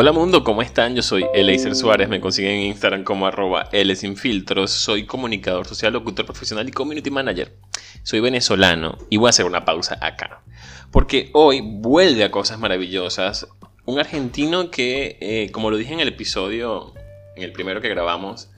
Hola 0.00 0.12
mundo, 0.12 0.44
¿cómo 0.44 0.62
están? 0.62 0.94
Yo 0.94 1.02
soy 1.02 1.26
Eleiser 1.34 1.74
Suárez, 1.74 2.08
me 2.08 2.20
consiguen 2.20 2.52
en 2.52 2.62
Instagram 2.66 3.02
como 3.02 3.26
arroba 3.26 3.68
Filtros. 4.14 4.70
Soy 4.70 5.06
comunicador 5.06 5.66
social, 5.66 5.92
locutor 5.92 6.24
profesional 6.24 6.68
y 6.68 6.70
community 6.70 7.10
manager. 7.10 7.56
Soy 8.04 8.20
venezolano 8.20 8.96
y 9.10 9.16
voy 9.16 9.26
a 9.26 9.30
hacer 9.30 9.44
una 9.44 9.64
pausa 9.64 9.98
acá. 10.00 10.44
Porque 10.92 11.30
hoy 11.32 11.62
vuelve 11.64 12.22
a 12.22 12.30
cosas 12.30 12.60
maravillosas 12.60 13.48
un 13.86 13.98
argentino 13.98 14.70
que, 14.70 15.18
eh, 15.20 15.50
como 15.50 15.68
lo 15.68 15.76
dije 15.76 15.94
en 15.94 15.98
el 15.98 16.06
episodio, 16.06 16.94
en 17.34 17.42
el 17.42 17.50
primero 17.50 17.80
que 17.80 17.88
grabamos, 17.88 18.52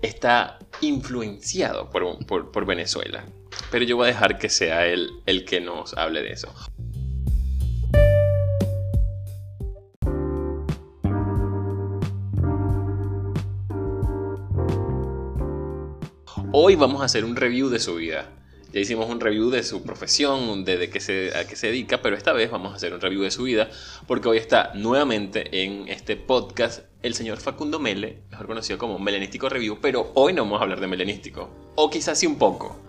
está 0.00 0.60
influenciado 0.80 1.90
por, 1.90 2.24
por 2.52 2.66
Venezuela. 2.66 3.24
Pero 3.72 3.84
yo 3.84 3.96
voy 3.96 4.04
a 4.04 4.12
dejar 4.12 4.38
que 4.38 4.48
sea 4.48 4.86
él 4.86 5.10
el 5.26 5.44
que 5.44 5.60
nos 5.60 5.94
hable 5.94 6.22
de 6.22 6.30
eso. 6.30 6.54
Hoy 16.52 16.74
vamos 16.74 17.00
a 17.00 17.04
hacer 17.04 17.24
un 17.24 17.36
review 17.36 17.68
de 17.68 17.78
su 17.78 17.94
vida. 17.94 18.26
Ya 18.72 18.80
hicimos 18.80 19.08
un 19.08 19.20
review 19.20 19.50
de 19.50 19.62
su 19.62 19.84
profesión, 19.84 20.64
de, 20.64 20.90
qué 20.90 20.98
se, 20.98 21.30
a 21.36 21.46
qué 21.46 21.54
se 21.54 21.68
dedica, 21.68 22.02
pero 22.02 22.16
esta 22.16 22.32
vez 22.32 22.50
vamos 22.50 22.72
a 22.72 22.74
hacer 22.74 22.92
un 22.92 23.00
review 23.00 23.22
de 23.22 23.30
su 23.30 23.44
vida 23.44 23.70
porque 24.08 24.28
hoy 24.28 24.38
está 24.38 24.72
nuevamente 24.74 25.62
en 25.62 25.86
este 25.86 26.16
podcast 26.16 26.80
el 27.02 27.14
señor 27.14 27.38
Facundo 27.38 27.78
Mele, 27.78 28.24
mejor 28.30 28.48
conocido 28.48 28.78
como 28.80 28.98
Melenístico 28.98 29.48
Review, 29.48 29.78
pero 29.80 30.10
hoy 30.14 30.32
no 30.32 30.42
vamos 30.42 30.58
a 30.58 30.64
hablar 30.64 30.80
de 30.80 30.88
Melenístico, 30.88 31.50
o 31.76 31.88
quizás 31.88 32.18
sí 32.18 32.26
un 32.26 32.36
poco. 32.36 32.80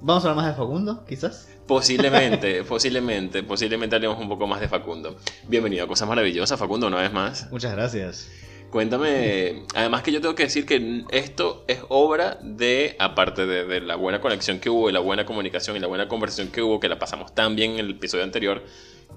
¿Vamos 0.00 0.24
a 0.24 0.30
hablar 0.30 0.44
más 0.44 0.56
de 0.56 0.60
Facundo, 0.60 1.04
quizás? 1.06 1.48
Posiblemente, 1.68 2.64
posiblemente, 2.68 3.44
posiblemente 3.44 3.94
hablemos 3.94 4.18
un 4.18 4.28
poco 4.28 4.48
más 4.48 4.60
de 4.60 4.66
Facundo. 4.66 5.16
Bienvenido 5.46 5.84
a 5.84 5.88
Cosas 5.88 6.08
Maravillosas, 6.08 6.58
Facundo, 6.58 6.88
una 6.88 7.00
vez 7.00 7.12
más. 7.12 7.48
Muchas 7.52 7.70
gracias. 7.72 8.49
Cuéntame, 8.70 9.64
además 9.74 10.02
que 10.02 10.12
yo 10.12 10.20
tengo 10.20 10.36
que 10.36 10.44
decir 10.44 10.64
que 10.64 11.04
esto 11.10 11.64
es 11.66 11.80
obra 11.88 12.38
de, 12.40 12.94
aparte 13.00 13.44
de, 13.44 13.80
la 13.80 13.96
buena 13.96 14.20
conexión 14.20 14.60
que 14.60 14.70
hubo 14.70 14.88
y 14.88 14.92
la 14.92 15.00
buena 15.00 15.26
comunicación 15.26 15.76
y 15.76 15.80
la 15.80 15.88
buena 15.88 16.06
conversación 16.06 16.48
que 16.48 16.62
hubo, 16.62 16.78
que 16.78 16.88
la 16.88 16.98
pasamos 16.98 17.34
tan 17.34 17.56
bien 17.56 17.72
en 17.72 17.78
el 17.80 17.90
episodio 17.90 18.22
anterior, 18.22 18.62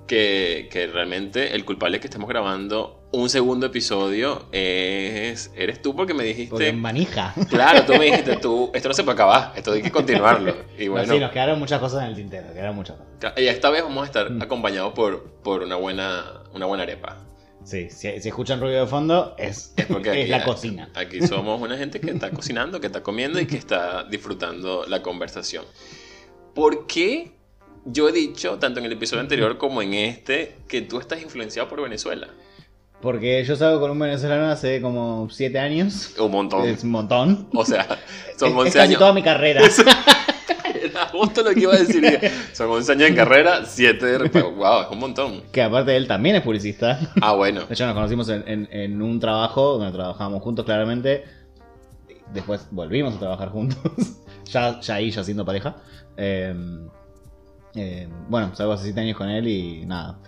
que, 0.08 0.90
realmente 0.92 1.56
el 1.56 1.66
culpable 1.66 2.00
que 2.00 2.08
estemos 2.08 2.28
grabando 2.28 3.08
un 3.12 3.30
segundo 3.30 3.68
episodio 3.68 4.48
es 4.52 5.52
eres 5.56 5.84
tú 5.84 5.96
porque 5.96 6.16
me 6.16 6.24
dijiste... 6.24 6.50
Porque 6.50 6.74
manija. 6.74 7.36
Claro, 7.50 7.86
tú 7.86 7.94
me 7.94 8.06
dijiste, 8.06 8.38
tú, 8.38 8.72
esto 8.74 8.90
no 8.90 8.96
se 8.96 9.04
puede 9.04 9.14
acabar, 9.14 9.54
esto 9.56 9.74
hay 9.74 9.84
que 9.84 9.92
continuarlo. 9.92 10.56
Y 10.80 10.88
bueno, 10.88 11.14
sí, 11.14 11.20
nos 11.20 11.32
quedaron 11.32 11.60
muchas 11.60 11.80
cosas 11.80 12.02
en 12.02 12.10
el 12.10 12.16
tintero, 12.16 12.52
quedaron 12.54 12.76
muchas 12.76 12.98
cosas. 12.98 13.34
Y 13.38 13.46
esta 13.46 13.70
vez 13.70 13.84
vamos 13.84 14.02
a 14.02 14.06
estar 14.08 14.32
mm. 14.32 14.42
acompañados 14.42 14.94
por, 14.94 15.26
por 15.44 15.62
una, 15.62 15.76
buena, 15.76 16.42
una 16.54 16.66
buena 16.66 16.84
arepa. 16.84 17.20
Sí, 17.64 17.90
si, 17.90 18.08
escuchan 18.08 18.60
ruido 18.60 18.82
de 18.82 18.88
fondo, 18.88 19.36
es, 19.38 19.74
es, 19.78 20.30
la 20.30 20.44
cocina. 20.44 20.90
Aquí 20.96 21.26
somos 21.26 21.62
una 21.62 21.78
gente 21.78 22.00
que 22.00 22.12
está 22.12 22.32
cocinando, 22.32 22.80
que 22.80 22.88
está 22.88 23.02
comiendo 23.02 23.40
y 23.40 23.46
que 23.46 23.58
está 23.58 24.04
disfrutando 24.04 24.86
la 24.88 25.02
conversación. 25.02 25.66
¿Por 26.54 26.88
qué 26.88 27.32
yo 27.86 28.10
he 28.10 28.12
dicho, 28.12 28.60
tanto 28.60 28.80
en 28.80 28.86
el 28.86 28.94
episodio 28.94 29.22
anterior 29.22 29.58
como 29.58 29.82
en 29.82 29.94
este, 29.94 30.58
que 30.68 30.82
tú 30.82 31.00
estás 31.00 31.22
influenciado 31.22 31.68
por 31.70 31.82
Venezuela? 31.82 32.28
Porque 33.02 33.44
yo 33.44 33.56
salgo 33.58 33.82
con 33.82 33.92
un 33.92 34.00
venezolano 34.00 34.46
hace 34.50 34.82
como 34.82 35.28
7 35.30 35.60
años. 35.60 36.16
Un 36.18 36.32
montón. 36.32 36.66
Es 36.66 36.86
un 36.86 36.92
montón. 36.92 37.50
O 37.54 37.66
sea, 37.66 38.00
son 38.38 38.56
11 38.56 38.70
es, 38.70 38.76
casi 38.76 38.96
toda 38.96 39.12
mi 39.12 39.22
carrera. 39.22 39.62
Justo 41.12 41.44
lo 41.44 41.52
que 41.54 41.62
iba 41.62 41.74
a 41.74 41.78
decir. 41.78 42.04
Son 42.54 42.70
11 42.70 42.92
años 42.94 43.10
en 43.10 43.16
carrera, 43.16 43.66
7 43.66 44.06
de 44.06 44.42
Wow, 44.42 44.82
es 44.84 44.88
un 44.92 45.00
montón. 45.00 45.44
Que 45.52 45.62
aparte 45.62 45.96
él 45.96 46.08
también 46.08 46.36
es 46.36 46.42
publicista. 46.42 47.00
Ah, 47.22 47.34
bueno. 47.34 47.62
De 47.66 47.74
hecho, 47.74 47.86
nos 47.86 47.96
conocimos 47.96 48.30
en, 48.30 49.02
un 49.02 49.20
trabajo 49.20 49.78
donde 49.78 49.92
trabajábamos 49.92 50.42
juntos 50.42 50.66
claramente. 50.66 51.24
Después 52.34 52.68
volvimos 52.72 53.16
a 53.16 53.20
trabajar 53.20 53.50
juntos. 53.50 53.78
ya, 54.46 54.80
ya 54.80 54.96
ahí, 54.96 55.12
ya 55.12 55.24
siendo 55.24 55.46
pareja. 55.46 55.76
Em, 56.18 56.90
bueno, 58.30 58.56
salgo 58.56 58.74
hace 58.74 58.86
7 58.86 59.00
años 59.02 59.18
con 59.18 59.30
él 59.30 59.48
y 59.48 59.86
nada, 59.86 60.20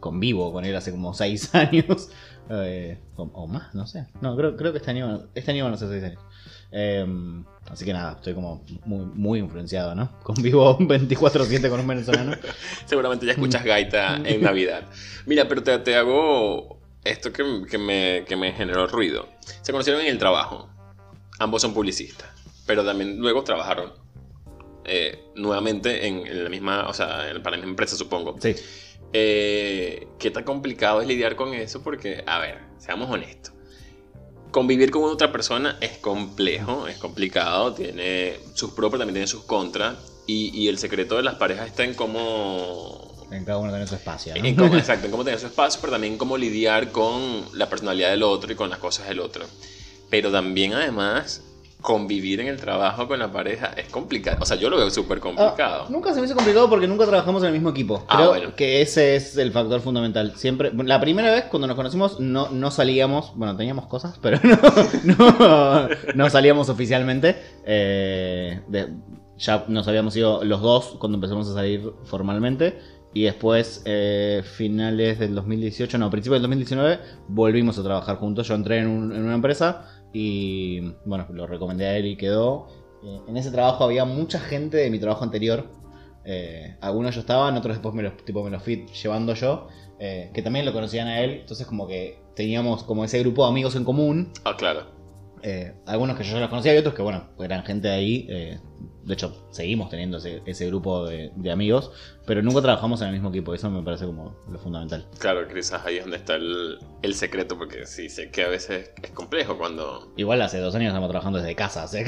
convivo 0.00 0.52
con 0.52 0.64
él 0.64 0.76
hace 0.76 0.90
como 0.90 1.14
6 1.14 1.54
años. 1.54 2.10
Eh, 2.50 2.98
o, 3.16 3.46
más, 3.46 3.74
no 3.74 3.86
sé. 3.86 4.06
No, 4.20 4.36
creo, 4.36 4.56
creo 4.56 4.72
que 4.72 4.78
este 4.78 4.90
año, 4.90 5.28
este 5.34 5.50
año 5.52 5.64
van 5.64 5.74
a 5.74 5.76
ser 5.76 5.88
6 5.88 6.04
años. 6.04 6.20
Em, 6.76 7.44
así 7.70 7.84
que 7.84 7.92
nada, 7.92 8.14
estoy 8.14 8.34
como 8.34 8.64
muy, 8.84 9.06
muy 9.06 9.38
influenciado, 9.38 9.94
¿no? 9.94 10.10
Convivo 10.24 10.76
24-7 10.76 11.70
con 11.70 11.78
un 11.78 11.86
venezolano. 11.86 12.36
Seguramente 12.86 13.24
ya 13.24 13.32
escuchas 13.32 13.64
gaita 13.64 14.16
en 14.16 14.42
Navidad. 14.42 14.82
Mira, 15.24 15.46
pero 15.46 15.62
te, 15.62 15.94
hago 15.94 16.80
esto 17.04 17.32
que, 17.32 17.78
me, 17.78 18.24
que 18.26 18.34
me 18.36 18.52
generó 18.52 18.88
ruido. 18.88 19.28
Se 19.62 19.70
conocieron 19.70 20.02
en 20.02 20.08
el 20.08 20.18
trabajo. 20.18 20.68
Ambos 21.38 21.62
son 21.62 21.72
publicistas. 21.72 22.28
Pero 22.66 22.84
también 22.84 23.18
luego 23.18 23.44
trabajaron 23.44 23.92
eh, 24.84 25.26
nuevamente 25.36 26.08
en, 26.08 26.42
la 26.42 26.50
misma, 26.50 26.88
o 26.88 26.92
sea, 26.92 27.32
para 27.40 27.52
la 27.52 27.58
misma 27.58 27.70
empresa, 27.70 27.94
supongo. 27.94 28.36
Sí. 28.40 28.56
Eh, 29.12 30.08
¿Qué 30.18 30.32
tan 30.32 30.42
complicado 30.42 31.00
es 31.00 31.06
lidiar 31.06 31.36
con 31.36 31.54
eso? 31.54 31.84
Porque, 31.84 32.24
a 32.26 32.40
ver, 32.40 32.62
seamos 32.78 33.08
honestos 33.08 33.53
convivir 34.54 34.92
con 34.92 35.02
otra 35.02 35.32
persona 35.32 35.78
es 35.80 35.98
complejo, 35.98 36.86
es 36.86 36.96
complicado, 36.98 37.74
tiene 37.74 38.38
sus 38.54 38.70
pros, 38.70 38.88
pero 38.88 39.00
también 39.00 39.14
tiene 39.14 39.26
sus 39.26 39.42
contras. 39.42 39.96
Y, 40.26 40.68
el 40.68 40.78
secreto 40.78 41.16
de 41.16 41.24
las 41.24 41.34
parejas 41.34 41.66
está 41.66 41.82
en 41.82 41.92
cómo... 41.92 43.26
En 43.32 43.44
cada 43.44 43.58
uno 43.58 43.72
tener 43.72 43.88
su 43.88 43.96
espacio. 43.96 44.32
exacto, 44.36 45.06
en 45.06 45.10
cómo 45.10 45.24
tener 45.24 45.40
su 45.40 45.48
espacio, 45.48 45.80
pero 45.80 45.92
también 45.92 46.16
cómo 46.16 46.38
lidiar 46.38 46.92
con 46.92 47.44
la 47.52 47.68
personalidad 47.68 48.10
del 48.10 48.22
otro 48.22 48.52
y 48.52 48.54
con 48.54 48.70
las 48.70 48.78
cosas 48.78 49.08
del 49.08 49.18
otro. 49.18 49.44
Pero 50.08 50.30
también, 50.30 50.72
además, 50.72 51.42
convivir 51.84 52.40
en 52.40 52.48
el 52.48 52.58
trabajo 52.58 53.06
con 53.06 53.18
la 53.18 53.30
pareja 53.30 53.66
es 53.76 53.90
complicado. 53.90 54.38
O 54.40 54.46
sea, 54.46 54.56
yo 54.56 54.70
lo 54.70 54.78
veo 54.78 54.88
súper 54.88 55.20
complicado. 55.20 55.84
Ah, 55.84 55.86
nunca 55.90 56.14
se 56.14 56.20
me 56.20 56.26
hizo 56.26 56.34
complicado 56.34 56.70
porque 56.70 56.88
nunca 56.88 57.04
trabajamos 57.04 57.42
en 57.42 57.48
el 57.48 57.52
mismo 57.52 57.68
equipo. 57.68 58.02
Ah, 58.08 58.16
Creo 58.16 58.28
bueno. 58.30 58.56
que 58.56 58.80
ese 58.80 59.16
es 59.16 59.36
el 59.36 59.52
factor 59.52 59.82
fundamental. 59.82 60.32
Siempre, 60.34 60.72
la 60.72 60.98
primera 60.98 61.30
vez 61.30 61.44
cuando 61.44 61.66
nos 61.66 61.76
conocimos 61.76 62.18
no, 62.20 62.48
no 62.48 62.70
salíamos, 62.70 63.34
bueno, 63.36 63.54
teníamos 63.54 63.86
cosas, 63.86 64.18
pero 64.22 64.40
no, 65.04 65.88
no, 66.14 66.30
salíamos 66.30 66.70
oficialmente. 66.70 67.36
Eh, 67.66 68.62
ya 69.36 69.66
nos 69.68 69.86
habíamos 69.86 70.16
ido 70.16 70.42
los 70.42 70.62
dos 70.62 70.96
cuando 70.98 71.16
empezamos 71.16 71.50
a 71.50 71.52
salir 71.52 71.92
formalmente. 72.04 72.78
Y 73.12 73.24
después, 73.24 73.82
eh, 73.84 74.42
finales 74.42 75.18
del 75.18 75.34
2018, 75.34 75.98
no, 75.98 76.10
principios 76.10 76.36
del 76.40 76.42
2019, 76.50 76.98
volvimos 77.28 77.78
a 77.78 77.82
trabajar 77.82 78.16
juntos. 78.16 78.48
Yo 78.48 78.54
entré 78.54 78.78
en, 78.78 78.86
en 78.86 79.22
una 79.22 79.34
empresa 79.34 79.84
y 80.14 80.80
bueno, 81.04 81.26
lo 81.30 81.46
recomendé 81.46 81.86
a 81.86 81.96
él 81.98 82.06
y 82.06 82.16
quedó. 82.16 82.68
Eh, 83.02 83.20
en 83.26 83.36
ese 83.36 83.50
trabajo 83.50 83.84
había 83.84 84.04
mucha 84.04 84.38
gente 84.38 84.78
de 84.78 84.88
mi 84.88 85.00
trabajo 85.00 85.24
anterior. 85.24 85.66
Eh, 86.24 86.76
algunos 86.80 87.14
yo 87.16 87.20
estaban, 87.20 87.56
otros 87.56 87.74
después 87.74 87.94
me 87.94 88.02
los, 88.04 88.16
tipo, 88.24 88.42
me 88.44 88.50
los 88.50 88.62
fui 88.62 88.86
llevando 88.86 89.34
yo. 89.34 89.66
Eh, 89.98 90.30
que 90.32 90.40
también 90.40 90.64
lo 90.64 90.72
conocían 90.72 91.08
a 91.08 91.20
él. 91.20 91.40
Entonces 91.40 91.66
como 91.66 91.88
que 91.88 92.22
teníamos 92.36 92.84
como 92.84 93.04
ese 93.04 93.18
grupo 93.18 93.42
de 93.42 93.50
amigos 93.50 93.74
en 93.74 93.84
común. 93.84 94.32
Ah, 94.44 94.56
claro. 94.56 94.86
algunos 95.84 96.16
que 96.16 96.22
yo 96.22 96.34
ya 96.34 96.40
los 96.40 96.48
conocía 96.48 96.74
y 96.74 96.78
otros 96.78 96.94
que 96.94 97.02
bueno, 97.02 97.28
eran 97.40 97.64
gente 97.64 97.88
de 97.88 97.94
ahí 97.94 98.28
de 99.04 99.14
hecho, 99.14 99.46
seguimos 99.50 99.90
teniendo 99.90 100.16
ese, 100.16 100.66
grupo 100.66 101.06
de, 101.06 101.50
amigos, 101.50 101.90
pero 102.26 102.42
nunca 102.42 102.62
trabajamos 102.62 103.00
en 103.02 103.08
el 103.08 103.12
mismo 103.12 103.28
equipo. 103.28 103.54
Eso 103.54 103.70
me 103.70 103.82
parece 103.82 104.06
como 104.06 104.34
lo 104.48 104.58
fundamental. 104.58 105.06
Claro, 105.18 105.46
quizás 105.46 105.84
ahí 105.84 105.98
es 105.98 106.04
donde 106.04 106.16
está 106.16 106.36
el, 106.36 106.78
secreto, 107.14 107.58
porque 107.58 107.86
sí 107.86 108.08
sé 108.08 108.30
que 108.30 108.44
a 108.44 108.48
veces 108.48 108.90
es 109.02 109.10
complejo 109.10 109.58
cuando. 109.58 110.12
Igual 110.16 110.40
hace 110.40 110.58
dos 110.58 110.74
años 110.74 110.88
estamos 110.88 111.10
trabajando 111.10 111.38
desde 111.38 111.54
casa, 111.54 111.86
se 111.88 112.04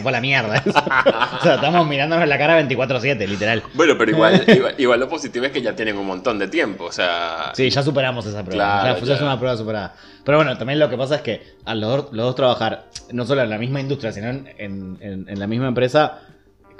fue 0.00 0.10
a 0.10 0.12
la 0.12 0.20
mierda. 0.20 0.62
o 1.40 1.42
sea, 1.42 1.54
estamos 1.54 1.86
mirándonos 1.88 2.28
la 2.28 2.38
cara 2.38 2.60
24-7, 2.68 3.26
literal. 3.26 3.62
Bueno, 3.74 3.94
pero 3.96 4.10
igual, 4.10 4.44
igual, 4.76 5.00
lo 5.00 5.08
positivo 5.08 5.46
es 5.46 5.52
que 5.52 5.62
ya 5.62 5.74
tienen 5.74 5.96
un 5.96 6.06
montón 6.06 6.38
de 6.38 6.48
tiempo, 6.48 6.84
o 6.84 6.92
sea. 6.92 7.52
Sí, 7.54 7.70
ya 7.70 7.82
superamos 7.82 8.26
esa 8.26 8.44
prueba. 8.44 8.98
ya, 9.00 9.14
es 9.14 9.20
una 9.22 9.38
prueba 9.38 9.56
superada. 9.56 9.94
Pero 10.22 10.36
bueno, 10.36 10.56
también 10.58 10.78
lo 10.78 10.90
que 10.90 10.98
pasa 10.98 11.16
es 11.16 11.22
que 11.22 11.42
a 11.64 11.74
los, 11.74 12.10
dos 12.12 12.34
trabajar 12.34 12.90
no 13.10 13.24
solo 13.24 13.40
en 13.40 13.48
la 13.48 13.56
misma 13.56 13.80
industria, 13.80 14.12
sino 14.12 14.28
en 14.28 15.26
la 15.26 15.46
misma 15.46 15.68
empresa 15.68 15.89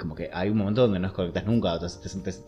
como 0.01 0.15
que 0.15 0.31
hay 0.33 0.49
un 0.49 0.57
momento 0.57 0.81
donde 0.81 0.99
no 0.99 1.07
es 1.07 1.13
conectas 1.13 1.45
nunca, 1.45 1.79
te, 1.79 1.87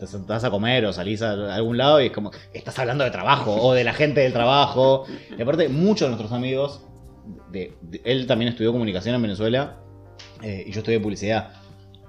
sentás 0.06 0.42
a 0.42 0.50
comer 0.50 0.84
o 0.86 0.92
salís 0.92 1.22
a 1.22 1.54
algún 1.54 1.78
lado 1.78 2.00
y 2.02 2.06
es 2.06 2.12
como, 2.12 2.32
estás 2.52 2.76
hablando 2.80 3.04
de 3.04 3.12
trabajo 3.12 3.54
o 3.54 3.72
de 3.74 3.84
la 3.84 3.92
gente 3.92 4.22
del 4.22 4.32
trabajo. 4.32 5.04
Y 5.38 5.40
aparte, 5.40 5.68
muchos 5.68 6.06
de 6.06 6.08
nuestros 6.08 6.32
amigos, 6.32 6.80
de, 7.52 7.76
él 8.02 8.26
también 8.26 8.50
estudió 8.50 8.72
comunicación 8.72 9.14
en 9.14 9.22
Venezuela 9.22 9.76
eh, 10.42 10.64
y 10.66 10.72
yo 10.72 10.80
estudié 10.80 10.98
publicidad. 10.98 11.52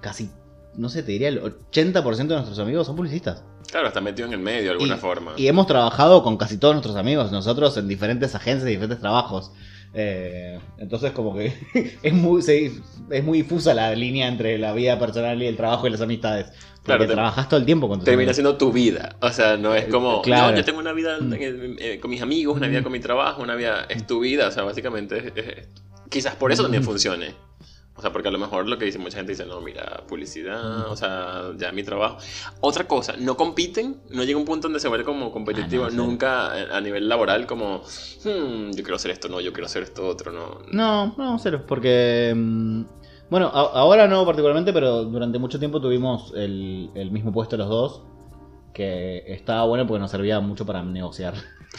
Casi, 0.02 0.32
no 0.76 0.90
sé, 0.90 1.04
te 1.04 1.12
diría 1.12 1.30
el 1.30 1.42
80% 1.42 2.16
de 2.16 2.26
nuestros 2.26 2.58
amigos 2.58 2.88
son 2.88 2.96
publicistas. 2.96 3.44
Claro, 3.70 3.88
está 3.88 4.02
metido 4.02 4.28
en 4.28 4.34
el 4.34 4.40
medio 4.40 4.64
de 4.64 4.70
alguna 4.72 4.98
forma. 4.98 5.34
Y 5.38 5.48
hemos 5.48 5.68
trabajado 5.68 6.24
con 6.24 6.38
casi 6.38 6.58
todos 6.58 6.74
nuestros 6.74 6.96
amigos, 6.96 7.32
nosotros 7.32 7.78
en 7.78 7.88
diferentes 7.88 8.34
agencias, 8.34 8.66
diferentes 8.66 9.00
trabajos. 9.00 9.52
Eh, 9.98 10.60
entonces 10.78 11.14
como 11.14 11.36
que 11.36 11.54
es 12.04 12.14
muy, 12.14 12.42
es 12.42 13.24
muy 13.24 13.38
difusa 13.42 13.74
la 13.74 13.96
línea 13.96 14.28
entre 14.28 14.58
la 14.58 14.74
vida 14.74 15.00
personal 15.00 15.42
y 15.42 15.48
el 15.48 15.56
trabajo 15.56 15.88
y 15.88 15.90
las 15.90 16.02
amistades. 16.02 16.48
Porque 16.84 17.08
trabajas 17.08 17.50
todo 17.50 17.60
el 17.60 17.66
tiempo 17.66 17.88
con 17.88 18.00
tus 18.00 18.06
Termina 18.06 18.34
siendo 18.34 18.58
tu 18.58 18.72
vida. 18.72 19.16
O 19.22 19.30
sea, 19.32 19.58
no 19.58 19.74
es 19.74 19.86
como, 19.86 20.22
claro. 20.22 20.52
no, 20.52 20.58
yo 20.58 20.64
tengo 20.64 20.80
una 20.80 20.94
vida 20.94 21.18
mm. 21.20 22.00
con 22.00 22.12
mis 22.12 22.22
amigos, 22.22 22.56
una 22.56 22.68
vida 22.68 22.84
con 22.84 22.92
mi 22.92 23.00
trabajo, 23.00 23.42
una 23.42 23.56
vida, 23.56 23.86
es 23.90 24.06
tu 24.06 24.20
vida. 24.20 24.50
O 24.50 24.52
sea, 24.52 24.64
básicamente, 24.64 25.68
quizás 26.10 26.36
por 26.36 26.52
eso 26.52 26.62
también 26.62 26.84
funcione. 26.84 27.34
O 27.98 28.02
sea, 28.02 28.12
porque 28.12 28.28
a 28.28 28.32
lo 28.32 28.38
mejor 28.38 28.68
lo 28.68 28.78
que 28.78 28.86
dice 28.86 29.00
mucha 29.00 29.18
gente 29.18 29.32
dice, 29.32 29.46
no, 29.46 29.62
mira, 29.62 30.04
publicidad, 30.06 30.92
o 30.92 30.98
sea, 30.98 31.52
ya 31.58 31.72
mi 31.72 31.82
trabajo. 31.82 32.18
Otra 32.60 32.88
cosa, 32.88 33.16
no 33.18 33.38
compiten, 33.38 34.02
no 34.10 34.26
llega 34.26 34.38
un 34.38 34.44
punto 34.44 34.68
donde 34.68 34.82
se 34.82 34.90
vuelve 34.90 35.06
como 35.06 35.32
competitivo, 35.32 35.86
ah, 35.86 35.90
nunca 35.92 36.76
a 36.76 36.82
nivel 36.82 37.08
laboral, 37.08 37.48
como, 37.48 37.78
hmm, 37.80 38.72
yo 38.72 38.84
quiero 38.84 38.96
hacer 38.96 39.12
esto, 39.12 39.30
no, 39.30 39.40
yo 39.40 39.54
quiero 39.54 39.68
hacer 39.68 39.84
esto 39.84 40.06
otro, 40.06 40.34
no. 40.34 40.60
No, 40.72 41.16
no, 41.18 41.40
cero, 41.40 41.64
porque. 41.66 42.34
Mm, 42.36 42.84
bueno, 43.30 43.48
ahora 43.48 44.08
no 44.08 44.24
particularmente, 44.26 44.72
pero 44.72 45.04
durante 45.06 45.40
mucho 45.40 45.58
tiempo 45.58 45.82
tuvimos 45.82 46.32
el, 46.36 46.92
el 46.94 47.12
mismo 47.12 47.32
puesto 47.32 47.58
los 47.58 47.70
dos, 47.70 48.04
que 48.76 49.24
estaba 49.28 49.64
bueno 49.64 49.88
porque 49.88 50.02
nos 50.02 50.12
servía 50.12 50.42
mucho 50.42 50.66
para 50.66 50.84
negociar. 50.84 51.34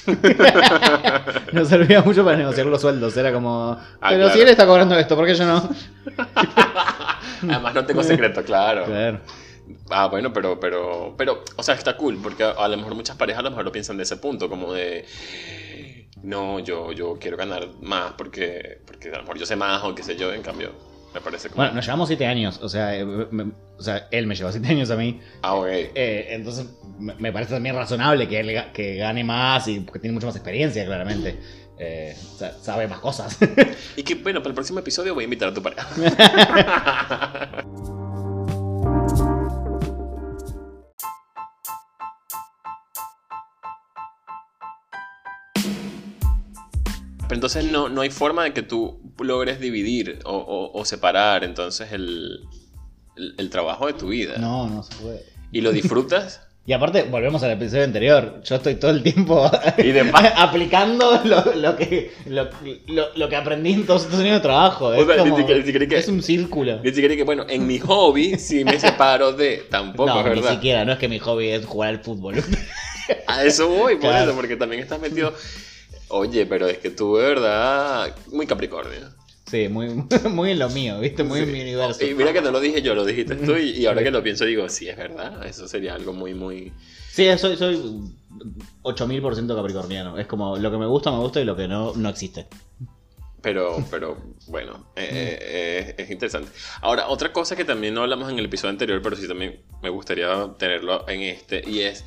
Nos 1.53 1.69
servía 1.69 2.03
mucho 2.03 2.25
para 2.25 2.37
negociar 2.37 2.67
los 2.67 2.81
sueldos. 2.81 3.17
Era 3.17 3.33
como. 3.33 3.79
Ah, 4.01 4.09
pero 4.11 4.31
si 4.31 4.41
él 4.41 4.49
está 4.49 4.67
cobrando 4.67 4.95
esto, 4.99 5.17
¿por 5.17 5.27
qué 5.27 5.35
yo 5.35 5.47
no? 5.47 5.71
Además, 7.43 7.75
no 7.75 7.85
tengo 7.87 8.03
secreto, 8.03 8.43
claro. 8.45 8.85
Ah, 9.91 10.07
bueno, 10.09 10.33
pero, 10.33 10.59
pero, 10.61 11.15
pero, 11.17 11.45
o 11.57 11.63
sea, 11.63 11.75
está 11.75 11.97
cool, 11.97 12.19
porque 12.23 12.45
a, 12.45 12.69
lo 12.69 12.77
mejor 12.77 12.95
muchas 12.95 13.17
parejas 13.17 13.41
a 13.41 13.45
lo 13.45 13.51
mejor 13.51 13.65
lo 13.65 13.73
piensan 13.73 13.97
de 13.97 14.03
ese 14.03 14.17
punto, 14.17 14.49
como 14.49 14.73
de, 14.73 15.07
no, 16.23 16.61
yo, 16.61 16.93
yo 16.93 17.19
quiero 17.19 17.37
ganar 17.37 17.69
más 17.81 18.13
porque, 18.17 18.81
porque 18.87 19.09
a 19.09 19.17
lo 19.17 19.23
mejor 19.23 19.39
yo 19.39 19.47
sé 19.47 19.57
más 19.57 19.83
o 19.85 19.95
qué 19.95 20.03
sé 20.03 20.17
yo, 20.17 20.33
en 20.33 20.43
cambio, 20.43 20.73
parece 21.21 21.49
Bueno, 21.55 21.73
nos 21.73 21.85
llevamos 21.85 22.09
siete 22.09 22.27
años, 22.27 22.61
o 22.63 22.69
sea, 22.69 22.97
eh, 22.97 23.05
o 23.05 23.83
sea, 23.83 24.09
él 24.11 24.27
me 24.27 24.35
lleva 24.35 24.53
siete 24.53 24.69
años 24.69 24.91
a 24.91 24.97
mí. 24.97 25.21
Ah, 25.43 25.55
ok. 25.55 25.67
Eh, 25.69 26.27
entonces, 26.31 26.67
me 26.99 27.33
parece 27.33 27.55
también 27.55 27.75
razonable 27.75 28.29
que 28.29 28.41
él 28.41 28.65
que 28.73 28.97
gane 28.97 29.25
más 29.25 29.69
y 29.69 29.81
porque 29.81 30.01
tiene 30.01 30.15
mucha 30.15 30.27
más 30.27 30.37
experiencia, 30.37 30.85
claramente. 30.85 31.39
Eh, 31.79 32.17
sabe 32.61 32.89
más 32.89 33.01
cosas. 33.01 33.39
y 33.97 34.03
que, 34.03 34.15
bueno, 34.17 34.41
para 34.41 34.51
el 34.51 34.55
próximo 34.55 34.79
episodio 34.79 35.15
voy 35.15 35.23
a 35.23 35.25
invitar 35.25 35.51
a 35.51 35.55
tu 35.55 35.63
pareja. 35.63 35.87
Pero 47.29 47.35
entonces 47.35 47.71
no, 47.71 47.89
no 47.89 48.03
hay 48.03 48.11
forma 48.11 48.45
de 48.45 48.53
que 48.53 48.63
tú 48.63 49.06
logres 49.19 49.61
dividir 49.61 50.19
o, 50.25 50.83
separar 50.85 51.45
entonces 51.45 51.93
el, 51.93 52.41
trabajo 53.51 53.87
de 53.87 53.95
tu 53.95 54.09
vida. 54.09 54.39
No, 54.39 54.69
no 54.69 54.83
se 54.83 54.95
puede. 54.97 55.23
¿Y 55.53 55.61
lo 55.61 55.73
disfrutas? 55.73 56.43
Y 56.69 56.73
aparte, 56.73 57.05
volvemos 57.05 57.41
al 57.45 57.53
episodio 57.53 57.85
anterior. 57.85 58.41
Yo 58.43 58.57
estoy 58.57 58.75
todo 58.75 58.91
el 58.91 59.01
tiempo 59.01 59.41
aplicando 60.37 61.23
lo, 61.25 61.77
que, 61.77 62.11
lo, 62.27 63.29
que 63.29 63.37
aprendí 63.37 63.73
en 63.73 63.87
todos 63.87 64.03
estos 64.03 64.19
años 64.19 64.35
de 64.35 64.41
trabajo. 64.41 64.93
Es, 64.93 66.09
un 66.09 66.25
círculo. 66.25 66.81
Ni 66.83 66.91
siquiera 66.91 67.15
que, 67.15 67.23
bueno, 67.23 67.47
en 67.49 67.69
mi 67.69 67.79
hobby 67.79 68.37
sí 68.37 68.65
me 68.65 68.81
separo 68.81 69.33
de. 69.33 69.59
Tampoco, 69.71 70.09
no, 70.09 70.25
¿verdad? 70.25 70.43
Ni 70.43 70.57
siquiera, 70.57 70.85
no 70.85 70.93
es 70.93 70.99
que 70.99 71.09
mi 71.09 71.21
hobby 71.21 71.51
es 71.51 71.65
jugar 71.65 71.91
al 71.91 72.01
fútbol. 72.01 72.43
A 73.29 73.45
eso 73.45 73.69
voy, 73.69 73.97
por 73.97 74.13
eso, 74.13 74.35
porque 74.35 74.57
también 74.57 74.83
estás 74.83 75.01
metido. 75.01 75.33
Oye, 76.09 76.47
pero 76.47 76.69
es 76.69 76.79
que 76.79 76.91
tú, 76.91 77.17
de 77.17 77.25
verdad, 77.25 78.15
muy 78.33 78.47
Capricornio. 78.47 79.15
Sí, 79.47 79.69
muy, 79.69 79.89
muy 80.31 80.51
en 80.53 80.59
lo 80.59 80.69
mío, 80.71 81.01
¿viste? 81.01 81.23
Muy 81.23 81.41
en 81.41 81.53
mi 81.53 81.61
universo. 81.61 82.05
Y 82.05 82.15
mira 82.15 82.33
que 82.33 82.41
no 82.41 82.51
lo 82.51 82.61
dije 82.61 82.83
yo, 82.83 82.95
lo 82.95 83.05
dijiste 83.05 83.37
tú, 83.37 83.57
y, 83.57 83.87
ahora 83.87 84.03
que 84.03 84.11
lo 84.11 84.23
pienso 84.23 84.45
digo, 84.45 84.69
sí, 84.69 84.89
es 84.89 84.97
verdad, 84.97 85.47
eso 85.47 85.69
sería 85.69 85.95
algo 85.95 86.13
muy, 86.13 86.35
muy... 86.35 86.73
Sí, 87.11 87.27
soy, 87.39 87.57
soy 87.57 87.81
8000% 88.83 89.55
capricorniano. 89.55 90.19
Es 90.19 90.27
como 90.27 90.57
lo 90.57 90.71
que 90.71 90.79
me 90.79 90.87
gusta, 90.87 91.11
me 91.11 91.19
gusta 91.19 91.41
y 91.41 91.45
lo 91.45 91.57
que 91.57 91.69
no, 91.69 91.95
no 91.95 92.09
existe. 92.09 92.47
Pero, 93.41 93.85
pero 93.91 94.17
bueno, 94.49 94.91
eh, 94.97 95.09
eh, 95.09 95.39
eh, 95.41 95.95
es 95.99 96.11
interesante. 96.11 96.51
Ahora, 96.81 97.07
otra 97.09 97.33
cosa 97.33 97.55
que 97.55 97.65
también 97.65 97.95
no 97.95 98.03
hablamos 98.03 98.31
en 98.31 98.39
el 98.39 98.47
episodio 98.47 98.71
anterior, 98.73 99.01
pero 99.03 99.15
sí 99.15 99.29
también 99.29 99.61
me 99.83 99.89
gustaría 99.89 100.55
tenerlo 100.59 101.09
en 101.09 101.23
este, 101.23 101.63
y 101.65 101.83
es 101.83 102.05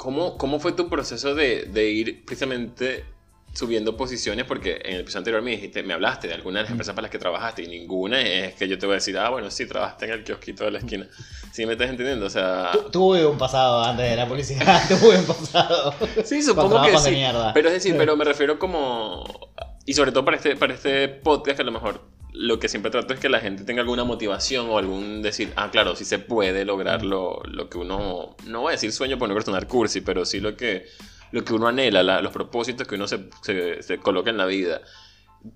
¿Cómo, 0.00 0.38
¿Cómo 0.38 0.58
fue 0.60 0.72
tu 0.72 0.88
proceso 0.88 1.34
de, 1.34 1.66
de, 1.66 1.90
ir 1.90 2.24
precisamente 2.24 3.04
subiendo 3.52 3.98
posiciones? 3.98 4.46
Porque 4.46 4.80
en 4.82 4.94
el 4.94 5.00
episodio 5.00 5.18
anterior 5.18 5.42
me 5.42 5.50
dijiste, 5.50 5.82
me 5.82 5.92
hablaste 5.92 6.26
de 6.26 6.32
algunas 6.32 6.60
de 6.60 6.62
las 6.62 6.70
empresas 6.70 6.94
para 6.94 7.02
las 7.02 7.10
que 7.10 7.18
trabajaste 7.18 7.64
y 7.64 7.66
ninguna 7.66 8.18
es 8.22 8.54
que 8.54 8.66
yo 8.66 8.78
te 8.78 8.86
voy 8.86 8.94
a 8.94 8.96
decir, 8.96 9.18
ah, 9.18 9.28
bueno, 9.28 9.50
sí, 9.50 9.66
trabajaste 9.66 10.06
en 10.06 10.12
el 10.12 10.24
kiosquito 10.24 10.64
de 10.64 10.70
la 10.70 10.78
esquina. 10.78 11.06
¿Sí 11.52 11.66
me 11.66 11.72
estás 11.72 11.90
entendiendo? 11.90 12.24
O 12.24 12.30
sea... 12.30 12.70
tuve 12.90 13.26
un 13.26 13.36
pasado 13.36 13.84
antes 13.84 14.08
de 14.08 14.16
la 14.16 14.26
publicidad, 14.26 14.82
tuve 14.88 15.18
un 15.18 15.26
pasado. 15.26 15.94
Sí, 16.24 16.42
supongo 16.42 16.80
que 16.80 16.96
sí. 16.96 17.22
Pero 17.52 17.68
es 17.68 17.74
decir, 17.74 17.94
pero 17.98 18.16
me 18.16 18.24
refiero 18.24 18.58
como... 18.58 19.52
Y 19.84 19.92
sobre 19.92 20.12
todo 20.12 20.24
para 20.24 20.38
este, 20.38 20.56
para 20.56 20.72
este 20.72 21.08
podcast 21.08 21.56
que 21.56 21.62
a 21.62 21.66
lo 21.66 21.72
mejor 21.72 22.00
lo 22.32 22.58
que 22.58 22.68
siempre 22.68 22.90
trato 22.90 23.14
es 23.14 23.20
que 23.20 23.28
la 23.28 23.40
gente 23.40 23.64
tenga 23.64 23.82
alguna 23.82 24.04
motivación 24.04 24.68
o 24.70 24.78
algún 24.78 25.22
decir, 25.22 25.52
ah, 25.56 25.70
claro, 25.70 25.96
sí 25.96 26.04
se 26.04 26.18
puede 26.18 26.64
lograr 26.64 27.04
lo, 27.04 27.42
que 27.70 27.78
uno, 27.78 28.36
no 28.46 28.60
voy 28.60 28.70
a 28.70 28.72
decir 28.72 28.92
sueño 28.92 29.18
por 29.18 29.28
no 29.28 29.40
sonar 29.40 29.66
cursi, 29.66 30.00
pero 30.00 30.24
sí 30.24 30.40
lo 30.40 30.56
que, 30.56 30.86
lo 31.32 31.44
que 31.44 31.54
uno 31.54 31.68
anhela, 31.68 32.20
los 32.22 32.32
propósitos 32.32 32.86
que 32.86 32.94
uno 32.94 33.06
se, 33.08 33.28
se, 33.42 33.82
se 33.82 33.98
coloca 33.98 34.30
en 34.30 34.36
la 34.36 34.46
vida. 34.46 34.80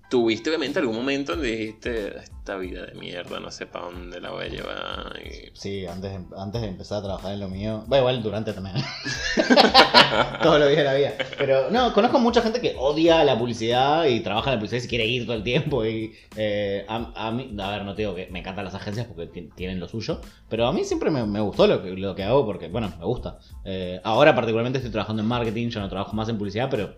¿Tuviste 0.09 0.49
obviamente 0.49 0.79
algún 0.79 0.95
momento 0.95 1.33
donde 1.33 1.55
dijiste, 1.55 2.17
esta 2.17 2.57
vida 2.57 2.87
de 2.87 2.95
mierda, 2.95 3.39
no 3.39 3.51
sé 3.51 3.67
para 3.67 3.85
dónde 3.85 4.19
la 4.19 4.31
voy 4.31 4.45
a 4.45 4.47
llevar? 4.47 5.19
Sí, 5.53 5.85
antes, 5.85 6.11
antes 6.35 6.61
de 6.61 6.69
empezar 6.69 6.99
a 6.99 7.03
trabajar 7.03 7.33
en 7.33 7.39
lo 7.39 7.49
mío, 7.49 7.85
va 7.91 7.99
igual 7.99 8.23
durante 8.23 8.53
también. 8.53 8.77
todo 10.41 10.57
lo 10.57 10.67
día 10.67 10.79
de 10.79 10.83
la 10.83 10.93
vida. 10.95 11.13
Pero 11.37 11.69
no, 11.69 11.93
conozco 11.93 12.17
mucha 12.17 12.41
gente 12.41 12.61
que 12.61 12.75
odia 12.79 13.23
la 13.23 13.37
publicidad 13.37 14.05
y 14.05 14.21
trabaja 14.21 14.49
en 14.49 14.55
la 14.55 14.59
publicidad 14.59 14.79
y 14.79 14.81
se 14.81 14.87
quiere 14.87 15.05
ir 15.05 15.25
todo 15.25 15.35
el 15.35 15.43
tiempo. 15.43 15.85
Y 15.85 16.15
eh, 16.35 16.83
a, 16.87 17.31
mí, 17.31 17.55
a 17.59 17.69
ver, 17.69 17.85
no 17.85 17.93
te 17.93 18.01
digo 18.01 18.15
que 18.15 18.27
me 18.31 18.39
encantan 18.39 18.65
las 18.65 18.73
agencias 18.73 19.05
porque 19.05 19.49
tienen 19.55 19.79
lo 19.79 19.87
suyo, 19.87 20.19
pero 20.49 20.65
a 20.65 20.73
mí 20.73 20.83
siempre 20.83 21.11
me, 21.11 21.39
gustó 21.41 21.67
lo 21.67 21.83
que, 21.83 21.91
lo 21.91 22.15
que 22.15 22.23
hago 22.23 22.43
porque, 22.43 22.69
bueno, 22.69 22.91
me 22.97 23.05
gusta. 23.05 23.37
Eh, 23.63 24.01
ahora 24.03 24.33
particularmente 24.33 24.79
estoy 24.79 24.91
trabajando 24.91 25.21
en 25.21 25.27
marketing, 25.27 25.69
yo 25.69 25.79
no 25.79 25.89
trabajo 25.89 26.15
más 26.15 26.27
en 26.27 26.39
publicidad, 26.39 26.69
pero... 26.71 26.95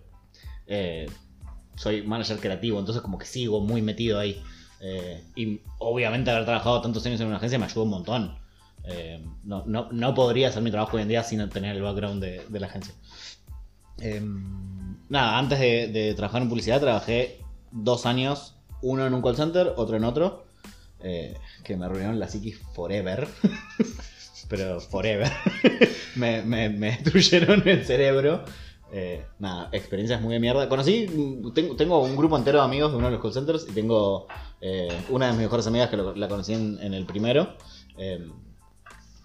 Eh, 0.69 1.07
soy 1.77 2.01
manager 2.01 2.39
creativo, 2.39 2.79
entonces 2.79 3.01
como 3.01 3.17
que 3.17 3.25
sigo 3.25 3.61
muy 3.61 3.81
metido 3.81 4.19
ahí. 4.19 4.41
Eh, 4.79 5.23
y 5.35 5.61
obviamente 5.79 6.29
haber 6.29 6.45
trabajado 6.45 6.81
tantos 6.81 7.05
años 7.05 7.19
en 7.21 7.27
una 7.27 7.37
agencia 7.37 7.57
me 7.57 7.65
ayudó 7.65 7.83
un 7.83 7.89
montón. 7.91 8.37
Eh, 8.83 9.23
no, 9.43 9.63
no, 9.65 9.89
no, 9.91 10.13
podría 10.13 10.49
hacer 10.49 10.61
mi 10.61 10.71
trabajo 10.71 10.97
hoy 10.97 11.03
en 11.03 11.09
día 11.09 11.23
sin 11.23 11.47
tener 11.49 11.75
el 11.75 11.81
background 11.81 12.21
de, 12.21 12.59
la 12.59 12.67
agencia. 12.67 12.93
Eh, 13.99 14.21
nada, 15.09 15.37
antes 15.37 15.59
de, 15.59 16.13
trabajar 16.15 16.41
en 16.41 16.49
publicidad 16.49 16.79
trabajé 16.79 17.39
dos 17.71 18.05
años, 18.05 18.55
uno 18.81 19.05
en 19.05 19.13
un 19.13 19.21
call 19.21 19.35
center, 19.35 19.73
otro 19.75 19.97
en 19.97 20.03
otro, 20.03 20.45
que 20.99 21.77
me 21.77 21.85
arruinaron 21.85 22.19
la 22.19 22.27
psiquis 22.27 22.59
forever. 22.73 23.27
Pero 24.49 24.79
forever. 24.79 25.29
me, 26.15 26.41
me, 26.41 26.69
me 26.69 26.91
destruyeron 26.91 27.67
el 27.67 27.83
cerebro. 27.85 28.45
Eh, 28.91 29.25
nada, 29.39 29.69
experiencias 29.71 30.21
muy 30.21 30.33
de 30.33 30.39
mierda. 30.39 30.69
Conocí, 30.69 31.07
tengo, 31.77 32.01
un 32.01 32.15
grupo 32.15 32.37
entero 32.37 32.59
de 32.59 32.65
amigos 32.65 32.91
de 32.91 32.97
uno 32.97 33.07
de 33.07 33.13
los 33.13 33.21
call 33.21 33.33
centers 33.33 33.67
y 33.67 33.73
tengo 33.73 34.27
eh, 34.61 34.87
una 35.09 35.27
de 35.27 35.33
mis 35.33 35.41
mejores 35.41 35.67
amigas 35.67 35.89
que 35.89 35.97
la 35.97 36.27
conocí 36.27 36.53
en, 36.53 36.93
el 36.93 37.05
primero, 37.05 37.55
em, 37.97 38.31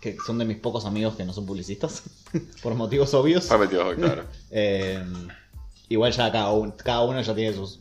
que 0.00 0.16
son 0.26 0.38
de 0.38 0.44
mis 0.44 0.58
pocos 0.58 0.84
amigos 0.84 1.14
que 1.14 1.24
no 1.24 1.32
son 1.32 1.46
publicistas, 1.46 2.02
por 2.62 2.74
motivos 2.74 3.14
obvios. 3.14 3.46
Por 3.46 3.60
motivos, 3.60 3.94
claro. 3.94 4.24
Em, 4.50 5.28
igual 5.88 6.12
ya 6.12 6.32
cada 6.32 6.50
uno, 6.50 6.74
cada 6.76 7.02
uno 7.02 7.20
ya 7.20 7.34
tiene 7.34 7.54
sus, 7.54 7.78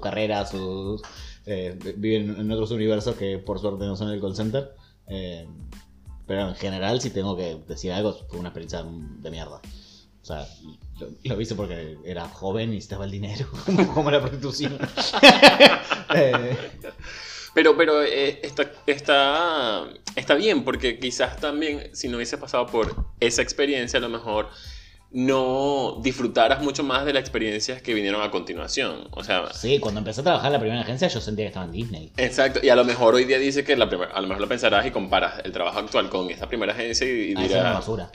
carreras, 0.00 0.50
sus, 0.50 1.02
eh, 1.46 1.76
viven 1.96 2.36
en 2.38 2.50
otros 2.52 2.70
universos 2.70 3.16
que 3.16 3.38
por 3.38 3.58
suerte 3.58 3.84
no 3.86 3.96
son 3.96 4.10
el 4.10 4.20
call 4.20 4.36
center. 4.36 4.72
Pero 6.26 6.48
en 6.48 6.54
general, 6.54 7.00
si 7.02 7.10
tengo 7.10 7.36
que 7.36 7.58
decir 7.68 7.92
algo, 7.92 8.14
fue 8.28 8.38
una 8.38 8.48
experiencia 8.48 8.82
de 8.82 9.30
mierda. 9.30 9.60
O 10.24 10.26
sea, 10.26 10.48
lo, 11.24 11.38
hice 11.38 11.54
porque 11.54 11.98
era 12.02 12.26
joven 12.30 12.72
y 12.72 12.78
estaba 12.78 13.04
el 13.04 13.10
dinero, 13.10 13.46
como, 13.94 14.10
la 14.10 14.20
prostitución. 14.20 14.78
Eh, 16.16 16.56
pero, 17.54 17.76
pero 17.76 18.02
eh, 18.02 18.38
está, 18.42 18.70
está, 18.86 19.84
está 20.14 20.34
bien, 20.34 20.64
porque 20.64 21.00
quizás 21.00 21.38
también 21.38 21.90
si 21.92 22.08
no 22.08 22.16
hubiese 22.16 22.38
pasado 22.38 22.66
por 22.66 22.94
esa 23.18 23.42
experiencia, 23.42 23.98
a 23.98 24.02
lo 24.02 24.10
mejor 24.10 24.48
no 25.14 26.00
disfrutaras 26.02 26.60
mucho 26.60 26.82
más 26.82 27.06
de 27.06 27.12
las 27.12 27.20
experiencias 27.20 27.80
que 27.80 27.94
vinieron 27.94 28.20
a 28.20 28.32
continuación. 28.32 29.06
O 29.12 29.22
sea, 29.22 29.52
sí, 29.54 29.78
cuando 29.78 30.00
empecé 30.00 30.22
a 30.22 30.24
trabajar 30.24 30.48
en 30.48 30.54
la 30.54 30.58
primera 30.58 30.80
agencia 30.80 31.06
yo 31.06 31.20
sentía 31.20 31.44
que 31.44 31.48
estaba 31.48 31.66
en 31.66 31.70
Disney. 31.72 32.12
Exacto, 32.16 32.58
y 32.60 32.68
a 32.68 32.74
lo 32.74 32.84
mejor 32.84 33.14
hoy 33.14 33.24
día 33.24 33.38
dice 33.38 33.62
que 33.62 33.76
la 33.76 33.84
a 33.84 34.20
lo 34.20 34.26
mejor 34.26 34.40
lo 34.40 34.48
pensarás 34.48 34.84
y 34.84 34.90
comparas 34.90 35.34
el 35.44 35.52
trabajo 35.52 35.78
actual 35.78 36.10
con 36.10 36.28
esa 36.30 36.48
primera 36.48 36.72
agencia 36.72 37.06
y, 37.06 37.32
ah, 37.36 37.42
dirás... 37.42 37.52
Es 37.52 37.62
basura. 37.62 38.10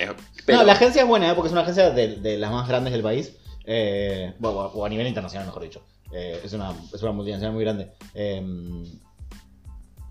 No, 0.49 0.63
la 0.63 0.73
agencia 0.73 1.03
es 1.03 1.07
buena, 1.07 1.31
¿eh? 1.31 1.35
porque 1.35 1.47
es 1.47 1.53
una 1.53 1.61
agencia 1.61 1.89
de, 1.89 2.37
las 2.37 2.51
más 2.51 2.67
grandes 2.67 2.91
del 2.91 3.01
país. 3.01 3.33
Eh, 3.63 4.33
o 4.41 4.85
a 4.85 4.89
nivel 4.89 5.07
internacional, 5.07 5.47
mejor 5.47 5.63
dicho. 5.63 5.81
Eh, 6.11 6.41
es, 6.43 6.51
una, 6.51 6.73
es 6.93 7.01
una 7.01 7.13
multinacional 7.13 7.53
muy 7.53 7.63
grande. 7.63 7.93
Em, 8.13 8.83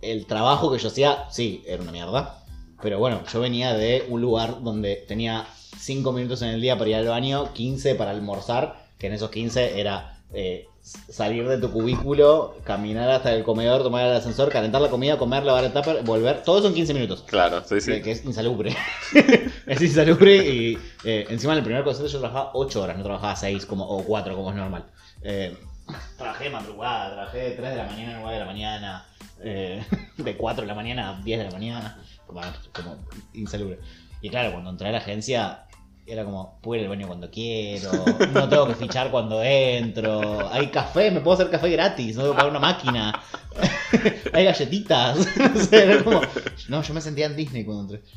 el 0.00 0.24
trabajo 0.24 0.72
que 0.72 0.78
yo 0.78 0.88
hacía, 0.88 1.26
sí, 1.30 1.62
era 1.66 1.82
una 1.82 1.92
mierda. 1.92 2.44
Pero 2.80 2.98
bueno, 2.98 3.22
yo 3.30 3.40
venía 3.40 3.74
de 3.74 4.06
un 4.08 4.22
lugar 4.22 4.62
donde 4.62 5.04
tenía 5.06 5.46
5 5.76 6.12
minutos 6.12 6.42
en 6.42 6.48
el 6.48 6.60
día 6.60 6.78
para 6.78 6.90
ir 6.90 6.96
al 6.96 7.08
baño, 7.08 7.52
15 7.52 7.94
para 7.94 8.10
almorzar, 8.10 8.84
que 8.98 9.08
en 9.08 9.12
esos 9.14 9.30
15 9.30 9.80
era 9.80 10.18
eh, 10.32 10.66
salir 10.82 11.46
de 11.48 11.58
tu 11.58 11.70
cubículo, 11.70 12.56
caminar 12.64 13.10
hasta 13.10 13.32
el 13.32 13.44
comedor, 13.44 13.82
tomar 13.82 14.06
el 14.06 14.12
ascensor, 14.12 14.50
calentar 14.50 14.80
la 14.80 14.88
comida, 14.88 15.18
comer, 15.18 15.44
lavar 15.44 15.64
el 15.64 15.72
tupper, 15.72 16.02
volver. 16.02 16.42
Todo 16.42 16.62
son 16.62 16.74
15 16.74 16.94
minutos. 16.94 17.24
Claro, 17.26 17.62
sí, 17.64 17.80
sí. 17.80 18.00
Que, 18.02 18.12
es 18.12 18.24
insalubre. 18.24 18.74
es 19.66 19.82
insalubre 19.82 20.36
y 20.36 20.78
eh, 21.04 21.26
encima 21.28 21.52
en 21.52 21.58
el 21.58 21.64
primer 21.64 21.84
concepto 21.84 22.10
yo 22.10 22.20
trabajaba 22.20 22.50
8 22.54 22.82
horas, 22.82 22.96
no 22.96 23.04
trabajaba 23.04 23.36
6 23.36 23.66
como, 23.66 23.86
o 23.88 24.02
4 24.04 24.34
como 24.34 24.50
es 24.50 24.56
normal. 24.56 24.84
Eh, 25.22 25.56
trabajé 26.16 26.50
madrugada, 26.50 27.12
trabajé 27.12 27.38
de 27.38 27.50
3 27.52 27.70
de 27.70 27.76
la 27.76 27.84
mañana 27.84 28.16
a 28.16 28.20
9 28.20 28.32
de 28.34 28.40
la 28.40 28.46
mañana, 28.46 29.06
eh, 29.40 29.84
de 30.16 30.36
4 30.36 30.62
de 30.62 30.68
la 30.68 30.74
mañana 30.74 31.10
a 31.10 31.20
10 31.20 31.38
de 31.38 31.44
la 31.44 31.50
mañana, 31.50 32.02
como, 32.26 32.40
como 32.72 32.96
insalubre. 33.34 33.78
Y 34.20 34.30
claro, 34.30 34.52
cuando 34.52 34.70
entré 34.70 34.88
a 34.88 34.92
la 34.92 34.98
agencia 34.98 35.64
era 36.08 36.24
como, 36.24 36.58
puedo 36.62 36.80
ir 36.80 36.86
al 36.86 36.90
baño 36.90 37.06
cuando 37.06 37.30
quiero, 37.30 37.92
no 38.32 38.48
tengo 38.48 38.66
que 38.66 38.74
fichar 38.74 39.10
cuando 39.10 39.42
entro, 39.42 40.50
hay 40.50 40.68
café, 40.68 41.10
me 41.10 41.20
puedo 41.20 41.34
hacer 41.34 41.50
café 41.50 41.68
gratis, 41.68 42.16
no 42.16 42.22
tengo 42.22 42.34
que 42.34 42.36
pagar 42.38 42.50
una 42.50 42.60
máquina, 42.60 43.22
hay 44.32 44.44
galletitas. 44.44 45.18
no, 46.68 46.82
yo 46.82 46.94
me 46.94 47.00
sentía 47.02 47.26
en 47.26 47.36
Disney 47.36 47.64
cuando 47.64 47.94
entré. 47.94 48.10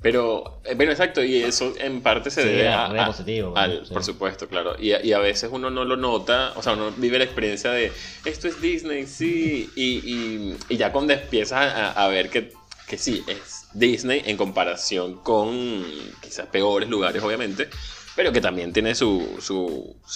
Pero, 0.00 0.60
eh, 0.64 0.74
bueno, 0.74 0.90
exacto, 0.90 1.22
y 1.22 1.36
eso 1.36 1.74
en 1.78 2.00
parte 2.00 2.30
se 2.30 2.44
debe 2.44 2.68
a, 2.68 3.06
positivo, 3.06 3.56
al, 3.56 3.82
por 3.92 4.02
supuesto, 4.02 4.48
claro. 4.48 4.74
Y, 4.78 4.92
y, 5.06 5.12
a 5.12 5.18
veces 5.18 5.48
uno 5.52 5.70
no 5.70 5.84
lo 5.84 5.96
nota, 5.96 6.52
o 6.56 6.62
sea, 6.62 6.72
uno 6.72 6.92
vive 6.96 7.18
la 7.18 7.24
experiencia 7.24 7.70
de 7.70 7.92
esto 8.24 8.48
es 8.48 8.60
Disney, 8.60 9.06
sí, 9.06 9.70
y, 9.76 10.56
y, 10.68 10.76
ya 10.76 10.90
cuando 10.92 11.12
empiezas 11.12 11.72
a, 11.72 11.92
a 11.92 12.08
ver 12.08 12.30
que, 12.30 12.52
que 12.88 12.98
sí, 12.98 13.22
es 13.28 13.61
Disney 13.74 14.22
en 14.26 14.36
comparación 14.36 15.16
con 15.22 15.84
quizás 16.20 16.46
peores 16.46 16.88
lugares, 16.88 17.22
obviamente, 17.22 17.68
pero 18.14 18.32
que 18.32 18.40
también 18.40 18.72
tiene 18.72 18.94
sus 18.94 19.50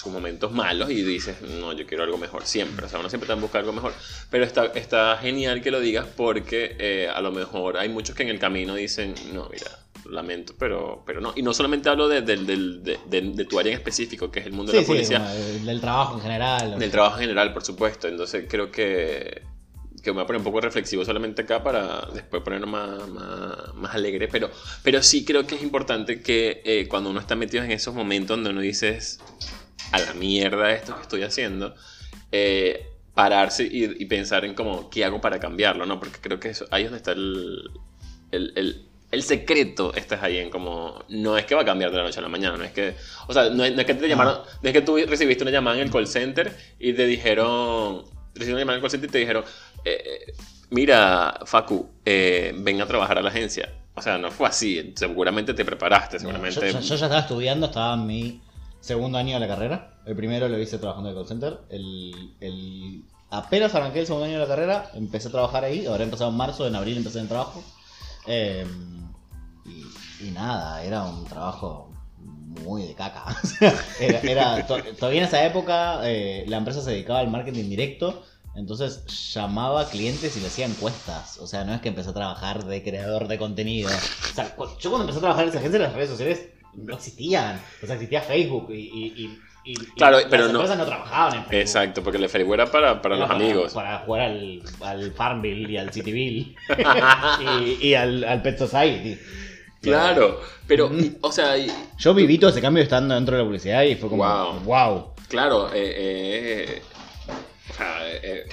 momentos 0.07 0.53
malos 0.53 0.91
y 0.91 1.03
dices, 1.03 1.41
no, 1.43 1.73
yo 1.73 1.87
quiero 1.87 2.05
algo 2.05 2.19
mejor 2.19 2.45
siempre. 2.45 2.87
O 2.87 2.89
sea, 2.89 2.99
uno 2.99 3.09
siempre 3.09 3.27
está 3.27 3.35
en 3.35 3.41
busca 3.41 3.59
algo 3.59 3.73
mejor. 3.73 3.95
Pero 4.31 4.45
está, 4.45 4.67
está 4.67 5.17
genial 5.19 5.63
que 5.63 5.71
lo 5.71 5.81
digas 5.81 6.07
porque 6.17 6.77
eh, 6.79 7.09
a 7.13 7.21
lo 7.21 7.33
mejor 7.33 7.79
hay 7.79 7.89
muchos 7.89 8.15
que 8.15 8.23
en 8.23 8.29
el 8.29 8.39
camino 8.39 8.75
dicen, 8.75 9.15
no, 9.33 9.49
mira, 9.51 9.71
lamento, 10.11 10.55
pero, 10.59 11.03
pero 11.07 11.21
no. 11.21 11.33
Y 11.37 11.43
no 11.43 11.55
solamente 11.55 11.89
hablo 11.89 12.09
de, 12.09 12.21
de, 12.21 13.45
tu 13.49 13.59
área 13.59 13.73
en 13.73 13.79
específico, 13.79 14.31
que 14.31 14.41
es 14.41 14.47
el 14.47 14.53
mundo 14.53 14.73
de 14.73 14.83
la 14.83 14.87
policía. 14.87 15.21
del 15.21 15.81
trabajo 15.81 16.17
en 16.17 16.21
general. 16.21 16.79
Del 16.79 16.91
trabajo 16.91 17.17
en 17.17 17.23
general, 17.23 17.53
por 17.53 17.65
supuesto. 17.65 18.09
Entonces 18.09 18.45
creo 18.49 18.71
que 18.71 19.43
que 20.07 20.13
me 20.13 20.17
voy 20.17 20.25
a 20.25 20.27
poner 20.27 20.39
un 20.39 20.45
poco 20.45 20.61
reflexivo 20.61 21.05
solamente 21.05 21.43
acá 21.43 21.63
para 21.63 22.07
después 22.15 22.43
ponerlo 22.43 22.69
más, 22.69 23.09
más, 23.75 23.95
alegre, 23.95 24.29
pero, 24.29 24.51
pero 24.83 25.03
sí 25.03 25.25
creo 25.25 25.47
que 25.47 25.57
es 25.57 25.63
importante 25.63 26.23
que 26.23 26.63
eh, 26.65 26.87
cuando 26.89 27.11
uno 27.11 27.19
está 27.19 27.35
metido 27.35 27.65
en 27.65 27.73
esos 27.73 27.93
momentos 27.93 28.37
donde 28.37 28.51
uno 28.51 28.61
dice 28.61 28.99
a 29.91 29.99
la 29.99 30.15
mierda 30.15 30.73
esto 30.73 30.95
que 30.95 31.03
estoy 31.03 31.23
haciendo, 31.25 31.75
eh, 32.31 32.87
pararse 33.15 33.69
y, 33.69 34.05
pensar 34.05 34.45
en 34.45 34.55
como, 34.55 34.91
¿qué 34.91 35.05
hago 35.05 35.21
para 35.21 35.41
cambiarlo? 35.41 35.87
¿no? 35.87 35.99
Porque 35.99 36.21
creo 36.21 36.39
que 36.39 36.51
eso, 36.51 36.67
ahí 36.71 36.85
es 36.85 36.91
donde 36.91 36.99
está 36.99 37.13
el, 37.13 37.71
el, 38.31 38.53
el 38.57 38.87
el 39.13 39.23
secreto 39.23 39.95
está 39.95 40.23
ahí 40.23 40.39
en 40.39 40.51
como 40.51 41.05
no 41.09 41.39
es 41.39 41.47
que 41.47 41.55
va 41.55 41.63
a 41.63 41.65
cambiar 41.65 41.91
de 41.93 41.97
la 41.97 42.03
noche 42.03 42.19
a 42.19 42.23
la 42.23 42.29
mañana 42.29 42.57
no 42.57 42.65
es 42.65 42.73
que 42.73 42.97
o 43.29 43.33
sea 43.33 43.51
no 43.51 43.65
es, 43.65 43.73
que 43.85 43.95
te 43.95 44.09
llamaron 44.09 44.41
no 44.61 44.69
es 44.69 44.73
que 44.73 44.83
tú 44.83 44.97
recibiste 44.97 45.45
una 45.45 45.53
llamada 45.53 45.77
en 45.77 45.85
el 45.85 45.93
call 45.93 46.09
center 46.09 46.53
y 46.81 46.93
te 46.93 47.07
dijeron 47.07 48.05
recibiste 48.35 48.53
una 48.53 48.61
llamada 48.61 48.79
en 48.79 48.79
el 48.79 48.81
call 48.83 48.91
center 48.91 49.09
y 49.09 49.13
te 49.13 49.19
dijeron 49.19 49.45
eh, 49.87 50.35
mira, 50.71 51.41
Facu, 51.45 51.89
eh, 52.05 52.53
ven 52.57 52.81
a 52.81 52.87
trabajar 52.87 53.19
a 53.19 53.23
la 53.23 53.31
agencia. 53.31 53.73
O 53.95 54.03
sea, 54.03 54.19
no 54.19 54.31
fue 54.31 54.49
así. 54.49 54.93
Seguramente 54.97 55.55
te 55.55 55.65
preparaste, 55.65 56.19
seguramente. 56.19 56.73
yo, 56.73 56.81
ya 56.81 56.95
estaba 56.95 57.21
estudiando, 57.21 57.67
estaba 57.67 57.95
en 57.95 58.07
mi 58.07 58.43
segundo 58.81 59.17
año 59.17 59.35
de 59.35 59.41
la 59.41 59.49
carrera. 59.49 60.01
El 60.05 60.17
primero 60.17 60.49
lo 60.49 60.59
hice 60.59 60.79
trabajando 60.79 61.11
en 61.11 61.17
el 61.17 61.23
call 61.23 61.29
center. 61.29 61.61
El, 61.71 63.05
apenas 63.31 63.75
arranqué 63.75 64.01
el 64.01 64.07
segundo 64.07 64.27
año 64.27 64.35
de 64.35 64.41
la 64.41 64.49
carrera, 64.49 64.91
empecé 64.95 65.29
a 65.29 65.31
trabajar 65.33 65.65
ahí. 65.65 65.87
Ahora 65.87 66.03
empezado 66.03 66.31
en 66.31 66.37
marzo, 66.37 66.67
en 66.67 66.75
abril 66.75 66.97
empecé 66.97 67.21
el 67.21 67.29
trabajo. 67.29 67.63
Em, 68.27 69.09
y, 70.21 70.31
nada, 70.33 70.83
era 70.83 71.05
un 71.05 71.25
trabajo 71.27 71.93
muy 72.65 72.83
de 72.83 72.95
caca. 72.95 73.25
era, 74.01 74.67
todavía 74.67 75.21
en 75.21 75.29
esa 75.29 75.45
época 75.45 76.01
eh, 76.03 76.45
la 76.49 76.57
empresa 76.57 76.83
se 76.83 76.91
dedicaba 76.91 77.21
al 77.21 77.31
marketing 77.31 77.69
directo 77.69 78.25
entonces 78.57 79.05
llamaba 79.35 79.83
a 79.83 79.89
clientes 79.89 80.37
y 80.37 80.41
le 80.41 80.47
hacía 80.47 80.67
encuestas. 80.67 81.39
O 81.39 81.47
sea, 81.47 81.65
no 81.65 81.75
es 81.75 81.81
que 81.81 81.89
empecé 81.89 82.11
a 82.11 82.15
trabajar 82.15 82.65
de 82.65 82.83
creador 82.83 83.29
de 83.29 83.39
contenido. 83.39 83.91
O 83.91 84.35
sea, 84.35 84.57
yo 84.79 84.91
cuando 84.91 85.03
empecé 85.03 85.19
a 85.19 85.21
trabajar 85.21 85.45
en 85.45 85.51
esa 85.51 85.59
agencia, 85.59 85.79
las 85.81 85.93
redes 85.93 86.11
sociales 86.11 86.47
no 86.75 86.95
existían. 86.95 87.61
O 87.83 87.87
sea, 87.87 87.97
existía 87.97 88.23
Facebook 88.23 88.69
y, 88.71 89.39
y, 89.65 89.75
claro, 89.97 90.19
pero 90.31 90.45
las 90.45 90.53
empresas 90.53 90.79
no 90.79 90.87
trabajaban 90.87 91.35
en 91.35 91.41
Facebook. 91.41 91.61
Exacto, 91.61 92.03
porque 92.03 92.19
el 92.19 92.29
Facebook 92.29 92.55
era 92.55 92.67
para, 92.67 93.03
para 93.03 93.17
los 93.17 93.31
amigos. 93.31 93.75
Para 93.75 93.99
jugar 93.99 94.23
al, 94.23 94.63
al 94.83 95.13
Farmville 95.13 95.71
y 95.71 95.77
al 95.77 95.93
Cityville 95.93 96.57
y, 97.81 97.95
al, 97.95 98.25
al 98.25 98.43
Pet 98.43 98.59
Society. 98.59 99.19
Claro, 99.83 100.41
pero, 100.67 100.91
o 101.21 101.31
sea... 101.31 101.55
Yo 101.99 102.15
viví 102.15 102.39
todo 102.39 102.51
ese 102.51 102.61
cambio 102.61 102.83
estando 102.83 103.15
dentro 103.15 103.37
de 103.37 103.43
la 103.43 103.47
publicidad 103.47 103.83
y 103.83 103.97
fue 103.97 104.09
como, 104.09 104.25
wow. 104.25 104.61
wow. 104.61 105.11
Claro, 105.29 105.69
eh, 105.73 105.95
eh, 105.97 106.83
eh, 107.81 108.47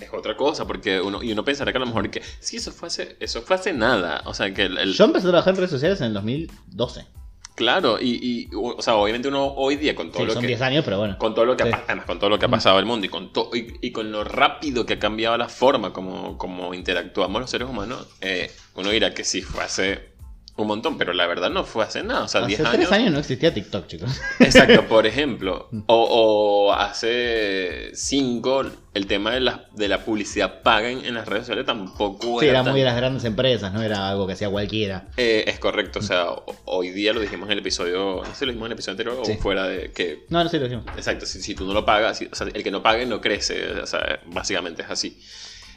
es 0.00 0.12
otra 0.12 0.36
cosa, 0.36 0.66
porque 0.66 1.00
uno, 1.00 1.22
y 1.22 1.32
uno 1.32 1.44
pensará 1.44 1.72
que 1.72 1.78
a 1.78 1.80
lo 1.80 1.86
mejor 1.86 2.10
que 2.10 2.22
sí, 2.40 2.56
eso 2.56 2.72
fue 2.72 2.88
hace, 2.88 3.16
eso 3.20 3.42
fue 3.42 3.56
hace 3.56 3.72
nada. 3.72 4.22
O 4.26 4.34
sea, 4.34 4.52
que 4.52 4.64
el, 4.64 4.92
Yo 4.92 5.04
empecé 5.04 5.26
a 5.26 5.30
trabajar 5.30 5.54
en 5.54 5.58
redes 5.58 5.70
sociales 5.70 6.00
en 6.00 6.08
el 6.08 6.14
2012. 6.14 7.06
Claro, 7.54 7.98
y, 8.00 8.50
o 8.52 8.82
sea, 8.82 8.96
obviamente 8.96 9.28
uno 9.28 9.46
hoy 9.46 9.76
día 9.76 9.94
con 9.94 10.10
todo 10.10 10.24
lo 10.24 10.32
son 10.32 10.40
que 10.40 10.48
10 10.48 10.60
años, 10.62 10.84
pero 10.84 10.98
bueno. 10.98 11.16
Con 11.18 11.34
todo 11.34 11.44
lo 11.44 11.56
que 11.56 11.62
ha, 11.62 12.04
con 12.04 12.18
todo 12.18 12.28
lo 12.28 12.36
que 12.40 12.46
ha 12.46 12.48
pasado 12.48 12.80
el 12.80 12.84
mundo 12.84 13.06
y 13.06 13.08
con 13.08 13.30
y, 13.52 13.92
con 13.92 14.10
lo 14.10 14.24
rápido 14.24 14.84
que 14.84 14.94
ha 14.94 14.98
cambiado 14.98 15.36
la 15.36 15.48
forma 15.48 15.92
como, 15.92 16.36
como 16.36 16.74
interactuamos 16.74 17.40
los 17.40 17.48
seres 17.48 17.68
humanos, 17.68 18.08
eh, 18.20 18.50
uno 18.74 18.90
dirá 18.90 19.14
que 19.14 19.22
sí 19.22 19.40
fue 19.40 19.62
hace 19.62 20.13
un 20.56 20.68
montón, 20.68 20.98
pero 20.98 21.12
la 21.12 21.26
verdad 21.26 21.50
no 21.50 21.64
fue 21.64 21.84
hace 21.84 22.04
nada. 22.04 22.24
O 22.24 22.28
sea, 22.28 22.42
hace 22.42 22.56
10 22.76 22.92
años. 22.92 23.12
no 23.12 23.18
existía 23.18 23.52
TikTok, 23.52 23.86
chicos. 23.88 24.20
Exacto, 24.38 24.86
por 24.86 25.06
ejemplo. 25.06 25.68
O, 25.86 26.72
hace 26.72 27.90
5, 27.94 28.64
el 28.94 29.06
tema 29.06 29.32
de 29.32 29.40
la, 29.40 29.68
de 29.74 29.88
la 29.88 30.04
publicidad 30.04 30.62
paga 30.62 30.90
en, 30.90 31.14
las 31.14 31.26
redes 31.26 31.42
sociales 31.44 31.66
tampoco 31.66 32.40
sí, 32.40 32.46
era. 32.46 32.62
muy 32.62 32.80
de 32.80 32.86
las 32.86 32.96
grandes 32.96 33.24
empresas, 33.24 33.72
no 33.72 33.82
era 33.82 34.08
algo 34.08 34.26
que 34.26 34.32
hacía 34.32 34.48
cualquiera. 34.48 35.08
Eh, 35.16 35.44
es 35.46 35.58
correcto, 35.58 35.98
o 35.98 36.02
sea, 36.02 36.26
hoy 36.64 36.90
día 36.90 37.12
lo 37.12 37.20
dijimos 37.20 37.48
en 37.48 37.52
el 37.52 37.58
episodio. 37.58 38.22
No 38.24 38.26
sé 38.26 38.34
si 38.34 38.44
lo 38.46 38.52
dijimos 38.52 38.66
en 38.66 38.72
el 38.72 38.76
episodio 38.76 38.92
anterior 38.92 39.18
o 39.20 39.42
fuera 39.42 39.66
de. 39.66 39.92
que 39.92 40.24
No, 40.28 40.42
no 40.42 40.48
sé, 40.48 40.58
lo 40.58 40.64
dijimos. 40.64 40.86
Exacto, 40.96 41.26
si, 41.26 41.42
si 41.42 41.54
tú 41.54 41.66
no 41.66 41.74
lo 41.74 41.84
pagas, 41.84 42.22
o 42.30 42.34
sea, 42.34 42.46
el 42.52 42.62
que 42.62 42.70
no 42.70 42.82
pague 42.82 43.06
no 43.06 43.20
crece. 43.20 43.80
O 43.80 43.86
sea, 43.86 44.20
básicamente 44.26 44.82
es 44.82 44.90
así. 44.90 45.20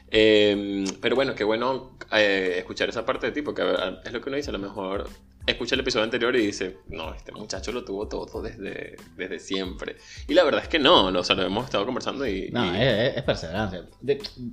Em, 0.10 0.86
pero 1.02 1.16
bueno, 1.16 1.36
qué 1.36 1.44
bueno 1.44 1.98
eh, 2.14 2.56
escuchar 2.58 2.90
esa 2.90 3.06
parte 3.06 3.28
de 3.28 3.32
ti, 3.34 3.42
porque 3.42 3.64
es 4.04 4.14
lo 4.14 4.22
que 4.22 4.30
uno 4.30 4.38
dice, 4.38 4.50
a 4.50 4.54
lo 4.54 4.60
mejor 4.60 5.10
escucha 5.46 5.76
el 5.76 5.82
episodio 5.82 6.04
anterior 6.04 6.36
y 6.36 6.46
dice, 6.46 6.78
no, 6.90 7.14
este 7.14 7.32
muchacho 7.32 7.72
lo 7.72 7.86
tuvo 7.86 8.08
todo 8.08 8.42
desde, 8.42 8.98
desde 9.16 9.40
siempre. 9.40 9.96
Y 10.28 10.34
la 10.34 10.44
verdad 10.44 10.62
es 10.62 10.68
que 10.68 10.78
no, 10.80 11.06
o 11.06 11.24
sea, 11.24 11.36
lo 11.36 11.44
hemos 11.44 11.66
estado 11.66 11.86
conversando 11.86 12.28
y... 12.28 12.50
No, 12.52 12.76
Es, 12.76 13.22
perseverancia. 13.24 13.86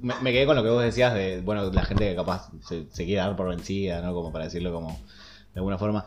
me, 0.02 0.32
quedé 0.32 0.46
con 0.46 0.56
lo 0.56 0.62
que 0.62 0.70
vos 0.70 0.82
decías 0.82 1.12
de, 1.14 1.40
bueno, 1.40 1.70
la 1.72 1.84
gente 1.84 2.08
que 2.08 2.14
capaz 2.14 2.50
se, 2.66 2.86
se 2.90 3.04
quiere 3.04 3.20
dar 3.20 3.36
por 3.36 3.48
vencida, 3.48 4.00
¿no? 4.02 4.14
Como 4.14 4.32
para 4.32 4.44
decirlo 4.44 4.72
como 4.72 5.00
de 5.54 5.60
alguna 5.60 5.78
forma. 5.78 6.04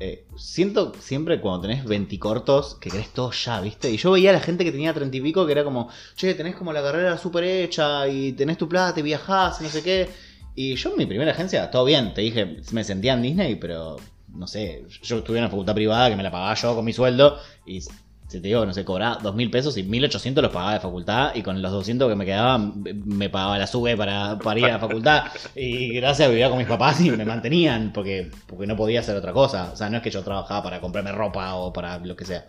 Eh, 0.00 0.26
siento 0.36 0.92
siempre 1.00 1.40
cuando 1.40 1.62
tenés 1.62 1.84
20 1.84 2.18
cortos 2.20 2.76
que 2.80 2.88
crees 2.88 3.08
todo 3.08 3.32
ya, 3.32 3.60
¿viste? 3.60 3.90
Y 3.90 3.96
yo 3.96 4.12
veía 4.12 4.30
a 4.30 4.34
la 4.34 4.40
gente 4.40 4.64
que 4.64 4.70
tenía 4.70 4.94
30 4.94 5.16
y 5.16 5.20
pico 5.20 5.44
que 5.44 5.52
era 5.52 5.64
como, 5.64 5.88
che, 6.14 6.34
tenés 6.34 6.54
como 6.54 6.72
la 6.72 6.82
carrera 6.82 7.18
súper 7.18 7.44
hecha 7.44 8.06
y 8.06 8.32
tenés 8.32 8.58
tu 8.58 8.68
plata 8.68 9.00
y 9.00 9.02
viajás 9.02 9.60
y 9.60 9.64
no 9.64 9.70
sé 9.70 9.82
qué. 9.82 10.08
Y 10.54 10.76
yo 10.76 10.90
en 10.90 10.98
mi 10.98 11.06
primera 11.06 11.32
agencia, 11.32 11.70
todo 11.70 11.84
bien, 11.84 12.14
te 12.14 12.20
dije, 12.20 12.58
me 12.72 12.84
sentía 12.84 13.14
en 13.14 13.22
Disney, 13.22 13.56
pero 13.56 13.96
no 14.28 14.46
sé, 14.46 14.84
yo 15.02 15.18
estuve 15.18 15.38
en 15.38 15.44
una 15.44 15.50
facultad 15.50 15.74
privada 15.74 16.10
que 16.10 16.16
me 16.16 16.22
la 16.22 16.30
pagaba 16.30 16.54
yo 16.54 16.74
con 16.74 16.84
mi 16.84 16.92
sueldo 16.92 17.38
y 17.66 17.80
si 18.28 18.40
te 18.40 18.48
digo, 18.48 18.64
no 18.66 18.74
sé, 18.74 18.84
cobraba 18.84 19.16
dos 19.22 19.34
mil 19.34 19.50
pesos 19.50 19.76
y 19.78 19.82
1800 19.82 20.42
los 20.42 20.52
pagaba 20.52 20.74
de 20.74 20.80
facultad 20.80 21.34
y 21.34 21.42
con 21.42 21.60
los 21.62 21.72
200 21.72 22.08
que 22.10 22.14
me 22.14 22.26
quedaban 22.26 22.84
me 23.06 23.30
pagaba 23.30 23.58
la 23.58 23.66
sube 23.66 23.96
para, 23.96 24.38
para 24.38 24.60
ir 24.60 24.66
a 24.66 24.72
la 24.72 24.78
facultad 24.78 25.24
y 25.54 25.94
gracias 25.94 26.28
vivía 26.28 26.50
con 26.50 26.58
mis 26.58 26.66
papás 26.66 27.00
y 27.00 27.10
me 27.10 27.24
mantenían 27.24 27.90
porque, 27.92 28.30
porque 28.46 28.66
no 28.66 28.76
podía 28.76 29.00
hacer 29.00 29.16
otra 29.16 29.32
cosa. 29.32 29.70
O 29.72 29.76
sea, 29.76 29.88
no 29.88 29.96
es 29.96 30.02
que 30.02 30.10
yo 30.10 30.22
trabajaba 30.22 30.62
para 30.62 30.80
comprarme 30.80 31.10
ropa 31.10 31.54
o 31.54 31.72
para 31.72 31.98
lo 31.98 32.14
que 32.14 32.26
sea. 32.26 32.44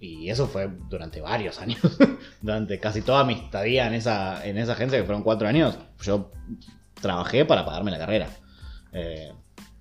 Y 0.00 0.30
eso 0.30 0.46
fue 0.46 0.70
durante 0.88 1.20
varios 1.20 1.58
años. 1.60 1.80
durante 2.40 2.78
casi 2.78 3.02
toda 3.02 3.24
mi 3.24 3.34
estadía 3.34 3.88
en 3.88 3.94
esa, 3.94 4.46
en 4.46 4.56
esa 4.56 4.72
agencia, 4.72 4.98
que 4.98 5.04
fueron 5.04 5.24
cuatro 5.24 5.48
años, 5.48 5.76
yo 6.00 6.30
trabajé 7.00 7.44
para 7.44 7.64
pagarme 7.64 7.90
la 7.90 7.98
carrera. 7.98 8.28
Eh, 8.92 9.32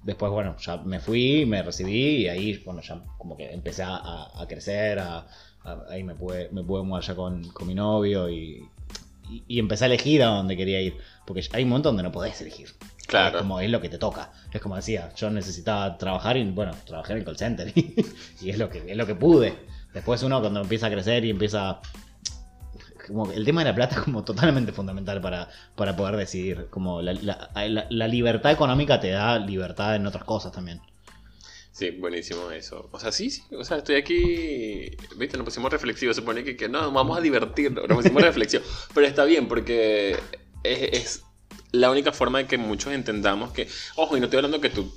Después, 0.07 0.31
bueno, 0.31 0.55
ya 0.57 0.77
me 0.77 1.01
fui, 1.01 1.45
me 1.45 1.61
recibí 1.61 2.19
y 2.19 2.29
ahí, 2.29 2.63
bueno, 2.63 2.79
ya 2.79 3.03
como 3.17 3.35
que 3.35 3.51
empecé 3.51 3.83
a, 3.85 4.45
crecer, 4.47 5.01
ahí 5.89 6.01
me 6.01 6.15
pude, 6.15 6.47
me 6.53 6.63
pude 6.63 6.83
mudar 6.83 7.03
ya 7.03 7.13
con, 7.13 7.41
mi 7.65 7.75
novio 7.75 8.29
y, 8.29 8.65
y, 9.29 9.59
empecé 9.59 9.83
a 9.83 9.87
elegir 9.87 10.23
a 10.23 10.27
dónde 10.27 10.55
quería 10.55 10.79
ir. 10.79 10.95
Porque 11.25 11.43
hay 11.51 11.63
un 11.63 11.69
momento 11.71 11.89
donde 11.89 12.03
no 12.03 12.13
podés 12.13 12.39
elegir. 12.39 12.69
Claro. 13.05 13.35
Es 13.35 13.41
como 13.41 13.59
es 13.59 13.69
lo 13.69 13.81
que 13.81 13.89
te 13.89 13.97
toca. 13.97 14.31
Es 14.49 14.61
como 14.61 14.77
decía, 14.77 15.11
yo 15.13 15.29
necesitaba 15.29 15.97
trabajar 15.97 16.37
y 16.37 16.45
bueno, 16.51 16.71
trabajé 16.85 17.11
en 17.11 17.19
el 17.19 17.25
call 17.25 17.37
center 17.37 17.73
y, 17.75 18.49
es, 18.49 18.57
lo 18.57 18.69
que, 18.69 18.89
es 18.89 18.95
lo 18.95 19.05
que 19.05 19.15
pude. 19.15 19.55
Después 19.93 20.23
uno 20.23 20.39
cuando 20.39 20.61
empieza 20.61 20.87
a 20.87 20.89
crecer 20.89 21.25
y 21.25 21.31
empieza... 21.31 21.81
Como 23.07 23.31
el 23.31 23.45
tema 23.45 23.61
de 23.61 23.69
la 23.71 23.75
plata 23.75 23.95
es 23.95 24.01
como 24.01 24.23
totalmente 24.23 24.71
fundamental 24.71 25.21
para, 25.21 25.49
para 25.75 25.95
poder 25.95 26.17
decidir. 26.17 26.67
Como 26.69 27.01
la, 27.01 27.13
la 27.89 28.07
libertad 28.07 28.51
económica 28.51 28.99
te 28.99 29.09
da 29.09 29.39
libertad 29.39 29.95
en 29.95 30.05
otras 30.05 30.23
cosas 30.23 30.51
también. 30.51 30.81
Sí, 31.77 31.91
buenísimo 31.91 32.49
eso. 32.49 32.89
O 32.91 32.99
sea, 32.99 33.11
sí, 33.11 33.29
sí. 33.29 33.43
O 33.55 33.63
sea, 33.63 33.77
estoy 33.77 33.97
aquí. 33.97 34.89
¿Viste? 35.15 35.37
Nos 35.37 35.45
pusimos 35.45 35.71
reflexivos. 35.71 36.15
Se 36.15 36.23
pone 36.23 36.43
que, 36.43 36.57
que 36.57 36.67
no, 36.67 36.91
vamos 36.91 37.15
a 37.15 37.21
divertirnos. 37.21 37.87
Nos 37.87 37.97
pusimos 37.97 38.23
reflexivos. 38.23 38.65
Pero 38.95 39.05
está 39.05 39.25
bien 39.25 39.47
porque 39.47 40.17
es, 40.63 41.21
la 41.71 41.91
única 41.91 42.11
forma 42.13 42.39
de 42.39 42.47
que 42.47 42.57
muchos 42.57 42.93
entendamos 42.93 43.51
que. 43.51 43.67
Ojo, 43.95 44.17
y 44.17 44.19
no 44.19 44.25
estoy 44.25 44.37
hablando 44.37 44.59
que 44.59 44.71
tú 44.71 44.91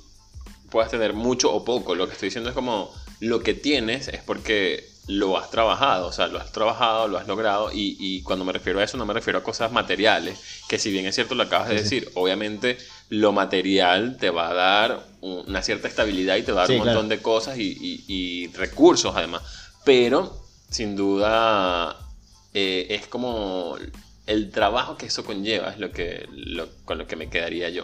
puedas 0.71 0.89
tener 0.89 1.13
mucho 1.13 1.53
o 1.53 1.63
poco. 1.63 1.93
Lo 1.93 2.07
que 2.07 2.13
estoy 2.13 2.29
diciendo 2.29 2.49
es 2.49 2.55
como 2.55 2.91
lo 3.19 3.43
que 3.43 3.53
tienes 3.53 4.07
es 4.07 4.23
porque 4.23 4.83
lo 5.07 5.37
has 5.37 5.49
trabajado, 5.49 6.07
o 6.07 6.11
sea, 6.11 6.27
lo 6.27 6.39
has 6.39 6.51
trabajado, 6.51 7.07
lo 7.07 7.17
has 7.17 7.27
logrado 7.27 7.71
y, 7.71 7.97
y, 7.99 8.21
cuando 8.21 8.45
me 8.45 8.53
refiero 8.53 8.79
a 8.79 8.83
eso 8.83 8.97
no 8.97 9.05
me 9.05 9.13
refiero 9.13 9.39
a 9.39 9.43
cosas 9.43 9.71
materiales, 9.71 10.39
que 10.69 10.77
si 10.77 10.91
bien 10.91 11.05
es 11.05 11.15
cierto 11.15 11.35
lo 11.35 11.43
acabas 11.43 11.69
de 11.69 11.75
decir, 11.75 12.09
obviamente 12.13 12.77
lo 13.09 13.31
material 13.31 14.17
te 14.17 14.29
va 14.29 14.49
a 14.49 14.53
dar 14.53 15.05
una 15.21 15.61
cierta 15.63 15.87
estabilidad 15.87 16.37
y 16.37 16.43
te 16.43 16.51
va 16.51 16.63
a 16.63 16.67
dar 16.67 16.77
un 16.77 16.85
montón 16.85 17.09
de 17.09 17.21
cosas 17.21 17.57
y, 17.57 18.49
recursos 18.53 19.13
además, 19.15 19.41
pero 19.83 20.45
sin 20.69 20.95
duda 20.95 21.97
eh, 22.53 22.87
es 22.89 23.07
como 23.07 23.77
el 24.27 24.51
trabajo 24.51 24.97
que 24.97 25.07
eso 25.07 25.25
conlleva, 25.25 25.71
es 25.71 25.79
lo 25.79 25.91
que, 25.91 26.27
con 26.85 26.97
lo 26.97 27.07
que 27.07 27.15
me 27.15 27.29
quedaría 27.29 27.69
yo. 27.69 27.83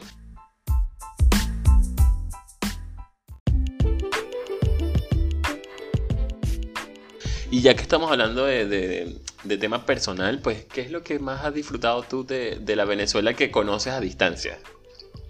Y 7.50 7.62
ya 7.62 7.76
que 7.76 7.82
estamos 7.82 8.12
hablando 8.12 8.46
de, 8.46 9.16
tema 9.60 9.86
personal, 9.86 10.40
pues, 10.40 10.66
¿qué 10.66 10.82
es 10.82 10.92
lo 10.92 11.02
que 11.04 11.20
más 11.20 11.46
has 11.46 11.54
disfrutado 11.54 12.04
tú 12.04 12.26
de, 12.26 12.60
la 12.76 12.84
Venezuela 12.86 13.34
que 13.34 13.52
conoces 13.52 13.94
a 13.94 14.02
distancia? 14.02 14.60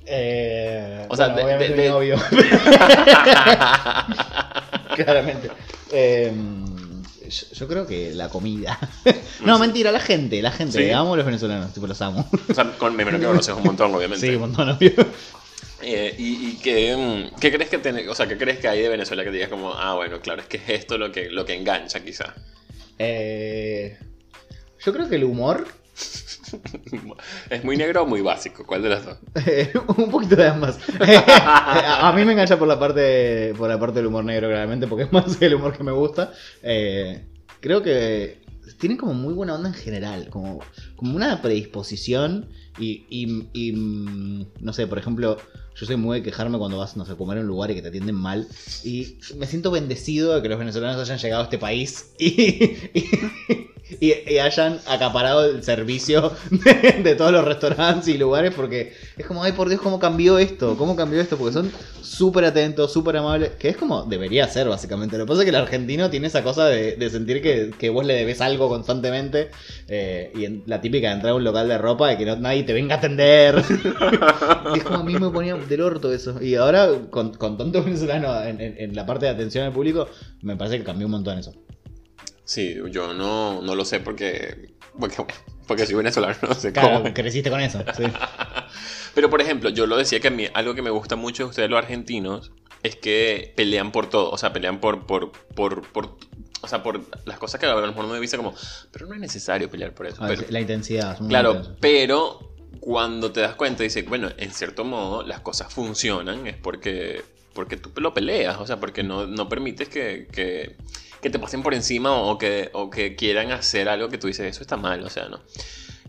Eh, 0.05 1.05
o 1.09 1.15
sea, 1.15 1.29
de, 1.29 1.69
mi 1.75 1.87
novio. 1.87 2.15
Claramente. 4.95 5.51
Em, 5.91 7.03
yo, 7.29 7.67
creo 7.67 7.85
que 7.85 8.13
la 8.13 8.29
comida. 8.29 8.79
no, 9.41 9.59
mentira, 9.59 9.91
la 9.91 9.99
gente, 9.99 10.41
la 10.41 10.51
gente. 10.51 10.93
Amo 10.93 11.13
a 11.13 11.17
los 11.17 11.25
venezolanos, 11.25 11.73
tipo, 11.73 11.87
los 11.87 12.01
amo. 12.01 12.27
o 12.49 12.53
sea, 12.53 12.71
con 12.77 12.95
menos 12.95 13.19
que 13.19 13.25
conoces 13.25 13.53
un 13.53 13.63
montón, 13.63 13.93
obviamente. 13.93 14.25
Sí, 14.25 14.33
un 14.33 14.41
montón, 14.41 14.69
obvio. 14.69 14.93
Eh, 15.81 16.15
y, 16.17 16.57
que, 16.57 16.95
mm, 16.95 17.39
qué 17.39 17.51
crees 17.51 17.69
que 17.69 18.09
o 18.09 18.15
sea, 18.15 18.27
¿qué 18.27 18.37
crees 18.37 18.59
que 18.59 18.67
hay 18.67 18.81
de 18.81 18.89
Venezuela 18.89 19.23
que 19.23 19.31
digas 19.31 19.49
como, 19.49 19.73
ah, 19.73 19.95
bueno, 19.95 20.19
claro, 20.21 20.41
es 20.41 20.47
que 20.47 20.57
es 20.57 20.69
esto 20.69 20.97
lo 20.97 21.11
que, 21.11 21.29
lo 21.29 21.45
que 21.45 21.53
engancha 21.53 22.03
quizá? 22.03 22.33
Eh, 22.97 23.97
yo 24.83 24.93
creo 24.93 25.07
que 25.07 25.15
el 25.15 25.23
humor... 25.23 25.67
¿Es 27.49 27.63
muy 27.63 27.75
negro 27.75 28.03
o 28.03 28.05
muy 28.05 28.21
básico? 28.21 28.65
¿Cuál 28.65 28.83
de 28.83 28.89
las 28.89 29.05
dos? 29.05 29.17
un 29.97 30.09
poquito 30.09 30.35
de 30.35 30.47
ambas. 30.47 30.79
a 30.99 32.13
mí 32.15 32.23
me 32.23 32.33
engancha 32.33 32.57
por 32.57 32.67
la 32.67 32.79
parte 32.79 33.53
por 33.57 33.67
la 33.67 33.79
parte 33.79 33.95
del 33.95 34.07
humor 34.07 34.23
negro, 34.23 34.47
claramente, 34.47 34.87
porque 34.87 35.03
es 35.05 35.11
más 35.11 35.41
el 35.41 35.55
humor 35.55 35.75
que 35.75 35.83
me 35.83 35.91
gusta. 35.91 36.31
Eh, 36.63 37.25
creo 37.59 37.81
que 37.81 38.39
tienen 38.79 38.97
como 38.97 39.13
muy 39.13 39.33
buena 39.33 39.55
onda 39.55 39.69
en 39.69 39.75
general, 39.75 40.29
como, 40.29 40.59
como 40.95 41.15
una 41.15 41.41
predisposición 41.41 42.49
y, 42.77 43.05
y, 43.09 43.47
y, 43.53 43.71
mm, 43.73 44.45
no 44.61 44.73
sé, 44.73 44.87
por 44.87 44.97
ejemplo, 44.97 45.37
yo 45.75 45.85
soy 45.85 45.95
muy 45.95 46.19
de 46.19 46.23
quejarme 46.23 46.57
cuando 46.57 46.77
vas, 46.77 46.97
no 46.97 47.03
a 47.03 47.17
comer 47.17 47.37
en 47.37 47.43
un 47.43 47.49
lugar 47.49 47.71
y 47.71 47.75
que 47.75 47.81
te 47.81 47.89
atienden 47.89 48.15
mal. 48.15 48.47
Y 48.83 49.17
me 49.35 49.45
siento 49.45 49.71
bendecido 49.71 50.35
de 50.35 50.41
que 50.41 50.49
los 50.49 50.59
venezolanos 50.59 50.99
hayan 51.01 51.19
llegado 51.19 51.41
a 51.41 51.45
este 51.45 51.57
país 51.57 52.13
y, 52.19 52.77
hayan 54.41 54.79
acaparado 54.87 55.45
el 55.45 55.63
servicio 55.63 56.33
de, 57.03 57.15
todos 57.15 57.31
los 57.31 57.45
restaurantes 57.45 58.07
y 58.07 58.17
lugares 58.17 58.53
porque 58.55 58.93
es 59.17 59.25
como, 59.25 59.43
ay 59.43 59.53
por 59.53 59.69
Dios, 59.69 59.81
¿cómo 59.81 59.99
cambió 59.99 60.37
esto? 60.39 60.77
¿Cómo 60.77 60.95
cambió 60.95 61.21
esto? 61.21 61.37
Porque 61.37 61.53
son 61.53 61.71
súper 62.01 62.45
atentos, 62.45 62.91
súper 62.91 63.17
amables, 63.17 63.51
que 63.59 63.69
es 63.69 63.77
como 63.77 64.03
debería 64.03 64.47
ser 64.47 64.67
básicamente. 64.67 65.17
Lo 65.17 65.25
que 65.25 65.29
pasa 65.29 65.41
es 65.41 65.45
que 65.45 65.49
el 65.49 65.55
argentino 65.55 66.09
tiene 66.09 66.27
esa 66.27 66.43
cosa 66.43 66.65
de, 66.65 67.09
sentir 67.09 67.41
que, 67.41 67.89
vos 67.89 68.05
le 68.05 68.13
debes 68.13 68.41
algo 68.41 68.69
constantemente 68.69 69.49
eh, 69.87 70.31
y 70.35 70.69
la 70.69 70.81
típica 70.81 71.07
de 71.07 71.15
entrar 71.15 71.31
a 71.33 71.35
un 71.35 71.43
local 71.43 71.67
de 71.67 71.77
ropa 71.77 72.13
y 72.13 72.17
que 72.17 72.25
no, 72.25 72.35
nadie 72.35 72.63
te 72.63 72.73
venga 72.73 72.95
a 72.95 72.97
atender. 72.97 73.55
es 74.75 74.83
como 74.83 74.99
a 74.99 75.03
mí 75.03 75.13
me 75.13 75.29
ponía 75.29 75.55
del 75.55 75.81
orto 75.81 76.11
eso. 76.11 76.41
Y 76.41 76.55
ahora 76.55 76.89
con, 77.09 77.33
con 77.33 77.57
tanto 77.57 77.83
venezolano 77.83 78.43
en, 78.43 78.59
en 78.59 78.95
la 78.95 79.05
parte 79.05 79.25
de 79.25 79.31
atención 79.31 79.65
al 79.65 79.73
público, 79.73 80.07
me 80.41 80.55
parece 80.55 80.79
que 80.79 80.83
cambió 80.83 81.07
un 81.07 81.11
montón 81.11 81.37
eso. 81.39 81.53
Sí, 82.47 82.77
yo 82.91 83.13
no, 83.13 83.61
no 83.61 83.75
lo 83.75 83.83
sé 83.83 83.99
porque, 83.99 84.73
porque, 84.97 85.17
porque 85.67 85.85
soy 85.85 85.95
venezolano, 85.95 86.37
no 86.47 86.55
sé 86.55 86.71
claro, 86.71 87.13
creciste 87.13 87.49
con 87.49 87.59
eso, 87.59 87.83
sí. 87.95 88.03
Pero, 89.13 89.29
por 89.29 89.41
ejemplo, 89.41 89.69
yo 89.69 89.85
lo 89.85 89.97
decía 89.97 90.21
que 90.21 90.29
a 90.29 90.31
mí, 90.31 90.47
algo 90.53 90.73
que 90.73 90.81
me 90.81 90.89
gusta 90.89 91.17
mucho 91.17 91.43
de 91.43 91.49
ustedes 91.49 91.69
los 91.69 91.77
argentinos 91.77 92.51
es 92.83 92.95
que 92.95 93.53
pelean 93.57 93.91
por 93.91 94.09
todo, 94.09 94.31
o 94.31 94.37
sea, 94.37 94.53
pelean 94.53 94.79
por, 94.79 95.05
por, 95.05 95.31
por, 95.31 95.91
por 95.91 96.17
o 96.61 96.67
sea, 96.67 96.81
por 96.81 97.01
las 97.25 97.37
cosas 97.37 97.59
que 97.59 97.65
a 97.65 97.75
lo 97.75 97.85
mejor 97.85 98.05
uno 98.05 98.13
me 98.13 98.19
dice 98.21 98.37
como, 98.37 98.55
pero 98.91 99.07
no 99.07 99.13
es 99.13 99.19
necesario 99.19 99.69
pelear 99.69 99.93
por 99.93 100.07
eso. 100.07 100.25
la 100.49 100.61
intensidad. 100.61 101.17
claro, 101.27 101.75
pero 101.81 102.55
cuando 102.79 103.31
te 103.31 103.41
das 103.41 103.55
cuenta 103.55 103.83
y 103.83 103.87
dices, 103.87 104.07
bueno, 104.07 104.29
en 104.37 104.51
cierto 104.51 104.85
modo 104.85 105.23
las 105.23 105.41
cosas 105.41 105.73
funcionan, 105.73 106.47
es 106.47 106.55
porque, 106.55 107.23
porque 107.57 107.75
tú 107.75 107.89
lo 107.99 108.13
peleas, 108.13 108.57
o 108.59 108.65
sea, 108.65 108.79
porque 108.79 109.03
no, 109.03 109.25
no 109.25 109.49
permites 109.49 109.89
que, 109.89 110.27
que 110.31 110.77
que 111.21 111.29
te 111.29 111.39
pasen 111.39 111.63
por 111.63 111.73
encima 111.73 112.13
o 112.13 112.37
que, 112.37 112.69
o 112.73 112.89
que 112.89 113.15
quieran 113.15 113.51
hacer 113.51 113.89
algo 113.89 114.09
que 114.09 114.17
tú 114.17 114.27
dices, 114.27 114.45
eso 114.45 114.61
está 114.61 114.77
mal, 114.77 115.03
o 115.03 115.09
sea, 115.09 115.27
¿no? 115.29 115.41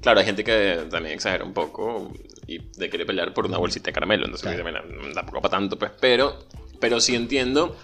Claro, 0.00 0.20
hay 0.20 0.26
gente 0.26 0.44
que 0.44 0.86
también 0.90 1.14
exagera 1.14 1.44
un 1.44 1.52
poco 1.52 2.12
y 2.46 2.58
de 2.58 2.88
quiere 2.88 3.04
pelear 3.04 3.34
por 3.34 3.46
una 3.46 3.58
bolsita 3.58 3.86
de 3.86 3.92
caramelo, 3.92 4.26
entonces 4.26 4.62
tampoco 5.14 5.40
para 5.40 5.50
tanto, 5.50 5.78
pues, 5.78 5.90
pero, 6.00 6.46
pero 6.78 7.00
sí 7.00 7.14
entiendo 7.14 7.76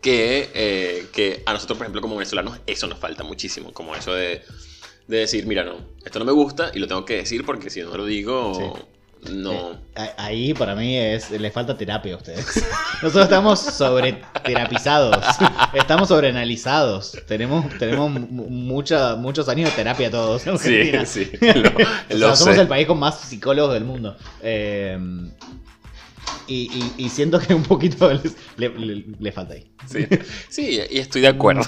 que, 0.00 0.50
eh, 0.54 1.06
que 1.12 1.42
a 1.46 1.52
nosotros, 1.52 1.76
por 1.76 1.84
ejemplo, 1.84 2.00
como 2.00 2.16
venezolanos, 2.16 2.60
eso 2.66 2.86
nos 2.86 2.98
falta 2.98 3.22
muchísimo, 3.22 3.72
como 3.72 3.94
eso 3.94 4.14
de, 4.14 4.42
de 5.08 5.18
decir, 5.18 5.46
mira, 5.46 5.64
no, 5.64 5.76
esto 6.04 6.18
no 6.18 6.24
me 6.24 6.32
gusta 6.32 6.70
y 6.74 6.78
lo 6.78 6.86
tengo 6.86 7.04
que 7.04 7.16
decir 7.16 7.44
porque 7.44 7.70
si 7.70 7.82
no 7.82 7.94
lo 7.96 8.06
digo, 8.06 8.88
no. 9.32 9.72
Eh, 9.94 10.10
ahí 10.16 10.54
para 10.54 10.74
mí 10.74 10.96
es 10.96 11.30
le 11.30 11.50
falta 11.50 11.76
terapia 11.76 12.14
a 12.14 12.16
ustedes. 12.16 12.46
Nosotros 13.02 13.24
estamos 13.24 13.60
sobre 13.60 14.22
terapizados, 14.44 15.24
estamos 15.72 16.08
sobreanalizados. 16.08 17.16
Tenemos, 17.26 17.66
tenemos 17.78 18.10
muchos 18.10 19.48
años 19.48 19.70
de 19.70 19.76
terapia 19.76 20.10
todos. 20.10 20.42
sí, 20.60 20.92
sí. 21.06 21.30
somos 22.34 22.58
el 22.58 22.68
país 22.68 22.86
con 22.86 22.98
más 22.98 23.20
psicólogos 23.20 23.74
del 23.74 23.84
mundo. 23.84 24.16
Eh, 24.42 24.98
y, 26.48 27.08
siento 27.10 27.38
que 27.38 27.54
un 27.54 27.62
poquito 27.62 28.10
le, 28.56 29.32
falta 29.32 29.54
ahí. 29.54 29.66
Sí, 29.86 30.06
sí, 30.48 30.80
y 30.90 30.98
estoy 30.98 31.22
de 31.22 31.28
acuerdo. 31.28 31.64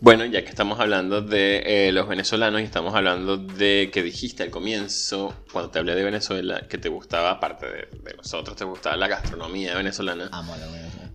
Bueno, 0.00 0.24
ya 0.24 0.42
que 0.44 0.50
estamos 0.50 0.78
hablando 0.78 1.22
de 1.22 1.88
eh, 1.88 1.92
los 1.92 2.06
venezolanos 2.06 2.60
y 2.60 2.64
estamos 2.64 2.94
hablando 2.94 3.36
de 3.36 3.90
que 3.92 4.04
dijiste 4.04 4.44
al 4.44 4.50
comienzo, 4.50 5.34
cuando 5.52 5.70
te 5.70 5.80
hablé 5.80 5.96
de 5.96 6.04
Venezuela, 6.04 6.62
que 6.68 6.78
te 6.78 6.88
gustaba, 6.88 7.32
aparte 7.32 7.66
de, 7.66 8.14
nosotros, 8.16 8.56
te 8.56 8.64
gustaba 8.64 8.96
la 8.96 9.08
gastronomía 9.08 9.74
venezolana. 9.74 10.28
Amo 10.30 10.54
la 10.56 10.66
venezolana. 10.66 11.12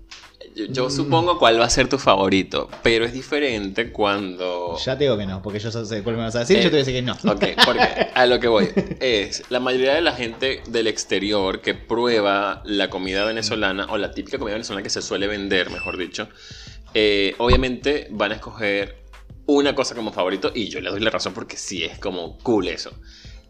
Yo, 0.69 0.89
supongo 0.89 1.39
cuál 1.39 1.59
va 1.59 1.65
a 1.65 1.69
ser 1.69 1.87
tu 1.87 1.97
favorito, 1.97 2.69
pero 2.83 3.05
es 3.05 3.13
diferente 3.13 3.91
cuando... 3.91 4.77
Ya 4.77 4.97
te 4.97 5.05
digo 5.05 5.17
que 5.17 5.25
no, 5.25 5.41
porque 5.41 5.59
yo 5.59 5.71
sé 5.71 6.03
cuál 6.03 6.17
me 6.17 6.23
vas 6.23 6.35
a 6.35 6.39
decir, 6.39 6.57
yo 6.57 6.63
te 6.63 6.69
voy 6.69 6.75
a 6.75 6.85
decir 6.85 6.93
que 6.93 7.01
no. 7.01 7.13
Ok, 7.13 7.65
porque 7.65 8.09
a 8.13 8.25
lo 8.25 8.39
que 8.39 8.47
voy 8.49 8.69
es, 8.99 9.43
la 9.49 9.61
mayoría 9.61 9.95
de 9.95 10.01
la 10.01 10.11
gente 10.11 10.61
del 10.67 10.87
exterior 10.87 11.61
que 11.61 11.73
prueba 11.73 12.61
la 12.65 12.89
comida 12.89 13.23
venezolana, 13.23 13.87
o 13.89 13.97
la 13.97 14.11
típica 14.11 14.37
comida 14.37 14.55
venezolana 14.55 14.83
que 14.83 14.91
se 14.91 15.01
suele 15.01 15.25
vender, 15.27 15.71
mejor 15.71 15.97
dicho, 15.97 16.27
eh, 16.93 17.35
obviamente 17.37 18.07
van 18.11 18.31
a 18.31 18.35
escoger 18.35 19.03
una 19.45 19.75
cosa 19.75 19.95
como 19.95 20.11
favorito 20.11 20.51
y 20.53 20.69
yo 20.69 20.79
le 20.79 20.89
doy 20.89 21.01
la 21.01 21.09
razón 21.09 21.33
porque 21.33 21.57
sí 21.57 21.83
es 21.83 21.99
como 21.99 22.37
cool 22.39 22.67
eso. 22.67 22.91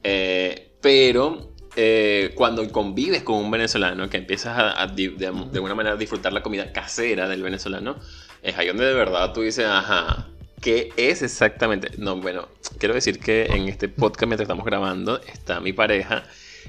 Eh, 0.03 0.71
pero 0.81 1.53
eh, 1.75 2.31
cuando 2.35 2.67
convives 2.71 3.23
con 3.23 3.37
un 3.37 3.51
venezolano 3.51 4.09
que 4.09 4.17
empiezas 4.17 4.57
a, 4.57 4.87
de, 4.87 5.27
alguna 5.27 5.75
manera 5.75 5.95
a 5.95 5.97
disfrutar 5.97 6.33
la 6.33 6.43
comida 6.43 6.71
casera 6.71 7.27
del 7.27 7.41
venezolano, 7.43 7.97
es 8.41 8.57
ahí 8.57 8.67
donde 8.67 8.85
de 8.85 8.93
verdad 8.93 9.33
tú 9.33 9.41
dices, 9.41 9.65
ajá, 9.65 10.27
¿qué 10.61 10.91
es 10.97 11.21
exactamente? 11.21 11.91
No, 11.97 12.17
bueno, 12.17 12.47
quiero 12.79 12.93
decir 12.93 13.19
que 13.19 13.45
en 13.45 13.69
este 13.69 13.87
podcast 13.87 14.23
mientras 14.23 14.45
estamos 14.45 14.65
grabando 14.65 15.21
está 15.21 15.59
mi 15.59 15.73
pareja 15.73 16.23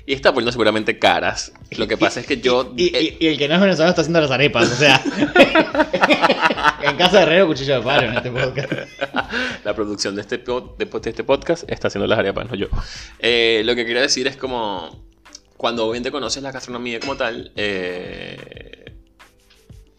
y 0.06 0.12
está 0.12 0.32
poniendo 0.32 0.52
seguramente 0.52 0.98
caras. 0.98 1.52
Lo 1.76 1.88
que 1.88 1.96
pasa 1.96 2.20
es 2.20 2.26
que 2.26 2.38
yo. 2.38 2.74
Y, 2.76 2.94
el 3.26 3.38
que 3.38 3.48
no 3.48 3.54
es 3.54 3.60
venezolano 3.60 3.90
está 3.90 4.02
haciendo 4.02 4.20
las 4.20 4.30
arepas, 4.30 4.70
o 4.70 4.76
sea. 4.76 5.02
en 6.82 6.96
casa 6.96 7.18
de 7.18 7.22
Herrero, 7.22 7.46
cuchillo 7.46 7.76
de 7.76 7.82
palo 7.82 8.08
en 8.08 8.16
este 8.16 8.30
podcast. 8.30 8.72
La 9.64 9.74
producción 9.74 10.14
de 10.14 10.20
este, 10.20 10.38
de, 10.38 10.88
este 11.04 11.24
podcast 11.24 11.68
está 11.70 11.88
haciendo 11.88 12.06
las 12.06 12.18
arepas, 12.18 12.50
no 12.50 12.54
yo. 12.54 12.66
Eh, 13.18 13.62
lo 13.64 13.74
que 13.74 13.86
quería 13.86 14.02
decir 14.02 14.26
es 14.26 14.36
como. 14.36 15.06
cuando 15.56 15.84
obviamente 15.84 16.10
conoces 16.10 16.42
la 16.42 16.52
gastronomía 16.52 17.00
como 17.00 17.16
tal, 17.16 17.50
eh, 17.56 18.92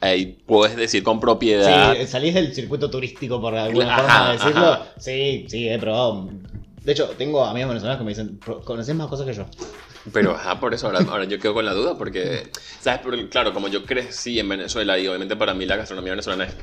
ahí 0.02 0.38
puedes 0.46 0.76
decir 0.76 1.02
con 1.02 1.20
propiedad. 1.20 1.96
Sí, 1.96 2.06
salís 2.06 2.36
del 2.36 2.54
circuito 2.54 2.92
turístico, 2.92 3.42
por 3.42 3.56
alguna 3.56 3.98
forma 3.98 4.28
de 4.28 4.38
decirlo. 4.38 4.80
Sí, 5.00 5.46
sí, 5.50 5.68
he 5.68 5.80
probado. 5.80 6.30
De 6.84 6.92
hecho, 6.92 7.10
tengo 7.18 7.44
amigos 7.44 7.70
venezolanos 7.70 7.98
que 7.98 8.04
me 8.04 8.12
dicen, 8.12 8.40
conoces 8.64 8.94
más 8.94 9.08
cosas 9.08 9.26
que 9.26 9.34
yo. 9.34 9.48
Pero, 10.14 10.36
ajá, 10.36 10.60
por 10.60 10.74
eso 10.74 10.88
ahora, 10.88 11.00
ahora 11.10 11.24
yo 11.26 11.40
quedo 11.40 11.54
con 11.54 11.66
la 11.66 11.74
duda, 11.74 11.98
porque, 11.98 12.50
¿sabes? 12.80 13.02
Porque, 13.02 13.28
claro, 13.28 13.54
como 13.54 13.68
yo 13.68 13.84
crecí 13.84 14.40
en 14.40 14.50
Venezuela 14.50 14.98
y 15.00 15.08
obviamente 15.08 15.36
para 15.36 15.54
mí 15.54 15.66
la 15.66 15.78
gastronomía 15.78 16.12
venezolana 16.12 16.46
es 16.46 16.56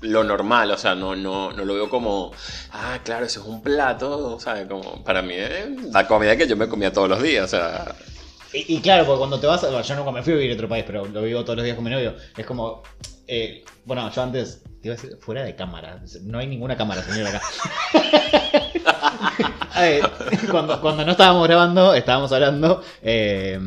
lo 0.00 0.22
normal, 0.22 0.70
o 0.70 0.78
sea, 0.78 0.94
no, 0.94 1.16
no, 1.16 1.52
no 1.52 1.64
lo 1.64 1.74
veo 1.74 1.88
como, 1.88 2.32
ah, 2.72 2.98
claro, 3.02 3.26
eso 3.26 3.40
es 3.40 3.46
un 3.46 3.62
plato, 3.62 4.38
¿sabes? 4.38 4.66
Como, 4.68 5.02
para 5.02 5.22
mí 5.22 5.34
es 5.34 5.92
la 5.92 6.06
comida 6.06 6.36
que 6.36 6.46
yo 6.46 6.56
me 6.56 6.68
comía 6.68 6.92
todos 6.92 7.08
los 7.08 7.22
días, 7.22 7.44
o 7.44 7.48
sea... 7.48 7.94
Y, 8.52 8.80
claro, 8.80 9.04
porque 9.04 9.18
cuando 9.18 9.40
te 9.40 9.48
vas, 9.48 9.64
a, 9.64 9.82
yo 9.82 9.96
nunca 9.96 10.12
me 10.12 10.22
fui 10.22 10.32
a 10.32 10.36
vivir 10.36 10.52
a 10.52 10.54
otro 10.54 10.68
país, 10.68 10.84
pero 10.86 11.04
lo 11.06 11.22
vivo 11.22 11.42
todos 11.42 11.56
los 11.56 11.64
días 11.64 11.74
con 11.74 11.84
mi 11.84 11.90
novio, 11.90 12.14
es 12.36 12.46
como, 12.46 12.82
eh, 13.26 13.64
bueno, 13.84 14.08
yo 14.12 14.22
antes, 14.22 14.62
te 14.80 14.88
iba 14.88 14.94
a 14.94 14.96
decir, 14.96 15.18
fuera 15.20 15.42
de 15.42 15.56
cámara, 15.56 16.00
no 16.22 16.38
hay 16.38 16.46
ninguna 16.46 16.76
cámara, 16.76 17.02
señor, 17.02 17.26
acá. 17.26 17.42
cuando, 20.50 20.80
cuando 20.80 21.04
no 21.04 21.12
estábamos 21.12 21.46
grabando, 21.46 21.94
estábamos 21.94 22.32
hablando 22.32 22.82
eh, 23.02 23.58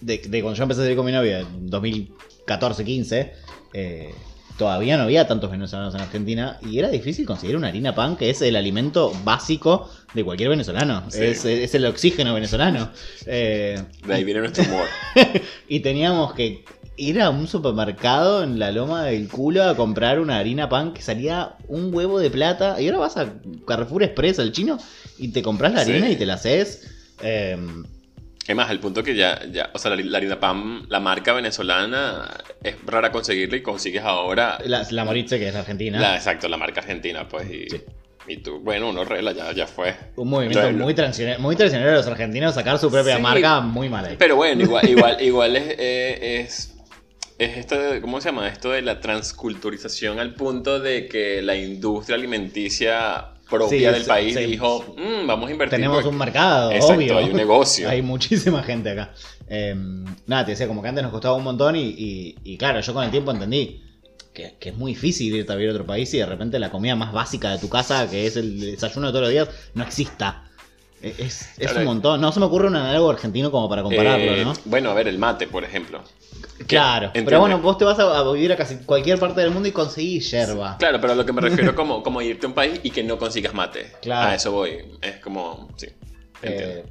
de, 0.00 0.18
de, 0.18 0.42
cuando 0.42 0.56
yo 0.56 0.62
empecé 0.62 0.80
a 0.80 0.84
salir 0.84 0.96
con 0.96 1.06
mi 1.06 1.12
novia 1.12 1.40
en 1.40 1.68
2014, 1.68 2.84
15. 2.84 3.32
Eh, 3.72 4.14
todavía 4.56 4.96
no 4.96 5.04
había 5.04 5.26
tantos 5.26 5.50
venezolanos 5.50 5.94
en 5.94 6.00
Argentina 6.00 6.58
y 6.62 6.78
era 6.78 6.88
difícil 6.88 7.26
conseguir 7.26 7.56
una 7.56 7.68
harina 7.68 7.94
pan, 7.94 8.16
que 8.16 8.30
es 8.30 8.40
el 8.42 8.56
alimento 8.56 9.12
básico 9.24 9.88
de 10.14 10.24
cualquier 10.24 10.50
venezolano. 10.50 11.04
Es, 11.12 11.44
el 11.44 11.86
oxígeno 11.86 12.34
venezolano. 12.34 12.90
Eh, 13.26 13.82
de 14.06 14.14
ahí 14.14 14.24
viene 14.24 14.40
nuestro 14.40 14.64
humor. 14.64 14.86
y 15.68 15.80
teníamos 15.80 16.34
que 16.34 16.64
ir 16.96 17.20
a 17.20 17.30
un 17.30 17.48
supermercado 17.48 18.44
en 18.44 18.58
la 18.58 18.70
loma 18.70 19.04
del 19.04 19.28
culo 19.28 19.64
a 19.64 19.76
comprar 19.76 20.20
una 20.20 20.38
harina 20.38 20.68
pan 20.68 20.92
que 20.92 21.02
salía 21.02 21.56
un 21.66 21.92
huevo 21.92 22.20
de 22.20 22.30
plata. 22.30 22.80
Y 22.80 22.86
ahora 22.86 22.98
vas 22.98 23.16
a 23.16 23.34
Carrefour 23.66 24.04
Express, 24.04 24.38
al 24.38 24.52
chino, 24.52 24.78
y 25.18 25.28
te 25.28 25.42
compras 25.42 25.72
la 25.72 25.82
harina 25.82 26.10
y 26.10 26.16
te 26.16 26.26
la 26.26 26.34
haces. 26.34 26.90
Eh, 27.22 27.56
es 28.46 28.54
más, 28.54 28.70
el 28.70 28.78
punto 28.78 29.02
que 29.02 29.14
ya, 29.14 29.40
ya 29.50 29.70
o 29.72 29.78
sea, 29.78 29.94
la, 29.96 30.18
harina 30.18 30.38
pan, 30.38 30.86
la 30.88 31.00
marca 31.00 31.32
venezolana, 31.32 32.28
es 32.62 32.76
rara 32.84 33.10
conseguirla 33.10 33.56
y 33.56 33.62
consigues 33.62 34.02
ahora. 34.02 34.58
La, 34.66 34.86
la 34.90 35.04
Moritze, 35.04 35.38
que 35.38 35.48
es 35.48 35.54
argentina. 35.54 36.14
exacto, 36.14 36.48
la 36.48 36.58
marca 36.58 36.80
argentina, 36.80 37.26
pues. 37.26 37.50
Y, 37.50 37.66
y 38.26 38.38
tú, 38.38 38.60
bueno, 38.60 38.90
uno 38.90 39.04
regla, 39.04 39.32
ya, 39.32 39.52
ya 39.52 39.66
fue. 39.66 39.94
Un 40.16 40.28
movimiento 40.28 40.70
muy, 40.72 40.94
tradicional, 40.94 41.38
muy 41.38 41.56
tradicional 41.56 41.88
de 41.88 41.94
los 41.94 42.06
argentinos 42.06 42.54
sacar 42.54 42.78
su 42.78 42.90
propia 42.90 43.18
marca, 43.18 43.60
muy 43.60 43.88
mal 43.88 44.04
ahí. 44.04 44.16
Pero 44.18 44.36
bueno, 44.36 44.62
igual, 44.62 44.88
igual, 44.90 45.16
igual 45.22 45.56
es, 45.56 45.74
es, 45.78 46.74
es 47.38 47.56
esto, 47.56 47.78
de, 47.78 48.00
¿cómo 48.02 48.20
se 48.20 48.28
llama? 48.28 48.48
Esto 48.48 48.70
de 48.70 48.82
la 48.82 49.00
transculturización 49.00 50.18
al 50.18 50.34
punto 50.34 50.80
de 50.80 51.06
que 51.06 51.40
la 51.40 51.56
industria 51.56 52.16
alimenticia 52.16 53.33
propia 53.48 53.92
del 53.92 54.04
país 54.04 54.36
dijo, 54.36 54.94
mm, 54.96 55.26
vamos 55.26 55.48
a 55.48 55.52
invertir. 55.52 55.76
Tenemos 55.78 56.04
un 56.04 56.16
mercado, 56.16 56.70
obvio. 56.70 57.18
Hay 57.18 57.30
un 57.30 57.36
negocio. 57.36 57.88
hay 57.88 58.02
muchísima 58.02 58.62
gente 58.62 58.90
acá. 58.90 59.12
Em, 59.48 60.04
nada, 60.26 60.44
te 60.44 60.52
decía, 60.52 60.66
como 60.66 60.82
que 60.82 60.88
antes 60.88 61.02
nos 61.02 61.12
costaba 61.12 61.34
un 61.34 61.44
montón 61.44 61.74
y, 61.76 62.56
claro, 62.58 62.80
yo 62.80 62.94
con 62.94 63.04
el 63.04 63.10
tiempo 63.10 63.30
entendí 63.30 63.82
que, 64.32 64.56
es 64.60 64.74
muy 64.74 64.92
difícil 64.94 65.34
irte 65.34 65.52
a 65.52 65.56
vivir 65.56 65.70
a 65.70 65.72
otro 65.74 65.86
país 65.86 66.12
y 66.14 66.18
de 66.18 66.26
repente 66.26 66.58
la 66.58 66.70
comida 66.70 66.96
más 66.96 67.12
básica 67.12 67.52
de 67.52 67.58
tu 67.58 67.68
casa, 67.68 68.08
que 68.10 68.26
es 68.26 68.36
el 68.36 68.58
desayuno 68.60 69.08
de 69.08 69.12
todos 69.12 69.22
los 69.22 69.30
días, 69.30 69.48
no 69.74 69.84
exista. 69.84 70.50
E, 71.04 71.14
es, 71.18 71.76
un 71.76 71.84
montón. 71.84 72.20
No 72.20 72.32
se 72.32 72.40
me 72.40 72.46
ocurre 72.46 72.68
un 72.68 72.76
análogo 72.76 73.10
argentino 73.10 73.50
como 73.50 73.68
para 73.68 73.82
compararlo, 73.82 74.32
eh, 74.32 74.44
¿no? 74.44 74.54
Bueno, 74.64 74.90
a 74.90 74.94
ver, 74.94 75.08
el 75.08 75.18
mate, 75.18 75.46
por 75.46 75.62
ejemplo. 75.62 76.02
Claro, 76.66 77.10
pero 77.12 77.40
bueno, 77.40 77.58
vos 77.58 77.76
te 77.76 77.84
vas 77.84 77.98
a, 77.98 78.32
vivir 78.32 78.52
a 78.52 78.56
casi 78.56 78.76
cualquier 78.76 79.18
parte 79.18 79.40
del 79.42 79.50
mundo 79.50 79.68
y 79.68 79.72
conseguís 79.72 80.30
yerba. 80.30 80.76
Claro, 80.78 80.98
pero 81.00 81.12
a 81.12 81.16
lo 81.16 81.26
que 81.26 81.32
me 81.32 81.42
refiero 81.42 81.74
como, 81.76 82.02
como 82.02 82.22
irte 82.22 82.46
a 82.46 82.48
un 82.48 82.54
país 82.54 82.80
y 82.82 82.90
que 82.90 83.02
no 83.02 83.18
consigas 83.18 83.52
mate. 83.52 83.92
Claro. 84.00 84.30
A 84.30 84.34
eso 84.34 84.52
voy. 84.52 84.78
Es 85.02 85.16
como, 85.16 85.68
sí. 85.76 85.88
Eh, 86.42 86.84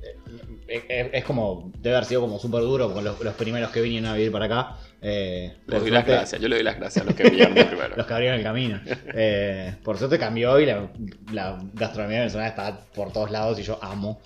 eh, 0.67 1.10
es, 1.13 1.23
como, 1.23 1.71
debe 1.80 1.95
haber 1.95 2.08
sido 2.08 2.21
como 2.21 2.39
súper 2.39 2.62
duro 2.62 2.93
con 2.93 3.04
los, 3.04 3.15
primeros 3.36 3.71
que 3.71 3.82
vinieron 3.82 4.10
a 4.10 4.13
vivir 4.13 4.32
para 4.32 4.45
acá. 4.45 4.78
Eh, 5.05 5.53
les 5.67 5.81
doy 5.81 5.91
las 5.91 6.05
gracias, 6.05 6.41
yo 6.41 6.47
le 6.47 6.55
doy 6.55 6.63
las 6.63 6.77
gracias 6.77 7.03
a 7.03 7.05
los 7.05 7.15
que 7.15 7.23
vinieron 7.23 7.53
primero. 7.53 7.93
los 7.97 8.07
que 8.07 8.13
abrieron 8.13 8.37
el 8.37 8.43
camino. 8.43 8.79
Eh, 9.13 9.75
por 9.83 9.97
suerte 9.97 10.17
cambió 10.17 10.59
y 10.59 10.65
la, 10.65 10.89
la 11.31 11.59
gastronomía 11.73 12.19
venezolana 12.19 12.49
está 12.49 12.79
por 12.95 13.11
todos 13.11 13.29
lados 13.29 13.59
y 13.59 13.63
yo 13.63 13.77
amo 13.83 14.21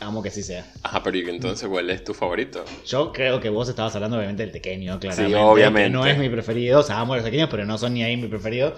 Amo 0.00 0.22
que 0.22 0.30
sí 0.30 0.42
sea. 0.42 0.66
Ajá, 0.82 1.02
pero 1.02 1.16
¿y 1.16 1.28
entonces 1.28 1.68
cuál 1.68 1.88
es 1.88 2.04
tu 2.04 2.12
favorito? 2.12 2.64
Yo 2.86 3.12
creo 3.12 3.40
que 3.40 3.48
vos 3.48 3.68
estabas 3.68 3.94
hablando 3.94 4.18
obviamente 4.18 4.42
del 4.42 4.52
pequeño, 4.52 4.98
claramente. 4.98 5.36
Sí, 5.36 5.42
obviamente. 5.42 5.90
no 5.90 6.04
es 6.04 6.18
mi 6.18 6.28
preferido, 6.28 6.80
o 6.80 6.82
sea, 6.82 7.00
amo 7.00 7.14
los 7.14 7.24
pequeños, 7.24 7.48
pero 7.50 7.64
no 7.64 7.78
son 7.78 7.94
ni 7.94 8.02
ahí 8.02 8.16
mi 8.16 8.28
preferido. 8.28 8.74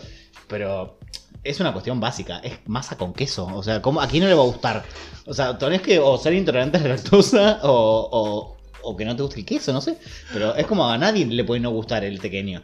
Pero 0.46 0.98
es 1.42 1.59
una 1.59 1.72
cuestión 1.72 1.98
básica, 1.98 2.38
es 2.44 2.59
masa 2.66 2.96
con 2.96 3.12
queso. 3.12 3.46
O 3.46 3.62
sea, 3.62 3.82
¿cómo, 3.82 4.00
¿a 4.00 4.06
quién 4.06 4.22
no 4.22 4.28
le 4.28 4.35
va 4.35 4.42
a 4.42 4.46
gustar? 4.46 4.85
O 5.26 5.35
sea, 5.35 5.59
tenés 5.59 5.82
que 5.82 5.98
o 5.98 6.16
ser 6.18 6.35
intolerante 6.35 6.78
a 6.78 6.80
la 6.82 6.88
lactosa 6.90 7.61
o, 7.62 8.09
o, 8.12 8.56
que 8.94 9.07
no 9.07 9.16
te 9.16 9.22
guste 9.22 9.40
el 9.40 9.46
queso, 9.46 9.72
no 9.72 9.81
sé. 9.81 9.96
Pero 10.35 10.55
es 10.55 10.66
como 10.66 10.87
a 10.87 10.99
nadie 10.99 11.25
le 11.25 11.44
puede 11.44 11.61
no 11.61 11.70
gustar 11.70 12.05
el 12.05 12.18
pequeño. 12.18 12.62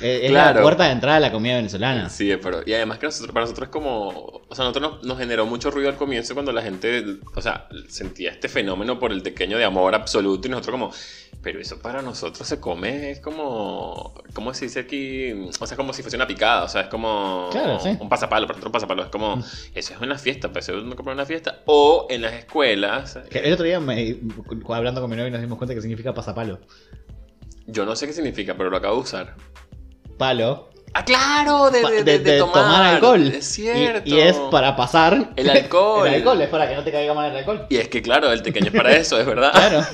Es 0.00 0.30
la 0.30 0.60
puerta 0.60 0.84
de 0.84 0.92
entrada 0.92 1.16
a 1.16 1.20
la 1.20 1.32
comida 1.32 1.56
venezolana. 1.56 2.08
Sí, 2.08 2.32
pero. 2.42 2.62
Y 2.64 2.72
además 2.72 2.98
que 2.98 3.08
para 3.32 3.42
nosotros 3.42 3.68
es 3.68 3.72
como. 3.72 4.08
O 4.48 4.54
sea, 4.54 4.64
nosotros 4.64 5.04
nos, 5.04 5.18
generó 5.18 5.46
mucho 5.46 5.70
ruido 5.70 5.88
al 5.90 5.96
comienzo 5.96 6.34
cuando 6.34 6.52
la 6.52 6.62
gente. 6.62 7.04
O 7.34 7.42
sea, 7.42 7.68
sentía 7.88 8.30
este 8.30 8.48
fenómeno 8.48 8.98
por 8.98 9.12
el 9.12 9.22
pequeño 9.22 9.58
de 9.58 9.64
amor 9.64 9.94
absoluto 9.94 10.48
y 10.48 10.50
nosotros 10.50 10.72
como. 10.72 10.92
Pero 11.42 11.58
eso 11.58 11.78
para 11.78 12.02
nosotros 12.02 12.46
se 12.46 12.60
come, 12.60 13.10
es 13.10 13.20
como. 13.20 14.14
¿Cómo 14.34 14.52
se 14.52 14.66
dice 14.66 14.80
aquí? 14.80 15.32
O 15.32 15.52
sea, 15.52 15.64
es 15.64 15.74
como 15.74 15.92
si 15.92 16.02
fuese 16.02 16.16
una 16.16 16.26
picada. 16.26 16.64
O 16.64 16.68
sea, 16.68 16.82
es 16.82 16.88
como. 16.88 17.48
Un 17.98 18.08
pasapalo, 18.08 18.46
para 18.46 18.58
nosotros 18.58 18.66
un 18.66 18.72
pasapalo. 18.72 19.02
Es 19.04 19.08
como. 19.08 19.36
Mm. 19.36 19.44
Eso 19.74 19.94
es 19.94 20.00
una 20.00 20.18
fiesta, 20.18 20.52
pues 20.52 20.68
eso 20.68 20.78
es 20.78 20.84
una 20.84 21.26
fiesta. 21.26 21.62
O 21.66 22.06
en 22.10 22.22
las 22.22 22.34
escuelas. 22.34 23.18
El 23.30 23.52
otro 23.52 23.64
día, 23.64 23.80
me, 23.80 24.18
hablando 24.68 25.00
con 25.00 25.08
mi 25.08 25.16
novio, 25.16 25.30
nos 25.30 25.40
dimos 25.40 25.56
cuenta 25.56 25.74
que 25.74 25.80
significa 25.80 26.12
pasapalo. 26.12 26.60
Yo 27.66 27.86
no 27.86 27.96
sé 27.96 28.06
qué 28.06 28.12
significa, 28.12 28.54
pero 28.56 28.68
lo 28.68 28.76
acabo 28.76 28.96
de 28.96 29.00
usar 29.02 29.36
palo. 30.20 30.68
Ah, 30.92 31.04
claro, 31.04 31.70
de, 31.70 32.38
tomar. 32.38 32.94
alcohol. 32.94 33.28
Es 33.28 33.46
cierto. 33.46 34.08
Y, 34.08 34.18
es 34.18 34.36
para 34.50 34.74
pasar. 34.74 35.30
El 35.36 35.48
alcohol. 35.48 36.08
el 36.08 36.14
alcohol 36.14 36.40
es 36.42 36.48
para 36.48 36.68
que 36.68 36.74
no 36.74 36.82
te 36.82 36.90
caiga 36.90 37.14
mal 37.14 37.30
el 37.30 37.36
alcohol. 37.36 37.66
Y 37.68 37.76
es 37.76 37.88
que, 37.88 38.02
claro, 38.02 38.32
el 38.32 38.42
pequeño 38.42 38.66
es 38.66 38.72
para 38.72 38.92
eso, 38.96 39.18
es 39.18 39.26
verdad. 39.26 39.52
Claro. 39.52 39.86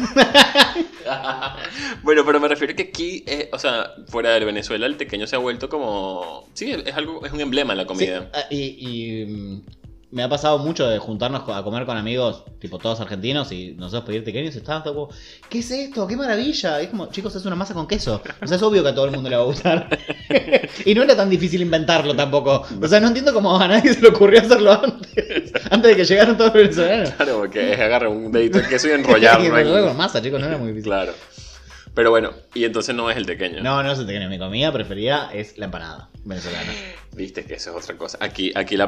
bueno, 2.02 2.24
pero 2.24 2.40
me 2.40 2.48
refiero 2.48 2.74
que 2.74 2.84
aquí, 2.84 3.24
eh, 3.26 3.50
o 3.52 3.58
sea, 3.58 3.92
fuera 4.08 4.30
de 4.30 4.44
Venezuela, 4.44 4.86
el 4.86 4.96
pequeño 4.96 5.26
se 5.26 5.36
ha 5.36 5.38
vuelto 5.38 5.68
como. 5.68 6.48
Sí, 6.54 6.72
es 6.72 6.94
algo, 6.94 7.26
es 7.26 7.32
un 7.32 7.40
emblema 7.40 7.74
en 7.74 7.78
la 7.78 7.86
comida. 7.86 8.30
Ah, 8.32 8.44
y, 8.48 8.76
y 8.78 9.26
mm, 9.26 9.62
me 10.10 10.22
ha 10.22 10.28
pasado 10.28 10.58
mucho 10.58 10.88
de 10.88 10.98
juntarnos 10.98 11.42
a 11.48 11.62
comer 11.62 11.84
con 11.84 11.96
amigos, 11.96 12.44
tipo 12.60 12.78
todos 12.78 13.00
argentinos, 13.00 13.50
y 13.50 13.72
nosotros 13.72 14.04
pedir 14.04 14.24
pequeños 14.24 14.54
y 14.54 14.58
estábamos 14.58 14.88
como, 14.88 15.08
¿qué 15.48 15.58
es 15.58 15.70
esto? 15.70 16.06
¡Qué 16.06 16.16
maravilla! 16.16 16.80
Y 16.80 16.84
es 16.84 16.90
como, 16.90 17.06
chicos, 17.10 17.34
es 17.34 17.44
una 17.44 17.56
masa 17.56 17.74
con 17.74 17.86
queso. 17.86 18.22
O 18.40 18.46
sea, 18.46 18.56
es 18.56 18.62
obvio 18.62 18.82
que 18.82 18.90
a 18.90 18.94
todo 18.94 19.06
el 19.06 19.10
mundo 19.10 19.28
le 19.28 19.36
va 19.36 19.42
a 19.42 19.46
gustar. 19.46 19.88
y 20.84 20.94
no 20.94 21.02
era 21.02 21.16
tan 21.16 21.28
difícil 21.28 21.60
inventarlo 21.60 22.14
tampoco. 22.14 22.64
O 22.80 22.88
sea, 22.88 23.00
no 23.00 23.08
entiendo 23.08 23.34
cómo 23.34 23.58
a 23.58 23.66
nadie 23.66 23.92
se 23.92 24.00
le 24.00 24.08
ocurrió 24.08 24.40
hacerlo 24.40 24.72
antes. 24.72 25.52
antes 25.70 25.90
de 25.90 25.96
que 25.96 26.04
llegaran 26.04 26.36
todos 26.36 26.54
los 26.54 26.62
venezolanos. 26.62 27.10
Claro, 27.10 27.38
porque 27.38 27.72
es 27.72 27.80
agarrar 27.80 28.08
un 28.08 28.30
dedito 28.30 28.58
de 28.58 28.68
queso 28.68 28.88
y 28.88 28.92
enrollarlo. 28.92 29.44
y 29.44 29.86
con 29.86 29.96
masa, 29.96 30.22
chicos, 30.22 30.40
no 30.40 30.46
era 30.46 30.56
muy 30.56 30.68
difícil. 30.68 30.90
Claro. 30.90 31.12
Pero 31.94 32.10
bueno, 32.10 32.30
y 32.52 32.64
entonces 32.64 32.94
no 32.94 33.10
es 33.10 33.16
el 33.16 33.24
pequeño. 33.24 33.62
No, 33.62 33.82
no 33.82 33.90
es 33.90 33.98
el 33.98 34.06
pequeño. 34.06 34.28
Mi 34.28 34.38
comida 34.38 34.70
preferida 34.70 35.30
es 35.32 35.56
la 35.56 35.64
empanada 35.64 36.10
venezolana. 36.24 36.72
Viste 37.16 37.46
que 37.46 37.54
eso 37.54 37.70
es 37.70 37.82
otra 37.82 37.96
cosa. 37.96 38.18
Aquí, 38.20 38.52
aquí 38.54 38.76
la, 38.76 38.86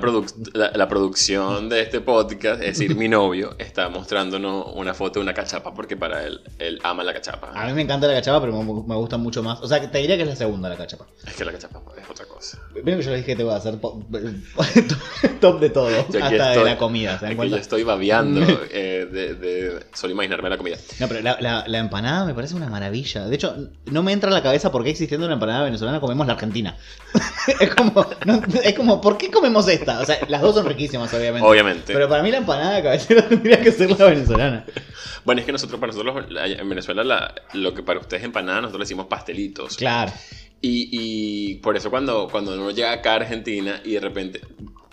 la, 0.52 0.86
producción 0.86 1.70
de 1.70 1.80
este 1.80 2.02
podcast, 2.02 2.60
es 2.60 2.78
decir, 2.78 2.94
mi 2.94 3.08
novio, 3.08 3.54
está 3.56 3.88
mostrándonos 3.88 4.66
una 4.74 4.92
foto 4.92 5.18
de 5.18 5.22
una 5.22 5.32
cachapa 5.32 5.72
porque 5.72 5.96
para 5.96 6.26
él, 6.26 6.42
él 6.58 6.78
ama 6.82 7.02
la 7.04 7.14
cachapa. 7.14 7.52
A 7.54 7.66
mí 7.66 7.72
me 7.72 7.80
encanta 7.80 8.06
la 8.06 8.12
cachapa, 8.12 8.42
pero 8.42 8.62
me, 8.62 8.94
gusta 8.96 9.16
mucho 9.16 9.42
más. 9.42 9.62
O 9.62 9.66
sea, 9.66 9.80
te 9.90 9.96
diría 9.96 10.16
que 10.16 10.24
es 10.24 10.28
la 10.28 10.36
segunda 10.36 10.68
la 10.68 10.76
cachapa. 10.76 11.06
Es 11.26 11.36
que 11.36 11.44
la 11.46 11.52
cachapa 11.52 11.80
es 11.96 12.06
otra 12.06 12.26
cosa. 12.26 12.58
Mira 12.74 12.98
que 12.98 13.02
yo 13.02 13.10
le 13.12 13.16
dije 13.16 13.28
que 13.28 13.36
te 13.36 13.44
voy 13.44 13.54
a 13.54 13.56
hacer 13.56 13.78
top 15.40 15.60
de 15.60 15.70
todo, 15.70 15.88
hasta 15.98 16.50
de 16.50 16.64
la 16.64 16.76
comida. 16.76 17.18
¿se 17.18 17.34
yo 17.34 17.56
estoy 17.56 17.82
babeando 17.82 18.42
eh, 18.70 19.08
de, 19.10 19.34
de, 19.36 19.86
solo 19.94 20.12
imaginarme 20.12 20.50
la 20.50 20.58
comida. 20.58 20.76
No, 21.00 21.08
pero 21.08 21.22
la, 21.22 21.64
la, 21.66 21.78
empanada 21.78 22.26
me 22.26 22.34
parece 22.34 22.54
una 22.54 22.68
maravilla. 22.68 23.26
De 23.26 23.34
hecho, 23.34 23.56
no 23.86 24.02
me 24.02 24.12
entra 24.12 24.28
en 24.28 24.34
la 24.34 24.42
cabeza 24.42 24.70
por 24.70 24.84
qué 24.84 24.90
existiendo 24.90 25.24
una 25.24 25.34
empanada 25.34 25.64
venezolana 25.64 25.98
comemos 25.98 26.26
la 26.26 26.34
argentina. 26.34 26.76
es 27.60 27.74
como 27.74 28.04
es 28.64 28.74
como, 28.74 29.00
¿por 29.00 29.16
qué 29.18 29.30
comemos 29.30 29.68
esta? 29.68 30.00
O 30.00 30.04
sea, 30.04 30.18
las 30.28 30.40
dos 30.40 30.54
son 30.54 30.66
riquísimas, 30.66 31.12
obviamente. 31.12 31.46
Obviamente. 31.46 31.92
Pero 31.92 32.08
para 32.08 32.22
mí 32.22 32.30
la 32.30 32.38
empanada 32.38 32.82
cabecera 32.82 33.22
tendría 33.28 33.60
que 33.60 33.72
ser 33.72 33.90
la 33.98 34.06
venezolana. 34.06 34.64
Bueno, 35.24 35.40
es 35.40 35.46
que 35.46 35.52
nosotros, 35.52 35.78
para 35.80 35.92
nosotros 35.92 36.26
en 36.30 36.68
Venezuela, 36.68 37.34
lo 37.52 37.74
que 37.74 37.82
para 37.82 38.00
ustedes 38.00 38.22
es 38.22 38.26
empanada, 38.26 38.60
nosotros 38.60 38.80
le 38.80 38.84
decimos 38.84 39.06
pastelitos. 39.06 39.76
Claro. 39.76 40.12
Y, 40.60 40.88
y 40.90 41.54
por 41.56 41.76
eso 41.76 41.90
cuando, 41.90 42.28
cuando 42.30 42.54
uno 42.54 42.70
llega 42.70 42.92
acá 42.92 43.12
a 43.12 43.16
Argentina 43.16 43.80
y 43.84 43.92
de 43.92 44.00
repente 44.00 44.40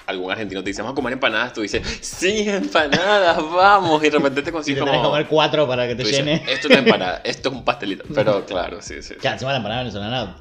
algún 0.06 0.32
argentino 0.32 0.64
te 0.64 0.70
dice, 0.70 0.82
vamos 0.82 0.94
a 0.94 0.96
comer 0.96 1.14
empanadas, 1.14 1.54
tú 1.54 1.62
dices, 1.62 1.82
sí, 2.02 2.48
empanadas, 2.48 3.38
vamos, 3.38 4.02
y 4.04 4.10
de 4.10 4.18
repente 4.18 4.42
te 4.42 4.52
consigues 4.54 4.84
como... 4.84 5.02
comer 5.02 5.28
cuatro 5.28 5.68
para 5.68 5.88
que 5.88 5.96
te 5.96 6.04
llene. 6.04 6.44
esto 6.48 6.68
es 6.68 6.72
una 6.72 6.80
empanada, 6.86 7.22
esto 7.24 7.50
es 7.50 7.56
un 7.56 7.66
pastelito, 7.66 8.04
pero 8.14 8.46
claro, 8.46 8.82
sí, 8.82 9.02
sí. 9.02 9.16
Ya, 9.22 9.34
encima 9.34 9.52
la 9.52 9.58
empanada 9.58 9.82
venezolana, 9.82 10.38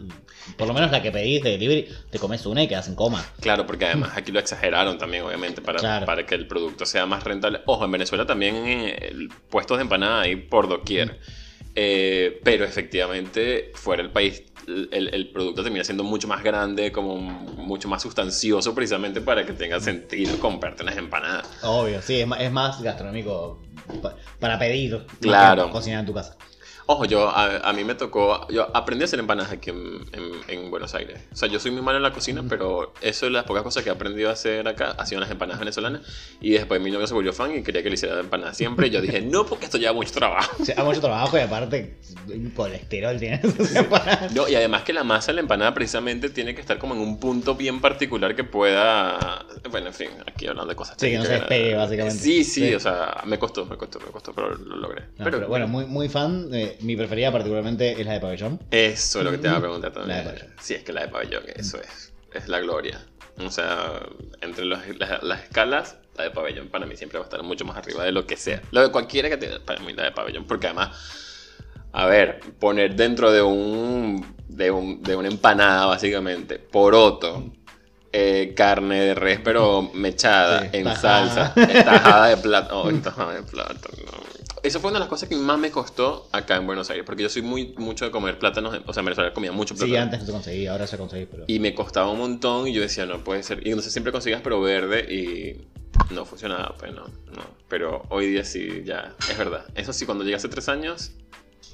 por 0.57 0.69
lo 0.69 0.75
menos 0.75 0.91
la 0.91 1.03
que 1.03 1.11
pedís 1.11 1.43
de 1.43 1.51
delivery, 1.53 1.89
te 2.11 2.19
comes 2.19 2.45
una 2.47 2.63
y 2.63 2.69
quedas 2.69 2.89
en 2.89 2.95
coma. 2.95 3.25
Claro, 3.41 3.67
porque 3.67 3.87
además 3.87 4.13
aquí 4.17 4.33
lo 4.33 4.41
exageraron 4.41 4.99
también, 4.99 5.25
obviamente, 5.25 5.63
para, 5.63 6.05
para 6.05 6.27
que 6.27 6.35
el 6.35 6.47
producto 6.47 6.87
sea 6.87 7.07
más 7.07 7.25
rentable. 7.25 7.61
Ojo, 7.67 7.85
en 7.85 7.93
Venezuela 7.93 8.27
también 8.27 8.55
eh, 8.67 9.29
puestos 9.49 9.79
de 9.79 9.83
empanada 9.83 10.23
hay 10.23 10.37
por 10.37 10.69
doquier. 10.69 11.19
Eh, 11.77 12.41
pero 12.45 12.65
efectivamente, 12.65 13.73
fuera 13.75 14.03
del 14.03 14.13
país, 14.13 14.45
el, 14.67 15.31
producto 15.33 15.63
termina 15.63 15.85
siendo 15.85 16.05
mucho 16.05 16.29
más 16.29 16.43
grande, 16.43 16.93
como 16.93 17.17
mucho 17.17 17.89
más 17.89 18.03
sustancioso, 18.03 18.75
precisamente 18.75 19.21
para 19.21 19.45
que 19.45 19.53
tenga 19.53 19.81
sentido 19.81 20.39
comprarte 20.39 20.83
unas 20.83 20.97
empanadas. 20.97 21.49
Obvio, 21.63 22.01
sí, 22.03 22.21
es 22.21 22.53
más, 22.53 22.83
gastronómico 22.83 23.61
para 24.41 24.59
pedir, 24.59 25.07
claro. 25.21 25.71
cocinar 25.71 26.01
en 26.01 26.07
tu 26.07 26.15
casa. 26.15 26.37
Ojo, 26.87 27.07
yo 27.07 27.31
a, 27.31 27.73
mí 27.73 27.83
me 27.83 27.95
tocó, 27.95 28.47
yo 28.49 28.69
aprendí 28.75 29.05
a 29.05 29.07
hacer 29.07 29.19
empanadas 29.19 29.53
aquí 29.53 29.71
en, 29.71 30.71
Buenos 30.71 30.95
Aires. 30.95 31.21
O 31.33 31.37
sea, 31.37 31.49
yo 31.49 31.61
soy 31.61 31.71
muy 31.71 31.83
malo 31.83 31.99
en 31.99 32.03
la 32.03 32.13
cocina, 32.13 32.43
pero 32.49 32.93
eso 33.01 33.27
es 33.27 33.33
las 33.33 33.45
pocas 33.45 33.63
cosas 33.63 33.85
que 33.85 33.91
he 33.91 33.93
aprendido 33.93 34.29
a 34.29 34.33
hacer 34.33 34.67
acá. 34.67 34.91
Hacía 34.99 35.19
unas 35.19 35.31
empanadas 35.31 35.61
venezolanas 35.61 36.03
y 36.41 36.51
después 36.51 36.81
mi 36.81 36.91
novio 36.91 37.07
se 37.07 37.15
volvió 37.15 37.33
fan 37.33 37.57
y 37.57 37.63
quería 37.63 37.83
que 37.83 37.89
le 37.91 37.95
hiciera 37.95 38.19
empanadas 38.19 38.57
siempre. 38.57 38.89
Y 38.89 38.91
yo 38.91 39.01
dije, 39.01 39.21
no, 39.23 39.47
porque 39.47 39.67
esto 39.67 39.79
lleva 39.79 39.93
mucho 39.93 40.13
trabajo. 40.13 40.57
O 40.65 40.67
sea, 40.67 40.83
mucho 40.83 41.01
trabajo 41.01 41.37
y 41.37 41.41
aparte 41.41 41.97
colesterol 42.55 43.19
tiene 43.19 43.41
No, 44.35 44.49
y 44.49 44.55
además 44.55 44.83
que 44.83 44.93
la 44.93 45.05
masa 45.05 45.29
de 45.29 45.35
la 45.35 45.41
empanada 45.43 45.75
precisamente 45.75 46.31
tiene 46.31 46.55
que 46.55 46.61
estar 46.61 46.79
como 46.79 46.95
en 46.95 47.01
un 47.01 47.19
punto 47.19 47.55
bien 47.55 47.81
particular 47.81 48.35
que 48.35 48.45
pueda, 48.45 49.45
bueno, 49.71 49.89
en 49.89 49.95
fin, 49.95 50.09
aquí 50.27 50.47
hablando 50.47 50.71
de 50.71 50.77
cosas. 50.77 50.97
Sí, 50.99 51.11
que 51.11 51.19
no 51.19 51.25
se 51.25 51.33
despegue 51.33 51.75
básicamente. 51.75 52.23
Sí, 52.23 52.45
sí, 52.45 52.75
o 52.75 52.81
sea, 52.81 53.23
me 53.27 53.39
costó, 53.39 53.67
me 53.67 53.77
costó, 53.77 54.01
me 54.01 54.07
costó, 54.07 54.33
pero 54.33 54.55
lo 54.55 54.77
logré. 54.77 55.05
pero, 55.23 55.47
bueno, 55.49 55.69
muy, 55.69 55.87
muy 55.87 56.09
fan 56.09 56.49
mi 56.81 56.97
preferida 56.97 57.33
particularmente 57.33 57.93
es 57.93 58.07
la 58.07 58.15
de 58.15 58.21
pabellón. 58.21 58.61
Eso 58.71 59.19
es 59.19 59.25
lo 59.25 59.31
que 59.31 59.39
te 59.39 59.49
iba 59.49 59.57
a 59.57 59.61
preguntar 59.61 59.93
también. 59.93 60.25
sí, 60.61 60.75
es 60.75 60.83
que 60.83 60.93
la 60.93 61.03
de 61.03 61.09
pabellón, 61.09 61.45
eso 61.55 61.81
es. 61.81 62.13
Es 62.33 62.49
la 62.49 62.61
gloria. 62.61 63.01
O 63.39 63.51
sea, 63.51 64.01
entre 64.41 64.65
las, 64.65 64.87
escalas, 64.87 65.97
la 66.17 66.25
de 66.25 66.31
pabellón 66.31 66.69
para 66.69 66.87
mí 66.87 66.97
siempre 66.97 67.19
va 67.19 67.25
a 67.25 67.29
estar 67.29 67.43
mucho 67.43 67.65
más 67.65 67.77
arriba 67.77 68.05
de 68.05 68.13
lo 68.13 68.27
que 68.27 68.37
sea. 68.37 68.63
Lo 68.71 68.83
de 68.83 68.91
cualquiera 68.91 69.29
que 69.29 69.37
tenga, 69.37 69.59
para 69.65 69.81
mí 69.81 69.93
la 69.93 70.05
de 70.05 70.13
pabellón, 70.13 70.45
porque 70.45 70.67
además, 70.67 70.97
a 71.93 72.07
ver, 72.07 72.41
poner 72.59 72.95
dentro 72.95 73.33
de 73.33 73.43
un, 73.43 74.25
de, 74.49 74.71
un, 74.71 75.03
de 75.03 75.17
una 75.17 75.29
empanada, 75.29 75.87
básicamente, 75.87 76.59
poroto, 76.59 77.53
eh, 78.13 78.55
carne 78.57 79.01
de 79.01 79.15
res, 79.15 79.41
pero 79.43 79.83
mechada, 79.95 80.69
en 80.73 80.85
salsa, 80.95 81.53
tajada 81.55 82.29
de 82.29 82.37
plato. 82.37 82.83
Oh, 82.83 82.93
tajada 82.93 83.35
de 83.35 83.43
plato, 83.43 83.89
no 84.07 84.34
eso 84.65 84.81
fue 84.81 84.91
una 84.91 84.99
de 84.99 85.05
las 85.05 85.09
cosas 85.09 85.29
que 85.29 85.37
más 85.37 85.59
me 85.59 85.71
costó 85.71 86.27
acá 86.33 86.57
en 86.57 86.67
Buenos 86.67 86.89
Aires, 86.89 87.05
porque 87.05 87.23
yo 87.23 87.29
soy 87.29 87.43
muy 87.43 87.75
mucho 87.77 88.07
de 88.07 88.11
comer 88.11 88.39
plátanos, 88.39 88.75
o 88.87 88.93
sea, 88.93 89.03
en 89.03 89.05
Venezuela 89.05 89.35
comía 89.35 89.53
mucho 89.53 89.75
plátano. 89.75 89.93
Sí, 89.93 89.97
antes 89.97 90.21
no 90.21 90.27
te 90.27 90.33
conseguí, 90.33 90.67
ahora 90.67 90.87
se 90.87 90.97
conseguí, 90.97 91.27
pero... 91.27 91.45
Y 91.47 91.59
me 91.59 91.75
costaba 91.75 92.11
un 92.11 92.19
montón 92.19 92.67
y 92.67 92.73
yo 92.73 92.81
decía, 92.81 93.05
no 93.05 93.23
puede 93.23 93.43
ser. 93.43 93.59
Y 93.67 93.71
entonces 93.71 93.93
siempre 93.93 94.11
conseguías 94.11 94.41
pero 94.43 94.63
verde 94.63 95.01
y 95.13 95.69
no 96.15 96.25
funcionaba, 96.25 96.75
pues 96.79 96.95
no, 96.95 97.07
no. 97.07 97.43
Pero 97.69 98.05
hoy 98.09 98.27
día 98.29 98.45
sí, 98.45 98.83
ya, 98.87 99.15
es 99.29 99.37
verdad. 99.37 99.67
Eso 99.75 99.93
sí, 99.93 100.07
cuando 100.07 100.25
llegué 100.25 100.37
hace 100.37 100.49
tres 100.49 100.71
años, 100.71 101.13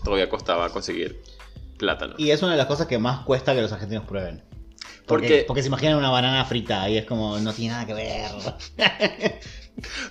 todavía 0.03 0.29
costaba 0.29 0.69
conseguir 0.71 1.23
plátano. 1.79 2.15
Y 2.19 2.33
es 2.33 2.43
una 2.43 2.53
de 2.53 2.59
las 2.59 2.67
cosas 2.67 2.89
que 2.89 2.99
más 2.99 3.25
cuesta 3.25 3.55
que 3.55 3.63
los 3.63 3.73
argentinos 3.73 4.05
prueben. 4.05 4.43
Porque, 5.07 5.45
porque, 5.47 5.63
se 5.63 5.69
imaginan 5.69 5.97
una 5.97 6.11
banana 6.11 6.45
frita 6.45 6.89
y 6.89 6.97
es 6.97 7.05
como, 7.05 7.39
no 7.39 7.53
tiene 7.53 7.73
nada 7.73 7.87
que 7.87 7.95
ver. 7.95 8.31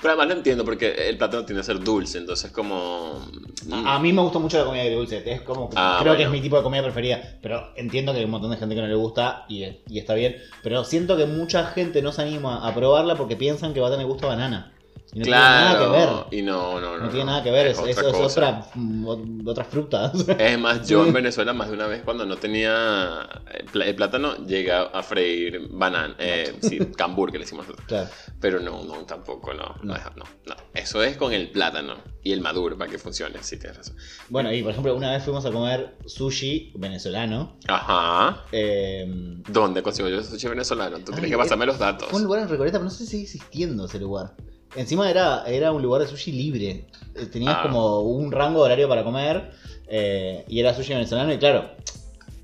Pero 0.02 0.14
además 0.14 0.28
lo 0.28 0.34
entiendo 0.34 0.66
porque 0.66 1.10
el 1.10 1.18
plátano 1.18 1.46
tiene 1.46 1.62
que 1.62 1.66
ser 1.66 1.80
dulce, 1.80 2.18
entonces 2.18 2.52
como... 2.52 3.26
A, 3.72 4.00
mí 4.00 4.14
me 4.14 4.22
gusta 4.22 4.40
mucho 4.40 4.58
la 4.58 4.66
comida 4.66 4.90
dulce, 4.90 5.24
es 5.26 5.42
como... 5.42 5.70
Ah, 5.76 6.00
creo 6.02 6.16
que 6.16 6.24
es 6.24 6.30
mi 6.30 6.42
tipo 6.42 6.58
de 6.58 6.64
comida 6.64 6.84
preferida, 6.84 7.38
pero 7.42 7.72
entiendo 7.76 8.12
que 8.12 8.20
hay 8.20 8.26
un 8.26 8.32
montón 8.32 8.52
de 8.52 8.58
gente 8.58 8.76
que 8.76 8.82
no 8.82 8.88
le 8.88 8.96
gusta 8.96 9.46
y, 9.48 9.64
y 9.88 10.00
está 10.00 10.14
bien, 10.14 10.38
pero 10.64 10.84
siento 10.84 11.18
que 11.18 11.26
mucha 11.26 11.66
gente 11.68 12.02
no 12.02 12.12
se 12.12 12.22
anima 12.22 12.68
a 12.68 12.74
probarla 12.74 13.16
porque 13.16 13.36
piensan 13.36 13.74
que 13.74 13.80
va 13.80 13.88
a 13.88 13.92
tener 13.92 14.06
gusto 14.06 14.26
a 14.28 14.30
banana. 14.30 14.74
Y 15.14 15.20
no 15.20 15.24
tiene 15.24 15.40
nada 15.40 15.80
que 15.80 15.92
ver. 15.92 16.40
Y 16.40 16.42
no, 16.44 16.80
no, 16.80 16.98
no. 16.98 17.06
No 17.06 17.10
tiene 17.10 17.26
nada 17.26 17.44
que 17.44 17.52
ver, 17.52 17.68
es, 17.68 17.80
es, 17.80 17.98
otra, 17.98 18.68
mm, 18.76 19.48
otra 19.48 19.64
fruta. 19.64 20.12
Es 20.38 20.60
más, 20.60 20.88
yo 20.88 21.06
en 21.06 21.14
Venezuela 21.14 21.54
más 21.54 21.70
de 21.70 21.74
una 21.74 21.88
vez 21.88 22.04
cuando 22.04 22.26
no 22.26 22.38
tenía 22.38 23.28
el 23.74 23.96
plátano 23.96 24.36
llegué 24.46 24.72
a 24.72 25.02
freír 25.02 25.68
banana, 25.70 26.16
eh, 26.20 26.56
sí, 26.62 26.80
cambur 26.96 27.32
que 27.32 27.40
le 27.40 27.46
hicimos 27.46 27.66
nosotros. 27.66 27.88
Claro. 27.88 28.10
Pero 28.40 28.60
no, 28.60 28.84
no, 28.84 28.98
tampoco, 29.06 29.54
no, 29.54 29.76
no, 29.82 29.96
no, 30.16 30.26
no. 30.46 30.56
Eso 30.74 31.04
es 31.04 31.18
con 31.18 31.34
el 31.34 31.50
plátano 31.50 31.96
y 32.24 32.32
el 32.32 32.42
maduro 32.42 32.78
para 32.78 32.92
que 32.92 33.00
funcione, 33.00 33.42
sí 33.42 33.58
tienes 33.58 33.78
razón. 33.78 33.96
Bueno, 34.30 34.54
y 34.54 34.62
por 34.62 34.72
ejemplo, 34.72 34.96
una 34.96 35.12
vez 35.12 35.24
fuimos 35.24 35.46
a 35.46 35.52
comer 35.52 35.96
sushi 36.06 36.74
venezolano. 36.76 37.58
Ajá. 37.68 38.44
Eh, 38.52 39.06
¿Dónde 39.48 39.82
consigo 39.82 40.10
yo 40.10 40.22
sushi 40.24 40.48
venezolano? 40.48 41.00
Tú 41.00 41.12
tienes 41.12 41.32
que 41.32 41.38
pasarme 41.38 41.66
los 41.66 41.80
datos. 41.80 42.12
Un 42.14 42.24
lugar 42.24 42.42
en 42.42 42.50
Recoleta, 42.50 42.78
pero 42.78 42.86
no 42.86 42.92
sé 42.92 43.06
si 43.06 43.08
sigue 43.08 43.24
existiendo 43.24 43.86
ese 43.86 44.00
lugar. 44.00 44.36
Encima 44.76 45.10
era, 45.10 45.44
era 45.48 45.72
un 45.72 45.82
lugar 45.82 46.02
de 46.02 46.08
sushi 46.08 46.32
libre. 46.32 46.86
Eh, 47.16 47.26
tenías 47.26 47.56
ah. 47.58 47.64
como 47.64 48.02
un 48.02 48.32
rango 48.32 48.62
horario 48.62 48.88
para 48.88 49.04
comer 49.04 49.52
eh, 49.88 50.46
y 50.48 50.60
era 50.60 50.74
sushi 50.74 50.94
venezolano 50.94 51.34
y 51.34 51.38
claro, 51.38 51.72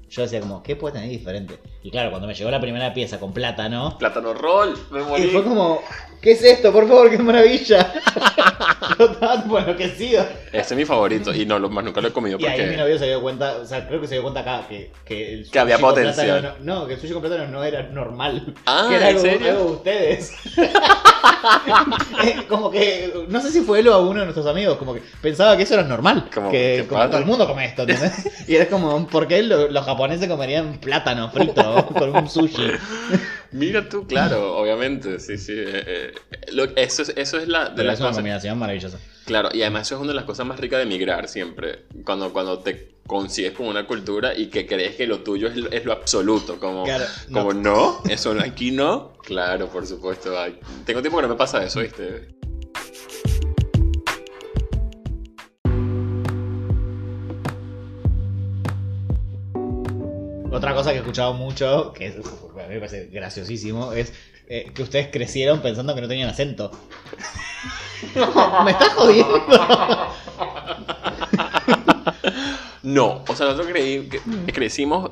yo 0.10 0.22
decía 0.22 0.40
como, 0.40 0.64
¿qué 0.64 0.76
puede 0.76 0.94
tener 0.96 1.10
diferente? 1.10 1.60
Y 1.86 1.92
claro, 1.92 2.10
cuando 2.10 2.28
me 2.28 2.34
llegó 2.34 2.50
la 2.50 2.60
primera 2.60 2.92
pieza 2.96 3.20
con 3.20 3.32
plátano... 3.32 3.96
Plátano 4.00 4.34
roll, 4.34 4.76
me 4.90 5.04
morí. 5.04 5.26
Y 5.26 5.28
fue 5.28 5.44
como, 5.44 5.84
¿qué 6.20 6.32
es 6.32 6.44
esto? 6.44 6.74
Por 6.74 6.88
favor, 6.88 7.12
qué 7.12 7.20
maravilla. 7.20 7.94
Yo 8.98 9.06
estaba 9.06 9.44
tipo 9.44 9.60
enloquecido. 9.60 10.26
Este 10.48 10.74
es 10.74 10.76
mi 10.76 10.84
favorito 10.84 11.32
y 11.32 11.46
no, 11.46 11.60
lo, 11.60 11.70
más 11.70 11.86
nunca 11.86 12.02
lo 12.02 12.08
he 12.08 12.12
comido. 12.12 12.40
Y 12.40 12.46
ahí 12.48 12.72
mi 12.72 12.76
novio 12.76 12.98
se 12.98 13.06
dio 13.06 13.22
cuenta, 13.22 13.58
o 13.58 13.66
sea, 13.68 13.88
creo 13.88 14.02
que 14.02 14.08
se 14.08 14.16
dio 14.16 14.24
cuenta 14.24 14.40
acá 14.40 14.66
que, 14.68 14.92
que 15.06 15.34
el 15.34 15.40
sushi 15.42 15.52
Que 15.52 15.60
había 15.60 15.78
potencial. 15.78 16.56
no, 16.62 16.88
que 16.88 16.96
el 16.96 17.00
sushi 17.00 17.14
con 17.14 17.22
plátano 17.22 17.50
no 17.50 17.64
era 17.64 17.84
normal. 17.84 18.56
Ah, 18.66 18.88
que 18.90 18.96
era 18.96 19.12
¿en 19.12 19.18
algo, 19.18 19.22
serio? 19.22 19.52
algo 19.52 19.66
de 19.66 19.72
ustedes. 19.74 20.34
como 22.50 22.72
que, 22.72 23.26
no 23.28 23.42
sé 23.42 23.52
si 23.52 23.62
fue 23.62 23.82
él 23.82 23.90
o 23.90 23.94
a 23.94 24.00
uno 24.00 24.22
de 24.22 24.26
nuestros 24.26 24.48
amigos, 24.48 24.78
como 24.78 24.96
que 24.96 25.04
pensaba 25.22 25.56
que 25.56 25.62
eso 25.62 25.76
era 25.76 25.84
normal. 25.84 26.30
Como, 26.34 26.50
que 26.50 26.86
como 26.90 27.06
todo 27.08 27.20
el 27.20 27.26
mundo 27.26 27.48
come 27.48 27.66
esto, 27.66 27.84
¿entendés? 27.84 28.28
y 28.48 28.56
era 28.56 28.68
como, 28.68 29.06
¿por 29.08 29.28
qué 29.28 29.44
los 29.44 29.86
japoneses 29.86 30.28
comerían 30.28 30.80
plátano 30.80 31.30
frito 31.30 31.75
con 31.94 32.16
un 32.16 32.30
sushi? 32.30 32.72
Mira 33.52 33.88
tú, 33.88 34.06
claro, 34.06 34.58
obviamente, 34.58 35.20
sí, 35.20 35.38
sí. 35.38 35.54
Eh, 35.56 36.14
eh, 36.48 36.74
eso, 36.76 37.04
es, 37.04 37.14
eso 37.16 37.38
es 37.38 37.48
la... 37.48 37.70
De 37.70 37.76
Pero 37.76 37.92
es 37.92 38.00
una 38.00 38.12
combinación 38.12 38.58
maravillosa. 38.60 39.00
Claro, 39.26 39.50
y 39.54 39.62
además 39.62 39.88
eso 39.88 39.96
es 39.96 40.02
una 40.02 40.10
de 40.10 40.16
las 40.16 40.26
cosas 40.26 40.46
más 40.46 40.60
ricas 40.60 40.78
de 40.78 40.84
emigrar 40.84 41.28
siempre. 41.28 41.86
Cuando, 42.04 42.32
cuando 42.34 42.60
te 42.60 42.96
consigues 43.08 43.54
con 43.54 43.68
una 43.68 43.86
cultura 43.86 44.36
y 44.36 44.48
que 44.48 44.66
crees 44.66 44.96
que 44.96 45.08
lo 45.08 45.20
tuyo 45.20 45.48
es 45.48 45.86
lo, 45.86 45.94
absoluto. 45.94 46.60
Como, 46.60 46.86
como 47.32 47.54
no. 47.54 48.02
eso 48.10 48.36
aquí 48.40 48.72
no. 48.72 49.14
Claro, 49.24 49.68
por 49.68 49.86
supuesto. 49.86 50.34
tengo 50.86 51.02
tiempo 51.02 51.18
que 51.18 51.24
no 51.24 51.30
me 51.30 51.36
pasa 51.36 51.64
eso, 51.64 51.80
¿viste? 51.80 52.36
Otra 60.56 60.74
cosa 60.74 60.92
que 60.92 60.98
he 60.98 61.00
escuchado 61.00 61.34
mucho, 61.34 61.92
que 61.92 62.08
a 62.08 62.68
mí 62.68 62.76
me 62.76 62.80
parece 62.80 63.10
graciosísimo, 63.12 63.92
es 63.92 64.14
eh, 64.48 64.72
que 64.74 64.84
ustedes 64.84 65.10
crecieron 65.12 65.60
pensando 65.60 65.94
que 65.94 66.00
no 66.02 66.08
tenían 66.08 66.30
acento. 66.30 66.72
¿Me 68.64 68.72
estás 68.72 68.90
jodiendo? 68.94 69.44
no, 72.84 73.24
o 73.28 73.36
sea, 73.36 73.48
nosotros 73.48 73.68
creí, 73.68 74.08
crecimos 74.54 75.12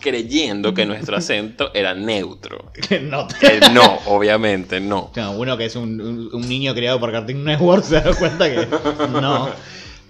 creyendo 0.00 0.74
que 0.74 0.86
nuestro 0.86 1.16
acento 1.16 1.70
era 1.72 1.94
neutro. 1.94 2.72
no. 3.02 3.28
no, 3.72 3.98
obviamente 4.06 4.80
no. 4.80 5.12
uno 5.36 5.56
que 5.56 5.66
es 5.66 5.76
un, 5.76 6.30
niño 6.48 6.74
criado 6.74 6.98
por 6.98 7.12
Cartoon 7.12 7.44
Network 7.44 7.84
se 7.84 8.00
da 8.00 8.12
cuenta 8.14 8.50
que 8.50 8.66
no. 9.12 9.50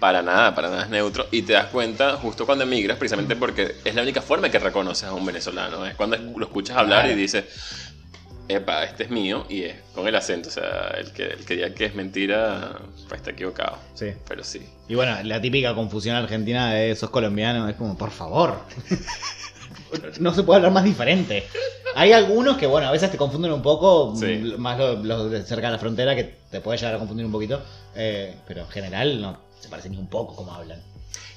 Para 0.01 0.23
nada, 0.23 0.55
para 0.55 0.71
nada 0.71 0.81
es 0.85 0.89
neutro. 0.89 1.27
Y 1.29 1.43
te 1.43 1.53
das 1.53 1.67
cuenta 1.67 2.13
justo 2.13 2.47
cuando 2.47 2.63
emigras, 2.63 2.97
precisamente 2.97 3.35
porque 3.35 3.75
es 3.85 3.93
la 3.93 4.01
única 4.01 4.23
forma 4.23 4.49
que 4.49 4.57
reconoces 4.57 5.07
a 5.07 5.13
un 5.13 5.23
venezolano. 5.23 5.85
Es 5.85 5.93
cuando 5.93 6.17
lo 6.17 6.43
escuchas 6.43 6.75
hablar 6.75 7.07
y 7.11 7.13
dices, 7.13 7.45
epa, 8.47 8.83
este 8.83 9.03
es 9.03 9.11
mío 9.11 9.45
y 9.47 9.61
es 9.61 9.75
con 9.93 10.07
el 10.07 10.15
acento. 10.15 10.49
O 10.49 10.51
sea, 10.51 10.95
el 10.97 11.11
que, 11.11 11.25
el 11.25 11.45
que 11.45 11.53
diga 11.53 11.69
que 11.75 11.85
es 11.85 11.93
mentira, 11.93 12.79
pues 13.07 13.19
está 13.19 13.29
equivocado. 13.29 13.77
Sí. 13.93 14.07
Pero 14.27 14.43
sí. 14.43 14.67
Y 14.87 14.95
bueno, 14.95 15.15
la 15.21 15.39
típica 15.39 15.75
confusión 15.75 16.15
argentina 16.15 16.73
de 16.73 16.89
esos 16.89 17.11
colombianos 17.11 17.69
es 17.69 17.75
como, 17.75 17.95
por 17.95 18.09
favor. 18.09 18.57
no 20.19 20.33
se 20.33 20.41
puede 20.41 20.57
hablar 20.57 20.71
más 20.71 20.83
diferente. 20.83 21.45
Hay 21.93 22.11
algunos 22.11 22.57
que, 22.57 22.65
bueno, 22.65 22.87
a 22.87 22.91
veces 22.91 23.11
te 23.11 23.17
confunden 23.17 23.51
un 23.51 23.61
poco, 23.61 24.15
más 24.57 24.79
los, 24.79 25.29
de 25.29 25.43
cerca 25.43 25.67
de 25.67 25.73
la 25.73 25.79
frontera, 25.79 26.15
que 26.15 26.23
te 26.49 26.59
puede 26.59 26.79
llegar 26.79 26.95
a 26.95 26.97
confundir 26.97 27.23
un 27.23 27.31
poquito, 27.31 27.61
eh, 27.95 28.33
pero 28.47 28.61
en 28.61 28.69
general 28.69 29.21
no 29.21 29.50
parece 29.71 29.89
ni 29.89 29.97
un 29.97 30.07
poco 30.07 30.35
como 30.35 30.53
hablan. 30.53 30.79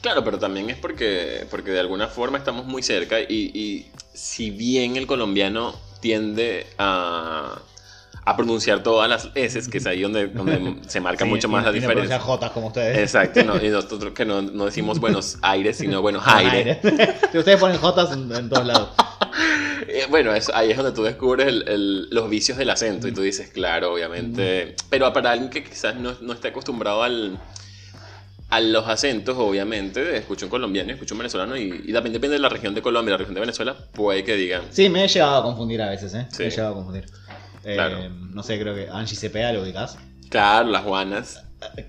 Claro, 0.03 0.23
pero 0.23 0.38
también 0.38 0.68
es 0.68 0.77
porque, 0.77 1.47
porque 1.51 1.70
de 1.70 1.81
alguna 1.81 2.09
forma 2.09 2.37
estamos 2.37 2.66
muy 2.66 2.83
cerca 2.83 3.20
y, 3.20 3.51
y 3.55 3.90
si 4.12 4.51
bien 4.51 4.97
el 4.97 5.07
colombiano 5.07 5.75
tiende 6.01 6.66
a, 6.77 7.59
a 8.27 8.37
pronunciar 8.37 8.83
todas 8.83 9.09
las 9.09 9.31
S, 9.35 9.70
que 9.70 9.79
es 9.79 9.87
ahí 9.87 10.03
donde, 10.03 10.29
donde 10.29 10.77
se 10.88 11.01
marca 11.01 11.25
mucho 11.25 11.49
más 11.49 11.64
la 11.64 11.73
diferencia. 11.73 12.18
J 12.18 12.51
como 12.53 12.68
ustedes. 12.68 12.99
Exacto, 12.99 13.40
y 13.40 13.68
nosotros 13.70 14.12
que 14.12 14.25
no, 14.25 14.42
no, 14.42 14.66
decimos 14.66 14.99
buenos 14.99 15.38
aires, 15.42 15.79
sino 15.79 16.01
buenos 16.01 16.27
aires. 16.27 16.79
ustedes 17.35 17.61
ponen 17.61 17.79
J 17.79 18.12
en, 18.12 18.49
todos 18.49 18.66
lados. 18.66 18.88
Eh, 19.88 20.07
bueno, 20.09 20.33
ahí 20.55 20.70
es 20.70 20.77
donde 20.77 20.92
tú 20.92 21.03
descubres 21.03 21.47
el, 21.49 22.09
los 22.11 22.31
vicios 22.31 22.57
del 22.57 22.70
acento 22.70 23.09
y 23.09 23.12
tú 23.12 23.20
dices, 23.20 23.51
claro, 23.51 23.92
obviamente. 23.92 24.75
Pero 24.88 25.12
para 25.12 25.33
alguien 25.33 25.51
que 25.51 25.62
quizás 25.62 25.97
no, 25.97 26.14
no 26.20 26.33
esté 26.33 26.49
acostumbrado 26.49 27.03
al, 27.03 27.38
a 28.50 28.61
los 28.61 28.87
acentos, 28.87 29.37
obviamente, 29.38 30.16
escucho 30.16 30.46
un 30.46 30.50
colombiano, 30.50 30.92
escucho 30.92 31.14
un 31.14 31.18
venezolano 31.18 31.57
y, 31.57 31.92
también 31.92 32.12
depende 32.12 32.37
de 32.37 32.40
la 32.40 32.48
región 32.48 32.74
de 32.74 32.83
Colombia 32.83 33.12
la 33.12 33.18
región 33.18 33.35
de 33.35 33.40
Venezuela, 33.40 33.76
puede 33.92 34.24
que 34.24 34.37
digan. 34.37 34.62
Sí, 34.70 34.88
me 34.88 35.04
he 35.04 35.09
llegado 35.09 35.37
a 35.37 35.42
confundir 35.42 35.83
a 35.83 35.90
veces, 35.90 36.14
¿eh? 36.14 36.26
Me 36.38 36.46
he 36.46 36.50
llegado 36.50 36.72
a 36.72 36.74
confundir. 36.74 37.07
Eh, 37.64 38.11
no 38.30 38.42
sé, 38.42 38.61
creo 38.61 38.74
que 38.74 38.88
Angie 38.90 39.16
Cepeda 39.16 39.52
lo 39.52 39.62
ubicás. 39.62 39.98
Claro, 40.28 40.68
las 40.68 40.83
Juanas. 40.83 41.44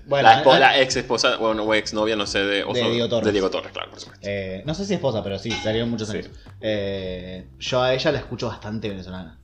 Bueno, 0.06 0.28
la, 0.58 0.80
ex 0.80 0.96
esposa, 0.96 1.36
bueno, 1.36 1.64
o 1.64 1.74
ex 1.74 1.92
novia, 1.92 2.16
no 2.16 2.26
sé, 2.26 2.38
de, 2.38 2.64
Diego 2.64 3.08
Torres. 3.08 3.26
De 3.26 3.32
Diego 3.32 3.50
Torres, 3.50 3.72
claro, 3.72 3.90
por 3.90 4.00
supuesto. 4.00 4.26
Eh, 4.26 4.62
no 4.64 4.74
sé 4.74 4.86
si 4.86 4.94
esposa, 4.94 5.22
pero 5.22 5.38
sí, 5.38 5.50
salieron 5.50 5.90
muchos 5.90 6.08
años. 6.10 6.30
Eh, 6.60 7.46
yo 7.58 7.82
a 7.82 7.92
ella 7.92 8.12
la 8.12 8.18
escucho 8.18 8.48
bastante 8.48 8.88
venezolana. 8.88 9.38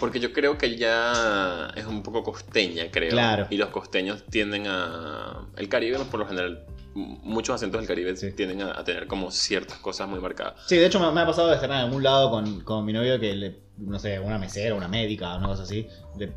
Porque 0.00 0.20
yo 0.20 0.32
creo 0.32 0.58
que 0.58 0.66
ella 0.66 1.70
es 1.74 1.86
un 1.86 2.02
poco 2.02 2.22
costeña, 2.22 2.90
creo. 2.90 3.10
Claro. 3.10 3.46
Y 3.50 3.56
los 3.56 3.70
costeños 3.70 4.24
tienden 4.24 4.66
a. 4.66 5.46
El 5.56 5.68
Caribe, 5.68 5.98
por 6.10 6.20
lo 6.20 6.26
general, 6.26 6.64
muchos 6.94 7.54
acentos 7.54 7.80
del 7.80 7.88
Caribe 7.88 8.14
tienden 8.14 8.62
a, 8.62 8.84
tener 8.84 9.06
como 9.06 9.30
ciertas 9.30 9.78
cosas 9.78 10.08
muy 10.08 10.20
marcadas. 10.20 10.54
Sí, 10.66 10.76
de 10.76 10.86
hecho 10.86 11.00
me, 11.00 11.20
ha 11.20 11.26
pasado 11.26 11.48
de 11.48 11.54
estar 11.54 11.70
en 11.70 11.76
algún 11.76 12.02
lado 12.02 12.30
con, 12.30 12.60
con 12.60 12.84
mi 12.84 12.92
novio 12.92 13.18
que 13.18 13.34
le 13.34 13.67
no 13.78 13.98
sé, 13.98 14.18
una 14.18 14.38
mesera, 14.38 14.74
una 14.74 14.88
médica, 14.88 15.36
una 15.36 15.48
cosa 15.48 15.62
así, 15.62 15.86
de, 16.16 16.32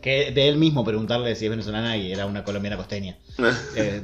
que 0.00 0.32
de 0.32 0.48
él 0.48 0.56
mismo 0.56 0.84
preguntarle 0.84 1.34
si 1.36 1.46
es 1.46 1.50
venezolana 1.50 1.96
y 1.96 2.12
era 2.12 2.26
una 2.26 2.44
colombiana 2.44 2.76
costeña. 2.76 3.18
Eh, 3.76 4.02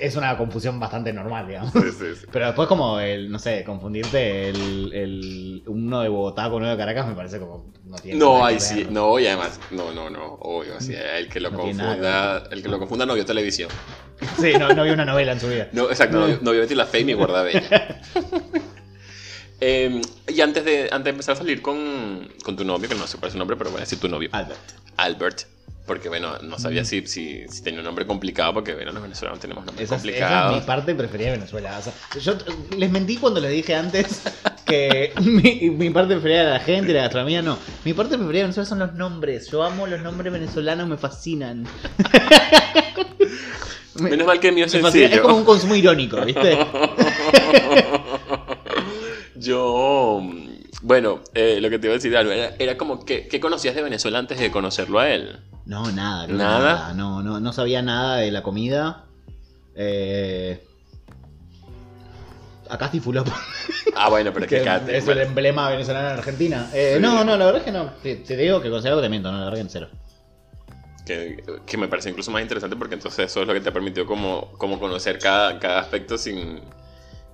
es 0.00 0.16
una 0.16 0.36
confusión 0.36 0.80
bastante 0.80 1.12
normal, 1.12 1.46
digamos. 1.46 1.72
Pero 2.32 2.46
después 2.46 2.68
como 2.68 2.98
el, 2.98 3.30
no 3.30 3.38
sé, 3.38 3.62
confundirte 3.64 4.48
el, 4.48 4.92
el 4.92 5.62
uno 5.66 6.00
de 6.00 6.08
Bogotá 6.08 6.44
con 6.50 6.62
uno 6.62 6.70
de 6.70 6.76
Caracas 6.76 7.06
me 7.06 7.14
parece 7.14 7.38
como 7.38 7.72
no 7.84 7.96
tiene 7.96 8.18
No, 8.18 8.44
ahí 8.44 8.58
sí, 8.58 8.86
no, 8.90 9.18
y 9.18 9.26
además, 9.26 9.60
no, 9.70 9.92
no, 9.92 10.10
no, 10.10 10.34
obvio, 10.40 10.76
así, 10.76 10.94
el 10.94 11.28
que 11.28 11.40
lo 11.40 11.52
confunda, 11.52 12.42
el 12.50 12.62
que 12.62 12.68
lo 12.68 12.78
confunda 12.78 13.06
no 13.06 13.14
vio 13.14 13.24
televisión. 13.24 13.70
Sí, 14.40 14.52
no, 14.58 14.68
no 14.70 14.84
vio 14.84 14.94
una 14.94 15.04
novela 15.04 15.32
en 15.32 15.40
su 15.40 15.48
vida. 15.48 15.68
No, 15.72 15.88
exacto, 15.88 16.18
no, 16.18 16.38
no 16.40 16.50
vio 16.50 16.60
Betty 16.60 16.74
la 16.74 16.86
Fe 16.86 17.00
y 17.00 17.12
Guardabella. 17.12 18.00
Em, 19.60 20.00
y 20.28 20.40
antes 20.40 20.64
de, 20.64 20.84
antes 20.84 21.04
de 21.04 21.10
empezar 21.10 21.34
a 21.34 21.38
salir 21.38 21.60
con, 21.62 22.28
con 22.44 22.56
tu 22.56 22.64
novio, 22.64 22.88
que 22.88 22.94
no 22.94 23.06
sé 23.06 23.18
cuál 23.18 23.28
es 23.28 23.32
su 23.32 23.38
nombre, 23.38 23.56
pero 23.56 23.70
voy 23.70 23.78
a 23.78 23.80
decir 23.80 23.98
tu 23.98 24.08
novio. 24.08 24.28
Albert. 24.32 24.60
Albert. 24.96 25.42
Porque, 25.88 26.10
bueno, 26.10 26.38
no 26.42 26.58
sabía 26.58 26.84
si, 26.84 27.06
si, 27.06 27.46
tenía 27.64 27.80
un 27.80 27.86
nombre 27.86 28.06
complicado, 28.06 28.52
porque, 28.52 28.74
bueno, 28.74 28.92
los 28.92 29.02
venezolanos 29.02 29.40
tenemos 29.40 29.64
nombres 29.64 29.88
complicados. 29.88 30.50
Esa 30.50 30.56
es 30.56 30.60
mi 30.60 30.66
parte 30.66 30.94
preferida 30.94 31.30
de 31.30 31.38
Venezuela. 31.38 31.80
yo 32.20 32.36
les 32.76 32.90
mentí 32.90 33.16
cuando 33.16 33.40
les 33.40 33.50
dije 33.50 33.74
antes 33.74 34.22
que 34.66 35.14
mi, 35.22 35.70
mi, 35.70 35.88
parte 35.88 36.12
preferida 36.12 36.44
de 36.44 36.50
la 36.50 36.60
gente, 36.60 36.92
la 36.92 37.00
gastronomía, 37.04 37.40
no. 37.40 37.56
Mi 37.86 37.94
parte 37.94 38.18
preferida 38.18 38.40
de 38.40 38.44
Venezuela 38.48 38.68
son 38.68 38.80
los 38.80 38.92
nombres. 38.94 39.50
Yo 39.50 39.62
amo 39.62 39.86
los 39.86 40.02
nombres 40.02 40.30
venezolanos, 40.30 40.86
me 40.86 40.98
fascinan. 40.98 41.66
Menos 43.98 44.26
mal 44.26 44.38
que 44.38 44.48
el 44.48 44.54
mío 44.54 44.66
es 44.66 44.72
sencillo. 44.72 45.06
Es 45.06 45.20
como 45.20 45.38
un 45.38 45.44
consumo 45.44 45.74
irónico, 45.74 46.20
¿viste? 46.20 46.58
Yo, 49.38 50.20
bueno, 50.82 51.20
eh, 51.34 51.60
lo 51.60 51.70
que 51.70 51.78
te 51.78 51.86
iba 51.86 51.94
a 51.94 51.98
decir, 51.98 52.14
era, 52.14 52.76
como 52.76 53.04
que 53.04 53.28
¿qué 53.28 53.40
conocías 53.40 53.74
de 53.74 53.82
Venezuela 53.82 54.18
antes 54.18 54.38
de 54.38 54.50
conocerlo 54.50 54.98
a 54.98 55.10
él? 55.10 55.38
No, 55.64 55.90
nada. 55.92 56.26
¿Nada? 56.26 56.94
No, 56.94 57.22
no, 57.22 57.40
no 57.40 57.52
sabía 57.52 57.82
nada 57.82 58.16
de 58.16 58.30
la 58.30 58.42
comida. 58.42 59.04
Eh... 59.76 60.64
Acá 62.68 62.88
Fulop. 62.88 63.28
Ah, 63.94 64.10
bueno, 64.10 64.32
pero 64.32 64.44
es 64.46 64.50
que, 64.50 64.60
acá 64.60 64.82
Es 64.90 65.06
el 65.08 65.18
emblema 65.18 65.70
venezolano 65.70 66.08
en 66.08 66.18
Argentina. 66.18 66.70
Eh, 66.74 66.98
no, 67.00 67.24
no, 67.24 67.36
la 67.36 67.46
verdad 67.46 67.60
es 67.60 67.64
que 67.64 67.72
no. 67.72 67.92
Te, 68.02 68.36
digo 68.36 68.60
que 68.60 68.70
considero 68.70 68.96
que 68.96 69.02
te 69.02 69.08
miento, 69.08 69.30
no, 69.30 69.38
la 69.38 69.44
verdad 69.44 69.56
que 69.56 69.62
en 69.62 69.70
cero. 69.70 69.88
Que, 71.06 71.42
que, 71.64 71.76
me 71.78 71.88
parece 71.88 72.10
incluso 72.10 72.30
más 72.30 72.42
interesante 72.42 72.76
porque 72.76 72.96
entonces 72.96 73.26
eso 73.26 73.40
es 73.40 73.46
lo 73.46 73.54
que 73.54 73.60
te 73.60 73.72
permitió 73.72 74.04
como, 74.04 74.52
como 74.58 74.78
conocer 74.78 75.18
cada, 75.18 75.58
cada 75.58 75.80
aspecto 75.80 76.18
sin, 76.18 76.60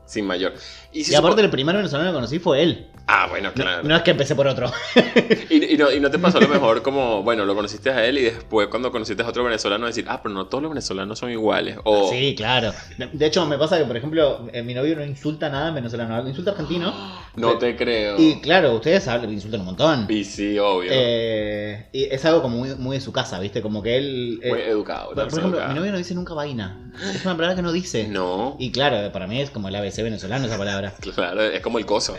sin 0.07 0.27
mayor. 0.27 0.55
Y, 0.93 1.15
aparte, 1.15 1.43
el 1.43 1.51
primer 1.51 1.77
venezolano 1.77 2.11
que 2.11 2.15
conocí 2.15 2.39
fue 2.39 2.63
él. 2.63 2.87
Ah, 3.07 3.27
bueno, 3.29 3.53
claro. 3.53 3.83
No, 3.83 3.97
es 3.97 4.03
que 4.03 4.13
empecé 4.13 4.35
por 4.35 4.47
otro. 4.47 4.71
y, 5.51 5.77
no, 5.77 6.11
te 6.11 6.19
pasó 6.19 6.41
lo 6.41 6.49
mejor 6.49 6.83
como, 6.83 7.23
bueno, 7.23 7.45
lo 7.45 7.55
conociste 7.55 7.91
a 7.91 8.07
él 8.07 8.19
y 8.19 8.23
después 8.23 8.69
cuando 8.69 8.91
conociste 8.91 9.23
a 9.23 9.29
otro 9.29 9.45
venezolano 9.45 9.87
decir, 9.87 10.07
ah, 10.09 10.21
pero 10.23 10.35
no 10.35 10.47
todos 10.47 10.63
los 10.63 10.71
venezolanos 10.71 11.19
son 11.19 11.31
iguales. 11.31 11.77
O... 11.85 12.09
Sí, 12.11 12.35
claro. 12.37 12.73
De 13.13 13.27
hecho, 13.27 13.45
me 13.45 13.59
pasa 13.59 13.79
que, 13.79 13.85
por 13.85 13.97
ejemplo, 13.97 14.49
eh, 14.53 14.63
mi 14.63 14.73
novio 14.73 14.97
no 14.97 15.05
insulta 15.05 15.51
nada 15.51 15.69
en 15.69 15.75
venezolano, 15.75 16.27
insulta 16.29 16.53
argentino. 16.53 16.95
No 17.35 17.59
te 17.59 17.75
creo. 17.75 18.17
Y 18.17 18.41
claro, 18.41 18.77
ustedes 18.77 19.09
insultan 19.29 19.59
un 19.59 19.67
montón. 19.67 20.07
Y 20.09 20.23
sí, 20.23 20.57
obvio. 20.57 20.89
Eh, 20.95 21.89
y 21.91 22.05
es 22.05 22.25
algo 22.25 22.43
como 22.43 22.59
muy, 22.59 22.95
de 22.95 23.01
su 23.01 23.13
casa, 23.13 23.41
¿viste? 23.41 23.61
Como 23.61 23.83
que 23.83 23.97
él... 23.97 24.41
muy 24.49 24.61
educado. 24.61 25.13
Por, 25.15 25.27
ejemplo, 25.27 25.61
mi 25.67 25.75
novio 25.75 25.91
no 25.91 25.99
dice 25.99 26.15
nunca 26.15 26.33
vaina. 26.35 26.93
Es 27.13 27.25
una 27.25 27.35
palabra 27.35 27.57
que 27.57 27.63
no 27.63 27.73
dice. 27.73 28.07
No. 28.07 28.55
Y 28.61 28.71
claro, 28.71 29.11
para 29.11 29.27
mí 29.27 29.41
es 29.41 29.51
como 29.51 29.67
el 29.67 29.75
ABC 29.75 29.94
venezolano 30.03 30.47
esa 30.47 30.59
palabra. 30.59 30.95
Claro, 31.15 31.43
es 31.43 31.61
como 31.61 31.79
el 31.79 31.87
coso. 31.87 32.17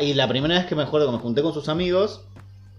Y 0.00 0.14
la 0.14 0.28
primera 0.28 0.56
vez 0.56 0.66
que 0.66 0.74
me 0.74 0.82
acuerdo 0.82 1.06
que 1.06 1.12
me 1.12 1.22
junté 1.22 1.42
con 1.42 1.54
sus 1.54 1.68
amigos, 1.68 2.22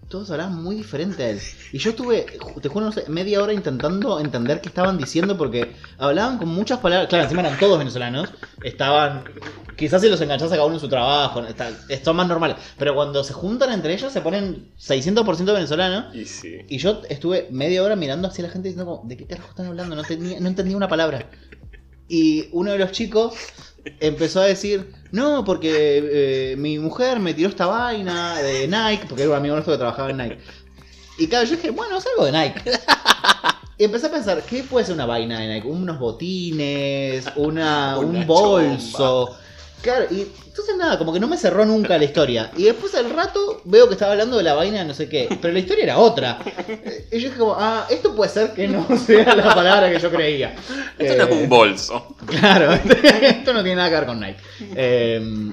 todos 0.08 0.30
hablaban 0.30 0.62
muy 0.62 0.76
diferente 0.76 1.22
a 1.22 1.30
él. 1.30 1.40
Y 1.72 1.78
yo 1.78 1.90
estuve, 1.90 2.26
te 2.60 2.68
juro, 2.68 2.86
no 2.86 2.92
sé, 2.92 3.04
media 3.08 3.42
hora 3.42 3.52
intentando 3.52 4.18
entender 4.20 4.60
qué 4.60 4.68
estaban 4.68 4.96
diciendo 4.96 5.36
porque 5.36 5.74
hablaban 5.98 6.38
con 6.38 6.48
muchas 6.48 6.78
palabras. 6.80 7.08
Claro, 7.08 7.24
encima 7.24 7.42
eran 7.42 7.58
todos 7.58 7.78
venezolanos. 7.78 8.30
Estaban. 8.62 9.24
Quizás 9.76 10.02
si 10.02 10.08
los 10.08 10.20
enganchás 10.20 10.50
a 10.50 10.56
cada 10.56 10.64
uno 10.64 10.74
en 10.74 10.80
su 10.80 10.88
trabajo, 10.88 11.42
son 12.02 12.16
más 12.16 12.26
normales. 12.26 12.56
Pero 12.78 12.94
cuando 12.94 13.22
se 13.22 13.32
juntan 13.32 13.72
entre 13.72 13.94
ellos 13.94 14.12
se 14.12 14.20
ponen 14.20 14.72
600% 14.78 15.44
venezolanos. 15.44 16.14
Y, 16.14 16.24
sí. 16.24 16.58
y 16.68 16.78
yo 16.78 17.02
estuve 17.08 17.48
media 17.50 17.82
hora 17.82 17.94
mirando 17.94 18.28
hacia 18.28 18.44
la 18.44 18.50
gente 18.50 18.68
diciendo, 18.68 18.90
como, 18.90 19.08
¿de 19.08 19.16
qué 19.16 19.26
carajo 19.26 19.50
están 19.50 19.66
hablando? 19.66 19.94
No, 19.94 20.02
tenía, 20.02 20.40
no 20.40 20.48
entendía 20.48 20.76
una 20.76 20.88
palabra. 20.88 21.30
Y 22.08 22.48
uno 22.52 22.72
de 22.72 22.78
los 22.78 22.92
chicos 22.92 23.34
empezó 24.00 24.40
a 24.40 24.46
decir, 24.46 24.92
no, 25.10 25.44
porque 25.44 26.52
eh, 26.52 26.56
mi 26.56 26.78
mujer 26.78 27.20
me 27.20 27.34
tiró 27.34 27.48
esta 27.48 27.66
vaina 27.66 28.38
de 28.38 28.66
Nike, 28.68 29.06
porque 29.08 29.22
era 29.22 29.32
un 29.32 29.36
amigo 29.36 29.54
nuestro 29.54 29.74
que 29.74 29.78
trabajaba 29.78 30.10
en 30.10 30.16
Nike. 30.18 30.38
Y 31.18 31.26
claro, 31.26 31.46
yo 31.46 31.56
dije, 31.56 31.70
bueno, 31.70 31.98
es 31.98 32.06
algo 32.06 32.26
de 32.26 32.32
Nike. 32.32 32.62
Y 33.80 33.84
empecé 33.84 34.08
a 34.08 34.10
pensar, 34.10 34.42
¿qué 34.42 34.64
puede 34.64 34.84
ser 34.84 34.96
una 34.96 35.06
vaina 35.06 35.38
de 35.38 35.54
Nike? 35.54 35.68
Unos 35.68 36.00
botines, 36.00 37.24
una, 37.36 37.96
un 38.00 38.26
bolso. 38.26 39.36
Claro, 39.82 40.06
y 40.10 40.26
entonces 40.58 40.76
nada, 40.76 40.98
como 40.98 41.12
que 41.12 41.20
no 41.20 41.28
me 41.28 41.36
cerró 41.36 41.64
nunca 41.64 41.96
la 41.98 42.04
historia. 42.04 42.50
Y 42.56 42.64
después 42.64 42.92
al 42.96 43.10
rato 43.10 43.62
veo 43.64 43.86
que 43.86 43.94
estaba 43.94 44.12
hablando 44.12 44.36
de 44.36 44.42
la 44.42 44.54
vaina 44.54 44.80
de 44.80 44.84
no 44.86 44.94
sé 44.94 45.08
qué, 45.08 45.28
pero 45.40 45.52
la 45.52 45.60
historia 45.60 45.84
era 45.84 45.98
otra. 45.98 46.40
Y 47.12 47.20
yo 47.20 47.28
dije 47.28 47.38
como, 47.38 47.54
ah, 47.56 47.86
esto 47.88 48.14
puede 48.16 48.30
ser 48.30 48.52
que 48.54 48.66
no 48.66 48.86
sea 49.06 49.36
la 49.36 49.54
palabra 49.54 49.90
que 49.90 50.00
yo 50.00 50.10
creía. 50.10 50.56
Esto 50.98 51.16
no 51.16 51.24
es 51.24 51.30
un 51.30 51.44
eh, 51.44 51.46
bolso. 51.46 52.16
Claro, 52.26 52.72
esto 53.22 53.52
no 53.52 53.62
tiene 53.62 53.76
nada 53.76 53.88
que 53.88 53.94
ver 53.94 54.06
con 54.06 54.20
Nike. 54.20 54.40
Eh, 54.74 55.52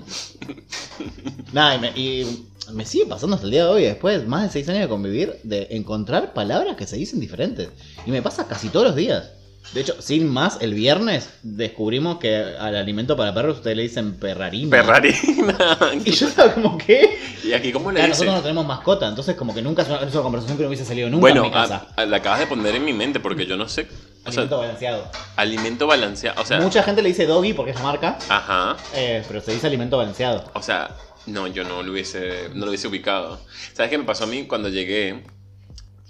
nada, 1.53 1.75
y 1.75 1.79
me, 1.79 1.87
y 1.95 2.47
me, 2.73 2.85
sigue 2.85 3.05
pasando 3.05 3.35
hasta 3.35 3.45
el 3.45 3.51
día 3.51 3.65
de 3.65 3.69
hoy, 3.69 3.83
después 3.83 4.27
más 4.27 4.43
de 4.43 4.49
seis 4.49 4.67
años 4.69 4.81
de 4.81 4.89
convivir, 4.89 5.39
de 5.43 5.67
encontrar 5.69 6.33
palabras 6.33 6.75
que 6.75 6.87
se 6.87 6.95
dicen 6.97 7.19
diferentes. 7.19 7.69
Y 8.07 8.11
me 8.11 8.23
pasa 8.23 8.47
casi 8.47 8.69
todos 8.69 8.87
los 8.87 8.95
días. 8.95 9.29
De 9.73 9.81
hecho, 9.81 10.01
sin 10.01 10.31
más, 10.31 10.59
el 10.61 10.73
viernes 10.73 11.29
descubrimos 11.43 12.17
que 12.19 12.35
al 12.35 12.75
alimento 12.75 13.17
para 13.17 13.33
perros 13.33 13.57
ustedes 13.57 13.75
le 13.75 13.83
dicen 13.83 14.13
perrarina. 14.13 14.69
Perrarina. 14.69 15.77
y 16.05 16.11
yo 16.11 16.27
estaba 16.27 16.53
como, 16.53 16.77
¿qué? 16.77 17.19
¿Y 17.43 17.53
aquí 17.53 17.71
cómo 17.71 17.91
le 17.91 17.99
dicen? 17.99 18.11
Nosotros 18.11 18.35
no 18.35 18.41
tenemos 18.41 18.65
mascota, 18.65 19.07
entonces 19.07 19.35
como 19.35 19.53
que 19.53 19.61
nunca 19.61 19.81
es 19.81 19.89
una, 19.89 20.21
conversación 20.21 20.57
que 20.57 20.63
no 20.63 20.69
hubiese 20.69 20.85
salido 20.85 21.09
nunca 21.09 21.29
en 21.29 21.41
mi 21.41 21.51
casa. 21.51 21.87
Bueno, 21.95 22.11
la 22.11 22.17
acabas 22.17 22.39
de 22.39 22.47
poner 22.47 22.75
en 22.75 22.85
mi 22.85 22.93
mente 22.93 23.19
porque 23.19 23.45
yo 23.45 23.57
no 23.57 23.67
sé. 23.67 23.87
alimento 24.23 24.57
balanceado. 24.57 25.11
Alimento 25.35 25.87
balanceado, 25.87 26.41
o 26.41 26.45
sea... 26.45 26.59
Mucha 26.61 26.83
gente 26.83 27.01
le 27.01 27.09
dice 27.09 27.25
doggy 27.25 27.53
porque 27.53 27.71
es 27.71 27.77
la 27.77 27.83
marca. 27.83 28.17
Ajá. 28.29 28.77
Eh, 28.93 29.23
pero 29.27 29.41
se 29.41 29.51
dice 29.53 29.67
alimento 29.67 29.97
balanceado. 29.97 30.49
O 30.53 30.61
sea, 30.61 30.91
no, 31.25 31.47
yo 31.47 31.63
no 31.63 31.83
lo 31.83 31.91
hubiese, 31.91 32.49
no 32.53 32.65
lo 32.65 32.71
hubiese 32.71 32.87
ubicado. 32.87 33.39
¿Sabes 33.73 33.89
qué 33.89 33.97
me 33.97 34.05
pasó 34.05 34.23
a 34.23 34.27
mí 34.27 34.45
cuando 34.45 34.69
llegué? 34.69 35.23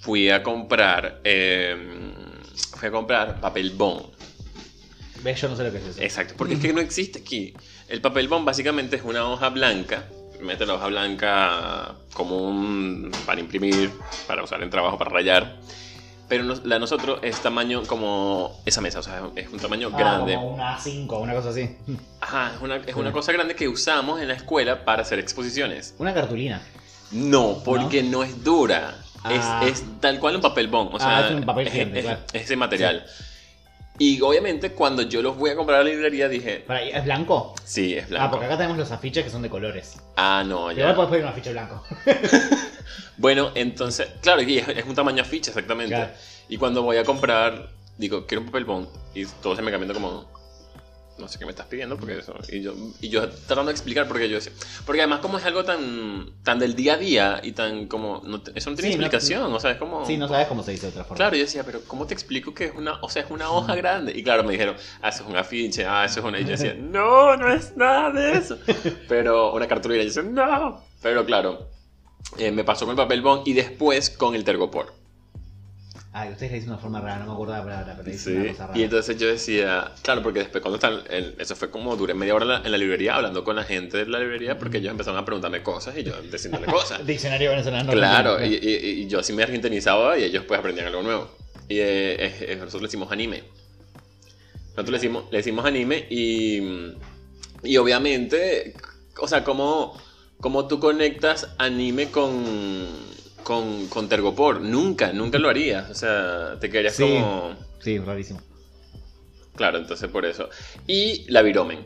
Fui 0.02 0.30
a 0.30 0.44
comprar... 0.44 1.22
Eh, 1.24 2.05
fui 2.86 2.90
a 2.90 2.92
comprar 2.92 3.40
papel 3.42 3.72
bond. 3.72 4.06
¿Ves? 5.24 5.42
Yo 5.42 5.50
no 5.50 5.56
sé 5.56 5.64
lo 5.64 5.72
que 5.72 5.78
es 5.78 5.86
eso. 5.86 6.02
Exacto, 6.02 6.36
porque 6.38 6.54
es 6.54 6.60
que 6.60 6.72
no 6.72 6.82
existe 6.82 7.20
aquí. 7.20 7.54
El 7.88 8.02
papel 8.02 8.28
bond 8.28 8.46
básicamente 8.46 8.98
es 8.98 9.04
una 9.04 9.28
hoja 9.28 9.50
blanca. 9.50 10.06
Mete 10.42 10.66
la 10.66 10.76
hoja 10.76 10.88
blanca 10.88 11.96
común 12.14 13.12
para 13.26 13.40
imprimir, 13.40 13.92
para 14.28 14.44
usar 14.44 14.62
en 14.62 14.70
trabajo, 14.70 14.98
para 14.98 15.10
rayar. 15.10 15.58
Pero 16.28 16.44
la 16.44 16.76
de 16.76 16.80
nosotros 16.80 17.20
es 17.22 17.40
tamaño 17.42 17.84
como 17.84 18.62
esa 18.66 18.82
mesa, 18.82 19.00
o 19.00 19.04
sea, 19.04 19.30
es 19.36 19.48
un 19.50 19.60
tamaño 19.60 19.90
ah, 19.94 19.98
grande. 19.98 20.36
Como 20.36 20.56
una 20.56 20.78
A5, 20.78 21.22
una 21.22 21.34
cosa 21.34 21.50
así. 21.50 21.78
Ajá, 22.20 22.54
es 22.56 22.62
una, 22.62 22.76
es 22.78 22.96
una 22.96 23.12
cosa 23.12 23.32
grande 23.32 23.56
que 23.56 23.68
usamos 23.68 24.22
en 24.22 24.28
la 24.28 24.34
escuela 24.34 24.86
para 24.86 25.04
hacer 25.04 25.20
exposiciones. 25.20 25.96
Una 25.98 26.14
cartulina. 26.14 26.62
No, 27.12 27.62
porque 27.64 28.04
¿No? 28.04 28.24
es 28.24 28.44
dura. 28.44 29.05
Ah. 29.26 29.66
Es, 29.66 29.84
tal 30.00 30.20
cual 30.20 30.36
un 30.36 30.42
papel 30.42 30.68
bond. 30.68 30.94
O 30.94 31.00
sea, 31.00 31.18
ah, 31.18 31.28
es 31.28 31.36
un 31.36 31.46
papel 31.46 31.68
es, 31.68 32.18
ese 32.34 32.56
material. 32.56 33.06
Y 33.98 34.22
obviamente 34.22 34.72
cuando 34.72 35.04
yo 35.04 35.22
los 35.22 35.38
voy 35.38 35.52
a 35.52 35.56
comprar 35.56 35.80
a 35.80 35.84
la 35.84 35.90
librería 35.90 36.28
dije... 36.28 36.66
¿Es 36.94 37.06
blanco? 37.06 37.56
Sí, 37.64 37.96
es 37.96 38.10
blanco. 38.10 38.26
Ah, 38.26 38.30
porque 38.30 38.46
acá 38.46 38.58
tenemos 38.58 38.78
los 38.78 38.92
afiches 38.92 39.24
que 39.24 39.30
son 39.30 39.42
de 39.42 39.50
colores. 39.50 39.98
Ah, 40.18 40.44
no, 40.46 40.72
ya. 40.72 40.92
Igual 40.92 40.96
puedes 40.96 41.10
poner 41.10 41.24
un 41.24 41.32
afiche 41.32 41.52
blanco. 41.52 41.84
bueno, 43.18 43.52
entonces, 43.56 44.08
claro, 44.22 44.42
es, 44.42 44.86
un 44.86 44.96
tamaño 44.96 45.22
afiche 45.22 45.50
exactamente. 45.50 46.10
Y 46.50 46.58
cuando 46.58 46.84
voy 46.84 46.98
a 46.98 47.06
comprar, 47.06 47.70
digo, 47.98 48.28
quiero 48.28 48.42
un 48.42 48.48
papel 48.48 48.66
bond. 48.66 48.88
Y 49.14 49.26
todo 49.42 49.56
se 49.56 49.62
me 49.62 49.72
cambia 49.72 49.94
como 49.94 50.26
no 51.18 51.28
sé 51.28 51.40
qué 51.40 51.46
me 51.46 51.52
estás 51.52 51.68
pidiendo, 51.68 51.98
porque 51.98 52.20
eso. 52.20 52.36
Y 52.50 52.62
yo, 52.62 52.74
y 53.02 53.10
yo 53.10 53.30
tratando 53.30 53.66
de 53.66 53.72
explicar 53.72 54.08
porque 54.08 54.28
yo 54.28 54.36
decía. 54.36 54.52
Porque 54.86 55.02
además, 55.02 55.20
como 55.20 55.38
es 55.38 55.46
algo 55.46 55.64
tan, 55.64 56.32
tan 56.44 56.60
del 56.60 56.76
día 56.76 56.96
a 56.96 56.98
día 56.98 57.40
y 57.42 57.54
tan 57.54 57.88
como. 57.88 58.22
eso 58.54 58.70
no 58.70 58.76
tiene 58.76 58.90
explicación, 58.90 59.54
o 59.54 59.60
sea, 59.60 59.72
es 59.72 59.78
como. 59.78 60.06
Sí, 60.06 60.18
no 60.18 60.28
sabes 60.28 60.48
cómo 60.48 60.64
se 60.64 60.72
dice 60.72 60.88
de 60.88 60.92
otra 60.92 61.04
forma. 61.04 61.18
Claro, 61.18 61.36
yo 61.36 61.44
decía, 61.44 61.64
pero 61.64 61.82
¿cómo 61.88 62.06
te 62.06 62.14
explico 62.14 62.54
que 62.54 62.66
es 62.66 62.76
una. 62.76 63.00
O 63.02 63.10
sea, 63.10 63.24
es 63.24 63.32
una 63.32 63.50
hoja 63.50 63.76
grande? 63.76 64.12
Y 64.16 64.24
claro, 64.24 64.44
me 64.44 64.52
dijeron, 64.52 64.76
ah, 65.02 65.10
eso 65.10 65.24
es 65.24 65.30
un 65.30 65.38
afiche, 65.38 65.86
ah, 65.86 66.06
eso 66.06 66.20
es 66.20 66.26
una. 66.26 66.40
Y 66.40 66.44
yo 66.44 66.52
decía, 66.52 66.74
no, 66.80 67.38
no 67.38 67.52
es 67.52 67.76
nada 67.78 68.12
de 68.12 68.34
eso. 68.34 68.58
Pero 69.08 69.54
una 69.54 69.68
cartulina, 69.68 70.04
y 70.04 70.10
yo 70.10 70.22
decía, 70.22 70.32
no. 70.32 70.84
Pero 71.02 71.26
claro, 71.26 71.70
eh, 72.38 72.52
me 72.52 72.64
pasó 72.64 72.86
con 72.86 72.92
el 72.92 72.98
papel 72.98 73.22
bond 73.22 73.48
y 73.48 73.54
después 73.54 74.10
con 74.10 74.36
el 74.36 74.44
tergopor. 74.44 75.05
Ay, 76.18 76.30
ustedes 76.32 76.54
le 76.54 76.60
dicen 76.60 76.72
una 76.72 76.80
forma 76.80 77.02
rara, 77.02 77.20
no 77.20 77.26
me 77.26 77.34
acuerdo 77.34 77.52
la 77.52 77.62
palabra, 77.62 77.94
pero 77.94 78.08
le 78.08 78.14
dicen 78.14 78.40
una 78.40 78.52
cosa 78.52 78.68
rara. 78.68 78.80
Y 78.80 78.84
entonces 78.84 79.18
yo 79.18 79.28
decía, 79.28 79.92
claro, 80.02 80.24
porque 80.24 80.40
después 80.40 80.62
cuando 80.62 80.78
están, 80.78 81.04
eso 81.38 81.58
fue 81.58 81.70
como 81.70 81.94
duré 81.98 82.14
media 82.14 82.34
hora 82.34 82.62
en 82.64 82.72
la, 82.72 82.78
librería 82.78 83.16
hablando 83.16 83.44
con 83.44 83.58
la 83.58 83.66
gente 83.66 83.98
de 83.98 84.06
la 84.06 84.20
librería 84.20 84.58
porque 84.58 84.78
ellos 84.78 84.92
empezaron 84.92 85.20
a 85.20 85.26
preguntarme 85.26 85.62
cosas 85.62 85.98
y 85.98 86.04
yo 86.04 86.14
diciéndole 86.22 86.68
cosas. 86.68 87.06
Diccionario 87.06 87.50
venezolano. 87.50 87.92
Claro, 87.92 88.46
y, 88.46 88.54
y, 88.56 89.08
yo 89.08 89.20
así 89.20 89.34
me 89.34 89.44
argentinizaba 89.44 90.18
y 90.18 90.24
ellos 90.24 90.46
pues 90.48 90.58
aprendían 90.58 90.88
algo 90.88 91.04
nuevo. 91.04 91.32
Y 91.68 91.80
eh, 91.80 92.56
nosotros 92.60 92.84
le 92.84 92.88
decimos 92.88 93.12
anime. 93.12 93.44
Nosotros 94.68 94.92
le 94.92 94.98
decimos, 94.98 95.26
le 95.32 95.38
decimos 95.40 95.66
anime 95.66 96.08
y, 96.10 96.94
y 97.62 97.76
obviamente, 97.76 98.74
o 99.20 99.28
sea, 99.28 99.44
¿cómo, 99.44 100.00
cómo 100.40 100.66
tú 100.70 100.80
conectas 100.80 101.50
anime 101.58 102.10
con 102.10 102.46
con, 103.46 103.88
con 103.88 104.10
Tergopor. 104.10 104.60
Nunca, 104.60 105.14
nunca 105.14 105.38
lo 105.38 105.50
harías. 105.50 105.90
O 105.90 105.94
sea, 105.94 106.60
te 106.60 106.70
quedarías 106.70 106.98
como. 107.00 107.56
Sí, 107.80 108.00
rarísimo. 108.00 108.42
Claro, 109.56 109.78
entonces 109.78 110.10
por 110.10 110.26
eso. 110.26 110.50
Y 110.88 111.32
la 111.32 111.44
viromen. 111.44 111.86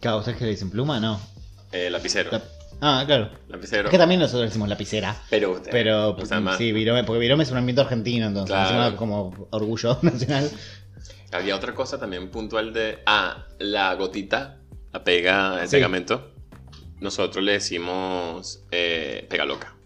Claro, 0.00 0.18
¿ustedes 0.18 0.36
que 0.36 0.44
le 0.44 0.50
dicen 0.50 0.70
pluma? 0.70 0.98
No. 1.00 1.20
Eh, 1.70 1.88
lapicero. 1.88 2.30
Ah, 2.80 3.04
claro. 3.06 3.30
Lapicero. 3.48 3.84
Es 3.84 3.90
que 3.92 3.98
también 3.98 4.20
nosotros 4.20 4.50
decimos 4.50 4.68
lapicera. 4.68 5.16
Pero 5.30 5.52
usted. 5.52 5.70
Pero, 5.70 6.16
sí, 6.58 6.72
virome, 6.72 7.04
porque 7.04 7.20
virome 7.20 7.44
es 7.44 7.50
un 7.52 7.58
ambiente 7.58 7.80
argentino, 7.80 8.26
entonces. 8.26 8.54
Claro. 8.54 8.96
como 8.96 9.48
orgullo 9.50 9.98
nacional. 10.02 10.50
Había 11.30 11.54
otra 11.54 11.74
cosa 11.74 11.98
también 11.98 12.28
puntual 12.28 12.72
de. 12.72 12.98
Ah, 13.06 13.46
la 13.60 13.94
gotita, 13.94 14.58
la 14.92 15.04
pega, 15.04 15.62
el 15.62 15.70
pegamento. 15.70 16.32
Nosotros 16.98 17.42
le 17.44 17.52
decimos 17.52 18.64
eh, 18.72 19.26
pega 19.30 19.44
loca. 19.44 19.76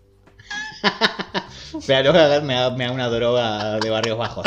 Pero 1.87 2.13
me 2.13 2.55
da, 2.55 2.71
me 2.71 2.85
da 2.85 2.93
una 2.93 3.09
droga 3.09 3.79
de 3.79 3.91
barrios 3.91 4.17
bajos. 4.19 4.47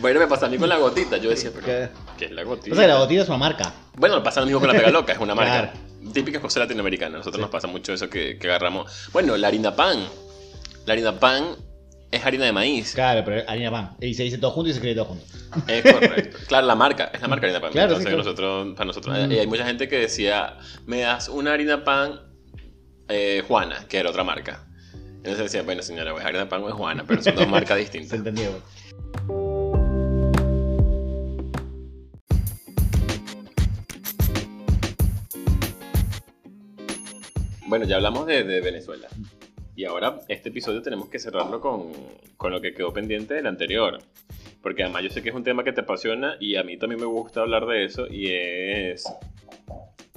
bueno, 0.00 0.20
me 0.20 0.26
pasa 0.26 0.46
a 0.46 0.48
mí 0.48 0.56
con 0.56 0.68
la 0.68 0.78
gotita. 0.78 1.16
Yo 1.16 1.30
decía, 1.30 1.50
pero 1.54 1.90
¿qué, 2.16 2.24
es 2.26 2.30
la 2.30 2.42
gotita? 2.42 2.74
O 2.74 2.78
sea, 2.78 2.88
la 2.88 2.98
gotita 2.98 3.22
es 3.22 3.28
una 3.28 3.38
marca. 3.38 3.72
Bueno, 3.96 4.22
pasa 4.22 4.40
lo 4.40 4.46
mismo 4.46 4.60
con 4.60 4.68
la 4.68 4.74
pega 4.74 4.90
loca, 4.90 5.12
es 5.12 5.18
una 5.18 5.34
marca. 5.34 5.72
Típica 6.12 6.40
cosa 6.40 6.60
latinoamericana. 6.60 7.18
Nosotros 7.18 7.40
nos 7.40 7.50
pasa 7.50 7.66
mucho 7.66 7.92
eso 7.92 8.08
que, 8.08 8.38
que 8.38 8.46
agarramos. 8.48 9.10
Bueno, 9.12 9.36
la 9.36 9.48
harina 9.48 9.74
pan. 9.74 10.06
La 10.86 10.92
harina 10.92 11.18
pan 11.18 11.56
es 12.10 12.24
harina 12.24 12.44
de 12.44 12.52
maíz. 12.52 12.92
Claro, 12.94 13.22
pero 13.24 13.48
harina 13.48 13.70
pan. 13.70 13.96
Y 14.00 14.14
se 14.14 14.22
dice 14.22 14.38
todo 14.38 14.50
junto 14.52 14.70
y 14.70 14.72
se 14.72 14.78
escribe 14.78 14.94
todo 14.94 15.06
junto. 15.06 15.24
Es 15.66 15.82
correcto. 15.82 16.38
claro, 16.46 16.66
la 16.66 16.74
marca, 16.74 17.10
es 17.12 17.20
la 17.20 17.28
marca 17.28 17.46
harina 17.46 17.60
pan. 17.60 17.72
Claro, 17.72 17.96
Entonces, 17.96 18.16
nosotros, 18.16 18.74
para 18.74 18.84
nosotros, 18.86 19.16
mm. 19.16 19.30
hay 19.30 19.46
mucha 19.46 19.64
gente 19.64 19.88
que 19.88 19.98
decía, 19.98 20.58
me 20.86 21.00
das 21.00 21.28
una 21.28 21.52
harina 21.52 21.84
pan 21.84 22.20
eh, 23.08 23.42
Juana, 23.46 23.86
que 23.88 23.98
era 23.98 24.10
otra 24.10 24.24
marca. 24.24 24.66
Entonces 25.24 25.44
decía, 25.44 25.62
bueno 25.62 25.80
señora, 25.80 26.12
voy 26.12 26.20
a 26.20 26.26
harina 26.26 26.46
pan 26.50 26.62
o 26.64 26.68
es 26.68 26.74
Juana, 26.74 27.02
pero 27.08 27.22
son 27.22 27.34
dos 27.34 27.48
marcas 27.48 27.78
distintas. 27.78 28.10
Se 28.10 28.16
entendió. 28.16 28.50
Bueno, 37.66 37.86
ya 37.86 37.96
hablamos 37.96 38.26
de, 38.26 38.42
Venezuela. 38.60 39.08
Y 39.74 39.86
ahora 39.86 40.20
este 40.28 40.50
episodio 40.50 40.82
tenemos 40.82 41.08
que 41.08 41.18
cerrarlo 41.18 41.58
con, 41.58 41.90
con, 42.36 42.52
lo 42.52 42.60
que 42.60 42.74
quedó 42.74 42.92
pendiente 42.92 43.32
del 43.32 43.46
anterior. 43.46 44.00
Porque 44.62 44.82
además 44.82 45.04
yo 45.04 45.08
sé 45.08 45.22
que 45.22 45.30
es 45.30 45.34
un 45.34 45.42
tema 45.42 45.64
que 45.64 45.72
te 45.72 45.80
apasiona 45.80 46.36
y 46.38 46.56
a 46.56 46.64
mí 46.64 46.76
también 46.76 47.00
me 47.00 47.06
gusta 47.06 47.40
hablar 47.40 47.64
de 47.64 47.86
eso 47.86 48.06
y 48.08 48.26
es 48.30 49.10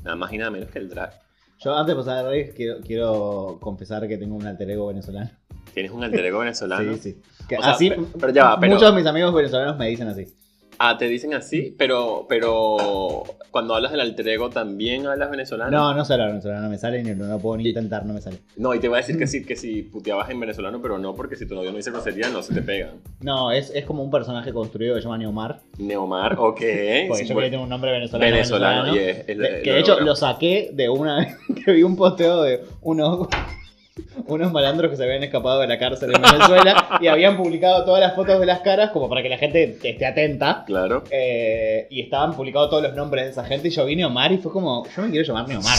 nada 0.04 0.18
más 0.18 0.34
y 0.34 0.38
nada 0.38 0.52
menos 0.52 0.70
que 0.70 0.80
el 0.80 0.90
drag. 0.90 1.27
Yo 1.60 1.76
antes 1.76 1.96
de 1.96 2.04
pasar 2.04 2.26
a 2.26 2.54
quiero, 2.56 2.82
quiero 2.82 3.58
confesar 3.60 4.08
que 4.08 4.18
tengo 4.18 4.36
un 4.36 4.46
alter 4.46 4.70
ego 4.70 4.88
venezolano. 4.88 5.30
¿Tienes 5.74 5.92
un 5.92 6.04
alter 6.04 6.26
ego 6.26 6.40
venezolano? 6.40 6.96
sí, 6.96 7.00
sí. 7.00 7.56
así, 7.62 7.92
pero, 8.20 8.32
ya 8.32 8.56
va, 8.56 8.58
Muchos 8.58 8.92
de 8.94 9.00
mis 9.00 9.06
amigos 9.06 9.34
venezolanos 9.34 9.78
me 9.78 9.88
dicen 9.88 10.08
así. 10.08 10.28
Ah, 10.80 10.98
te 10.98 11.08
dicen 11.08 11.34
así, 11.34 11.76
pero, 11.78 12.26
pero 12.30 13.24
cuando 13.52 13.76
hablas 13.76 13.92
del 13.92 14.02
alter 14.02 14.28
ego 14.28 14.50
también 14.50 15.08
hablas 15.08 15.32
venezolano. 15.32 15.72
No, 15.72 15.94
no 15.94 16.06
sé 16.06 16.14
hablar 16.14 16.30
venezolano, 16.30 16.62
no 16.62 16.70
me 16.70 16.78
sale 16.78 17.02
ni 17.04 17.12
no, 17.12 17.40
puedo 17.40 17.58
ni 17.58 17.70
intentar, 17.70 18.06
no 18.06 18.14
me 18.14 18.22
sale. 18.22 18.38
No, 18.56 18.74
y 18.74 18.80
te 18.80 18.88
voy 18.88 18.98
a 18.98 19.02
decir 19.02 19.18
que 19.18 19.28
sí, 19.28 19.44
que 19.44 19.56
si 19.56 19.82
puteabas 19.82 20.30
en 20.30 20.40
venezolano, 20.40 20.82
pero 20.82 20.98
no, 20.98 21.16
porque 21.16 21.36
si 21.36 21.48
tu 21.48 21.56
novio 21.56 21.72
no 21.72 21.78
dice 21.78 21.92
grosería, 21.92 22.30
no 22.30 22.44
se 22.44 22.54
te 22.54 22.62
pega. 22.62 22.94
No, 23.22 23.52
es, 23.52 23.72
es 23.74 23.86
como 23.86 24.04
un 24.04 24.12
personaje 24.12 24.54
construido 24.54 24.96
que 24.96 25.02
se 25.02 25.06
llama 25.06 25.18
Neomar. 25.18 25.62
Neomar, 25.80 26.34
ok. 26.34 26.62
porque 27.08 27.26
yo 27.26 27.36
quería 27.36 27.50
tener 27.50 27.60
un 27.60 27.70
nombre 27.70 27.92
venezolano. 27.92 28.32
Venezolano, 28.32 28.96
es, 28.96 29.26
que 29.26 29.36
de 29.36 29.80
hecho 29.80 30.00
lo 30.00 30.16
saqué 30.16 30.70
de 30.74 30.90
una 30.90 31.18
vez 31.18 31.38
que 31.66 31.72
vi 31.72 31.84
un 31.84 31.96
posteo 31.96 32.44
de 32.44 32.64
uno 32.82 33.28
unos 34.26 34.52
malandros 34.52 34.92
que 34.92 34.98
se 34.98 35.04
habían 35.04 35.24
escapado 35.24 35.60
de 35.60 35.68
la 35.68 35.80
cárcel 35.80 36.14
en 36.14 36.22
Venezuela 36.22 36.98
y 37.02 37.08
habían 37.08 37.38
publicado 37.38 37.86
todas 37.86 38.02
las 38.02 38.16
fotos 38.16 38.40
de 38.40 38.46
las 38.46 38.60
caras 38.62 38.92
como 38.92 39.10
para 39.10 39.22
que 39.24 39.30
la 39.30 39.38
gente 39.38 39.78
esté 39.84 40.06
atenta. 40.06 40.64
Claro. 40.66 41.04
Eh, 41.12 41.88
y 41.90 42.02
estaban 42.02 42.36
publicados 42.36 42.70
todos 42.70 42.84
los 42.84 42.96
nombres 42.96 43.26
de 43.26 43.32
esa 43.32 43.44
gente 43.44 43.68
y 43.68 43.72
yo 43.72 43.86
vine 43.86 44.06
Omar 44.06 44.32
y 44.32 44.38
fue 44.38 44.52
como, 44.52 44.86
yo 44.96 45.02
me 45.02 45.10
quiero 45.10 45.26
llamar 45.26 45.48
Neomar. 45.48 45.78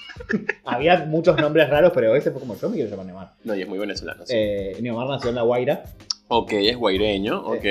Había 0.64 1.04
muchos 1.04 1.36
nombres 1.36 1.68
raros, 1.68 1.92
pero 1.94 2.14
ese 2.14 2.30
fue 2.30 2.40
como, 2.40 2.56
yo 2.56 2.68
me 2.68 2.76
quiero 2.76 2.90
llamar 2.90 3.06
Neomar. 3.06 3.32
No, 3.44 3.54
y 3.54 3.62
es 3.62 3.68
muy 3.68 3.78
venezolano. 3.78 4.24
Sí. 4.26 4.34
Eh, 4.36 4.76
Neomar 4.80 5.08
nació 5.08 5.30
en 5.30 5.36
La 5.36 5.42
Guaira. 5.42 5.84
Ok, 6.28 6.52
es 6.52 6.76
guaireño, 6.76 7.38
ok. 7.44 7.64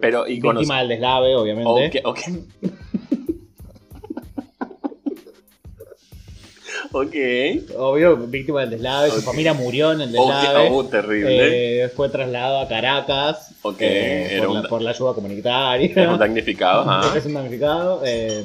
Pero, 0.00 0.26
y 0.28 0.40
Víctima 0.40 0.78
del 0.78 0.88
deslave, 0.88 1.34
obviamente. 1.34 2.00
Ok, 2.00 2.16
ok. 2.16 2.20
Ok. 6.92 7.14
Obvio, 7.76 8.16
víctima 8.16 8.60
del 8.60 8.70
deslave. 8.70 9.10
Su 9.10 9.22
familia 9.22 9.54
murió 9.54 9.92
en 9.92 10.02
el 10.02 10.12
deslave. 10.12 10.68
Oh, 10.70 10.84
terrible. 10.84 11.84
Eh, 11.84 11.88
fue 11.88 12.08
trasladado 12.08 12.60
a 12.60 12.68
Caracas. 12.68 13.54
Ok. 13.62 13.76
Eh, 13.80 14.42
por, 14.44 14.54
la, 14.54 14.62
por, 14.68 14.82
la, 14.82 14.90
ayuda 14.90 15.14
comunitaria. 15.14 15.86
Es 15.86 16.08
un 16.08 16.18
damnificado. 16.18 16.82
Ajá. 16.90 17.16
Es 17.16 17.24
un 17.24 17.34
damnificado. 17.34 18.02
Eh, 18.04 18.44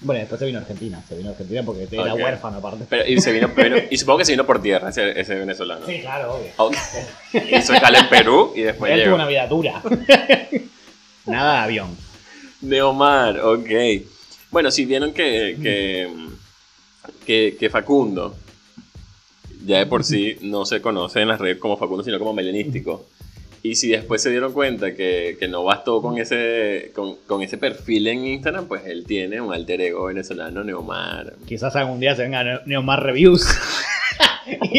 bueno, 0.00 0.20
después 0.20 0.38
se 0.38 0.46
vino 0.46 0.58
a 0.58 0.62
Argentina. 0.62 1.02
Se 1.08 1.16
vino 1.16 1.30
a 1.30 1.32
Argentina 1.32 1.62
porque 1.64 1.88
era 1.90 2.14
huérfano 2.14 2.58
aparte. 2.58 2.84
Pero, 2.88 3.04
y, 3.06 3.20
se 3.20 3.32
vino, 3.32 3.50
y 3.90 3.96
supongo 3.96 4.18
que 4.18 4.24
se 4.26 4.32
vino 4.32 4.46
por 4.46 4.62
tierra 4.62 4.90
ese, 4.90 5.18
ese 5.18 5.34
venezolano. 5.34 5.86
Sí, 5.86 6.00
claro, 6.00 6.34
obvio. 6.34 6.50
Okay. 6.56 7.58
Hizo 7.58 7.74
escala 7.74 7.98
en 7.98 8.08
Perú 8.08 8.52
y 8.54 8.62
después 8.62 8.92
Él 8.92 8.98
llegó. 8.98 9.10
tuvo 9.10 9.16
una 9.16 9.26
vida 9.26 9.46
dura. 9.46 9.82
Nada 11.26 11.54
de 11.54 11.58
avión. 11.64 11.96
De 12.60 12.82
Omar, 12.82 13.40
ok. 13.40 13.70
Bueno, 14.50 14.70
si 14.70 14.84
vieron 14.84 15.12
que, 15.12 15.58
que 15.60 16.08
que, 17.24 17.68
Facundo, 17.70 18.34
ya 19.64 19.78
de 19.78 19.86
por 19.86 20.04
sí 20.04 20.36
no 20.42 20.64
se 20.64 20.80
conoce 20.80 21.20
en 21.20 21.28
las 21.28 21.40
redes 21.40 21.58
como 21.58 21.76
Facundo, 21.76 22.04
sino 22.04 22.18
como 22.18 22.32
melenístico. 22.32 23.06
Y 23.62 23.76
si 23.76 23.88
después 23.88 24.20
se 24.20 24.28
dieron 24.28 24.52
cuenta 24.52 24.94
que, 24.94 25.38
no 25.48 25.64
bastó 25.64 26.02
con 26.02 26.18
ese, 26.18 26.92
con, 26.94 27.42
ese 27.42 27.56
perfil 27.56 28.06
en 28.08 28.26
Instagram, 28.26 28.66
pues 28.66 28.84
él 28.84 29.04
tiene 29.06 29.40
un 29.40 29.54
alter 29.54 29.80
ego 29.80 30.04
venezolano, 30.04 30.62
Neomar. 30.62 31.34
Quizás 31.46 31.74
algún 31.76 31.98
día 31.98 32.14
se 32.14 32.22
venga 32.22 32.62
Neomar 32.66 33.02
Reviews. 33.02 33.46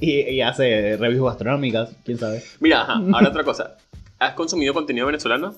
y, 0.00 0.40
hace 0.40 0.96
reviews 0.96 1.26
gastronómicas, 1.26 1.90
quién 2.04 2.18
sabe. 2.18 2.42
Mira, 2.60 2.82
ahora 2.82 3.28
otra 3.28 3.44
cosa. 3.44 3.76
¿Has 4.18 4.32
consumido 4.32 4.72
contenido 4.72 5.06
venezolano? 5.06 5.54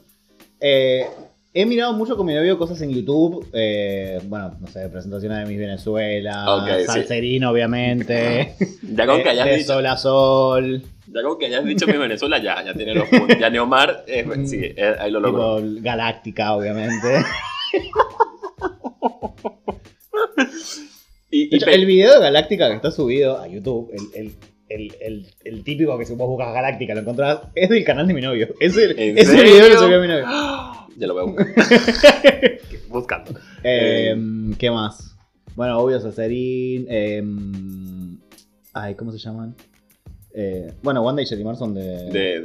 Eh, 0.60 1.06
He 1.54 1.66
mirado 1.66 1.92
mucho 1.92 2.16
con 2.16 2.26
mi 2.26 2.34
novio 2.34 2.56
cosas 2.56 2.80
en 2.80 2.94
YouTube. 2.94 3.46
Eh, 3.52 4.18
bueno, 4.24 4.56
no 4.58 4.66
sé, 4.68 4.88
presentaciones 4.88 5.40
de 5.40 5.44
Miss 5.44 5.58
Venezuela, 5.58 6.56
okay, 6.56 6.86
Salserín, 6.86 7.44
obviamente. 7.44 8.54
Ya 8.94 9.06
con 9.06 9.22
que 9.22 9.30
hayas 9.30 9.46
de, 9.46 9.64
Sol 9.64 9.86
a 9.86 9.96
Sol. 9.96 10.82
Ya 11.06 11.22
con 11.22 11.38
que 11.38 11.46
hayas 11.46 11.64
dicho 11.64 11.86
Miss 11.86 11.98
Venezuela, 11.98 12.42
ya, 12.42 12.64
ya 12.64 12.72
tiene 12.72 12.94
los 12.94 13.08
puntos. 13.08 13.38
Ya 13.38 13.50
Neomar, 13.50 14.04
eh, 14.06 14.24
pues, 14.24 14.48
sí, 14.48 14.60
eh, 14.62 14.94
ahí 14.98 15.10
lo 15.10 15.20
logró. 15.20 15.60
Galáctica, 15.80 16.54
obviamente. 16.54 17.22
y, 21.30 21.70
el 21.70 21.86
video 21.86 22.14
de 22.14 22.20
Galáctica 22.20 22.68
que 22.68 22.76
está 22.76 22.90
subido 22.90 23.38
a 23.38 23.46
YouTube, 23.46 23.90
el, 24.14 24.32
el, 24.68 25.26
el, 25.44 25.64
típico 25.64 25.98
que 25.98 26.06
si 26.06 26.14
vos 26.14 26.28
buscas 26.28 26.54
Galáctica, 26.54 26.94
lo 26.94 27.00
encontrás, 27.00 27.40
es 27.54 27.68
del 27.68 27.84
canal 27.84 28.06
de 28.06 28.14
mi 28.14 28.22
novio. 28.22 28.48
Es 28.58 28.74
el, 28.76 28.98
es 28.98 29.28
el 29.28 29.44
video 29.44 29.68
que 29.68 29.76
subió 29.76 30.00
mi 30.00 30.08
novio. 30.08 30.26
Ya 31.02 31.08
lo 31.08 31.16
veo 31.16 31.34
buscando. 32.88 33.32
Eh, 33.64 34.14
¿Qué 34.56 34.70
más? 34.70 35.16
Bueno, 35.56 35.80
obvio, 35.80 35.98
Cesarín. 35.98 36.86
Eh, 36.88 37.20
ay, 38.72 38.94
¿cómo 38.94 39.10
se 39.10 39.18
llaman? 39.18 39.56
Eh, 40.32 40.72
bueno, 40.80 41.02
Wanda 41.02 41.20
y 41.20 41.24
Sherry 41.24 41.42
son 41.56 41.74
de... 41.74 42.08
De, 42.08 42.40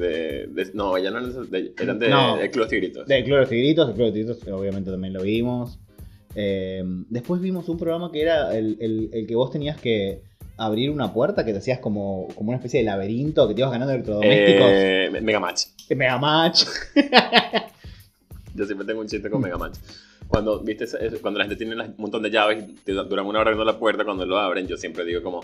de, 0.47 0.71
No, 0.73 0.97
ya 0.97 1.11
no 1.11 1.19
eran 1.19 1.51
de, 1.51 1.71
eran 1.79 1.99
de, 1.99 2.09
no, 2.09 2.37
de 2.37 2.49
Club 2.49 2.67
Tigritos. 2.67 3.05
De 3.05 3.23
Club 3.23 3.47
Tigritos, 3.47 3.89
de 3.89 3.93
Club 3.93 4.11
Tigritos 4.11 4.39
obviamente 4.47 4.89
también 4.89 5.13
lo 5.13 5.21
vimos. 5.21 5.77
Eh, 6.33 6.83
después 7.09 7.39
vimos 7.39 7.69
un 7.69 7.77
programa 7.77 8.11
que 8.11 8.23
era 8.23 8.57
el, 8.57 8.75
el, 8.79 9.11
el, 9.13 9.27
que 9.27 9.35
vos 9.35 9.51
tenías 9.51 9.79
que 9.79 10.23
abrir 10.57 10.89
una 10.89 11.13
puerta, 11.13 11.45
que 11.45 11.51
te 11.51 11.59
hacías 11.59 11.77
como, 11.77 12.27
como 12.33 12.49
una 12.49 12.57
especie 12.57 12.79
de 12.79 12.87
laberinto, 12.87 13.47
que 13.47 13.53
te 13.53 13.61
ibas 13.61 13.71
ganando 13.71 13.93
electrodomésticos. 13.93 14.67
Eh, 14.67 15.09
Mega 15.21 15.39
Match. 15.39 15.65
Mega 15.95 16.17
Match. 16.17 16.63
Yo 18.57 18.65
siempre 18.65 18.85
tengo 18.85 19.01
un 19.01 19.07
chiste 19.07 19.29
con 19.29 19.41
Mega 19.41 19.57
Match 19.57 19.77
cuando, 20.27 20.59
¿viste? 20.59 20.85
cuando 21.21 21.39
la 21.39 21.45
gente 21.45 21.55
tiene 21.55 21.81
un 21.81 21.95
montón 21.97 22.21
de 22.21 22.29
llaves 22.29 22.65
y 22.67 22.73
te 22.73 22.91
duran 22.91 23.25
una 23.25 23.39
hora 23.39 23.51
abriendo 23.51 23.63
la 23.63 23.79
puerta, 23.79 24.03
cuando 24.03 24.25
lo 24.25 24.37
abren, 24.37 24.67
yo 24.67 24.77
siempre 24.77 25.05
digo 25.05 25.23
como, 25.23 25.41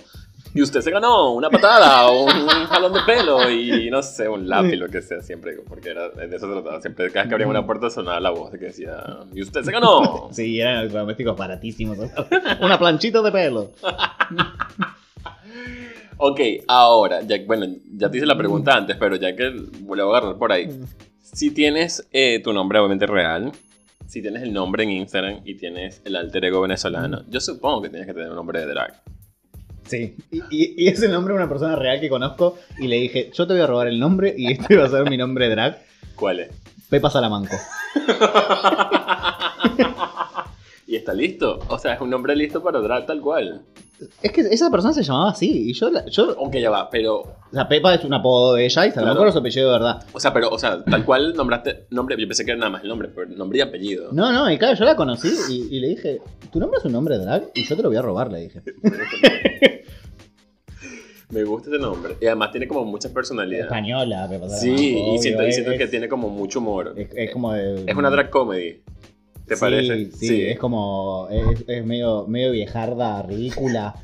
y 0.53 0.61
usted 0.61 0.81
se 0.81 0.91
ganó 0.91 1.33
una 1.33 1.49
patada 1.49 2.07
o 2.07 2.25
un, 2.25 2.47
jalón 2.67 2.93
de 2.93 2.99
pelo 3.05 3.49
y 3.49 3.89
no 3.89 4.03
sé, 4.03 4.27
un 4.27 4.47
lápiz, 4.47 4.75
lo 4.75 4.89
que 4.89 5.01
sea, 5.01 5.21
siempre 5.21 5.51
digo, 5.51 5.63
porque 5.67 5.89
era, 5.89 6.09
de 6.09 6.35
eso 6.35 6.47
se 6.47 6.53
trataba. 6.53 6.81
Siempre 6.81 7.07
cada 7.07 7.23
vez 7.23 7.29
que 7.29 7.35
abrían 7.35 7.49
una 7.49 7.65
puerta 7.65 7.89
sonaba 7.89 8.19
la 8.19 8.31
voz 8.31 8.51
de 8.51 8.59
que 8.59 8.65
decía, 8.65 9.01
y 9.33 9.41
usted 9.41 9.63
se 9.63 9.71
ganó. 9.71 10.23
Sí, 10.33 10.59
eran 10.59 10.89
domésticos 10.89 11.37
baratísimos. 11.37 11.97
una 12.61 12.77
planchita 12.77 13.21
de 13.21 13.31
pelo. 13.31 13.71
ok, 16.17 16.39
ahora, 16.67 17.21
ya, 17.21 17.37
bueno, 17.45 17.67
ya 17.95 18.09
te 18.09 18.17
hice 18.17 18.25
la 18.25 18.37
pregunta 18.37 18.75
antes, 18.75 18.97
pero 18.97 19.15
ya 19.15 19.33
que 19.35 19.49
le 19.49 19.69
voy 19.81 19.99
a 19.99 20.03
agarrar 20.03 20.37
por 20.37 20.51
ahí. 20.51 20.67
Si 21.23 21.51
tienes 21.51 22.07
eh, 22.11 22.41
tu 22.43 22.51
nombre 22.51 22.79
obviamente 22.79 23.07
real, 23.07 23.51
si 24.07 24.21
tienes 24.21 24.43
el 24.43 24.51
nombre 24.51 24.83
en 24.83 24.91
Instagram 24.91 25.39
y 25.45 25.55
tienes 25.55 26.01
el 26.03 26.17
alter 26.17 26.45
ego 26.45 26.61
venezolano, 26.61 27.23
yo 27.29 27.39
supongo 27.39 27.81
que 27.81 27.89
tienes 27.89 28.07
que 28.07 28.13
tener 28.13 28.29
un 28.29 28.35
nombre 28.35 28.59
de 28.59 28.65
drag. 28.67 29.01
Sí, 29.87 30.15
y, 30.31 30.87
es 30.87 31.01
el 31.01 31.11
nombre 31.11 31.33
de 31.33 31.39
una 31.39 31.49
persona 31.49 31.75
real 31.75 31.99
que 31.99 32.09
conozco 32.09 32.57
y 32.77 32.87
le 32.87 32.97
dije, 32.97 33.31
yo 33.33 33.47
te 33.47 33.53
voy 33.53 33.61
a 33.61 33.67
robar 33.67 33.87
el 33.87 33.99
nombre 33.99 34.33
y 34.37 34.51
este 34.51 34.75
va 34.75 34.85
a 34.85 34.89
ser 34.89 35.09
mi 35.09 35.17
nombre 35.17 35.47
de 35.47 35.51
drag. 35.55 35.81
¿Cuál 36.15 36.41
es? 36.41 36.49
Pepa 36.89 37.09
Salamanco. 37.09 37.55
¿Y 40.93 40.97
está 40.97 41.11
listo? 41.11 41.57
O 41.69 41.79
sea, 41.79 41.95
es 41.95 42.01
un 42.01 42.11
nombre 42.11 42.35
listo 42.35 42.61
para 42.61 42.79
drag 42.79 43.07
tal 43.07 43.19
cual. 43.19 43.63
Es 44.21 44.31
que 44.31 44.41
esa 44.41 44.69
persona 44.69 44.93
se 44.93 45.01
llamaba 45.01 45.31
así. 45.31 45.71
Y 45.71 45.73
yo, 45.73 45.89
yo 46.05 46.35
Aunque 46.37 46.61
ya 46.61 46.69
va, 46.69 46.87
pero. 46.87 47.21
O 47.21 47.51
sea, 47.51 47.67
Pepa 47.67 47.95
es 47.95 48.03
un 48.03 48.13
apodo 48.13 48.53
de 48.53 48.65
ella 48.65 48.85
y 48.85 48.91
Salamanco 48.91 49.21
claro. 49.21 49.29
es 49.29 49.33
su 49.33 49.39
apellido 49.39 49.71
de 49.71 49.73
verdad. 49.79 50.05
O 50.13 50.19
sea, 50.19 50.31
pero, 50.31 50.49
o 50.49 50.59
sea, 50.59 50.83
tal 50.83 51.03
cual 51.03 51.33
nombraste. 51.33 51.87
Nombre, 51.89 52.15
yo 52.19 52.27
pensé 52.27 52.45
que 52.45 52.51
era 52.51 52.59
nada 52.59 52.69
más 52.69 52.83
el 52.83 52.89
nombre, 52.89 53.07
pero 53.07 53.27
nombre 53.27 53.57
y 53.57 53.61
apellido. 53.61 54.11
No, 54.11 54.31
no, 54.31 54.51
y 54.51 54.59
claro, 54.59 54.75
yo 54.77 54.85
la 54.85 54.95
conocí 54.95 55.29
y, 55.49 55.79
le 55.79 55.87
dije, 55.87 56.21
¿tu 56.51 56.59
nombre 56.59 56.77
es 56.77 56.85
un 56.85 56.91
nombre 56.91 57.17
drag? 57.17 57.49
Y 57.55 57.63
yo 57.63 57.75
te 57.75 57.81
lo 57.81 57.89
voy 57.89 57.97
a 57.97 58.03
robar, 58.03 58.31
le 58.31 58.41
dije. 58.41 58.61
Me 61.31 61.43
gusta 61.43 61.71
ese 61.71 61.79
nombre. 61.79 62.17
Y 62.21 62.27
además 62.27 62.51
tiene 62.51 62.67
como 62.67 62.85
muchas 62.85 63.11
personalidades. 63.11 63.65
Española, 63.65 64.27
Pepa 64.29 64.47
Sí, 64.47 64.95
y 64.95 65.17
siento, 65.17 65.71
que 65.75 65.87
tiene 65.87 66.07
como 66.07 66.29
mucho 66.29 66.59
humor. 66.59 66.93
Es, 66.95 67.31
como 67.31 67.51
de, 67.51 67.83
Es 67.87 67.95
una 67.95 68.11
drag 68.11 68.29
comedy. 68.29 68.83
¿Te 69.53 69.59
parece? 69.59 70.11
Sí, 70.11 70.45
es 70.45 70.59
como. 70.59 71.27
Es, 71.29 71.85
medio, 71.85 72.25
medio 72.27 72.51
viejarda, 72.51 73.21
ridícula. 73.23 73.95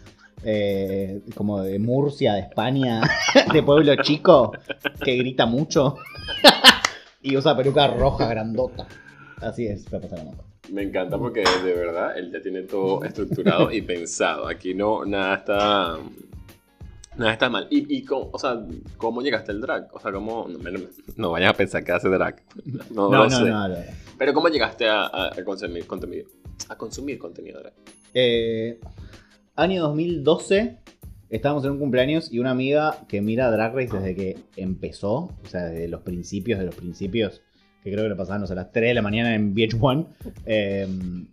Eh, 0.43 1.21
como 1.35 1.61
de 1.61 1.79
Murcia, 1.79 2.33
de 2.33 2.39
España, 2.41 3.01
de 3.53 3.61
pueblo 3.61 3.93
chico, 3.97 4.53
que 5.03 5.17
grita 5.17 5.45
mucho. 5.45 5.97
y 7.21 7.35
usa 7.35 7.57
peluca 7.57 7.87
roja 7.87 8.27
grandota. 8.27 8.87
Así 9.41 9.67
es, 9.67 9.83
Pepa 9.83 10.07
Salamanca. 10.07 10.43
Me 10.71 10.83
encanta 10.83 11.17
porque 11.17 11.43
de 11.63 11.73
verdad 11.73 12.17
él 12.17 12.31
ya 12.31 12.41
tiene 12.41 12.61
todo 12.61 13.03
estructurado 13.03 13.71
y 13.71 13.81
pensado. 13.81 14.47
Aquí 14.47 14.73
no, 14.73 15.03
nada 15.03 15.35
está. 15.35 15.97
Nada 17.17 17.33
está 17.33 17.49
mal. 17.49 17.67
¿Y, 17.69 17.97
y 17.97 18.05
cómo, 18.05 18.29
o 18.31 18.39
sea, 18.39 18.61
cómo 18.97 19.21
llegaste 19.21 19.51
al 19.51 19.61
drag? 19.61 19.89
O 19.93 19.99
sea, 19.99 20.11
¿cómo.? 20.11 20.47
No, 21.17 21.31
vayas 21.31 21.49
a 21.49 21.57
pensar 21.57 21.83
que 21.83 21.91
hace 21.91 22.07
drag. 22.07 22.41
No, 22.91 23.09
no, 23.09 23.27
no, 23.27 23.67
no, 23.67 23.75
Pero 24.19 24.33
¿cómo 24.33 24.49
llegaste 24.49 24.85
a, 24.87 25.31
consumir 25.45 25.87
contenido? 25.87 26.27
A 26.67 26.77
consumir 26.77 27.17
contenido 27.17 27.61
drag. 27.61 27.73
Eh, 28.13 28.77
año 29.55 29.81
2012. 29.83 30.77
Estábamos 31.29 31.63
en 31.63 31.71
un 31.71 31.79
cumpleaños 31.79 32.31
y 32.33 32.39
una 32.39 32.51
amiga 32.51 33.05
que 33.07 33.21
mira 33.21 33.49
Drag 33.51 33.73
Race 33.73 33.95
desde 33.95 34.15
que 34.15 34.39
empezó, 34.57 35.13
o 35.13 35.47
sea, 35.47 35.65
desde 35.65 35.87
los 35.87 36.01
principios 36.01 36.59
de 36.59 36.65
los 36.65 36.73
principios, 36.75 37.43
que 37.83 37.91
creo 37.91 38.03
que 38.03 38.09
lo 38.09 38.17
pasábamos 38.17 38.49
a 38.49 38.55
las 38.55 38.71
3 38.71 38.89
de 38.89 38.93
la 38.95 39.03
mañana 39.03 39.35
en 39.35 39.53
VH1, 39.53 40.07
em, 40.45 41.27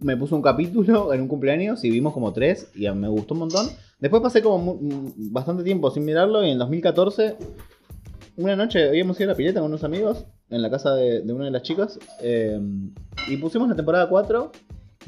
me 0.00 0.16
puso 0.16 0.34
un 0.34 0.42
capítulo 0.42 1.12
en 1.12 1.20
un 1.20 1.28
cumpleaños 1.28 1.84
y 1.84 1.90
vimos 1.90 2.14
como 2.14 2.32
tres 2.32 2.70
y 2.74 2.88
me 2.90 3.08
gustó 3.08 3.34
un 3.34 3.40
montón. 3.40 3.68
Después 4.00 4.22
pasé 4.22 4.40
como 4.40 4.78
bastante 5.30 5.62
tiempo 5.62 5.90
sin 5.90 6.06
mirarlo 6.06 6.42
y 6.42 6.50
en 6.50 6.58
2014, 6.58 7.36
una 8.38 8.56
noche 8.56 8.88
habíamos 8.88 9.20
ido 9.20 9.28
a 9.28 9.32
la 9.32 9.36
pileta 9.36 9.60
con 9.60 9.68
unos 9.68 9.84
amigos 9.84 10.24
en 10.50 10.62
la 10.62 10.70
casa 10.70 10.94
de, 10.94 11.22
una 11.32 11.46
de 11.46 11.50
las 11.50 11.62
chicas 11.62 11.98
em, 12.20 12.92
y 13.28 13.36
pusimos 13.36 13.68
la 13.68 13.76
temporada 13.76 14.08
4 14.08 14.52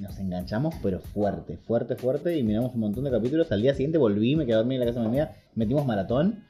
nos 0.00 0.18
enganchamos, 0.18 0.74
pero 0.82 1.00
fuerte, 1.00 1.56
fuerte, 1.58 1.96
fuerte. 1.96 2.36
Y 2.38 2.42
miramos 2.42 2.74
un 2.74 2.80
montón 2.80 3.04
de 3.04 3.10
capítulos. 3.10 3.52
Al 3.52 3.60
día 3.60 3.74
siguiente 3.74 3.98
volví, 3.98 4.34
me 4.36 4.46
quedé 4.46 4.54
a 4.54 4.58
dormir 4.58 4.76
en 4.76 4.80
la 4.80 4.86
casa 4.86 5.00
de 5.00 5.08
mi 5.08 5.18
amiga. 5.18 5.36
Metimos 5.54 5.86
maratón. 5.86 6.44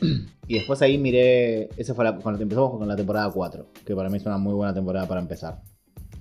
Y 0.48 0.54
después 0.54 0.82
ahí 0.82 0.98
miré. 0.98 1.70
Esa 1.76 1.94
fue 1.94 2.04
cuando 2.20 2.42
empezamos 2.42 2.76
con 2.76 2.86
la 2.86 2.96
temporada 2.96 3.30
4. 3.30 3.66
Que 3.86 3.94
para 3.94 4.10
mí 4.10 4.18
es 4.18 4.26
una 4.26 4.36
muy 4.38 4.52
buena 4.52 4.74
temporada 4.74 5.06
para 5.06 5.20
empezar. 5.20 5.62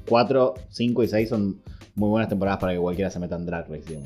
4, 0.07 0.53
5 0.69 1.03
y 1.03 1.07
6 1.07 1.29
son 1.29 1.61
muy 1.95 2.09
buenas 2.09 2.29
temporadas 2.29 2.59
para 2.59 2.71
que 2.71 2.79
cualquiera 2.79 3.09
se 3.09 3.19
meta 3.19 3.35
en 3.35 3.45
Drag 3.45 3.67
Race, 3.69 3.99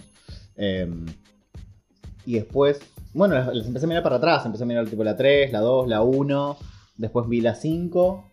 y 2.25 2.33
después. 2.33 2.79
Bueno, 3.13 3.53
les, 3.53 3.67
empecé 3.67 3.85
a 3.85 3.89
mirar 3.89 4.03
para 4.03 4.15
atrás. 4.15 4.45
Empecé 4.45 4.63
a 4.63 4.67
mirar 4.67 4.87
tipo 4.87 5.03
la 5.03 5.15
3, 5.15 5.51
la 5.51 5.59
2, 5.59 5.87
la 5.89 6.01
1. 6.01 6.57
Después 6.97 7.27
vi 7.27 7.41
la 7.41 7.55
5. 7.55 8.31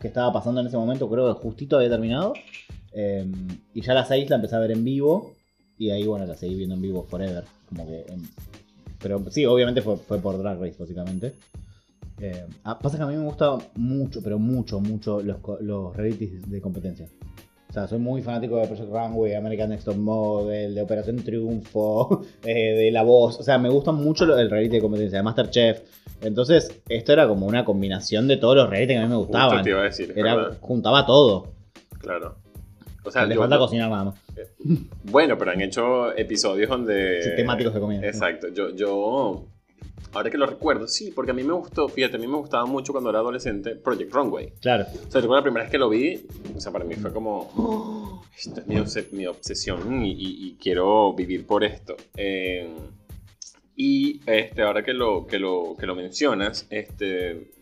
Que 0.00 0.08
estaba 0.08 0.32
pasando 0.32 0.60
en 0.60 0.68
ese 0.68 0.76
momento, 0.76 1.10
creo 1.10 1.34
que 1.34 1.40
justito 1.40 1.76
había 1.76 1.90
terminado. 1.90 2.32
Em, 2.92 3.32
y 3.74 3.80
ya 3.80 3.94
la 3.94 4.04
6 4.04 4.30
la 4.30 4.36
empecé 4.36 4.56
a 4.56 4.60
ver 4.60 4.70
en 4.70 4.84
vivo. 4.84 5.34
Y 5.76 5.90
ahí, 5.90 6.06
bueno, 6.06 6.26
la 6.26 6.34
seguí 6.34 6.54
viendo 6.54 6.74
en 6.74 6.82
vivo 6.82 7.04
forever. 7.04 7.44
Como 7.68 7.86
que. 7.86 8.00
Em, 8.08 8.22
pero 9.00 9.24
sí, 9.30 9.46
obviamente 9.46 9.82
fue, 9.82 9.96
por 9.96 10.38
Drag 10.38 10.60
Race, 10.60 10.76
básicamente. 10.78 11.34
Eh, 12.20 12.46
pasa 12.82 12.96
que 12.96 13.02
a 13.04 13.06
mí 13.06 13.16
me 13.16 13.24
gusta 13.24 13.58
mucho, 13.76 14.20
pero 14.22 14.38
mucho, 14.38 14.80
mucho 14.80 15.20
los, 15.20 15.38
los 15.60 15.96
realities 15.96 16.50
de 16.50 16.60
competencia. 16.60 17.08
O 17.68 17.72
sea, 17.72 17.86
soy 17.86 17.98
muy 17.98 18.22
fanático 18.22 18.56
de 18.56 18.66
Project 18.66 18.90
Runway, 18.90 19.34
American 19.34 19.68
Next 19.68 19.84
Top 19.84 19.96
Model, 19.96 20.74
de 20.74 20.80
Operación 20.80 21.16
Triunfo, 21.16 22.22
eh, 22.44 22.74
de 22.74 22.90
La 22.90 23.02
Voz. 23.02 23.38
O 23.38 23.42
sea, 23.42 23.58
me 23.58 23.68
gusta 23.68 23.92
mucho 23.92 24.24
el 24.24 24.50
reality 24.50 24.76
de 24.76 24.80
competencia, 24.80 25.18
de 25.18 25.22
Masterchef. 25.22 25.82
Entonces, 26.20 26.80
esto 26.88 27.12
era 27.12 27.28
como 27.28 27.46
una 27.46 27.64
combinación 27.64 28.28
de 28.28 28.36
todos 28.36 28.56
los 28.56 28.68
realities 28.68 28.96
que 28.96 29.02
a 29.02 29.06
mí 29.06 29.10
me 29.10 29.16
gustaban. 29.16 29.62
Te 29.62 29.70
iba 29.70 29.80
a 29.80 29.84
decir, 29.84 30.12
era, 30.16 30.52
juntaba 30.60 31.06
todo. 31.06 31.52
Claro. 32.00 32.36
O 33.04 33.10
sea, 33.10 33.24
le 33.24 33.36
falta 33.36 33.58
cocinar 33.58 33.90
nada 33.90 34.04
más. 34.04 34.14
Eh, 34.36 34.48
bueno, 35.04 35.38
pero 35.38 35.50
han 35.50 35.60
hecho 35.60 36.16
episodios 36.16 36.68
donde. 36.68 37.22
Sí, 37.22 37.30
temáticos 37.36 37.74
de 37.74 37.80
comida. 37.80 38.06
Exacto. 38.06 38.48
Yo, 38.48 38.70
yo. 38.70 39.46
Ahora 40.12 40.30
que 40.30 40.38
lo 40.38 40.46
recuerdo, 40.46 40.88
sí, 40.88 41.12
porque 41.14 41.32
a 41.32 41.34
mí 41.34 41.42
me 41.42 41.52
gustó, 41.52 41.86
fíjate, 41.88 42.16
a 42.16 42.18
mí 42.18 42.26
me 42.26 42.36
gustaba 42.38 42.64
mucho 42.64 42.92
cuando 42.92 43.10
era 43.10 43.18
adolescente 43.18 43.76
Project 43.76 44.12
Runway. 44.12 44.52
Claro. 44.60 44.84
O 44.84 45.10
sea, 45.10 45.20
recuerdo 45.20 45.36
la 45.36 45.42
primera 45.42 45.64
vez 45.64 45.70
que 45.70 45.78
lo 45.78 45.90
vi, 45.90 46.26
o 46.56 46.60
sea, 46.60 46.72
para 46.72 46.84
mí 46.84 46.94
fue 46.94 47.12
como, 47.12 47.50
oh, 47.56 48.22
esta 48.36 48.62
es 48.62 49.12
mi, 49.12 49.26
obsesión 49.26 50.02
y, 50.04 50.56
quiero 50.60 51.12
vivir 51.12 51.46
por 51.46 51.62
esto. 51.62 51.94
Eh, 52.16 52.68
y 53.80 54.20
este, 54.26 54.62
ahora 54.62 54.82
que 54.82 54.92
lo, 54.92 55.24
que 55.24 55.38
lo, 55.38 55.76
que 55.78 55.86
lo 55.86 55.94
mencionas, 55.94 56.66
este, 56.68 57.52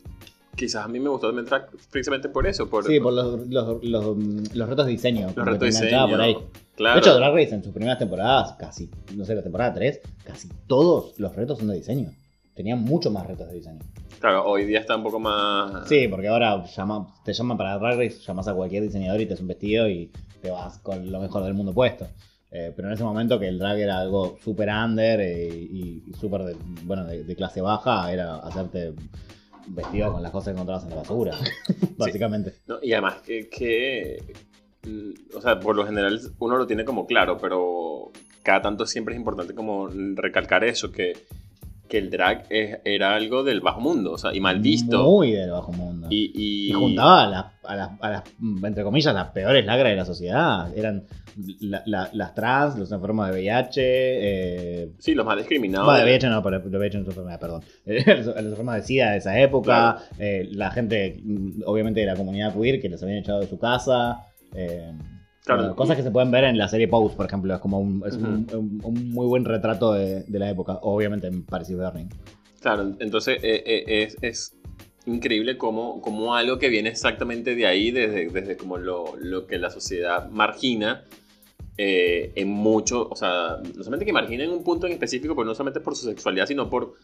quizás 0.57 0.87
a 0.87 0.89
mí 0.89 0.99
me 0.99 1.11
gustó 1.11 1.27
también 1.27 1.45
track 1.45 1.69
precisamente 1.91 2.31
por 2.31 2.47
eso. 2.47 2.71
Por, 2.71 2.87
sí, 2.87 2.99
por 2.99 3.13
los, 3.13 3.47
los, 3.47 3.83
los, 3.83 4.69
retos 4.69 4.87
de 4.87 4.93
diseño. 4.93 5.27
Los 5.37 5.47
retos 5.47 5.61
de 5.61 5.67
diseño. 5.67 6.09
Por 6.09 6.19
ahí. 6.23 6.35
Claro. 6.75 6.95
De 6.95 7.01
hecho, 7.01 7.15
Drag 7.17 7.35
Race 7.35 7.55
en 7.55 7.63
sus 7.63 7.75
primeras 7.75 7.99
temporadas, 7.99 8.55
casi, 8.59 8.89
no 9.15 9.27
sé, 9.27 9.35
la 9.35 9.43
temporada 9.43 9.75
3, 9.75 10.01
casi 10.25 10.49
todos 10.67 11.21
los 11.21 11.37
retos 11.37 11.59
son 11.59 11.69
de 11.69 11.75
diseño. 11.75 12.11
Tenían 12.55 12.81
mucho 12.81 13.11
más 13.11 13.27
retos 13.27 13.49
de 13.49 13.55
diseño. 13.57 13.81
Claro, 14.19 14.47
hoy 14.47 14.65
día 14.65 14.81
está 14.81 14.97
un 14.97 15.03
poco 15.03 15.21
más. 15.21 15.87
Sí, 15.87 16.09
porque 16.09 16.29
ahora 16.29 16.65
llama, 16.65 17.09
te 17.27 17.35
llaman 17.35 17.59
para 17.59 17.77
Drag 17.77 17.99
Race, 17.99 18.21
llamas 18.27 18.49
a 18.49 18.55
cualquier 18.55 18.85
diseñador 18.85 19.21
y 19.21 19.27
te 19.27 19.35
haces 19.35 19.43
un 19.43 19.49
vestido 19.49 19.87
y 19.87 20.11
te 20.41 20.51
vas 20.51 20.79
con 20.79 21.13
lo 21.13 21.21
mejor 21.21 21.45
del 21.45 21.53
mundo 21.53 21.75
puesto. 21.75 22.09
Eh, 22.51 22.73
pero 22.75 22.89
en 22.89 22.95
ese 22.95 23.03
momento 23.03 23.39
que 23.39 23.49
el 23.49 23.59
drag 23.59 23.79
era 23.79 23.99
algo 23.99 24.39
súper 24.43 24.69
under 24.69 25.21
eh, 25.21 25.49
y, 25.49 26.03
súper 26.19 26.43
de, 26.43 26.57
bueno, 26.85 27.05
de, 27.05 27.37
clase 27.37 27.61
baja, 27.61 28.13
era 28.13 28.37
hacerte 28.37 28.95
vestido 29.69 30.13
con 30.13 30.23
las 30.23 30.31
cosas 30.31 30.47
que 30.47 30.53
encontrabas 30.53 30.85
en 30.85 30.91
la 30.91 30.97
basura, 30.97 31.37
básicamente. 31.97 32.55
y 32.83 32.93
además 32.93 33.17
que, 33.25 34.23
mm, 34.85 35.37
o 35.37 35.41
sea, 35.41 35.59
por 35.59 35.75
lo 35.75 35.85
general 35.85 36.21
uno 36.39 36.57
lo 36.57 36.67
tiene 36.67 36.85
como 36.85 37.07
claro, 37.07 37.37
pero 37.37 38.13
cada 38.43 38.63
tanto 38.63 38.87
siempre 38.87 39.15
es 39.15 39.19
importante 39.19 39.55
como 39.55 39.89
recalcar 40.15 40.63
eso, 40.63 40.93
que 40.93 41.15
que 41.89 41.99
el 41.99 42.11
drag 42.11 42.45
era 42.51 43.15
algo 43.15 43.43
del 43.43 43.61
bajo 43.61 43.81
mundo, 43.81 44.13
o 44.13 44.19
sea, 44.19 44.35
y 44.35 44.41
mal 44.41 44.61
visto. 44.61 45.03
Muy 45.05 45.33
del 45.33 45.51
bajo 45.51 45.73
mundo. 45.73 46.09
Y, 46.11 46.73
juntaba 46.73 47.53
a 47.65 47.77
las, 47.77 48.23
entre 48.63 48.85
comillas, 48.85 49.15
las 49.15 49.31
peores 49.31 49.65
lacras 49.65 49.91
de 49.91 49.97
la 49.97 50.05
sociedad. 50.05 50.77
Eran 50.77 51.05
las 51.61 52.35
trans, 52.35 52.79
los 52.79 52.91
enfermos 52.93 53.27
de 53.27 53.33
VIH. 53.33 53.81
Eh, 53.83 54.93
sí, 54.99 55.15
los 55.15 55.27
más 55.27 55.37
discriminados. 55.37 55.97
de 55.97 56.05
VIH 56.05 56.29
no, 56.29 56.43
pero 56.43 56.61
VIH 56.61 56.99
no 56.99 57.03
es 57.03 57.09
enfermedad, 57.09 57.41
perdón. 57.41 57.63
los 57.85 58.37
enfermos 58.37 58.75
de 58.75 58.83
SIDA 58.83 59.11
de 59.13 59.19
esa 59.19 59.39
época. 59.41 59.99
Eh, 60.19 60.49
la 60.53 60.71
gente, 60.71 61.23
obviamente, 61.65 62.01
de 62.01 62.07
la 62.07 62.17
comunidad 62.17 62.55
queer 62.55 62.81
que 62.81 62.89
les 62.89 63.03
habían 63.03 63.19
echado 63.19 63.41
de 63.41 63.47
su 63.47 63.59
casa. 63.59 64.27
Eh, 64.55 64.93
cosas 65.75 65.97
que 65.97 66.03
se 66.03 66.11
pueden 66.11 66.31
ver 66.31 66.45
en 66.45 66.59
la 66.59 66.69
serie 66.69 66.89
Pose, 66.89 67.17
por 67.17 67.27
ejemplo. 67.27 67.55
Es 67.55 67.61
como 67.61 67.81
un, 67.81 68.01
muy 69.13 69.27
buen 69.27 69.45
retrato 69.45 69.93
de, 69.93 70.25
la 70.29 70.51
época. 70.51 70.79
Obviamente 70.83 71.27
en 71.27 71.45
Paris 71.45 71.71
y 71.71 71.75
Burning. 71.75 72.09
Claro, 72.61 72.95
entonces 72.99 73.39
eh, 73.43 73.63
eh, 73.67 74.09
es, 74.23 74.57
increíble 75.07 75.57
como, 75.57 76.01
como 76.01 76.35
algo 76.35 76.59
que 76.59 76.69
viene 76.69 76.89
exactamente 76.89 77.55
de 77.55 77.67
ahí, 77.67 77.93
desde, 77.93 78.29
desde 78.29 78.57
como 78.57 78.77
lo, 78.77 79.15
lo 79.21 79.47
que 79.47 79.57
la 79.57 79.71
sociedad 79.71 80.29
margina 80.31 81.05
eh, 81.79 82.33
en 82.37 82.49
mucho, 82.49 83.07
o 83.07 83.17
sea, 83.17 83.59
no 83.63 83.85
solamente 83.85 84.07
que 84.07 84.13
marginen 84.13 84.51
un 84.51 84.65
punto 84.65 84.87
en 84.87 84.95
específico, 84.95 85.37
pero 85.37 85.45
no 85.45 85.55
solamente 85.55 85.81
por 85.81 85.95
su 85.95 86.07
sexualidad, 86.07 86.47
sino 86.47 86.71
por, 86.71 86.95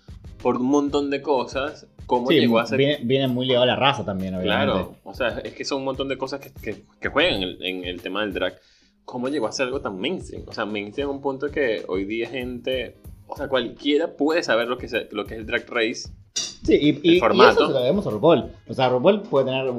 por 0.42 0.56
un 0.56 0.66
montón 0.66 1.08
de 1.08 1.22
cosas, 1.22 1.86
cómo 2.06 2.30
llegó 2.30 2.58
a 2.58 2.66
ser... 2.66 2.78
Viene, 3.02 3.28
muy 3.28 3.46
ligado 3.46 3.62
a 3.62 3.66
la 3.66 3.76
raza 3.76 4.04
también, 4.04 4.34
obviamente. 4.34 4.64
Claro, 4.64 4.96
o 5.04 5.14
sea, 5.14 5.38
es 5.38 5.54
que 5.54 5.64
son 5.64 5.78
un 5.78 5.84
montón 5.84 6.08
de 6.08 6.18
cosas 6.18 6.40
que, 6.40 6.82
que, 7.00 7.08
juegan 7.08 7.42
en 7.42 7.84
el, 7.84 8.02
tema 8.02 8.22
del 8.22 8.34
drag. 8.34 8.58
¿Cómo 9.04 9.28
llegó 9.28 9.46
a 9.46 9.52
ser 9.52 9.66
algo 9.66 9.80
tan 9.80 9.98
mainstream? 9.98 10.44
O 10.46 10.52
sea, 10.52 10.66
mainstream 10.66 11.08
a 11.08 11.12
un 11.12 11.20
punto 11.20 11.50
que 11.50 11.84
hoy 11.88 12.04
día 12.04 12.28
gente, 12.28 12.96
o 13.26 13.36
sea, 13.36 13.48
cualquiera 13.48 14.16
puede 14.16 14.42
saber 14.42 14.68
lo 14.68 14.76
que 14.78 14.86
es, 14.86 14.92
lo 15.12 15.24
que 15.24 15.34
es 15.34 15.40
el 15.40 15.46
drag 15.46 15.64
race. 15.68 16.10
Sí, 16.34 17.00
y, 17.02 17.18
formato. 17.18 17.50
y 17.50 17.54
eso 17.54 17.66
se 17.66 17.72
lo 17.72 17.78
debemos 17.80 18.06
a 18.06 18.10
RuPaul. 18.10 18.44
O 18.68 18.74
sea, 18.74 18.88
RuPaul 18.88 19.22
puede 19.22 19.46
tener 19.46 19.72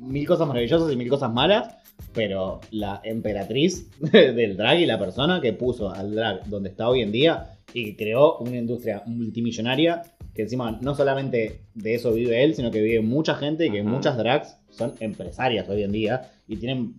mil 0.00 0.26
cosas 0.26 0.46
maravillosas 0.46 0.92
y 0.92 0.96
mil 0.96 1.08
cosas 1.08 1.32
malas, 1.32 1.76
pero 2.12 2.60
la 2.70 3.00
emperatriz 3.04 3.90
del 4.00 4.56
drag 4.56 4.80
y 4.80 4.86
la 4.86 4.98
persona 4.98 5.40
que 5.40 5.52
puso 5.52 5.90
al 5.90 6.14
drag 6.14 6.46
donde 6.46 6.70
está 6.70 6.88
hoy 6.88 7.02
en 7.02 7.12
día 7.12 7.59
y 7.72 7.94
creó 7.94 8.38
una 8.38 8.56
industria 8.56 9.02
multimillonaria 9.06 10.02
que 10.34 10.42
encima 10.42 10.78
no 10.80 10.94
solamente 10.94 11.62
de 11.74 11.94
eso 11.94 12.12
vive 12.12 12.42
él, 12.42 12.54
sino 12.54 12.70
que 12.70 12.80
vive 12.80 13.00
mucha 13.00 13.34
gente 13.34 13.66
y 13.66 13.70
que 13.70 13.82
muchas 13.82 14.16
drags 14.16 14.56
son 14.70 14.94
empresarias 15.00 15.68
hoy 15.68 15.82
en 15.82 15.92
día 15.92 16.30
y 16.46 16.56
tienen, 16.56 16.94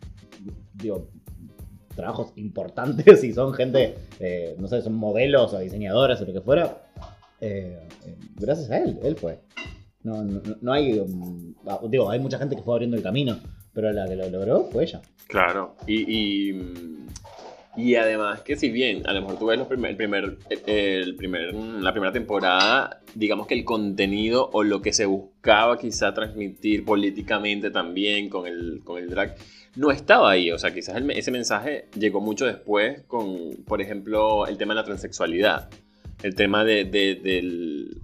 digo, 0.74 1.08
trabajos 1.96 2.34
importantes 2.36 3.24
y 3.24 3.34
son 3.34 3.54
gente, 3.54 3.96
eh, 4.20 4.56
no 4.60 4.68
sé, 4.68 4.82
son 4.82 4.96
modelos 4.96 5.54
o 5.54 5.60
diseñadoras 5.60 6.22
o 6.22 6.26
lo 6.26 6.34
que 6.34 6.42
fuera. 6.42 6.84
Eh, 7.40 7.88
eh, 8.06 8.18
gracias 8.36 8.70
a 8.70 8.80
él, 8.80 9.00
él 9.04 9.16
fue. 9.16 9.40
No, 10.04 10.24
no, 10.24 10.42
no 10.62 10.74
hay, 10.74 11.00
um, 11.00 11.54
digo, 11.90 12.10
hay 12.10 12.20
mucha 12.20 12.38
gente 12.40 12.56
que 12.56 12.64
fue 12.64 12.74
abriendo 12.74 12.98
el 12.98 13.04
camino, 13.04 13.38
pero 13.72 13.92
la 13.92 14.08
que 14.08 14.16
lo 14.16 14.30
logró 14.30 14.64
fue 14.66 14.84
ella. 14.84 15.02
Claro, 15.28 15.76
y, 15.88 16.50
y, 16.52 17.08
además 17.96 18.42
que 18.42 18.58
si 18.58 18.70
bien 18.70 19.08
a 19.08 19.14
lo 19.14 19.22
mejor 19.22 19.40
tú 19.40 19.46
ves 19.46 19.60
el 19.60 19.96
primer, 19.96 20.38
el 20.66 21.16
primer, 21.16 21.54
la 21.54 21.92
primera 21.94 22.12
temporada, 22.12 23.02
digamos 23.16 23.48
que 23.48 23.54
el 23.54 23.64
contenido 23.64 24.50
o 24.52 24.64
lo 24.64 24.82
que 24.82 24.92
se 24.92 25.06
buscaba 25.06 25.80
quizá 25.80 26.14
transmitir 26.14 26.84
políticamente 26.84 27.72
también 27.72 28.30
con 28.30 28.46
el, 28.46 28.82
con 28.84 29.02
el 29.02 29.10
drag, 29.10 29.36
no 29.76 29.92
estaba 29.92 30.32
ahí. 30.32 30.52
O 30.52 30.60
sea, 30.60 30.74
quizás 30.74 31.02
ese 31.16 31.32
mensaje 31.32 31.86
llegó 31.98 32.20
mucho 32.20 32.46
después 32.46 33.04
con, 33.08 33.64
por 33.66 33.82
ejemplo, 33.82 34.48
el 34.48 34.58
tema 34.58 34.74
de 34.74 34.82
la 34.82 34.86
transexualidad, 34.86 35.70
el 36.24 36.36
tema 36.36 36.66
de, 36.66 36.84
del 36.86 37.98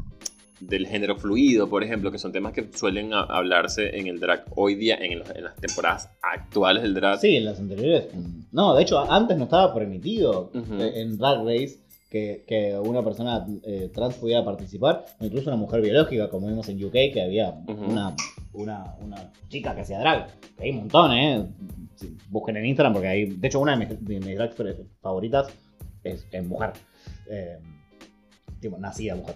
del 0.60 0.88
género 0.88 1.18
fluido, 1.18 1.70
por 1.70 1.84
ejemplo, 1.84 2.12
que 2.12 2.18
son 2.18 2.32
temas 2.32 2.54
que 2.54 2.68
suelen 2.74 3.14
hablarse 3.14 3.98
en 3.98 4.08
el 4.08 4.20
drag 4.20 4.46
hoy 4.56 4.76
día, 4.76 4.98
en, 5.00 5.20
las 5.20 5.56
temporadas 5.56 6.10
actuales 6.22 6.84
del 6.84 6.94
drag. 6.94 7.20
Sí, 7.20 7.36
en 7.36 7.46
las 7.46 7.60
anteriores. 7.60 8.08
No, 8.52 8.76
de 8.76 8.84
hecho, 8.84 9.00
antes 9.12 9.38
no 9.38 9.46
estaba 9.46 9.74
permitido 9.74 10.52
eh, 10.54 10.94
en 10.96 11.18
Drag 11.18 11.44
Race 11.46 11.80
que, 12.10 12.80
una 12.84 13.04
persona 13.04 13.46
eh, 13.64 13.92
trans 13.94 14.16
pudiera 14.16 14.44
participar, 14.44 15.06
o 15.20 15.26
incluso 15.26 15.50
una 15.50 15.58
mujer 15.58 15.82
biológica, 15.82 16.30
como 16.30 16.48
vimos 16.48 16.68
en 16.70 16.84
UK, 16.84 16.94
que 17.14 17.22
había 17.22 17.52
una, 17.68 18.16
una, 18.54 19.32
chica 19.50 19.76
que 19.76 19.82
hacía 19.82 20.00
drag. 20.00 20.28
hay 20.58 20.72
un 20.72 20.78
montón, 20.78 21.12
¿eh? 21.14 21.46
busquen 22.30 22.58
en 22.58 22.66
Instagram 22.66 22.94
porque 22.94 23.08
hay. 23.08 23.26
De 23.26 23.48
hecho, 23.48 23.60
una 23.60 23.76
de 23.76 23.86
mis, 23.86 24.06
de 24.06 24.36
drags 24.36 24.56
favoritas 25.02 25.48
es, 26.04 26.26
mujer. 26.44 26.74
Eh, 27.30 27.60
tipo, 28.60 28.78
nacida 28.78 29.16
mujer. 29.16 29.36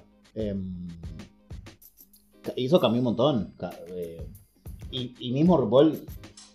Y 2.56 2.66
eso 2.66 2.80
cambió 2.80 3.00
un 3.00 3.06
montón. 3.06 3.54
Eh, 3.88 4.28
y, 4.92 5.32
mismo 5.32 5.58
RuPaul 5.58 6.06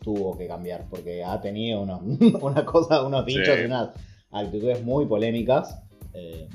tuvo 0.02 0.36
que 0.36 0.46
cambiar 0.46 0.86
porque 0.88 1.24
ha 1.24 1.40
tenido 1.40 1.82
unos, 1.82 2.00
una 2.42 2.64
cosa, 2.64 3.04
unos 3.04 3.24
dichos 3.26 3.58
y 3.60 3.64
unas 3.64 3.90
actitudes 4.30 4.84
muy 4.84 5.06
polémicas. 5.06 5.82
Eh, 6.12 6.48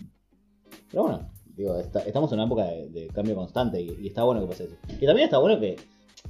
pero 0.90 1.04
bueno, 1.04 1.32
digo, 1.56 1.78
estamos 1.78 2.32
en 2.32 2.40
una 2.40 2.46
época 2.46 2.66
de, 2.66 3.08
cambio 3.14 3.36
constante 3.36 3.82
y, 3.82 4.08
está 4.08 4.24
bueno 4.24 4.42
que 4.42 4.48
pase 4.48 4.66
eso. 4.66 4.76
Y 5.00 5.06
también 5.06 5.26
está 5.26 5.38
bueno 5.38 5.60
que 5.60 5.78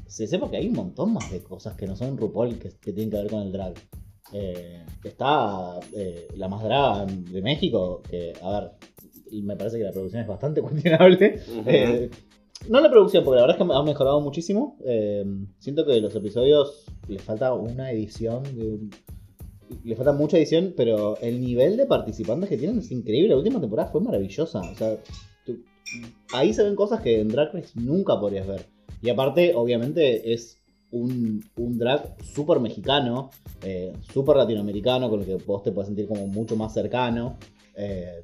se 0.07 0.27
sepa 0.27 0.49
que 0.49 0.57
hay 0.57 0.67
un 0.67 0.75
montón 0.75 1.13
más 1.13 1.31
de 1.31 1.41
cosas 1.41 1.75
que 1.75 1.87
no 1.87 1.95
son 1.95 2.17
RuPaul 2.17 2.59
que, 2.59 2.69
tienen 2.91 3.09
que 3.09 3.17
ver 3.17 3.29
con 3.29 3.41
el 3.41 3.51
drag. 3.51 3.73
Eh, 4.33 4.85
está 5.03 5.79
la 6.35 6.47
más 6.47 6.63
draga 6.63 7.05
de 7.05 7.41
México, 7.41 8.01
que, 8.09 8.33
a 8.41 8.49
ver, 8.51 8.71
me 9.41 9.55
parece 9.55 9.77
que 9.77 9.83
la 9.83 9.91
producción 9.91 10.21
es 10.21 10.27
bastante 10.27 10.61
cuestionable. 10.61 11.39
Eh, 11.65 12.09
no 12.69 12.79
la 12.79 12.89
producción, 12.89 13.23
porque 13.23 13.37
la 13.37 13.47
verdad 13.47 13.61
es 13.61 13.67
que 13.67 13.73
ha 13.73 13.83
mejorado 13.83 14.21
muchísimo. 14.21 14.77
Eh, 14.85 15.25
siento 15.59 15.85
que 15.85 15.99
los 15.99 16.15
episodios 16.15 16.85
le 17.07 17.19
falta 17.19 17.53
una 17.53 17.91
edición. 17.91 18.43
le 19.83 19.95
falta 19.95 20.11
mucha 20.11 20.37
edición, 20.37 20.73
pero 20.75 21.17
el 21.21 21.41
nivel 21.41 21.77
de 21.77 21.85
participantes 21.85 22.49
que 22.49 22.57
tienen 22.57 22.79
es 22.79 22.91
increíble. 22.91 23.29
La 23.29 23.37
última 23.37 23.59
temporada 23.59 23.89
fue 23.89 24.01
maravillosa. 24.01 24.59
O 24.59 24.75
sea, 24.75 24.97
ahí 26.33 26.53
se 26.53 26.63
ven 26.63 26.75
cosas 26.75 27.01
que 27.01 27.19
en 27.19 27.29
Drag 27.29 27.53
Race 27.53 27.71
nunca 27.75 28.19
podrías 28.19 28.47
ver. 28.47 28.65
Y 29.01 29.09
aparte, 29.09 29.53
obviamente, 29.55 30.31
es 30.31 30.61
un, 30.91 31.43
drag 31.55 32.15
súper 32.23 32.59
mexicano, 32.59 33.31
eh, 33.63 33.93
súper 34.13 34.35
latinoamericano, 34.35 35.09
con 35.09 35.21
el 35.21 35.25
que 35.25 35.35
vos 35.35 35.63
te 35.63 35.71
puedes 35.71 35.87
sentir 35.87 36.07
como 36.07 36.27
mucho 36.27 36.55
más 36.55 36.73
cercano. 36.73 37.37
Eh, 37.75 38.23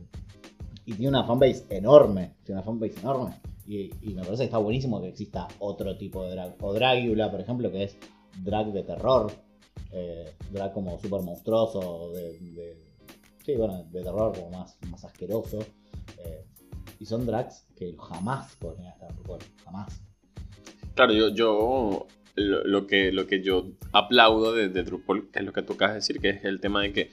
y 0.88 0.94
tiene 0.94 1.10
una 1.10 1.26
fanbase 1.26 1.66
enorme. 1.70 2.38
Tiene 2.46 2.62
una 2.62 2.66
fanbase 2.66 3.02
enorme. 3.02 3.36
Y, 3.68 3.90
me 4.14 4.24
parece 4.24 4.38
que 4.38 4.44
está 4.46 4.58
buenísimo 4.58 5.02
que 5.02 5.10
exista 5.10 5.46
otro 5.60 5.98
tipo 5.98 6.24
de 6.24 6.32
drag. 6.32 6.56
O 6.62 6.74
Dragula, 6.74 7.30
por 7.30 7.42
ejemplo, 7.42 7.70
que 7.70 7.84
es 7.84 7.98
drag 8.42 8.72
de 8.72 8.84
terror. 8.84 9.30
Eh, 9.92 10.32
drag 10.50 10.72
como 10.72 10.98
súper 10.98 11.24
monstruoso. 11.24 12.14
De, 12.14 12.78
sí, 13.46 13.56
bueno, 13.56 13.84
de 13.92 14.02
terror 14.02 14.34
como 14.34 14.50
más, 14.52 14.78
más 14.90 15.04
asqueroso. 15.04 15.60
Eh, 16.20 16.46
y 17.02 17.06
son 17.06 17.26
drags 17.26 17.68
que 17.76 17.94
jamás 18.00 18.56
podrían 18.56 18.94
estar 18.94 19.14
por 19.24 19.40
jamás. 19.66 20.02
Claro, 20.96 21.12
yo, 21.12 21.28
yo 21.28 22.08
lo, 22.36 22.88
que, 22.88 23.12
lo 23.12 23.28
que 23.28 23.44
yo 23.44 23.72
aplaudo 23.92 24.54
de, 24.54 24.70
de 24.70 24.84
Drupal, 24.84 25.28
que 25.34 25.40
es 25.40 25.46
lo 25.46 25.52
que 25.52 25.64
tú 25.64 25.74
acabas 25.74 25.96
de 25.96 25.98
decir, 25.98 26.22
que 26.22 26.30
es 26.30 26.46
el 26.46 26.62
tema 26.62 26.82
de 26.82 26.94
que 26.94 27.12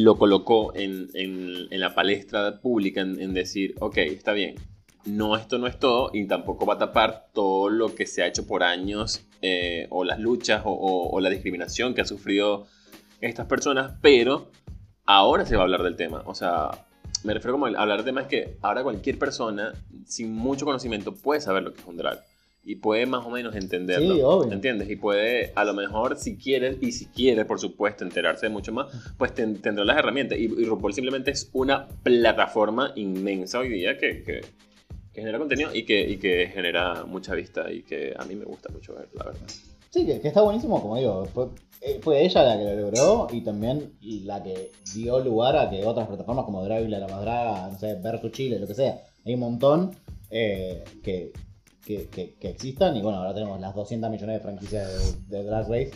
lo 0.00 0.16
colocó 0.16 0.72
en, 0.74 1.68
la 1.70 1.94
palestra 1.94 2.60
pública 2.60 3.02
en, 3.02 3.34
decir, 3.34 3.74
ok, 3.78 3.98
está 3.98 4.32
bien, 4.32 4.54
no, 5.04 5.36
esto 5.36 5.58
no 5.58 5.66
es 5.66 5.78
todo 5.78 6.10
y 6.14 6.26
tampoco 6.26 6.64
va 6.64 6.74
a 6.74 6.78
tapar 6.78 7.26
todo 7.34 7.68
lo 7.68 7.94
que 7.94 8.06
se 8.06 8.22
ha 8.22 8.26
hecho 8.26 8.46
por 8.46 8.62
años 8.62 9.26
eh, 9.42 9.86
o 9.90 10.04
las 10.04 10.18
luchas 10.18 10.62
o, 10.64 11.20
la 11.20 11.28
discriminación 11.28 11.94
que 11.94 12.00
han 12.00 12.06
sufrido 12.06 12.66
estas 13.20 13.46
personas, 13.46 13.92
pero 14.00 14.50
ahora 15.04 15.44
se 15.44 15.56
va 15.56 15.62
a 15.62 15.64
hablar 15.64 15.82
del 15.82 15.96
tema. 15.96 16.22
O 16.24 16.34
sea, 16.34 16.70
me 17.22 17.34
refiero 17.34 17.52
como 17.52 17.66
a 17.66 17.68
hablar 17.68 17.98
del 17.98 18.06
tema 18.06 18.22
es 18.22 18.28
que 18.28 18.56
ahora 18.62 18.82
cualquier 18.82 19.18
persona 19.18 19.72
sin 20.06 20.32
mucho 20.32 20.64
conocimiento 20.64 21.14
puede 21.14 21.42
saber 21.42 21.64
lo 21.64 21.74
que 21.74 21.80
es 21.80 21.86
un 21.86 21.98
drag 21.98 22.22
y 22.64 22.76
puede 22.76 23.06
más 23.06 23.26
o 23.26 23.30
menos 23.30 23.54
entenderlo. 23.56 24.14
Sí, 24.14 24.20
obvio. 24.22 24.52
¿Entiendes? 24.52 24.88
Y 24.88 24.96
puede, 24.96 25.52
a 25.54 25.64
lo 25.64 25.74
mejor, 25.74 26.16
si 26.16 26.36
quieres, 26.36 26.76
y 26.80 26.92
si 26.92 27.06
quiere, 27.06 27.44
por 27.44 27.58
supuesto, 27.58 28.04
enterarse 28.04 28.46
de 28.46 28.52
mucho 28.52 28.72
más, 28.72 28.86
pues 29.18 29.34
tendrá 29.34 29.84
las 29.84 29.98
herramientas. 29.98 30.38
Y, 30.38 30.44
y, 30.44 30.64
RuPaul 30.64 30.92
simplemente 30.92 31.32
es 31.32 31.50
una 31.52 31.88
plataforma 32.02 32.92
inmensa 32.94 33.58
hoy 33.58 33.68
día 33.68 33.98
que, 33.98 34.22
que, 34.22 34.40
genera 35.12 35.38
contenido 35.38 35.74
y 35.74 35.84
que, 35.84 36.08
y 36.08 36.16
que 36.18 36.48
genera 36.48 37.04
mucha 37.04 37.34
vista 37.34 37.70
y 37.70 37.82
que 37.82 38.14
a 38.16 38.24
mí 38.24 38.34
me 38.34 38.44
gusta 38.44 38.70
mucho 38.72 38.94
ver, 38.94 39.08
la 39.14 39.24
verdad. 39.24 39.40
Sí, 39.90 40.06
que, 40.06 40.26
está 40.26 40.40
buenísimo, 40.40 40.80
como 40.80 40.96
digo, 40.96 41.26
fue, 41.26 41.48
eh, 41.82 41.98
fue, 42.00 42.24
ella 42.24 42.44
la 42.44 42.56
que 42.56 42.64
lo 42.64 42.80
logró 42.80 43.26
y 43.30 43.42
también 43.42 43.92
la 44.00 44.42
que 44.42 44.70
dio 44.94 45.20
lugar 45.20 45.56
a 45.56 45.68
que 45.68 45.84
otras 45.84 46.06
plataformas 46.06 46.46
como 46.46 46.64
Dragula, 46.64 46.98
La 46.98 47.08
Más 47.08 47.72
no 47.72 47.78
sé, 47.78 47.96
Vertu 47.96 48.30
Chile, 48.30 48.58
lo 48.58 48.66
que 48.66 48.74
sea, 48.74 49.02
hay 49.26 49.34
un 49.34 49.40
montón 49.40 49.90
eh, 50.30 50.82
que 51.02 51.32
que, 51.84 52.08
que, 52.08 52.48
existan. 52.48 52.96
Y 52.96 53.02
bueno, 53.02 53.18
ahora 53.18 53.34
tenemos 53.34 53.60
las 53.60 53.74
200 53.74 54.10
millones 54.10 54.36
de 54.36 54.40
franquicias 54.40 55.28
de, 55.28 55.42
Drag 55.42 55.68
Race. 55.68 55.92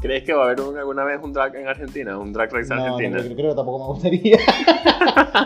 ¿Crees 0.00 0.24
que 0.24 0.34
va 0.34 0.42
a 0.42 0.44
haber 0.46 0.60
alguna 0.60 1.04
vez 1.04 1.18
un 1.22 1.32
drag 1.32 1.56
en 1.56 1.66
Argentina? 1.66 2.18
¿Un 2.18 2.30
drag 2.30 2.52
race 2.52 2.74
no, 2.74 2.82
Argentina? 2.82 3.16
No, 3.16 3.22
creo, 3.22 3.36
creo 3.36 3.50
que 3.50 3.56
tampoco 3.56 3.78
me 3.78 3.86
gustaría. 3.94 4.38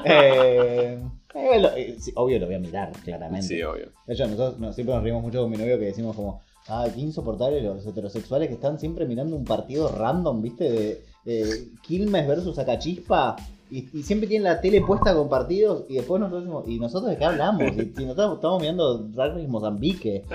Eh, 0.05 0.99
eh, 1.35 1.75
eh, 1.77 1.97
obvio 2.15 2.39
lo 2.39 2.47
voy 2.47 2.55
a 2.55 2.59
mirar, 2.59 2.93
claramente. 3.05 3.47
Sí, 3.47 3.63
obvio. 3.63 3.91
De 4.07 4.15
hecho, 4.15 4.27
nosotros 4.27 4.75
siempre 4.75 4.95
nos 4.95 5.03
reímos 5.03 5.23
mucho 5.23 5.43
con 5.43 5.51
mi 5.51 5.57
novio 5.57 5.79
que 5.79 5.87
decimos 5.87 6.17
como, 6.17 6.41
ay, 6.69 6.93
qué 6.95 7.01
insoportable 7.01 7.61
los 7.62 7.87
heterosexuales 7.87 8.49
que 8.49 8.55
están 8.55 8.79
siempre 8.79 9.07
mirando 9.07 9.37
un 9.37 9.45
partido 9.45 9.89
random, 9.89 10.43
¿viste? 10.43 10.71
De, 10.71 11.05
de 11.25 11.69
Quilmes 11.83 12.27
versus 12.27 12.59
Acachispa 12.59 13.37
y, 13.71 13.83
siempre 14.03 14.27
tienen 14.27 14.45
la 14.45 14.61
tele 14.61 14.81
puesta 14.81 15.14
con 15.14 15.29
partidos 15.29 15.85
y 15.89 15.97
después 15.97 16.21
nosotros 16.21 16.45
decimos, 16.45 16.64
¿y 16.69 16.79
nosotros 16.79 17.11
de 17.11 17.19
qué 17.19 17.25
hablamos? 17.27 17.77
Y, 17.77 17.93
si 17.97 18.05
nosotros 18.05 18.37
estamos 18.37 18.61
mirando 18.61 19.09
Race 19.14 19.47
Mozambique. 19.47 20.25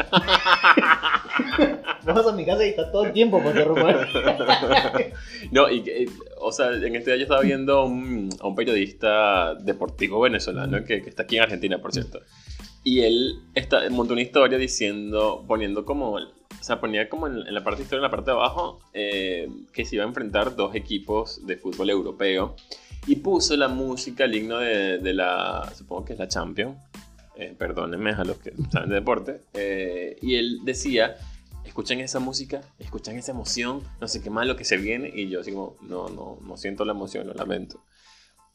Vamos 2.05 2.27
a 2.27 2.33
mi 2.33 2.45
casa 2.45 2.65
y 2.65 2.69
está 2.69 2.91
todo 2.91 3.05
el 3.05 3.13
tiempo 3.13 3.41
por 3.41 3.55
No, 5.51 5.69
y 5.69 6.05
o 6.39 6.51
sea, 6.51 6.73
en 6.73 6.95
este 6.95 7.11
día 7.11 7.17
yo 7.17 7.23
estaba 7.23 7.41
viendo 7.41 7.79
a 7.79 7.85
un, 7.85 8.29
periodista 8.55 9.55
deportivo 9.55 10.19
venezolano 10.19 10.83
que, 10.83 11.01
que, 11.01 11.09
está 11.09 11.23
aquí 11.23 11.37
en 11.37 11.43
Argentina, 11.43 11.81
por 11.81 11.93
cierto. 11.93 12.19
Y 12.83 13.01
él 13.01 13.39
está, 13.55 13.89
montó 13.89 14.13
una 14.13 14.21
historia 14.21 14.57
diciendo, 14.57 15.45
poniendo 15.47 15.85
como, 15.85 16.13
o 16.13 16.19
sea, 16.59 16.81
ponía 16.81 17.07
como 17.07 17.27
en, 17.27 17.53
la 17.53 17.63
parte 17.63 17.79
de 17.79 17.83
historia, 17.83 17.99
en 17.99 18.03
la 18.03 18.11
parte 18.11 18.31
de 18.31 18.37
abajo, 18.37 18.79
eh, 18.93 19.49
que 19.71 19.85
se 19.85 19.95
iba 19.95 20.03
a 20.03 20.07
enfrentar 20.07 20.55
dos 20.55 20.75
equipos 20.75 21.45
de 21.47 21.55
fútbol 21.55 21.89
europeo 21.89 22.55
y 23.07 23.17
puso 23.17 23.55
la 23.57 23.67
música, 23.67 24.25
el 24.25 24.35
himno 24.35 24.57
de, 24.57 25.13
la, 25.13 25.71
supongo 25.75 26.05
que 26.05 26.13
es 26.13 26.19
la 26.19 26.27
Champions, 26.27 26.77
eh, 27.35 27.55
perdónenme 27.57 28.11
a 28.11 28.23
los 28.23 28.37
que 28.37 28.53
saben 28.71 28.89
de 28.89 28.95
deporte, 28.95 29.41
eh, 29.53 30.17
y 30.21 30.35
él 30.35 30.59
decía, 30.63 31.15
escuchan 31.65 31.99
esa 31.99 32.19
música, 32.19 32.61
escuchan 32.79 33.17
esa 33.17 33.31
emoción, 33.31 33.81
no 33.99 34.07
sé 34.07 34.21
qué 34.21 34.29
más 34.29 34.45
lo 34.45 34.55
que 34.55 34.63
se 34.63 34.77
viene, 34.77 35.11
y 35.13 35.29
yo 35.29 35.41
así 35.41 35.51
como, 35.51 35.75
no, 35.81 36.09
no, 36.09 36.37
no 36.41 36.57
siento 36.57 36.85
la 36.85 36.93
emoción, 36.93 37.27
lo 37.27 37.33
lamento. 37.33 37.83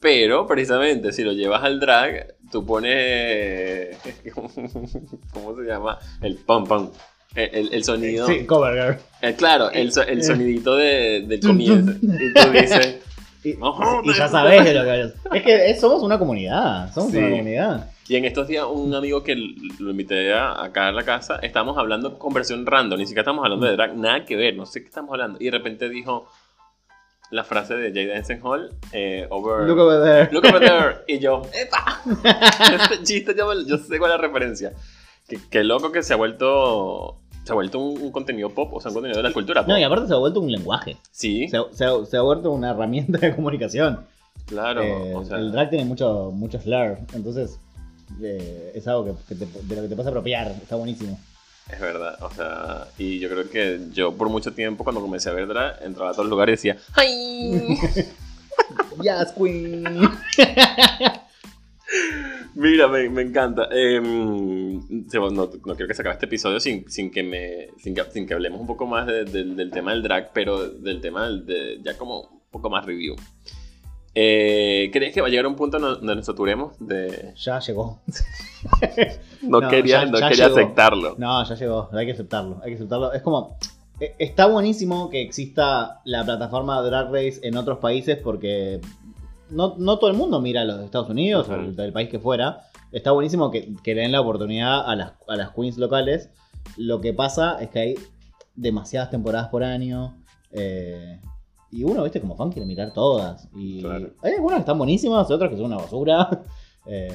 Pero 0.01 0.47
precisamente 0.47 1.12
si 1.12 1.24
lo 1.24 1.33
llevas 1.33 1.64
al 1.64 1.81
drag, 1.81 2.37
tú 2.51 2.64
pones. 2.64 3.96
¿Cómo 4.34 5.57
se 5.57 5.62
llama? 5.62 5.99
El 6.20 6.36
pum 6.36 6.64
pum. 6.66 6.90
El, 7.34 7.72
el, 7.72 7.84
sonido. 7.84 8.26
Sí, 8.26 8.46
cover 8.46 8.74
girl. 8.74 8.96
Eh, 9.20 9.34
claro, 9.34 9.70
el, 9.70 9.92
el 10.09 10.24
sonidito 10.24 10.76
de, 10.76 11.24
del 11.26 11.40
comienzo. 11.40 11.92
y 12.03 12.32
tú 12.32 12.51
dices. 12.53 12.99
Y, 13.44 13.55
ya 14.16 14.28
sabes 14.28 14.64
de 14.64 14.74
lo 14.74 14.82
que 14.84 15.01
es. 15.01 15.14
Es 15.32 15.42
que 15.42 15.80
somos 15.80 16.03
una 16.03 16.18
comunidad. 16.18 16.92
Somos 16.92 17.12
una 17.12 17.30
comunidad. 17.30 17.90
Y 18.09 18.16
en 18.16 18.24
estos 18.24 18.49
días, 18.49 18.64
un 18.68 18.94
amigo 18.94 19.22
que 19.22 19.36
lo 19.36 19.90
invité 19.90 20.32
a, 20.32 20.64
acá 20.64 20.88
a 20.88 20.92
la 20.92 21.05
casa, 21.05 21.38
estábamos 21.42 21.76
hablando 21.76 22.18
conversión 22.18 22.64
random, 22.64 22.99
ni 22.99 23.05
siquiera 23.05 23.20
estamos 23.20 23.44
hablando 23.44 23.66
de 23.66 23.72
drag, 23.72 23.96
nada 23.96 24.24
que 24.24 24.34
ver, 24.34 24.57
no 24.57 24.64
sé 24.64 24.80
qué 24.80 24.88
estamos 24.88 25.11
hablando. 25.12 25.38
Y 25.40 25.44
de 25.44 25.51
repente 25.51 25.90
dijo 25.90 26.26
la 27.31 27.45
frase 27.45 27.74
de 27.74 27.93
Jay 27.93 28.07
Denson 28.07 28.41
Hall, 28.43 28.70
eh, 28.93 29.26
over. 29.31 29.66
Look 29.68 29.79
over 29.79 30.03
there. 30.03 30.29
Look 30.33 30.45
over 30.45 30.61
there. 30.61 30.97
Y 31.07 31.18
yo, 31.18 31.43
¡epa! 31.55 32.03
este 32.74 33.03
chiste, 33.03 33.35
yo, 33.37 33.53
yo, 33.66 33.79
sé 33.79 33.99
cuál 33.99 34.12
es 34.12 34.16
la 34.16 34.22
referencia. 34.26 34.72
Qué 35.51 35.62
loco 35.62 35.93
que 35.93 36.03
se 36.03 36.14
ha 36.14 36.16
vuelto 36.16 37.16
se 37.45 37.53
ha 37.53 37.55
vuelto 37.55 37.79
un, 37.79 38.12
contenido 38.12 38.51
pop, 38.51 38.74
o 38.74 38.81
sea, 38.81 38.91
un 38.91 38.97
contenido 38.97 39.22
de 39.22 39.29
la 39.29 39.33
cultura 39.33 39.62
pop. 39.62 39.70
No, 39.70 39.79
y 39.79 39.83
aparte 39.83 40.07
se 40.07 40.12
ha 40.12 40.18
vuelto 40.18 40.41
un 40.41 40.53
lenguaje. 40.53 40.97
Sí. 41.11 41.49
Se, 41.49 41.57
ha, 41.57 41.64
se 41.72 42.16
ha, 42.16 42.20
vuelto 42.20 42.51
una 42.51 42.70
herramienta 42.70 43.18
de 43.18 43.35
comunicación. 43.35 44.01
Claro. 44.47 44.83
Eh, 44.83 45.14
o 45.14 45.24
sea, 45.24 45.39
el 45.39 45.51
drag 45.51 45.70
tiene 45.70 45.87
mucho, 45.87 46.31
mucho 46.31 46.61
slur, 46.61 46.99
entonces 47.14 47.59
eh, 48.22 48.72
es 48.74 48.87
algo 48.87 49.16
que, 49.26 49.35
de 49.35 49.76
lo 49.76 49.83
que 49.83 49.89
te 49.89 49.95
puedes 49.95 50.07
apropiar, 50.07 50.49
está 50.62 50.76
buenísimo. 50.76 51.18
Es 51.71 51.81
verdad, 51.81 52.16
o 52.23 52.31
sea, 52.31 52.89
y 52.97 53.19
yo 53.19 53.29
creo 53.29 53.51
que 53.51 53.81
yo 53.93 54.14
por 54.16 54.29
mucho 54.31 54.55
tiempo 54.55 54.85
cuando 54.85 55.03
comencé 55.03 55.29
a 55.29 55.35
ver 55.35 55.47
drag, 55.47 55.83
entraba 55.83 56.11
a 56.11 56.12
todos 56.12 56.25
los 56.25 56.31
lugares 56.31 56.64
y 56.64 56.69
decía 56.69 56.83
¡Ay! 56.95 57.79
¡Yes, 59.03 59.33
Queen! 59.37 59.85
Mira, 62.55 62.89
me, 62.89 63.09
me 63.09 63.23
encanta. 63.23 63.69
Em, 63.71 64.81
no, 64.89 65.31
no, 65.31 65.49
quiero 65.51 65.87
que 65.87 65.95
se 65.95 66.03
acabe 66.03 66.14
este 66.14 66.27
episodio 66.27 66.59
sin, 66.59 66.91
sin, 66.91 67.11
que, 67.11 67.23
me, 67.23 67.69
sin, 67.79 67.95
que, 67.95 68.03
sin 68.11 68.27
que 68.27 68.35
hablemos 68.35 68.61
un 68.61 68.66
poco 68.66 68.87
más 68.87 69.07
del 69.07 69.71
tema 69.73 69.93
del 69.93 70.03
drag, 70.03 70.33
pero 70.33 70.69
del 70.69 71.01
tema 71.01 71.29
de 71.31 71.79
ya 71.83 71.97
como 71.97 72.21
un 72.23 72.41
poco 72.51 72.69
más 72.69 72.85
review. 72.85 73.14
Eh, 74.14 74.91
¿Crees 74.93 75.14
que 75.14 75.21
va 75.21 75.29
a 75.29 75.31
llegar 75.31 75.47
un 75.47 75.55
punto 75.55 75.79
donde 75.79 76.16
nos 76.16 76.27
saturemos? 76.27 76.75
De... 76.81 77.35
Ya 77.37 77.61
llegó. 77.61 78.01
no, 79.43 79.61
quería, 79.68 80.05
no 80.07 80.18
quería 80.18 80.47
aceptarlo. 80.47 81.14
No, 81.18 81.45
ya 81.45 81.55
llegó. 81.55 81.89
Hay 81.93 82.07
que 82.07 82.12
aceptarlo. 82.12 82.61
Hay 82.62 82.70
que 82.70 82.76
aceptarlo. 82.76 83.12
Es 83.12 83.22
como. 83.22 83.57
E, 84.01 84.14
está 84.18 84.47
buenísimo 84.47 85.11
que 85.11 85.20
exista 85.20 86.01
la 86.05 86.24
plataforma 86.24 86.80
Drag 86.82 87.12
Race 87.12 87.41
en 87.43 87.57
otros 87.57 87.78
países 87.78 88.18
porque 88.18 88.80
no, 89.51 89.72
todo 89.99 90.11
el 90.11 90.16
mundo 90.16 90.41
mira 90.41 90.62
a 90.62 90.64
los 90.64 90.80
Estados 90.80 91.09
Unidos 91.11 91.49
o 91.49 91.72
del 91.72 91.93
país 91.93 92.09
que 92.09 92.18
fuera. 92.18 92.62
Está 92.93 93.12
buenísimo 93.12 93.51
que, 93.51 93.74
que 93.82 93.95
le 93.95 94.03
den 94.03 94.12
la 94.12 94.20
oportunidad 94.20 94.89
a 94.89 94.97
las, 94.97 95.12
a 95.26 95.36
las 95.36 95.51
queens 95.51 95.78
locales. 95.78 96.30
Lo 96.76 97.01
que 97.01 97.12
pasa 97.12 97.59
es 97.61 97.70
que 97.70 97.78
hay 97.78 97.95
demasiadas 98.55 99.11
temporadas 99.11 99.49
por 99.49 99.62
año. 99.64 100.16
Eh, 100.51 101.20
y 101.70 101.84
uno, 101.84 102.03
viste, 102.03 102.20
como 102.20 102.36
fan 102.36 102.51
quiere 102.51 102.66
mirar 102.66 102.93
todas. 102.93 103.49
Y 103.55 103.84
hay 103.86 104.34
algunas 104.34 104.59
que 104.59 104.61
están 104.61 104.78
buenísimas, 104.78 105.30
otras 105.30 105.51
que 105.51 105.57
son 105.57 105.66
una 105.66 105.76
basura. 105.76 106.43
Eh, 106.91 107.12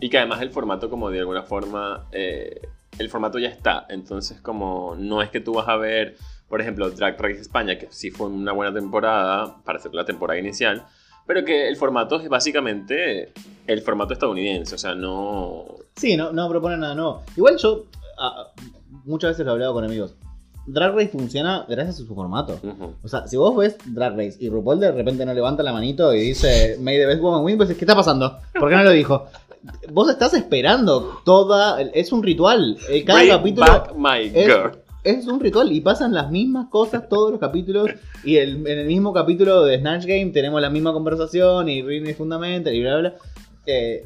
y 0.00 0.10
que 0.10 0.18
además 0.18 0.42
el 0.42 0.50
formato, 0.50 0.90
como 0.90 1.10
de 1.10 1.20
alguna 1.20 1.42
forma, 1.42 2.06
eh, 2.12 2.68
el 2.98 3.08
formato 3.08 3.38
ya 3.38 3.48
está. 3.48 3.86
Entonces, 3.88 4.40
como 4.40 4.96
no 4.98 5.22
es 5.22 5.30
que 5.30 5.40
tú 5.40 5.54
vas 5.54 5.68
a 5.68 5.76
ver, 5.76 6.16
por 6.48 6.60
ejemplo, 6.60 6.90
Drag 6.90 7.20
Race 7.20 7.40
España, 7.40 7.78
que 7.78 7.88
sí 7.90 8.10
fue 8.10 8.28
una 8.28 8.52
buena 8.52 8.72
temporada 8.72 9.62
para 9.64 9.78
hacer 9.78 9.94
la 9.94 10.04
temporada 10.04 10.38
inicial 10.38 10.86
pero 11.30 11.44
que 11.44 11.68
el 11.68 11.76
formato 11.76 12.20
es 12.20 12.28
básicamente 12.28 13.32
el 13.68 13.82
formato 13.82 14.14
estadounidense, 14.14 14.74
o 14.74 14.78
sea, 14.78 14.96
no... 14.96 15.64
Sí, 15.94 16.16
no, 16.16 16.32
no 16.32 16.48
propone 16.48 16.76
nada 16.76 16.96
nuevo. 16.96 17.22
Igual 17.36 17.56
yo 17.56 17.84
ah, 18.18 18.48
muchas 19.04 19.30
veces 19.30 19.46
lo 19.46 19.52
he 19.52 19.54
hablado 19.54 19.74
con 19.74 19.84
amigos. 19.84 20.16
Drag 20.66 20.92
Race 20.92 21.10
funciona 21.10 21.64
gracias 21.68 22.00
a 22.00 22.06
su 22.06 22.16
formato. 22.16 22.58
O 23.04 23.06
sea, 23.06 23.28
si 23.28 23.36
vos 23.36 23.56
ves 23.56 23.76
Drag 23.86 24.16
Race 24.16 24.38
y 24.40 24.48
RuPaul 24.48 24.80
de 24.80 24.90
repente 24.90 25.24
no 25.24 25.32
levanta 25.32 25.62
la 25.62 25.72
manito 25.72 26.12
y 26.12 26.20
dice 26.20 26.76
May 26.80 26.98
the 26.98 27.06
best 27.06 27.22
woman 27.22 27.44
win, 27.44 27.56
pues 27.56 27.68
¿qué 27.68 27.84
está 27.84 27.94
pasando? 27.94 28.40
¿Por 28.58 28.68
qué 28.68 28.74
no 28.74 28.82
lo 28.82 28.90
dijo? 28.90 29.28
Vos 29.92 30.08
estás 30.08 30.34
esperando 30.34 31.20
toda. 31.24 31.80
Es 31.80 32.12
un 32.12 32.22
ritual. 32.22 32.78
Eh, 32.88 33.04
cada 33.04 33.26
capítulo. 33.26 33.66
Back 33.66 33.94
my 33.96 34.30
girl 34.30 34.72
es 35.02 35.26
un 35.26 35.40
ritual 35.40 35.72
y 35.72 35.80
pasan 35.80 36.12
las 36.12 36.30
mismas 36.30 36.68
cosas 36.68 37.08
todos 37.08 37.30
los 37.30 37.40
capítulos. 37.40 37.90
Y 38.24 38.36
en 38.36 38.66
el 38.66 38.86
mismo 38.86 39.12
capítulo 39.12 39.64
de 39.64 39.78
Snatch 39.78 40.04
Game 40.04 40.26
tenemos 40.26 40.60
la 40.60 40.70
misma 40.70 40.92
conversación 40.92 41.68
y 41.68 41.82
Rini 41.82 42.14
Fundamental 42.14 42.74
y 42.74 42.82
bla, 42.82 42.98
bla, 42.98 43.10
bla. 43.10 43.14
Eh, 43.66 44.04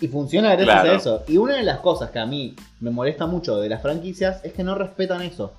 y 0.00 0.08
funciona 0.08 0.54
gracias 0.56 0.84
a 0.84 0.94
eso. 0.94 1.22
Y 1.28 1.36
una 1.36 1.56
de 1.56 1.62
las 1.62 1.80
cosas 1.80 2.10
que 2.10 2.18
a 2.18 2.26
mí 2.26 2.54
me 2.80 2.90
molesta 2.90 3.26
mucho 3.26 3.60
de 3.60 3.68
las 3.68 3.82
franquicias 3.82 4.42
es 4.44 4.52
que 4.52 4.64
no 4.64 4.74
respetan 4.74 5.20
eso. 5.22 5.52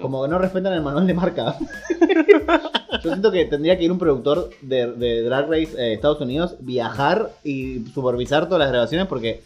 Como 0.00 0.22
que 0.22 0.28
no 0.28 0.38
respetan 0.38 0.72
el 0.72 0.82
manual 0.82 1.06
de 1.06 1.14
marca. 1.14 1.56
Yo 3.02 3.10
siento 3.10 3.30
que 3.30 3.44
tendría 3.44 3.76
que 3.78 3.84
ir 3.84 3.92
un 3.92 3.98
productor 3.98 4.50
de, 4.62 5.22
Drag 5.22 5.48
Race 5.48 5.74
eh, 5.78 5.94
Estados 5.94 6.20
Unidos, 6.20 6.56
viajar 6.60 7.30
y 7.42 7.84
supervisar 7.92 8.46
todas 8.46 8.60
las 8.60 8.70
grabaciones 8.70 9.06
porque 9.06 9.42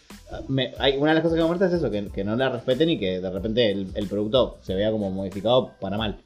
hay, 0.78 0.96
una 0.96 1.10
de 1.10 1.14
las 1.14 1.22
cosas 1.22 1.36
que 1.36 1.42
me 1.42 1.46
molesta 1.46 1.66
es 1.66 1.72
eso, 1.72 1.90
que, 1.90 2.24
no 2.24 2.36
la 2.36 2.50
respeten 2.50 2.90
y 2.90 2.98
que 2.98 3.20
de 3.20 3.30
repente 3.30 3.70
el, 3.70 4.06
producto 4.08 4.58
se 4.62 4.74
vea 4.74 4.90
como 4.90 5.10
modificado 5.10 5.72
para 5.80 5.96
mal. 5.96 6.18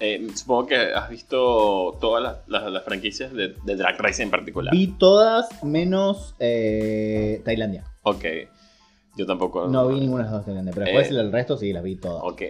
Eh, 0.00 0.28
supongo 0.34 0.66
que 0.66 0.76
has 0.76 1.08
visto 1.08 1.96
todas 2.00 2.38
las, 2.46 2.84
franquicias 2.84 3.32
de, 3.32 3.54
Drag 3.64 4.00
Race 4.00 4.22
en 4.22 4.30
particular. 4.30 4.74
Vi 4.74 4.88
todas 4.98 5.62
menos 5.62 6.34
eh, 6.38 7.42
Tailandia. 7.44 7.84
Ok. 8.02 8.24
Yo 9.16 9.26
tampoco. 9.26 9.68
No, 9.68 9.88
vi 9.88 10.00
ninguna 10.00 10.24
de 10.24 10.30
las 10.30 10.32
dos 10.32 10.44
Tailandia, 10.44 10.72
pero 10.74 10.86
después 10.86 11.10
eh, 11.10 11.20
el 11.20 11.30
resto 11.30 11.56
sí 11.56 11.72
las 11.72 11.82
vi 11.82 11.96
todas. 11.96 12.22
Ok. 12.24 12.42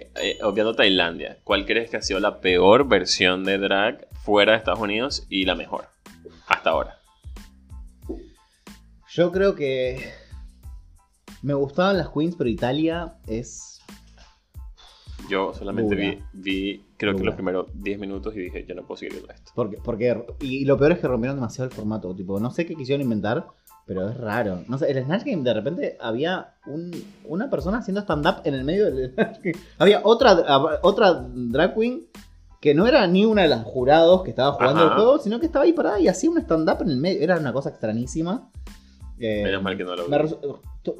obviando 0.43 0.73
Tailandia, 0.73 1.37
¿cuál 1.43 1.65
crees 1.65 1.89
que 1.89 1.97
ha 1.97 2.01
sido 2.01 2.19
la 2.19 2.39
peor 2.39 2.87
versión 2.87 3.43
de 3.43 3.57
drag 3.57 4.07
fuera 4.23 4.53
de 4.53 4.57
Estados 4.57 4.79
Unidos 4.79 5.25
y 5.29 5.45
la 5.45 5.55
mejor? 5.55 5.85
Hasta 6.47 6.71
ahora. 6.71 6.99
Yo 9.15 9.31
creo 9.31 9.55
que 9.55 9.97
me 11.41 11.53
gustaban 11.53 11.97
las 11.97 12.09
queens, 12.09 12.35
pero 12.35 12.49
Italia 12.49 13.15
es... 13.27 13.79
Yo 15.29 15.53
solamente 15.53 16.21
vi, 16.33 16.83
creo 16.97 17.15
que 17.15 17.23
los 17.23 17.35
primeros 17.35 17.67
10 17.75 17.99
minutos 17.99 18.35
y 18.35 18.39
dije, 18.39 18.65
yo 18.67 18.75
no 18.75 18.81
puedo 18.81 18.97
seguir 18.97 19.13
viendo 19.13 19.31
esto. 19.31 19.51
Porque, 19.55 19.77
porque, 19.77 20.25
y 20.41 20.65
lo 20.65 20.77
peor 20.77 20.93
es 20.93 20.99
que 20.99 21.07
rompieron 21.07 21.37
demasiado 21.37 21.69
el 21.69 21.75
formato. 21.75 22.15
Tipo, 22.15 22.39
no 22.39 22.51
sé 22.51 22.65
qué 22.65 22.75
quisieron 22.75 23.03
inventar, 23.03 23.47
pero 23.85 24.09
es 24.09 24.17
raro. 24.17 24.63
No 24.67 24.77
sé, 24.77 24.89
el 24.91 25.03
Snatch 25.03 25.23
Game 25.25 25.43
de 25.43 25.53
repente 25.53 25.97
había 25.99 26.55
un, 26.65 26.91
una 27.25 27.49
persona 27.49 27.79
haciendo 27.79 28.01
stand-up 28.01 28.41
en 28.43 28.55
el 28.55 28.63
medio 28.63 28.85
del 28.85 29.11
Snatch 29.13 29.39
Game. 29.43 29.57
Había 29.77 30.01
otra, 30.03 30.79
otra 30.81 31.25
drag 31.33 31.75
queen 31.75 32.07
que 32.59 32.73
no 32.73 32.87
era 32.87 33.05
ni 33.05 33.25
una 33.25 33.43
de 33.43 33.47
las 33.47 33.63
jurados 33.63 34.23
que 34.23 34.31
estaba 34.31 34.53
jugando 34.53 34.83
el 34.85 34.89
juego, 34.91 35.19
sino 35.19 35.39
que 35.39 35.45
estaba 35.45 35.65
ahí 35.65 35.73
parada 35.73 35.99
y 35.99 36.07
hacía 36.07 36.31
un 36.31 36.39
stand-up 36.39 36.81
en 36.81 36.89
el 36.89 36.97
medio. 36.97 37.21
Era 37.21 37.37
una 37.37 37.53
cosa 37.53 37.69
extrañísima. 37.69 38.49
Menos 39.19 39.61
mal 39.61 39.77
que 39.77 39.83
no 39.83 39.95
lo 39.95 40.07
vi. 40.07 40.11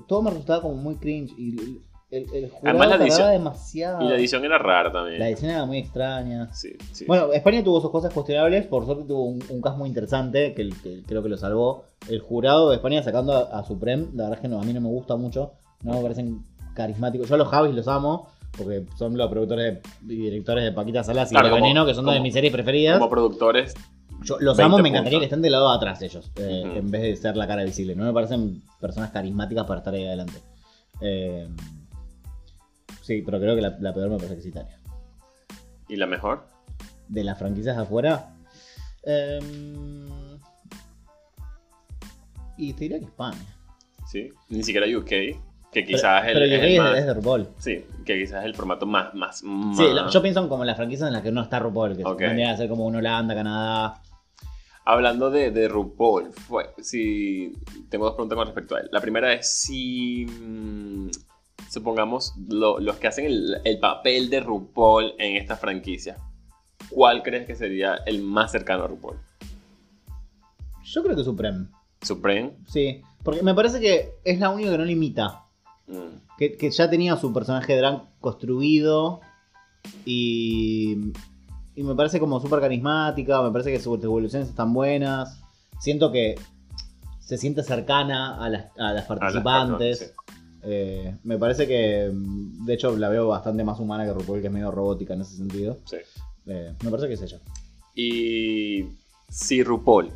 todo 0.08 0.22
me 0.22 0.30
resultaba 0.30 0.62
como 0.62 0.76
muy 0.76 0.98
cringe. 0.98 1.34
Y 1.40 1.82
el, 2.16 2.52
Además 2.64 2.90
la 2.90 2.96
edición, 2.96 3.32
demasiado. 3.32 4.02
Y 4.02 4.10
la 4.10 4.16
edición 4.16 4.46
era 4.46 4.58
rara 4.58 4.92
también. 4.92 5.20
La 5.20 5.30
edición 5.30 5.52
era 5.52 5.66
muy 5.66 5.80
extraña. 5.80 6.54
Sí, 6.54 6.76
sí. 6.92 7.06
Bueno, 7.06 7.32
España 7.34 7.64
tuvo 7.64 7.82
sus 7.82 7.92
cosas 7.92 8.14
cuestionables, 8.14 8.66
por 8.68 8.86
suerte 8.86 9.04
tuvo 9.04 9.26
un, 9.26 9.62
caso 9.62 9.78
muy 9.78 9.90
interesante 9.90 10.54
que, 10.54 10.70
creo 11.06 11.24
que 11.24 11.30
lo 11.30 11.38
salvó. 11.38 11.86
El 12.10 12.20
jurado 12.20 12.70
de 12.70 12.78
España 12.78 13.04
sacando 13.04 13.34
a, 13.34 13.64
Supreme, 13.64 14.08
la 14.14 14.24
verdad 14.24 14.34
es 14.36 14.42
que 14.42 14.48
no, 14.48 14.62
a 14.62 14.64
mí 14.64 14.74
no 14.74 14.82
me 14.82 14.90
gusta 14.90 15.16
mucho, 15.16 15.54
no 15.84 15.94
me 15.94 16.02
parecen 16.02 16.44
carismáticos. 16.74 17.28
Yo 17.28 17.36
a 17.36 17.38
los 17.38 17.48
Javis 17.48 17.76
los 17.76 17.88
amo, 17.88 18.30
porque 18.58 18.86
son 18.98 19.18
los 19.18 19.30
productores 19.30 19.80
y 20.04 20.16
directores 20.16 20.64
de 20.64 20.72
Paquita 20.72 21.04
Salas 21.04 21.32
y 21.32 21.36
de 21.36 21.50
Veneno, 21.50 21.86
que 21.86 21.94
son 21.94 22.06
dos 22.06 22.14
de 22.14 22.22
mis 22.22 22.34
series 22.34 22.54
preferidas. 22.54 23.00
Como 23.00 23.10
productores. 23.10 23.74
Yo 24.24 24.38
los 24.40 24.58
amo, 24.60 24.80
me 24.80 24.90
encantaría 24.90 25.20
que 25.20 25.26
estén 25.26 25.42
del 25.42 25.52
lado 25.52 25.70
de 25.70 25.76
atrás 25.76 26.02
ellos, 26.02 26.32
eh, 26.38 26.64
en 26.78 26.90
vez 26.90 27.02
de 27.02 27.16
ser 27.16 27.38
la 27.38 27.48
cara 27.48 27.64
visible. 27.64 27.96
No 27.96 28.06
me 28.06 28.14
parecen 28.14 28.62
personas 28.80 29.12
carismáticas 29.12 29.66
para 29.66 29.80
estar 29.80 29.94
ahí 29.94 30.06
adelante. 30.06 30.40
Eh, 31.02 31.48
sí, 33.06 33.22
pero 33.22 33.40
creo 33.40 33.56
que 33.56 33.62
la, 33.62 33.94
peor 33.94 34.10
me 34.10 34.18
parece 34.18 34.34
que 34.34 34.40
es 34.40 34.46
Italia. 34.48 34.80
¿Y 35.88 35.96
la 35.96 36.08
mejor? 36.08 36.48
De 37.08 37.24
las 37.24 37.38
franquicias 37.38 37.78
afuera. 37.78 38.36
Eh, 39.04 39.40
y 42.58 42.74
te 42.74 42.80
diría 42.82 43.00
que 43.00 43.06
España. 43.06 43.38
Sí, 44.08 44.32
ni 44.50 44.64
siquiera 44.64 44.88
UK. 44.98 45.10
Que 45.72 45.86
quizás 45.86 46.24
pero, 46.26 46.40
el, 46.40 46.50
pero 46.50 46.84
UK 46.84 46.98
es, 46.98 47.06
de 47.06 47.14
RuPaul. 47.14 47.48
Sí, 47.58 47.86
que 48.06 48.18
quizás 48.18 48.40
es 48.40 48.46
el 48.46 48.56
formato 48.56 48.86
más. 48.86 49.14
más, 49.14 49.40
Sí, 49.40 49.84
yo 50.10 50.22
pienso 50.22 50.48
como 50.48 50.64
las 50.64 50.78
franquicias 50.78 51.08
en 51.08 51.14
las 51.14 51.22
que 51.22 51.32
no 51.32 51.42
está 51.42 51.60
RuPaul, 51.60 51.98
que 51.98 52.04
tendría 52.04 52.52
que 52.52 52.58
ser 52.58 52.70
como 52.70 52.86
un 52.86 52.96
Holanda, 52.96 53.36
Canadá. 53.36 54.02
Hablando 54.86 55.30
de, 55.30 55.52
de 55.52 55.68
RuPaul, 55.68 56.32
fue, 56.32 56.70
si 56.80 57.52
tengo 57.90 58.06
dos 58.06 58.14
preguntas 58.14 58.38
con 58.38 58.46
respecto 58.46 58.76
a 58.76 58.80
él. 58.80 58.90
La 58.92 59.02
primera 59.02 59.34
es 59.34 59.50
si, 59.50 60.26
supongamos, 61.70 62.34
los 62.48 62.96
que 62.98 63.08
hacen 63.08 63.26
el, 63.26 63.58
el, 63.64 63.80
papel 63.80 64.30
de 64.30 64.40
RuPaul 64.40 65.14
en 65.18 65.36
esta 65.36 65.56
franquicia, 65.56 66.18
¿cuál 66.90 67.24
crees 67.24 67.46
que 67.46 67.56
sería 67.56 67.96
el 68.06 68.22
más 68.22 68.52
cercano 68.52 68.84
a 68.84 68.88
RuPaul? 68.88 69.18
Yo 70.84 71.04
creo 71.04 71.16
que 71.16 71.24
Supreme. 71.24 71.68
¿Supreme? 72.02 72.54
Sí, 72.68 73.02
porque 73.24 73.42
me 73.42 73.54
parece 73.54 73.80
que 73.80 74.14
es 74.24 74.40
la 74.40 74.50
única 74.50 74.72
que 74.72 74.78
no 74.78 74.86
limita. 74.86 75.44
Mm. 75.88 76.38
Que, 76.38 76.70
ya 76.70 76.90
tenía 76.90 77.16
su 77.18 77.34
personaje 77.34 77.74
de 77.74 77.80
drag 77.80 78.04
construido 78.20 79.22
y, 80.06 81.12
y 81.76 81.84
me 81.84 81.96
parece 81.96 82.20
como 82.20 82.40
súper 82.40 82.60
carismática, 82.60 83.42
me 83.42 83.52
parece 83.52 83.72
que 83.72 83.80
sus 83.80 84.04
evoluciones 84.04 84.50
están 84.50 84.74
buenas. 84.74 85.42
Siento 85.80 86.12
que 86.12 86.36
se 87.20 87.38
siente 87.38 87.64
cercana 87.64 88.38
a 88.38 88.50
las, 88.50 89.06
participantes. 89.06 90.14
Eh, 90.68 91.16
me 91.24 91.38
parece 91.38 91.68
que, 91.68 92.10
de 92.12 92.74
hecho, 92.74 92.98
la 92.98 93.10
veo 93.10 93.28
bastante 93.28 93.64
más 93.64 93.80
humana 93.80 94.04
que 94.06 94.14
RuPaul, 94.14 94.42
que 94.42 94.48
es 94.48 94.54
medio 94.54 94.72
robótica 94.72 95.14
en 95.14 95.22
ese 95.22 95.38
sentido. 95.38 95.78
Eh, 96.48 96.74
me 96.84 96.90
parece 96.90 97.08
que 97.08 97.14
es 97.14 97.22
ella. 97.22 97.40
Y 97.94 98.86
si 99.30 99.64
RuPaul, 99.64 100.12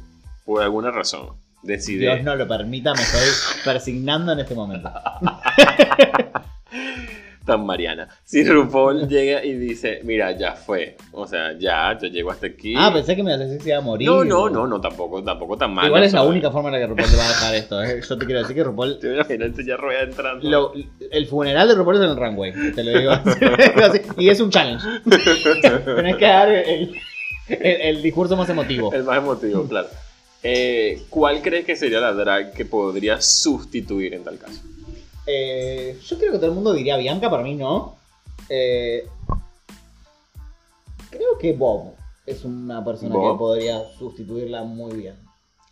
por 0.45 0.63
alguna 0.63 0.91
razón, 0.91 1.29
decide. 1.61 1.99
Dios 2.01 2.23
no 2.23 2.35
lo 2.35 2.47
permita, 2.47 2.93
me 2.93 3.01
estoy 3.01 3.29
persignando 3.63 4.31
en 4.33 4.39
este 4.39 4.55
momento. 4.55 4.91
Tan 7.49 7.65
Mariana. 7.65 8.07
Si 8.23 8.43
RuPaul 8.43 9.07
llega 9.07 9.43
y 9.43 9.53
dice, 9.53 10.01
mira, 10.03 10.37
ya 10.37 10.53
fue. 10.53 10.95
O 11.11 11.25
sea, 11.25 11.57
ya, 11.57 11.97
yo 11.99 12.07
llego 12.07 12.29
hasta 12.29 12.47
aquí. 12.47 12.75
Ah, 12.77 12.91
pensé 12.93 13.15
que 13.15 13.23
me 13.23 13.33
a 13.33 13.37
decir 13.37 13.59
si 13.61 13.69
iba 13.69 13.79
a 13.79 13.81
morir. 13.81 14.07
No, 14.07 14.23
no, 14.23 14.49
no, 14.49 14.67
no, 14.67 14.79
tampoco, 14.79 15.23
tampoco 15.23 15.57
tan 15.57 15.73
mal. 15.73 15.87
Igual 15.87 16.03
es 16.03 16.13
la 16.13 16.23
única 16.23 16.51
forma 16.51 16.69
en 16.69 16.73
la 16.73 16.79
que 16.79 16.87
RuPaul 16.87 17.09
te 17.09 17.17
va 17.17 17.25
a 17.25 17.27
dejar 17.27 17.55
esto. 17.55 17.83
¿eh? 17.83 18.01
Yo 18.07 18.17
te 18.17 18.25
quiero 18.25 18.41
decir 18.41 18.55
que 18.55 18.63
RuPaul. 18.63 18.99
Te 18.99 19.13
imagínate 19.13 19.65
ya 19.65 19.77
rueda 19.77 20.01
entrando. 20.01 20.73
el 21.11 21.25
funeral 21.25 21.67
de 21.67 21.75
RuPaul 21.75 21.95
es 21.95 22.01
en 22.03 22.09
el 22.09 22.17
runway. 22.17 22.53
Te 22.75 22.83
lo 22.83 22.99
digo. 22.99 23.11
y 24.17 24.29
es 24.29 24.39
un 24.39 24.51
challenge. 24.51 24.85
Tenés 25.85 26.17
que 26.17 26.25
dar 26.25 26.49
el, 26.49 26.95
el 27.47 28.01
discurso 28.01 28.37
más 28.37 28.47
emotivo. 28.49 28.93
El 28.93 29.03
más 29.03 29.17
emotivo, 29.17 29.67
claro. 29.67 29.87
Eh, 30.41 31.01
¿Cuál 31.09 31.41
crees 31.41 31.65
que 31.65 31.75
sería 31.75 31.99
la 31.99 32.13
drag 32.13 32.53
que 32.53 32.63
podría 32.63 33.19
sustituir 33.19 34.13
en 34.13 34.23
tal 34.23 34.37
caso? 34.37 34.61
Eh, 35.31 35.95
yo 36.03 36.17
creo 36.17 36.31
que 36.31 36.39
todo 36.39 36.47
el 36.47 36.55
mundo 36.55 36.73
diría 36.73 36.97
Bianca, 36.97 37.29
para 37.29 37.43
mí 37.43 37.53
no. 37.53 37.97
Eh, 38.49 39.07
creo 41.11 41.37
que 41.39 41.53
Bob 41.53 41.93
es 42.25 42.43
una 42.43 42.83
persona 42.83 43.13
que 43.13 43.37
podría 43.37 43.83
sustituirla 43.99 44.63
muy 44.63 44.95
bien. 44.95 45.15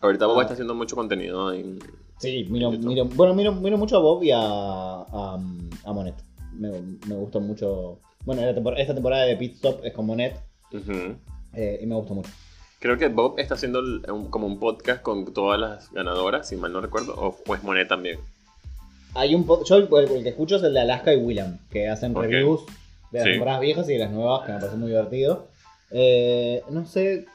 Ahorita 0.00 0.26
Bob 0.26 0.38
ah. 0.38 0.42
está 0.42 0.52
haciendo 0.52 0.76
mucho 0.76 0.94
contenido 0.94 1.52
en. 1.52 1.80
Sí, 2.18 2.46
miro, 2.48 2.70
bueno, 3.16 3.34
miro, 3.34 3.52
mucho 3.52 3.96
a 3.96 4.00
Bob 4.00 4.22
y 4.22 4.30
a, 4.30 4.38
a, 4.40 5.92
Monet. 5.92 6.14
Me, 6.52 6.70
me 7.08 7.16
gusta 7.16 7.40
mucho. 7.40 7.98
Bueno, 8.24 8.42
esta 8.42 8.94
temporada 8.94 9.24
de 9.24 9.36
Pit 9.36 9.56
Stop 9.56 9.84
es 9.84 9.92
con 9.92 10.06
Monet. 10.06 10.40
y 10.70 11.86
me 11.86 11.96
gusta 11.96 12.14
mucho. 12.14 12.30
Creo 12.78 12.96
que 12.96 13.08
Bob 13.08 13.40
está 13.40 13.54
haciendo 13.54 13.80
como 14.30 14.46
un 14.46 14.60
podcast 14.60 15.02
con 15.02 15.32
todas 15.32 15.58
las 15.58 15.90
ganadoras, 15.90 16.48
si 16.48 16.56
mal 16.56 16.72
no 16.72 16.80
recuerdo, 16.80 17.14
o 17.16 17.36
pues 17.44 17.64
Monet 17.64 17.88
también. 17.88 18.20
Hay 19.14 19.34
un 19.34 19.46
yo 19.64 19.76
el, 19.76 19.88
que 19.88 20.28
escucho 20.28 20.56
es 20.56 20.62
el 20.62 20.74
de 20.74 20.80
Alaska 20.80 21.12
y 21.12 21.16
William, 21.16 21.58
que 21.70 21.88
hacen 21.88 22.14
reviews 22.14 22.62
de 23.10 23.18
las 23.18 23.24
temporadas 23.24 23.60
viejas 23.60 23.88
y 23.88 23.94
de 23.94 23.98
las 23.98 24.10
nuevas, 24.10 24.46
que 24.46 24.52
me 24.52 24.58
parece 24.58 24.76
muy 24.76 24.88
divertido. 24.88 25.46
Eh, 25.90 26.62
no 26.70 26.84
sé. 26.86 27.26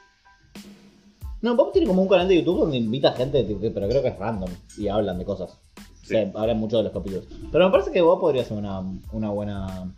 No, 1.42 1.56
Bob 1.56 1.72
tiene 1.72 1.86
como 1.86 2.02
un 2.02 2.08
canal 2.08 2.28
de 2.28 2.36
YouTube 2.36 2.60
donde 2.60 2.76
invita 2.76 3.12
gente, 3.12 3.44
pero 3.74 3.88
creo 3.88 4.02
que 4.02 4.08
es 4.08 4.18
random 4.18 4.50
y 4.78 4.88
hablan 4.88 5.18
de 5.18 5.24
cosas. 5.24 5.58
O 6.02 6.06
sea, 6.06 6.30
hablan 6.34 6.58
mucho 6.58 6.78
de 6.78 6.84
los 6.84 6.92
capítulos. 6.92 7.26
Pero 7.50 7.66
me 7.66 7.70
parece 7.70 7.90
que 7.90 8.00
Bob 8.00 8.20
podría 8.20 8.44
ser 8.44 8.56
una, 8.56 8.82
una 9.12 9.30
buena 9.30 9.90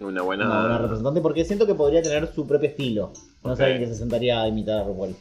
una 0.00 0.22
buena... 0.22 0.78
representante 0.78 1.20
porque 1.20 1.44
siento 1.44 1.66
que 1.66 1.74
podría 1.74 2.02
tener 2.02 2.32
su 2.34 2.46
propio 2.46 2.68
estilo. 2.68 3.12
No 3.42 3.56
sé 3.56 3.78
que 3.78 3.86
se 3.86 3.94
sentaría 3.94 4.42
a 4.42 4.48
imitar 4.48 4.80
a 4.80 4.84
RuPaul. 4.84 5.14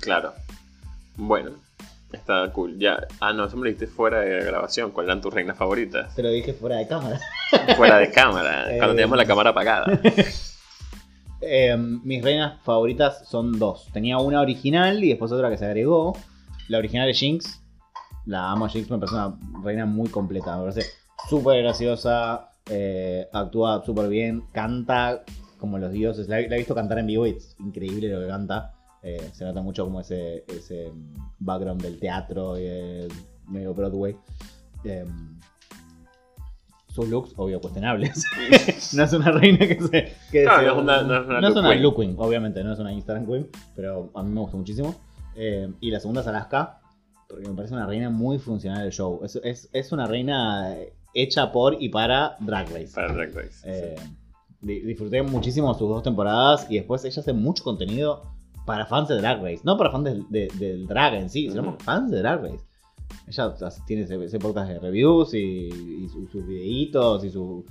Claro. 0.00 0.32
Bueno, 1.16 1.52
está 2.16 2.50
cool. 2.52 2.78
Ya. 2.78 3.06
Ah, 3.20 3.32
no, 3.32 3.44
eso 3.44 3.56
me 3.56 3.64
lo 3.64 3.66
dijiste 3.68 3.86
fuera 3.86 4.20
de 4.20 4.44
grabación. 4.44 4.90
¿Cuáles 4.90 5.10
eran 5.10 5.20
tus 5.20 5.32
reinas 5.32 5.56
favoritas? 5.56 6.14
Te 6.14 6.22
lo 6.22 6.30
dije 6.30 6.52
fuera 6.52 6.76
de 6.76 6.86
cámara. 6.86 7.20
fuera 7.76 7.98
de 7.98 8.10
cámara, 8.10 8.64
cuando 8.76 8.92
eh, 8.92 8.96
teníamos 8.96 9.18
la 9.18 9.26
cámara 9.26 9.50
apagada. 9.50 10.00
Eh, 11.44 11.76
mis 11.76 12.22
reinas 12.22 12.62
favoritas 12.62 13.28
son 13.28 13.58
dos. 13.58 13.88
Tenía 13.92 14.18
una 14.18 14.40
original 14.40 15.02
y 15.02 15.08
después 15.08 15.32
otra 15.32 15.50
que 15.50 15.58
se 15.58 15.66
agregó. 15.66 16.16
La 16.68 16.78
original 16.78 17.10
es 17.10 17.18
Jinx. 17.18 17.60
La 18.26 18.52
amo 18.52 18.66
a 18.66 18.68
Jinx, 18.68 18.88
me 18.88 18.98
parece 18.98 19.16
una 19.16 19.36
reina 19.64 19.84
muy 19.84 20.08
completa. 20.08 20.56
Me 20.56 20.70
parece 20.70 20.88
súper 21.28 21.62
graciosa, 21.62 22.50
eh, 22.70 23.28
actúa 23.32 23.82
súper 23.84 24.08
bien, 24.08 24.44
canta 24.52 25.24
como 25.58 25.78
los 25.78 25.92
dioses. 25.92 26.28
La, 26.28 26.40
he 26.40 26.56
visto 26.56 26.74
cantar 26.74 26.98
en 26.98 27.06
vivo 27.06 27.26
y 27.26 27.30
es 27.30 27.56
increíble 27.58 28.08
lo 28.08 28.20
que 28.20 28.28
canta. 28.28 28.74
Eh, 29.02 29.30
se 29.32 29.44
nota 29.44 29.62
mucho 29.62 29.84
como 29.84 30.00
ese, 30.00 30.44
ese 30.46 30.92
background 31.40 31.82
del 31.82 31.98
teatro 31.98 32.58
y 32.58 32.66
el 32.66 33.12
medio 33.48 33.74
Broadway. 33.74 34.16
Em, 34.84 35.40
sus 36.88 37.08
looks, 37.08 37.32
obvio, 37.36 37.60
cuestionables. 37.60 38.24
no 38.94 39.04
es 39.04 39.12
una 39.12 39.32
reina 39.32 39.58
que 39.58 39.80
se. 39.80 40.44
no, 40.44 40.60
es 40.60 40.72
una, 40.72 41.02
no 41.02 41.48
es 41.48 41.56
una, 41.56 41.74
look, 41.74 41.96
queen. 41.96 42.14
obviamente, 42.18 42.62
no 42.62 42.72
es 42.72 42.78
una 42.78 42.92
Instagram 42.92 43.26
queen, 43.26 43.48
pero 43.74 44.10
a 44.14 44.22
mí 44.22 44.30
me 44.30 44.40
gusta 44.40 44.56
muchísimo. 44.56 44.94
Em, 45.34 45.74
y 45.80 45.90
la 45.90 45.98
segunda 45.98 46.20
es 46.20 46.26
Alaska, 46.26 46.80
porque 47.28 47.48
me 47.48 47.54
parece 47.54 47.74
una 47.74 47.86
reina 47.86 48.10
muy 48.10 48.38
funcional 48.38 48.82
del 48.82 48.92
show. 48.92 49.20
Es, 49.24 49.36
es, 49.42 49.68
es 49.72 49.90
una 49.90 50.06
reina 50.06 50.76
hecha 51.14 51.50
por 51.50 51.82
y 51.82 51.88
para 51.88 52.36
Drag 52.40 52.68
Race. 52.68 52.92
Para 52.94 53.12
Drag 53.12 53.34
Race. 53.34 53.62
Eh, 53.64 53.96
disfruté 54.60 55.22
muchísimo 55.22 55.72
sus 55.74 55.88
dos 55.88 56.02
temporadas 56.02 56.66
y 56.70 56.76
después 56.76 57.04
ella 57.04 57.20
hace 57.20 57.32
mucho 57.32 57.64
contenido 57.64 58.32
para 58.64 58.86
fans 58.86 59.08
de 59.08 59.16
Drag 59.16 59.42
Race. 59.42 59.60
No 59.64 59.76
para 59.76 59.90
fans 59.90 60.04
del, 60.30 60.86
drag 60.86 61.14
en 61.14 61.30
sí, 61.30 61.48
sino 61.50 61.64
para 61.64 61.78
fans 61.78 62.10
de 62.10 62.18
Drag 62.18 62.42
Race. 62.42 62.64
Ella 63.28 63.54
tiene 63.86 64.02
ese, 64.02 64.38
podcast 64.38 64.70
de 64.70 64.78
reviews 64.78 65.34
y, 65.34 66.08
sus 66.08 66.46
videitos 66.46 67.24
y 67.24 67.30
su, 67.30 67.64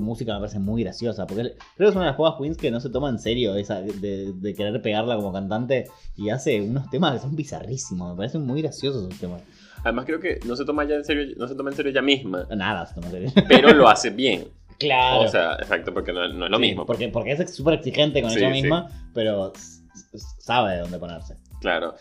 música 0.00 0.34
me 0.34 0.40
parece 0.40 0.58
muy 0.58 0.82
graciosa. 0.82 1.26
Porque 1.26 1.42
creo 1.42 1.54
que 1.76 1.84
es 1.84 1.94
una 1.94 2.04
de 2.04 2.10
las 2.10 2.16
pocas 2.16 2.34
queens 2.38 2.56
que 2.56 2.70
no 2.70 2.80
se 2.80 2.90
toma 2.90 3.08
en 3.08 3.18
serio 3.18 3.54
esa 3.54 3.80
de, 3.80 4.54
querer 4.56 4.80
pegarla 4.82 5.16
como 5.16 5.32
cantante 5.32 5.86
y 6.16 6.30
hace 6.30 6.60
unos 6.60 6.88
temas 6.90 7.14
que 7.14 7.18
son 7.20 7.36
bizarrísimos. 7.36 8.10
Me 8.10 8.16
parecen 8.16 8.46
muy 8.46 8.62
graciosos 8.62 9.04
esos 9.06 9.20
temas. 9.20 9.42
Además 9.84 10.06
creo 10.06 10.20
que 10.20 10.40
no 10.44 10.56
se 10.56 10.64
toma 10.64 10.84
ya 10.84 10.96
en 10.96 11.04
serio, 11.04 11.34
no 11.36 11.46
se 11.46 11.54
toma 11.54 11.70
en 11.70 11.76
serio 11.76 11.90
ella 11.90 12.02
misma. 12.02 12.46
Nada 12.56 12.86
se 12.86 12.94
toma 12.94 13.06
en 13.08 13.12
serio. 13.12 13.32
Pero 13.48 13.72
lo 13.74 13.88
hace 13.88 14.10
bien. 14.10 14.48
Claro. 14.78 15.22
O 15.22 15.28
sea, 15.28 15.54
exacto, 15.54 15.92
porque 15.92 16.12
no, 16.12 16.24
es 16.24 16.32
lo 16.32 16.58
mismo. 16.60 16.86
Porque, 16.86 17.08
porque 17.08 17.32
es 17.32 17.52
súper 17.52 17.74
exigente 17.74 18.22
con 18.22 18.30
ella 18.30 18.48
misma, 18.48 18.88
pero 19.12 19.52
sabe 20.38 20.74
de 20.74 20.80
dónde 20.80 20.98
ponerse. 20.98 21.36
Claro. 21.60 21.94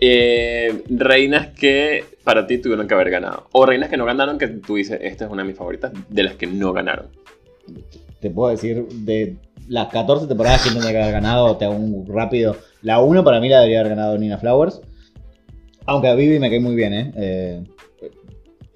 Eh, 0.00 0.84
reinas 0.88 1.48
que 1.48 2.04
para 2.22 2.46
ti 2.46 2.58
tuvieron 2.58 2.86
que 2.86 2.94
haber 2.94 3.10
ganado. 3.10 3.48
O 3.52 3.66
reinas 3.66 3.88
que 3.88 3.96
no 3.96 4.04
ganaron 4.04 4.38
que 4.38 4.48
tú 4.48 4.76
dices, 4.76 5.00
esta 5.02 5.24
es 5.24 5.30
una 5.30 5.42
de 5.42 5.48
mis 5.48 5.56
favoritas, 5.56 5.92
de 6.08 6.22
las 6.22 6.34
que 6.34 6.46
no 6.46 6.72
ganaron. 6.72 7.08
Te 8.20 8.30
puedo 8.30 8.50
decir 8.50 8.86
de 8.88 9.36
las 9.68 9.88
14 9.88 10.26
temporadas 10.26 10.62
que 10.62 10.70
tendría 10.70 10.92
que 10.92 11.02
haber 11.02 11.12
ganado, 11.12 11.56
te 11.56 11.64
hago 11.64 11.74
un 11.74 12.06
rápido. 12.06 12.56
La 12.82 13.00
1 13.00 13.24
para 13.24 13.40
mí 13.40 13.48
la 13.48 13.58
debería 13.58 13.80
haber 13.80 13.96
ganado 13.96 14.16
Nina 14.18 14.38
Flowers. 14.38 14.80
Aunque 15.86 16.08
a 16.08 16.14
Vivi 16.14 16.38
me 16.38 16.50
cae 16.50 16.60
muy 16.60 16.74
bien, 16.74 16.94
¿eh? 16.94 17.12
eh 17.16 17.64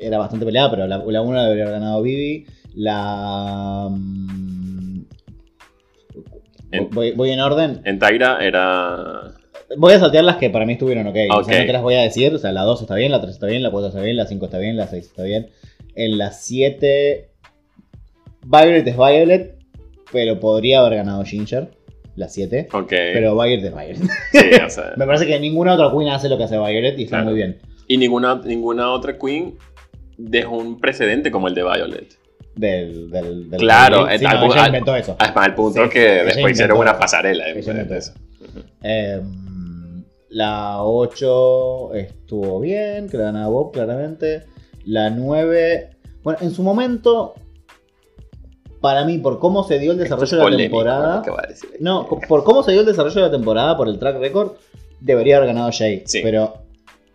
era 0.03 0.19
bastante 0.19 0.45
peleada, 0.45 0.71
pero 0.71 0.87
la, 0.87 0.99
la 0.99 1.23
1 1.23 1.35
la 1.35 1.45
debería 1.45 1.65
haber 1.65 1.81
ganado 1.81 2.03
Vivi. 2.03 2.47
La. 2.75 3.89
Mm, 3.91 5.05
voy, 6.91 7.31
en 7.31 7.41
orden. 7.41 7.81
En 7.85 7.99
Tyra 7.99 8.39
era. 8.41 9.33
Voy 9.77 9.95
a 9.95 9.99
saltear 9.99 10.25
las 10.25 10.37
que 10.37 10.51
para 10.51 10.67
mí 10.67 10.75
estuvieron 10.75 11.07
ok. 11.07 11.17
O 11.35 11.45
sea, 11.45 11.61
no 11.61 11.67
te 11.67 11.73
las 11.73 11.83
voy 11.83 11.95
a 11.95 12.03
decir. 12.03 12.35
O 12.35 12.39
sea, 12.39 12.53
la 12.53 12.63
2 12.63 12.83
está 12.83 12.95
bien, 12.95 13.11
la 13.11 13.21
3 13.21 13.33
está 13.33 13.47
bien, 13.47 13.63
la 13.63 13.71
4 13.71 13.89
está 13.89 14.01
bien, 14.01 14.17
la 14.17 14.27
5 14.27 14.45
está 14.45 14.59
bien, 14.59 14.77
la 14.77 14.87
6 14.87 15.07
está 15.07 15.23
bien. 15.23 15.51
En 15.95 16.19
la 16.19 16.33
7. 16.33 17.29
Violet 18.45 18.87
es 18.87 18.97
Violet, 18.97 19.59
pero 20.11 20.41
podría 20.41 20.81
haber 20.81 20.97
ganado 20.97 21.25
Ginger. 21.25 21.71
La 22.17 22.29
7. 22.29 22.69
Ok. 22.73 22.91
Pero 22.91 23.35
Violet 23.35 23.65
es 23.65 23.73
Violet. 23.73 23.99
Sí, 24.33 24.63
o 24.65 24.71
sea. 24.71 24.93
Me 24.97 25.07
parece 25.07 25.27
que 25.27 25.39
ninguna 25.41 25.75
otra 25.75 25.91
queen 25.91 26.11
hace 26.11 26.29
lo 26.29 26.37
que 26.37 26.45
hace 26.45 26.59
Violet 26.59 26.99
y 26.99 27.05
está 27.05 27.23
muy 27.23 27.35
bien. 27.35 27.59
Y 27.89 27.97
ninguna, 27.97 28.41
ninguna 28.45 28.91
otra 28.91 29.19
queen 29.19 29.57
dejó 30.17 30.57
un 30.57 30.81
precedente 30.81 31.31
como 31.31 31.49
el 31.49 31.55
de 31.55 31.63
Violet. 31.63 32.19
Del, 32.55 33.11
del, 33.11 33.49
claro, 33.57 34.07
sí, 34.19 34.27
al, 34.27 34.45
ella 34.45 34.67
inventó 34.67 34.95
eso. 34.95 35.17
Al 35.19 35.55
punto 35.55 35.89
que 35.89 36.01
después 36.01 36.53
hicieron 36.53 36.79
una 36.79 36.99
pasarela. 36.99 37.49
eso. 37.49 38.13
Em, 38.83 40.05
la 40.29 40.83
8 40.83 41.95
estuvo 41.95 42.61
bien, 42.61 43.09
que 43.09 43.17
la 43.17 43.25
ganaba 43.25 43.49
Bob, 43.49 43.73
claramente. 43.73 44.45
La 44.85 45.11
9, 45.11 45.91
bueno, 46.23 46.39
en 46.43 46.51
su 46.51 46.63
momento, 46.63 47.35
para 48.81 49.05
mí, 49.05 49.19
por 49.19 49.39
cómo 49.39 49.65
se 49.65 49.79
dio 49.79 49.93
el 49.93 49.99
desarrollo 49.99 50.45
de 50.45 50.51
la 50.51 50.57
temporada. 50.57 51.23
No, 51.81 52.07
por 52.07 52.45
cómo 52.45 52.63
se 52.63 52.73
dio 52.73 52.81
el 52.81 52.87
desarrollo 52.87 53.15
de 53.15 53.23
la 53.23 53.31
temporada, 53.31 53.77
por 53.79 53.89
el 53.89 53.99
track 53.99 54.19
record, 54.19 54.53
debería 55.01 55.39
haber 55.39 55.49
ganado 55.49 55.71
Jay. 55.73 56.05
Pero 56.23 56.62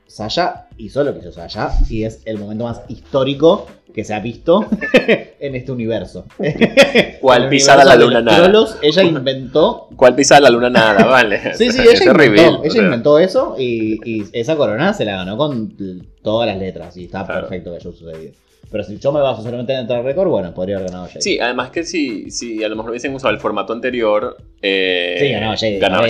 Saya 0.08 0.68
hizo 0.78 1.04
lo 1.04 1.14
que 1.14 1.20
hizo 1.20 1.32
Saya 1.32 1.72
y 1.90 2.04
es 2.04 2.22
el 2.26 2.38
momento 2.38 2.64
más 2.64 2.82
histórico 2.88 3.68
que 3.94 4.04
se 4.04 4.14
ha 4.14 4.20
visto 4.20 4.68
en 5.40 5.56
este 5.56 5.72
universo. 5.72 6.26
¿Cuál 7.22 7.50
pisar 7.50 7.80
a 7.80 7.84
la 7.84 7.96
luna 7.96 8.22
nada? 8.22 8.52
ella 8.82 9.04
inventó. 9.04 9.90
¿Cuál 9.96 10.16
pisar 10.16 10.38
a 10.38 10.42
la 10.42 10.50
luna 10.50 10.70
nada? 10.70 11.06
Vale. 11.06 11.54
sí, 11.56 11.72
sí, 11.72 11.82
ella, 11.82 12.12
inventó, 12.12 12.64
ella 12.64 12.82
inventó, 12.82 13.20
eso 13.20 13.56
y, 13.58 14.24
esa 14.34 14.56
corona 14.56 14.94
se 14.94 15.04
la 15.04 15.18
ganó 15.18 15.36
con 15.38 15.76
todas 16.22 16.48
las 16.48 16.58
letras 16.58 16.96
y 16.98 17.06
está 17.06 17.26
perfecto 17.26 17.72
que 17.72 17.78
haya 17.78 17.84
sucedido. 17.84 18.34
Pero 18.70 18.84
si 18.84 19.00
yo 19.00 19.12
me 19.12 19.22
baso 19.22 19.42
solamente 19.42 19.74
en 19.74 19.90
el 19.90 20.04
récord, 20.04 20.28
bueno, 20.30 20.54
podría 20.54 20.78
haber 20.78 20.90
ganado 20.90 21.08
Jay. 21.08 21.22
Sí, 21.22 21.40
además 21.40 21.72
que 21.72 21.84
si, 21.84 22.30
si 22.32 22.64
a 22.64 22.70
lo 22.70 22.76
mejor 22.76 22.92
hubiesen 22.92 23.16
usado 23.16 23.34
el 23.34 23.40
formato 23.40 23.72
anterior. 23.72 24.38
Eh, 24.62 25.18
sí, 25.20 25.30
ganaba 25.32 25.56
Jay. 25.58 25.80
Ganaba 25.80 26.08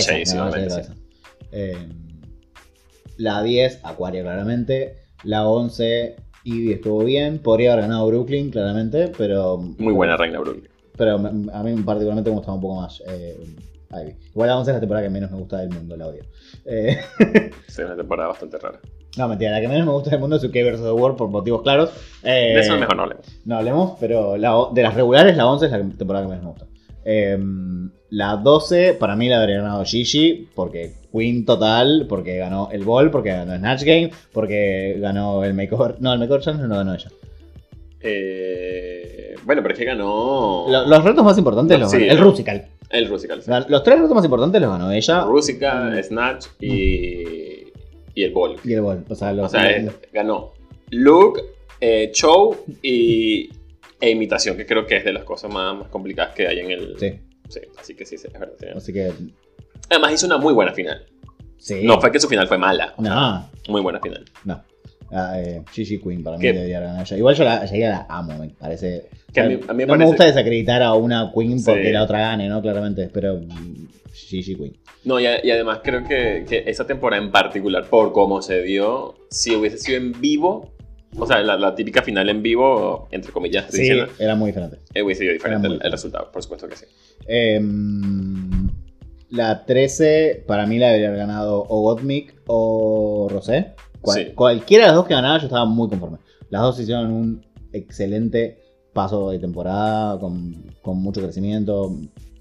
eh, 1.52 1.78
la 3.18 3.42
10, 3.42 3.82
Acuario 3.84 4.24
claramente. 4.24 4.98
La 5.24 5.48
11, 5.48 6.16
Ivy 6.44 6.74
estuvo 6.74 7.04
bien. 7.04 7.40
Podría 7.40 7.74
haber 7.74 7.86
ganado 7.86 8.08
Brooklyn, 8.08 8.50
claramente, 8.50 9.12
pero. 9.18 9.58
Muy 9.58 9.94
buena 9.94 10.18
reina 10.18 10.40
Brooklyn. 10.40 10.70
Pero 10.96 11.16
a 11.16 11.64
mí 11.64 11.82
particularmente 11.84 12.30
me 12.30 12.38
gustaba 12.38 12.56
un 12.56 12.62
poco 12.62 12.82
más 12.82 13.04
eh, 13.08 13.38
Ivy. 13.92 14.16
Igual 14.32 14.50
la 14.50 14.58
11 14.58 14.72
es 14.72 14.76
la 14.76 14.80
temporada 14.80 15.06
que 15.06 15.12
menos 15.12 15.32
me 15.32 15.38
gusta 15.38 15.58
del 15.58 15.70
mundo, 15.70 15.96
la 15.96 16.08
odio. 16.08 16.24
Eh, 16.66 16.98
sí, 17.68 17.82
es 17.82 17.86
una 17.86 17.96
temporada 17.96 18.30
bastante 18.30 18.58
rara. 18.58 18.80
No, 19.18 19.28
mentira, 19.28 19.52
la 19.52 19.62
que 19.62 19.68
menos 19.68 19.86
me 19.86 19.94
gusta 19.94 20.12
del 20.12 20.20
mundo 20.20 20.36
es 20.36 20.44
UK 20.44 20.54
vs. 20.54 20.82
The 20.82 20.92
World 20.92 21.18
por 21.18 21.30
motivos 21.30 21.64
claros. 21.64 21.92
Eh, 22.24 22.54
de 22.54 22.60
eso 22.60 22.78
mejor 22.78 22.96
no 22.96 23.04
hablemos. 23.04 23.26
No 23.46 23.58
hablemos, 23.58 23.98
pero 24.00 24.34
de 24.34 24.82
las 24.84 24.94
regulares, 24.94 25.36
la 25.36 25.48
11 25.48 25.66
es 25.66 25.72
la 25.72 25.80
temporada 25.80 26.26
que 26.26 26.30
menos 26.30 26.44
me 26.44 26.52
gusta. 26.52 26.67
Em, 27.10 27.90
la 28.10 28.36
12, 28.36 28.96
para 28.96 29.16
mí 29.16 29.30
la 29.30 29.40
habría 29.40 29.62
ganado 29.62 29.86
Gigi, 29.86 30.50
porque 30.54 30.92
Queen 31.10 31.46
total, 31.46 32.06
porque 32.10 32.36
ganó 32.36 32.68
el 32.70 32.84
Ball, 32.84 33.10
porque 33.12 33.30
ganó 33.30 33.56
Snatch 33.56 33.84
Game, 33.84 34.12
porque 34.34 34.98
ganó 35.00 35.46
el 35.46 35.54
Makeover. 35.54 35.96
No, 36.02 36.12
el 36.12 36.20
Makeover 36.20 36.44
Challenge 36.44 36.68
no 36.68 36.76
ganó 36.76 36.94
ella. 36.94 37.10
Eh, 38.02 39.36
bueno, 39.46 39.62
pero 39.62 39.74
es 39.74 39.80
que 39.80 39.86
ganó. 39.86 40.66
los 40.68 41.04
retos 41.06 41.24
más 41.24 41.38
importantes 41.38 41.80
los 41.80 41.90
ganó. 41.90 42.04
El 42.04 42.18
Rusical. 42.18 42.66
El 42.90 43.08
Rusical. 43.08 43.42
Los 43.70 43.84
tres 43.84 44.00
retos 44.00 44.14
más 44.14 44.26
importantes 44.26 44.60
los 44.60 44.70
ganó 44.70 44.92
ella. 44.92 45.22
Rusical, 45.24 46.04
Snatch 46.04 46.48
y. 46.60 47.68
Y 48.16 48.24
el 48.24 48.34
Ball. 48.34 48.58
Y 48.66 48.74
el 48.74 48.82
Ball. 48.82 49.06
O 49.08 49.16
sea, 49.16 49.34
ganó 50.12 50.52
Look, 50.90 51.42
eh, 51.80 52.12
Show 52.14 52.54
y. 52.82 53.50
E 54.00 54.10
imitación, 54.10 54.58
que 54.58 54.66
creo 54.66 54.86
que 54.86 54.98
es 54.98 55.06
de 55.06 55.14
las 55.14 55.24
cosas 55.24 55.52
más, 55.52 55.76
más 55.76 55.88
complicadas 55.90 56.34
que 56.36 56.48
hay 56.48 56.60
en 56.60 56.72
el. 56.72 57.00
Sí. 57.00 57.20
Sí, 57.50 57.62
así 57.80 57.96
que 57.96 58.06
sí, 58.06 58.16
es 58.16 58.32
verdad. 58.32 58.52
Así 58.76 58.92
que 58.92 59.12
Además 59.90 60.14
hizo 60.14 60.26
una 60.26 60.38
muy 60.38 60.54
buena 60.54 60.74
final. 60.74 61.06
Sí. 61.58 61.82
No 61.84 62.00
fue 62.00 62.12
que 62.12 62.20
su 62.20 62.28
final 62.28 62.48
fue 62.48 62.58
mala. 62.58 62.94
No. 62.98 63.50
Muy 63.70 63.82
buena 63.82 64.00
final. 64.00 64.26
No. 64.44 64.64
Ah, 65.12 65.40
eh, 65.40 65.64
Gigi 65.72 66.00
Queen 66.00 66.22
para 66.22 66.38
mí 66.38 66.46
debería 66.46 66.82
ganar 66.82 67.06
ella. 67.06 67.18
Igual 67.18 67.36
yo 67.36 67.46
la, 67.46 67.66
la 67.66 68.06
amo, 68.10 68.38
me 68.38 68.50
parece. 68.50 69.06
Que 69.34 69.40
a 69.40 69.46
mí, 69.46 69.60
a 69.68 69.74
mí 69.74 69.86
no 69.86 69.96
me 69.96 70.06
gusta 70.06 70.26
desacreditar 70.26 70.84
a 70.84 70.94
una 70.94 71.32
Queen 71.34 71.64
porque 71.64 71.92
la 71.92 72.04
otra 72.04 72.20
gane, 72.20 72.50
¿no? 72.50 72.62
Claramente, 72.62 73.10
pero 73.14 73.40
Gigi 74.14 74.56
Queen. 74.56 74.78
No, 75.06 75.20
y, 75.20 75.24
y 75.24 75.52
además 75.52 75.80
creo 75.82 76.04
que, 76.04 76.46
que, 76.48 76.64
esa 76.68 76.86
temporada 76.86 77.24
en 77.24 77.32
particular, 77.32 77.86
por 77.90 78.12
cómo 78.12 78.42
se 78.42 78.62
dio, 78.62 79.16
si 79.30 79.56
hubiese 79.56 79.78
sido 79.78 79.98
en 79.98 80.20
vivo, 80.20 80.74
o 81.16 81.26
sea, 81.26 81.42
la, 81.42 81.76
típica 81.76 82.02
final 82.02 82.30
en 82.30 82.44
vivo, 82.44 83.08
entre 83.12 83.32
comillas, 83.32 83.66
sí, 83.70 83.90
era 84.20 84.36
muy 84.36 84.48
diferente. 84.48 84.80
Eh, 84.94 85.16
sido 85.16 85.34
diferente 85.34 85.68
el, 85.68 85.80
el, 85.82 85.92
resultado, 85.92 86.32
por 86.32 86.44
supuesto 86.44 86.68
que 86.68 86.76
sí. 86.76 86.86
Eh, 87.28 87.62
la 89.30 89.66
13, 89.66 90.46
para 90.48 90.66
mí 90.66 90.80
la 90.80 90.88
debería 90.88 91.10
haber 91.10 91.20
ganado 91.20 91.66
o 91.68 91.82
Gottmik 91.82 92.34
o 92.48 93.28
Rosé. 93.30 93.74
Cualquiera 94.36 94.86
de 94.86 94.88
las 94.88 94.96
dos 94.96 95.08
que 95.08 95.14
ganaba, 95.14 95.38
yo 95.38 95.46
estaba 95.46 95.66
muy 95.66 95.90
conforme. 95.90 96.20
Las 96.50 96.62
dos 96.62 96.80
hicieron 96.80 97.12
un 97.12 97.46
excelente 97.74 98.60
paso 98.94 99.32
de 99.32 99.40
temporada, 99.40 100.18
con, 100.20 100.72
con 100.82 100.98
mucho 100.98 101.22
crecimiento. 101.22 101.94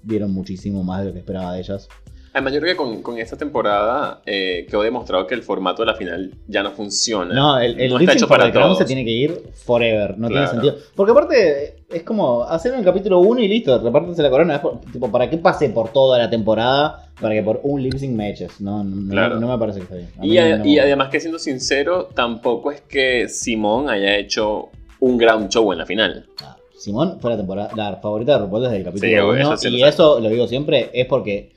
Vieron 0.03 0.31
muchísimo 0.31 0.83
más 0.83 1.01
de 1.01 1.07
lo 1.07 1.13
que 1.13 1.19
esperaba 1.19 1.53
de 1.53 1.59
ellas. 1.59 1.89
Además, 2.37 2.53
yo 2.53 2.59
creo 2.59 2.73
que 2.73 2.77
con, 2.77 3.01
con 3.01 3.17
esta 3.17 3.35
temporada 3.35 4.21
eh, 4.23 4.67
quedó 4.69 4.83
demostrado 4.83 5.25
que 5.25 5.33
el 5.33 5.41
formato 5.41 5.81
de 5.81 5.87
la 5.87 5.95
final 5.95 6.35
ya 6.47 6.61
no 6.61 6.69
funciona. 6.69 7.33
No, 7.33 7.59
el, 7.59 7.79
el 7.81 7.89
no 7.89 7.99
está 7.99 8.13
hecho 8.13 8.27
para 8.27 8.51
todos. 8.51 8.77
se 8.77 8.85
tiene 8.85 9.03
que 9.03 9.09
ir 9.09 9.41
forever. 9.55 10.19
No 10.19 10.27
tiene 10.27 10.45
sentido. 10.45 10.75
Porque 10.95 11.13
aparte, 11.13 11.77
es 11.89 12.03
como 12.03 12.43
hacer 12.43 12.73
un 12.73 12.83
capítulo 12.83 13.21
1 13.21 13.41
y 13.41 13.47
listo, 13.47 13.81
repártense 13.81 14.21
la 14.21 14.29
corona. 14.29 14.61
tipo, 14.93 15.11
¿para 15.11 15.27
qué 15.27 15.37
pase 15.37 15.69
por 15.69 15.91
toda 15.91 16.19
la 16.19 16.29
temporada? 16.29 17.09
Para 17.19 17.33
que 17.33 17.41
por 17.41 17.59
un 17.63 17.81
lip 17.81 17.95
sync 17.95 18.13
me 18.13 18.29
eches. 18.29 18.61
No, 18.61 18.83
no, 18.83 19.29
no, 19.39 19.47
me 19.47 19.57
parece 19.57 19.79
que 19.79 19.85
está 19.85 19.95
bien. 19.95 20.61
Y, 20.63 20.73
y 20.73 20.77
además 20.77 21.09
que 21.09 21.19
siendo 21.19 21.39
sincero, 21.39 22.07
tampoco 22.13 22.71
es 22.71 22.81
que 22.81 23.29
Simón 23.29 23.89
haya 23.89 24.15
hecho 24.15 24.69
un 24.99 25.17
gran 25.17 25.49
show 25.49 25.71
en 25.71 25.79
la 25.79 25.87
final. 25.87 26.27
Ah, 26.43 26.55
Simón 26.77 27.17
fue 27.19 27.31
la 27.31 27.37
temporada 27.37 27.71
la 27.75 27.95
favorita 27.95 28.33
de 28.33 28.45
RuPaul 28.45 28.61
desde 28.61 28.77
el 28.77 28.83
capítulo 28.83 29.31
1. 29.31 29.55
y 29.71 29.83
eso 29.83 30.19
lo 30.19 30.29
digo 30.29 30.47
siempre, 30.47 30.91
es 30.93 31.07
porque 31.07 31.56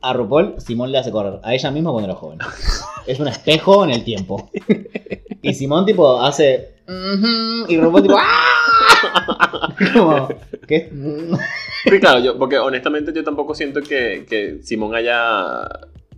a 0.00 0.12
RuPaul, 0.12 0.54
Simón 0.58 0.92
le 0.92 0.98
hace 0.98 1.10
correr 1.10 1.40
a 1.42 1.54
ella 1.54 1.70
misma 1.70 1.90
cuando 1.90 2.10
era 2.10 2.18
joven. 2.18 2.38
Es 3.06 3.18
un 3.20 3.28
espejo 3.28 3.84
en 3.84 3.90
el 3.90 4.04
tiempo. 4.04 4.50
Y 5.40 5.54
Simón, 5.54 5.86
tipo, 5.86 6.20
hace. 6.20 6.74
y 7.68 7.76
RuPaul, 7.78 8.02
tipo. 8.02 8.16
¡Ah! 8.18 9.74
Como, 9.92 10.28
¿qué? 10.66 10.90
Sí, 11.84 12.00
claro, 12.00 12.20
yo, 12.20 12.36
porque 12.36 12.58
honestamente 12.58 13.12
yo 13.14 13.22
tampoco 13.22 13.54
siento 13.54 13.80
que, 13.80 14.26
que 14.28 14.58
Simón 14.62 14.94
haya. 14.94 15.68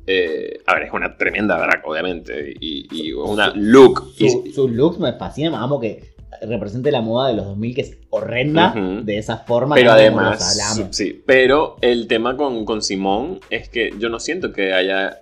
Eh, 0.06 0.60
a 0.66 0.74
ver, 0.74 0.84
es 0.84 0.92
una 0.92 1.16
tremenda 1.16 1.58
drag, 1.58 1.86
obviamente. 1.86 2.54
Y, 2.58 2.88
y 2.90 3.12
una 3.12 3.52
look. 3.54 4.12
sus 4.54 4.70
looks 4.70 4.98
me 4.98 5.12
fascinan, 5.12 5.54
amo 5.54 5.78
que 5.78 6.09
represente 6.42 6.90
la 6.90 7.00
moda 7.00 7.28
de 7.28 7.34
los 7.34 7.46
2000 7.46 7.74
que 7.74 7.80
es 7.80 7.98
horrenda 8.10 8.74
de 9.02 9.18
esa 9.18 9.38
forma. 9.38 9.74
Pero 9.74 9.92
además, 9.92 10.58
sí, 10.90 11.22
pero 11.26 11.76
el 11.80 12.06
tema 12.06 12.36
con, 12.36 12.64
con 12.64 12.82
Simón 12.82 13.40
es 13.50 13.68
que 13.68 13.92
yo 13.98 14.08
no 14.08 14.20
siento 14.20 14.52
que 14.52 14.72
haya 14.72 15.20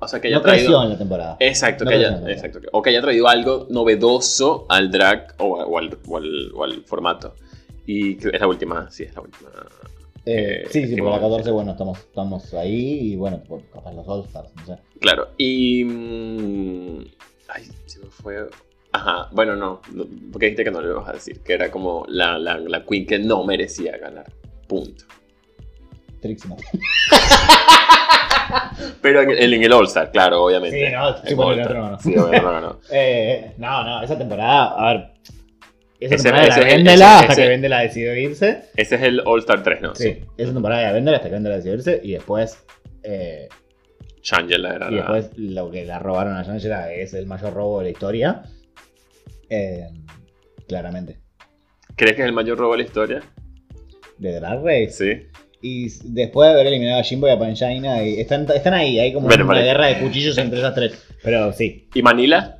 o 0.00 0.06
sea, 0.06 0.20
que 0.20 0.28
haya 0.28 0.36
no 0.36 0.42
traído. 0.42 0.82
en 0.82 0.90
la 0.90 0.98
temporada. 0.98 1.36
Exacto, 1.40 1.84
que 1.84 1.94
haya, 1.94 2.22
exacto, 2.28 2.60
o 2.72 2.82
que 2.82 2.90
haya 2.90 3.02
traído 3.02 3.26
algo 3.26 3.66
novedoso 3.68 4.64
al 4.68 4.90
drag 4.90 5.34
o, 5.38 5.78
al, 5.78 5.98
o, 6.06 6.64
al, 6.64 6.84
formato. 6.84 7.34
Y 7.84 8.16
es 8.16 8.40
la 8.40 8.46
última, 8.46 8.90
sí, 8.90 9.04
es 9.04 9.14
la 9.14 9.22
última. 9.22 9.50
Eh, 10.24 10.66
sí, 10.70 10.86
sí, 10.86 10.96
por 10.96 11.10
la 11.10 11.20
14, 11.20 11.50
bueno, 11.50 11.72
estamos, 11.72 11.98
estamos 11.98 12.54
ahí 12.54 13.12
y 13.12 13.16
bueno, 13.16 13.42
capaz 13.72 13.92
los 13.92 14.06
All-Stars, 14.06 14.50
no 14.56 14.66
sé. 14.66 14.78
Claro, 15.00 15.30
y. 15.36 15.84
Mm, 15.84 17.04
ay, 17.48 17.64
se 17.86 17.98
me 17.98 18.06
fue. 18.06 18.46
Ajá, 18.98 19.28
bueno, 19.32 19.54
no, 19.54 19.80
porque 20.32 20.46
dijiste 20.46 20.64
que 20.64 20.70
no 20.72 20.80
lo 20.80 20.90
ibas 20.90 21.08
a 21.08 21.12
decir, 21.12 21.40
que 21.40 21.52
era 21.52 21.70
como 21.70 22.04
la, 22.08 22.36
la, 22.38 22.58
la 22.58 22.84
queen 22.84 23.06
que 23.06 23.18
no 23.18 23.44
merecía 23.44 23.96
ganar. 23.96 24.26
Punto. 24.66 25.04
Trixie 26.20 26.50
Pero 29.02 29.22
en, 29.22 29.30
en 29.30 29.62
el 29.62 29.72
All-Star, 29.72 30.10
claro, 30.10 30.42
obviamente. 30.44 30.86
Sí, 30.86 30.92
no, 30.92 31.16
sí, 31.24 31.34
bueno, 31.34 31.52
el 31.52 31.60
otro 31.60 31.90
no. 31.90 32.00
Sí, 32.00 32.16
obviamente 32.16 32.42
no 32.42 32.80
eh, 32.90 33.52
no, 33.58 33.84
no, 33.84 34.02
esa 34.02 34.18
temporada, 34.18 34.74
a 34.76 34.94
ver. 34.94 35.10
esa 36.00 36.16
temporada 36.16 36.48
ese, 36.48 36.60
era 36.60 36.68
Vendela 36.68 37.18
hasta 37.20 37.36
que 37.36 37.48
Vendela 37.48 37.80
decidió 37.80 38.16
irse. 38.16 38.64
Ese 38.74 38.96
es 38.96 39.02
el 39.02 39.22
All 39.24 39.38
Star 39.40 39.62
3, 39.62 39.80
¿no? 39.80 39.94
Sí, 39.94 40.24
esa 40.36 40.52
temporada 40.52 40.82
era 40.82 40.92
Vendela 40.92 41.18
hasta 41.18 41.28
que 41.28 41.34
Vendela 41.34 41.56
decidió 41.56 41.74
irse 41.76 42.00
y 42.02 42.12
después. 42.12 42.64
Eh, 43.04 43.48
Shangela 44.22 44.74
era 44.74 44.90
Y 44.90 44.96
después 44.96 45.30
lo 45.36 45.70
que 45.70 45.84
la 45.84 46.00
robaron 46.00 46.36
a 46.36 46.42
Shangela 46.42 46.92
es 46.92 47.14
el 47.14 47.26
mayor 47.26 47.54
robo 47.54 47.78
de 47.78 47.84
la 47.84 47.90
historia. 47.90 48.42
Eh, 49.50 49.86
claramente. 50.66 51.18
¿Crees 51.96 52.16
que 52.16 52.22
es 52.22 52.28
el 52.28 52.34
mayor 52.34 52.58
robo 52.58 52.72
de 52.72 52.78
la 52.78 52.84
historia? 52.84 53.22
¿De 54.18 54.38
Drag 54.38 54.62
Race? 54.64 54.90
Sí. 54.90 55.38
Y 55.60 55.88
después 56.12 56.48
de 56.48 56.54
haber 56.54 56.68
eliminado 56.68 57.00
a 57.00 57.02
Jimbo 57.02 57.26
y 57.26 57.30
a 57.30 57.38
Panchina, 57.38 58.04
y 58.04 58.20
están, 58.20 58.46
están 58.54 58.74
ahí, 58.74 59.00
hay 59.00 59.12
como 59.12 59.26
una 59.26 59.60
guerra 59.60 59.86
de 59.86 59.98
cuchillos 60.00 60.38
entre 60.38 60.60
esas 60.60 60.74
tres. 60.74 61.04
Pero 61.22 61.52
sí. 61.52 61.88
¿Y 61.94 62.02
Manila? 62.02 62.58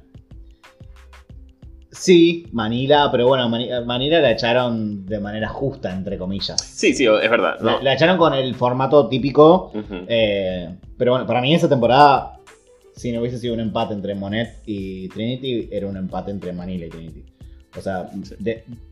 Sí, 1.91 2.47
Manila, 2.53 3.09
pero 3.11 3.27
bueno, 3.27 3.49
Manila 3.49 4.21
la 4.21 4.31
echaron 4.31 5.05
de 5.05 5.19
manera 5.19 5.49
justa, 5.49 5.93
entre 5.93 6.17
comillas. 6.17 6.61
Sí, 6.61 6.93
sí, 6.95 7.07
es 7.07 7.31
verdad. 7.31 7.59
La, 7.61 7.93
echaron 7.93 8.17
con 8.19 8.35
el 8.35 8.55
formato 8.55 9.09
típico. 9.09 9.73
Eh, 10.07 10.77
pero 10.97 11.13
bueno, 11.13 11.27
para 11.27 11.41
mí 11.41 11.55
esa 11.55 11.69
temporada, 11.69 12.38
si 12.99 13.13
no 13.13 13.21
hubiese 13.21 13.39
sido 13.39 13.55
un 13.55 13.61
empate 13.61 13.95
entre 13.95 14.15
Monet 14.15 14.61
y 14.67 15.09
Trinity, 15.09 15.69
era 15.71 15.87
un 15.87 15.97
empate 15.97 16.31
entre 16.31 16.53
Manila 16.53 16.87
y 16.87 16.89
Trinity. 16.91 17.25
O 17.77 17.81
sea, 17.81 18.11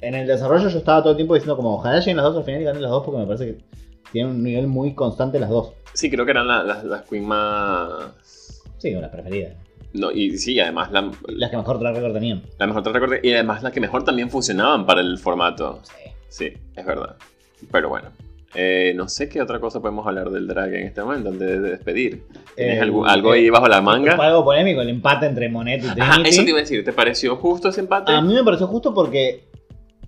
en 0.01 0.15
el 0.15 0.27
desarrollo 0.27 0.69
yo 0.69 0.79
estaba 0.79 1.03
todo 1.03 1.11
el 1.11 1.17
tiempo 1.17 1.35
diciendo 1.35 1.57
como 1.57 1.75
ojalá 1.75 1.99
lleguen 1.99 2.17
las 2.17 2.27
dos 2.27 2.37
al 2.37 2.45
final 2.45 2.61
y 2.61 2.65
ganen 2.65 2.83
las 2.83 2.91
dos 2.91 3.05
porque 3.05 3.21
me 3.21 3.27
parece 3.27 3.47
que 3.47 3.65
tienen 4.13 4.33
un 4.33 4.43
nivel 4.43 4.69
muy 4.69 4.95
constante 4.95 5.41
las 5.41 5.51
dos. 5.51 5.73
Sí, 5.93 6.11
creo 6.11 6.25
que 6.25 6.31
eran 6.31 6.47
las, 6.47 6.85
las 6.85 7.03
queen 7.03 7.27
más... 7.27 8.63
Sí, 8.79 8.93
las 8.93 9.11
preferidas. 9.11 9.55
No, 9.93 10.13
y 10.13 10.37
sí, 10.39 10.61
además 10.61 10.91
las 10.93 11.51
que 11.51 11.57
mejor 11.57 11.79
track 11.79 11.97
record 11.97 12.13
tenían. 12.13 12.43
La 12.59 12.67
mejor 12.67 12.83
track 12.83 12.95
record 12.95 13.25
y 13.25 13.33
además 13.33 13.63
las 13.63 13.73
que 13.73 13.81
mejor 13.81 14.05
también 14.05 14.31
funcionaban 14.31 14.87
para 14.87 15.01
el 15.01 15.19
formato. 15.19 15.81
Sí. 15.83 16.07
Sí, 16.29 16.53
es 16.77 16.87
verdad. 16.87 17.17
Pero 17.73 17.89
bueno. 17.89 18.09
Eh, 18.55 18.93
no 18.95 19.09
sé 19.09 19.29
qué 19.29 19.43
otra 19.43 19.61
cosa 19.61 19.81
podemos 19.81 20.07
hablar 20.07 20.31
del 20.31 20.47
drag 20.47 20.73
en 20.75 20.87
este 20.87 21.03
momento 21.03 21.31
antes 21.31 21.49
de 21.49 21.61
despedir. 21.61 22.23
¿Tienes 22.55 22.81
algo, 22.81 23.07
algo, 23.07 23.33
ahí 23.33 23.51
bajo 23.51 23.69
la 23.69 23.83
manga? 23.83 24.17
Fue 24.17 24.27
algo 24.27 24.45
polémico 24.45 24.81
el 24.81 24.89
empate 24.89 25.27
entre 25.27 25.49
Monet 25.49 25.85
y 25.85 25.89
Trinity. 25.89 26.29
Eso 26.29 26.45
te 26.45 26.51
iba 26.51 26.59
a 26.59 26.63
decir. 26.63 26.85
¿Te 26.85 26.93
pareció 26.93 27.37
justo 27.37 27.69
ese 27.69 27.81
empate? 27.81 28.13
A 28.13 28.21
mí 28.21 28.33
me 28.33 28.45
pareció 28.45 28.67
justo 28.67 28.95
porque 28.95 29.49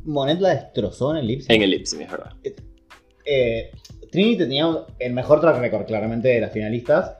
Monet 0.05 0.41
la 0.41 0.51
destrozó 0.51 1.12
en 1.12 1.18
el 1.18 1.26
lip 1.26 1.43
En 1.49 1.62
el 1.62 1.70
lip 1.70 1.82
es 1.82 1.99
verdad. 1.99 2.32
Eh, 2.43 2.57
eh, 3.26 3.70
Trinity 4.11 4.39
tenía 4.39 4.66
el 4.99 5.12
mejor 5.12 5.41
track 5.41 5.59
record 5.59 5.86
claramente 5.86 6.28
de 6.28 6.41
las 6.41 6.53
finalistas, 6.53 7.16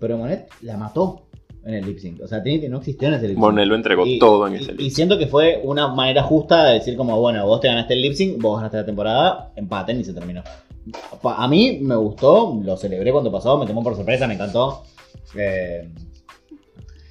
pero 0.00 0.16
Monet 0.16 0.48
la 0.62 0.76
mató 0.76 1.28
en 1.64 1.74
el 1.74 1.86
lip 1.86 1.98
sync. 1.98 2.20
O 2.22 2.26
sea, 2.26 2.42
Trinity 2.42 2.68
no 2.68 2.78
existió 2.78 3.08
en 3.08 3.14
ese 3.14 3.28
lip 3.28 3.36
sync. 3.36 3.40
Monel 3.40 3.72
entregó 3.72 4.04
todo 4.18 4.46
en 4.46 4.54
ese 4.54 4.72
lip 4.72 4.80
sync. 4.80 4.80
Y 4.80 4.90
siento 4.90 5.18
que 5.18 5.26
fue 5.26 5.60
una 5.64 5.88
manera 5.88 6.22
justa 6.22 6.64
de 6.64 6.74
decir 6.74 6.96
como, 6.96 7.20
bueno, 7.20 7.46
vos 7.46 7.60
te 7.60 7.68
ganaste 7.68 7.94
el 7.94 8.02
lip 8.02 8.14
sync, 8.14 8.40
vos 8.40 8.56
ganaste 8.56 8.78
la 8.78 8.86
temporada, 8.86 9.52
empaten 9.56 10.00
y 10.00 10.04
se 10.04 10.12
terminó. 10.12 10.42
A 11.22 11.48
mí 11.48 11.78
me 11.80 11.94
gustó, 11.96 12.60
lo 12.62 12.76
celebré 12.76 13.12
cuando 13.12 13.30
pasó, 13.30 13.56
me 13.56 13.66
tomó 13.66 13.82
por 13.82 13.94
sorpresa, 13.94 14.26
me 14.26 14.34
encantó. 14.34 14.82
Eh, 15.36 15.88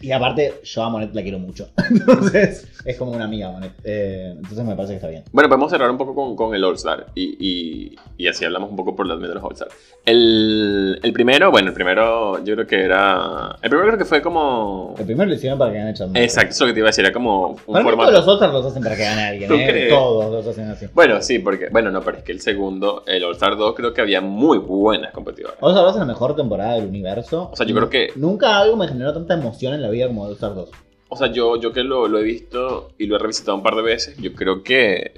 y 0.02 0.12
aparte, 0.12 0.62
yo 0.64 0.84
a 0.84 0.89
Monet 0.89 1.14
la 1.14 1.22
quiero 1.22 1.39
mucho. 1.39 1.70
Entonces, 1.89 2.68
es 2.86 2.97
como 2.97 3.12
una 3.12 3.26
amiga 3.26 3.52
Monet. 3.52 3.74
Eh, 3.84 4.34
entonces 4.36 4.64
me 4.66 4.76
parece 4.76 4.93
que 4.93 4.97
está 4.97 5.08
bien. 5.08 5.24
Bueno, 5.32 5.49
podemos 5.49 5.70
cerrar 5.70 5.89
un 5.91 5.97
poco 5.97 6.16
con, 6.16 6.36
con 6.36 6.56
el 6.56 6.64
All-Star. 6.64 7.08
Y, 7.16 7.95
y, 8.18 8.28
así 8.28 8.45
hablamos 8.45 8.70
un 8.70 8.76
poco 8.76 8.95
por 8.95 9.06
las 9.06 9.20
de 9.20 9.28
los 9.28 9.43
All-Star. 9.43 9.70
El, 10.06 10.99
el, 11.04 11.14
primero, 11.14 11.52
bueno, 11.52 11.70
el 11.70 11.74
primero 11.74 12.43
yo 12.43 12.56
creo 12.56 12.68
que 12.68 12.84
era. 12.84 13.56
El 13.62 13.70
primero 13.70 13.88
creo 13.88 13.97
que 13.97 14.06
fue 14.06 14.22
como. 14.22 14.95
El 14.97 15.06
primero 15.06 15.30
lo 15.30 15.36
hicieron 15.36 15.60
para 15.60 15.72
que 15.72 15.78
gane 15.78 15.93
Chad 15.93 16.16
Exacto, 16.16 16.52
eso 16.52 16.66
lo 16.66 16.70
que 16.70 16.74
te 16.74 16.80
iba 16.80 16.88
a 16.88 16.89
decir. 16.89 17.06
Era 17.06 17.14
como 17.14 17.49
un 17.49 17.74
para 17.74 17.84
formato. 17.84 18.12
Todos 18.12 18.26
los 18.26 18.28
All-Stars 18.28 18.54
los 18.54 18.66
hacen 18.66 18.84
para 18.84 18.95
que 18.95 19.04
gane 19.04 19.24
alguien. 19.24 19.52
¿eh? 19.54 19.88
Todos 19.89 20.32
los 20.32 20.47
hacen 20.47 20.70
así. 20.70 20.88
Bueno, 20.93 21.22
sí, 21.22 21.39
porque. 21.39 21.70
Bueno, 21.70 21.91
no, 21.91 22.02
pero 22.02 22.18
es 22.18 22.24
que 22.24 22.32
el 22.32 22.41
segundo, 22.41 23.04
el 23.06 23.24
All-Star 23.24 23.58
2, 23.58 23.76
creo 23.76 23.93
que 23.93 24.02
había 24.02 24.22
muy 24.22 24.58
buenas 24.58 25.12
competidoras. 25.12 25.58
All-Star 25.60 25.86
2 25.86 25.93
es 25.93 25.99
la 25.99 26.06
mejor 26.06 26.36
temporada 26.36 26.74
del 26.76 26.86
universo. 26.86 27.49
O 27.52 27.56
sea, 27.56 27.66
yo 27.66 27.76
creo 27.76 27.89
que. 27.89 28.10
Nunca 28.16 28.58
algo 28.58 28.76
me 28.76 28.88
generó 28.88 29.14
tanta 29.14 29.36
emoción 29.36 29.74
en 29.74 29.82
la 29.82 29.89
vida 29.92 30.08
como 30.08 30.26
All-Star 30.26 30.56
2. 30.56 30.70
O 31.10 31.18
sea, 31.18 31.28
yo, 31.28 31.58
yo 31.58 31.74
que 31.74 31.84
lo, 31.84 32.08
lo, 32.08 32.20
he 32.20 32.24
visto 32.24 32.92
y 32.98 33.06
lo 33.06 33.18
he 33.18 33.20
revisitado 33.20 33.58
un 33.58 33.64
par 33.64 33.76
de 33.76 33.82
veces, 33.82 34.18
yo 34.18 34.34
creo 34.34 34.64
que 34.64 35.14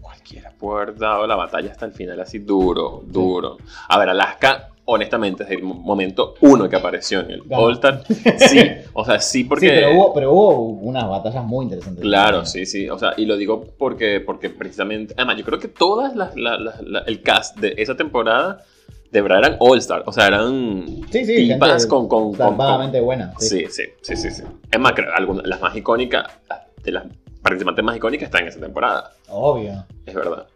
cualquiera 0.00 0.52
puede 0.56 0.82
haber 0.82 0.96
dado 0.96 1.26
la 1.26 1.34
batalla 1.34 1.72
hasta 1.72 1.86
el 1.86 1.92
final 1.92 2.20
así 2.20 2.38
duro, 2.38 3.02
duro. 3.06 3.56
A 3.88 3.98
ver, 3.98 4.10
Alaska, 4.10 4.70
honestamente, 4.84 5.44
desde 5.44 5.56
el 5.56 5.62
momento 5.64 6.34
uno 6.40 6.68
que 6.68 6.76
apareció 6.76 7.20
en 7.20 7.30
el 7.32 7.42
All-Star, 7.50 8.04
sí, 8.38 8.60
o 8.92 9.04
sea, 9.04 9.20
sí 9.20 9.44
porque... 9.44 9.68
Sí, 9.68 9.72
pero 9.74 9.94
hubo, 9.94 10.14
pero 10.14 10.32
hubo 10.32 10.58
unas 10.60 11.08
batallas 11.08 11.44
muy 11.44 11.64
interesantes. 11.64 12.02
Claro, 12.02 12.46
sí, 12.46 12.64
sí, 12.66 12.88
o 12.88 12.98
sea, 12.98 13.14
y 13.16 13.24
lo 13.24 13.36
digo 13.36 13.64
porque, 13.78 14.20
porque 14.20 14.50
precisamente, 14.50 15.14
además, 15.16 15.38
yo 15.38 15.44
creo 15.44 15.58
que 15.58 15.68
todas 15.68 16.14
las, 16.14 16.34
el 17.06 17.22
cast 17.22 17.58
de 17.58 17.74
esa 17.78 17.96
temporada 17.96 18.64
de 19.10 19.20
verdad 19.20 19.38
eran 19.38 19.56
all-star. 19.58 20.02
O 20.06 20.12
sea, 20.12 20.28
eran 20.28 20.86
sí, 21.10 21.24
sí, 21.24 21.58
con, 21.88 22.08
con, 22.08 22.34
con, 22.34 22.56
buenas. 22.56 23.34
Sí. 23.38 23.66
sí, 23.68 23.82
sí, 24.02 24.16
sí, 24.16 24.30
sí, 24.30 24.42
Es 24.70 24.80
más, 24.80 24.92
creo, 24.92 25.08
algunas, 25.14 25.46
las 25.46 25.60
más 25.60 25.76
icónicas, 25.76 26.26
de 26.82 26.92
las 26.92 27.04
participantes 27.42 27.84
más 27.84 27.96
icónicas 27.96 28.26
están 28.26 28.42
en 28.42 28.48
esa 28.48 28.60
temporada. 28.60 29.12
Obvio. 29.28 29.84
Es 30.06 30.14
verdad. 30.14 30.46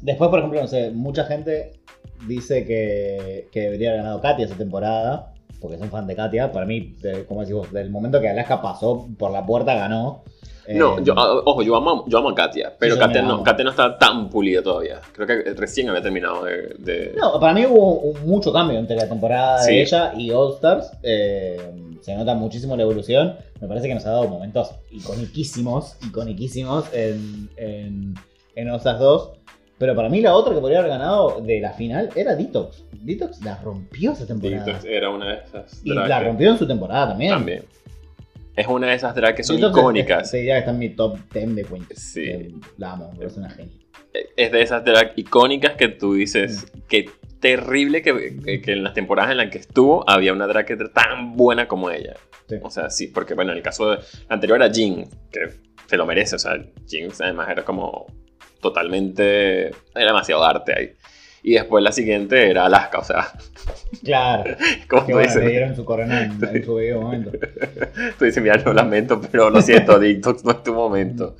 Después, 0.00 0.30
por 0.30 0.40
ejemplo, 0.40 0.60
no 0.60 0.66
sé, 0.66 0.90
mucha 0.90 1.24
gente 1.24 1.80
dice 2.26 2.66
que, 2.66 3.48
que 3.50 3.60
debería 3.60 3.90
haber 3.90 4.02
ganado 4.02 4.20
Katia 4.20 4.44
esa 4.44 4.56
temporada, 4.56 5.32
porque 5.60 5.78
son 5.78 5.90
fan 5.90 6.06
de 6.06 6.16
Katia. 6.16 6.52
Para 6.52 6.66
mí, 6.66 6.96
como 7.28 7.40
decís 7.40 7.54
vos, 7.54 7.72
del 7.72 7.90
momento 7.90 8.20
que 8.20 8.28
Alaska 8.28 8.60
pasó 8.60 9.08
por 9.18 9.30
la 9.30 9.46
puerta, 9.46 9.74
ganó. 9.74 10.24
No, 10.68 11.00
yo, 11.02 11.14
ah, 11.16 11.42
ojo, 11.44 11.62
yo 11.62 11.74
amo, 11.76 12.04
yo 12.06 12.18
amo 12.18 12.30
a 12.30 12.34
Katia, 12.34 12.72
pero 12.78 12.98
Katia, 12.98 13.22
no, 13.22 13.42
Katia 13.42 13.64
no 13.64 13.70
está 13.70 13.98
tan 13.98 14.30
pulida 14.30 14.62
todavía. 14.62 15.00
Creo 15.12 15.26
que 15.26 15.54
recién 15.54 15.88
había 15.88 16.02
terminado 16.02 16.44
de... 16.44 17.14
No, 17.18 17.38
para 17.40 17.52
mí 17.52 17.66
hubo 17.66 18.12
mucho 18.24 18.52
cambio 18.52 18.78
entre 18.78 18.96
la 18.96 19.08
temporada 19.08 19.64
de 19.64 19.82
ella 19.82 20.12
y 20.16 20.30
All 20.30 20.54
Stars. 20.54 20.92
Eh, 21.02 21.60
se 22.00 22.14
nota 22.14 22.34
muchísimo 22.34 22.76
la 22.76 22.82
evolución. 22.82 23.36
Me 23.60 23.68
parece 23.68 23.88
que 23.88 23.94
nos 23.94 24.06
ha 24.06 24.10
dado 24.10 24.28
momentos 24.28 24.70
iconiquísimos, 24.90 25.96
iconiquísimos 26.06 26.92
en, 26.92 27.48
en, 27.56 28.14
en 28.54 28.70
All 28.70 28.76
Stars 28.76 29.00
2. 29.00 29.30
Pero 29.78 29.96
para 29.96 30.08
mí 30.08 30.20
la 30.20 30.34
otra 30.34 30.54
que 30.54 30.60
podría 30.60 30.78
haber 30.78 30.92
ganado 30.92 31.40
de 31.40 31.60
la 31.60 31.72
final 31.72 32.08
era 32.14 32.36
Detox. 32.36 32.84
Detox 32.92 33.42
la 33.42 33.56
rompió 33.56 34.12
esa 34.12 34.26
temporada. 34.26 34.64
Detox 34.64 34.84
era 34.84 35.10
una 35.10 35.32
de 35.32 35.38
esas. 35.44 35.80
Y 35.84 35.92
la 35.92 36.20
rompió 36.20 36.52
en 36.52 36.58
su 36.58 36.68
temporada 36.68 37.08
también. 37.08 37.32
También. 37.32 37.64
Es 38.54 38.66
una 38.66 38.88
de 38.88 38.94
esas 38.94 39.14
drag 39.14 39.34
que 39.34 39.42
son 39.42 39.58
icónicas. 39.58 40.30
Sí, 40.30 40.44
ya 40.44 40.58
está 40.58 40.72
en 40.72 40.78
mi 40.78 40.90
top 40.90 41.18
10 41.32 41.54
de 41.54 41.64
Queen. 41.64 41.86
Sí. 41.94 42.60
La 42.76 42.92
amo, 42.92 43.12
es 43.20 43.36
una 43.36 43.50
genia. 43.50 43.74
Es 44.36 44.52
de 44.52 44.60
esas 44.60 44.84
drag 44.84 45.12
icónicas 45.16 45.72
que 45.72 45.88
tú 45.88 46.14
dices 46.14 46.66
mm. 46.74 46.80
que 46.88 47.10
terrible 47.40 48.02
que, 48.02 48.60
que, 48.62 48.72
en 48.72 48.84
las 48.84 48.94
temporadas 48.94 49.32
en 49.32 49.38
las 49.38 49.50
que 49.50 49.58
estuvo 49.58 50.08
había 50.08 50.32
una 50.32 50.46
drag 50.46 50.66
que 50.66 50.74
era 50.74 50.92
tan 50.92 51.34
buena 51.34 51.66
como 51.66 51.90
ella. 51.90 52.14
Sí. 52.48 52.56
O 52.62 52.70
sea, 52.70 52.90
sí, 52.90 53.08
porque 53.08 53.34
bueno, 53.34 53.52
en 53.52 53.58
el 53.58 53.62
caso 53.62 53.90
de, 53.90 53.98
anterior 54.28 54.62
era 54.62 54.72
Jin, 54.72 55.08
que 55.30 55.48
se 55.86 55.96
lo 55.96 56.04
merece. 56.04 56.36
O 56.36 56.38
sea, 56.38 56.52
Jin 56.86 57.10
además 57.20 57.48
era 57.48 57.64
como 57.64 58.06
totalmente. 58.60 59.68
Era 59.94 60.06
demasiado 60.06 60.44
arte 60.44 60.72
ahí. 60.76 60.92
Y 61.42 61.54
después 61.54 61.82
la 61.82 61.90
siguiente 61.90 62.50
era 62.50 62.66
Alaska, 62.66 62.98
o 63.00 63.04
sea. 63.04 63.32
Claro. 64.04 64.56
¿Cómo 64.88 65.06
tú 65.06 65.18
dices? 65.18 65.36
Le 65.36 65.50
dieron 65.50 65.74
su 65.74 65.84
corona 65.84 66.22
en, 66.22 66.64
su 66.64 66.76
debido 66.76 67.00
momento. 67.00 67.32
tú 68.18 68.24
dices, 68.24 68.42
mira, 68.42 68.56
lo 68.56 68.72
lamento, 68.72 69.20
pero 69.20 69.50
lo 69.50 69.60
siento, 69.60 69.98
TikTok 70.00 70.44
no 70.44 70.50
es 70.52 70.62
tu 70.62 70.72
momento. 70.72 71.36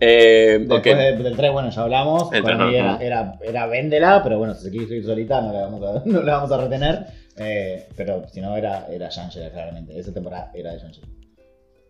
Eh, 0.00 0.58
Después 0.60 1.24
del 1.24 1.36
3, 1.36 1.52
bueno, 1.52 1.70
ya 1.70 1.82
hablamos. 1.82 2.32
El 2.32 2.42
Para 2.42 2.66
mí 2.66 2.74
era, 2.74 2.98
era, 3.00 3.38
era, 3.42 3.66
Véndela, 3.66 4.22
pero 4.22 4.38
bueno, 4.38 4.54
si 4.54 4.64
se 4.64 4.70
quiere 4.70 4.96
ir 4.96 5.04
solita, 5.04 5.40
no 5.40 5.52
la 5.52 5.60
vamos 5.60 5.82
a, 5.82 6.02
no 6.04 6.22
la 6.22 6.34
vamos 6.34 6.52
a 6.52 6.58
retener. 6.58 7.06
Eh, 7.36 7.88
pero 7.96 8.28
si 8.28 8.40
no, 8.40 8.56
era, 8.56 8.86
era 8.90 9.08
Shangela, 9.08 9.50
claramente. 9.50 9.98
Esa 9.98 10.12
temporada 10.12 10.50
era 10.54 10.72
de 10.72 10.78
Shangela. 10.78 11.06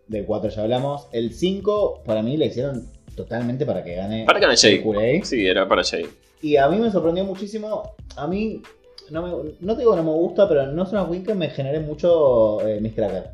Del 0.06 0.24
4 0.24 0.50
ya 0.50 0.62
hablamos. 0.62 1.08
El 1.12 1.32
5, 1.32 2.02
para 2.04 2.22
mí, 2.22 2.36
le 2.36 2.46
hicieron 2.46 2.90
totalmente 3.18 3.66
para 3.66 3.82
que 3.82 3.94
gane. 3.94 4.24
Para 4.24 4.38
que 4.38 4.46
gane 4.46 4.56
Shay. 4.56 5.22
Sí, 5.24 5.46
era 5.46 5.68
para 5.68 5.82
Shay. 5.82 6.06
Y 6.40 6.56
a 6.56 6.68
mí 6.68 6.78
me 6.78 6.90
sorprendió 6.90 7.24
muchísimo. 7.24 7.94
A 8.16 8.26
mí, 8.26 8.62
no, 9.10 9.22
me, 9.22 9.52
no 9.60 9.74
te 9.74 9.80
digo 9.80 9.90
que 9.90 9.96
no 9.96 10.04
me 10.04 10.12
gusta, 10.12 10.48
pero 10.48 10.66
no 10.68 10.84
es 10.84 10.92
una 10.92 11.02
win 11.02 11.24
que 11.24 11.34
me 11.34 11.50
genere 11.50 11.80
mucho 11.80 12.66
eh, 12.66 12.80
Miss 12.80 12.94
Cracker. 12.94 13.30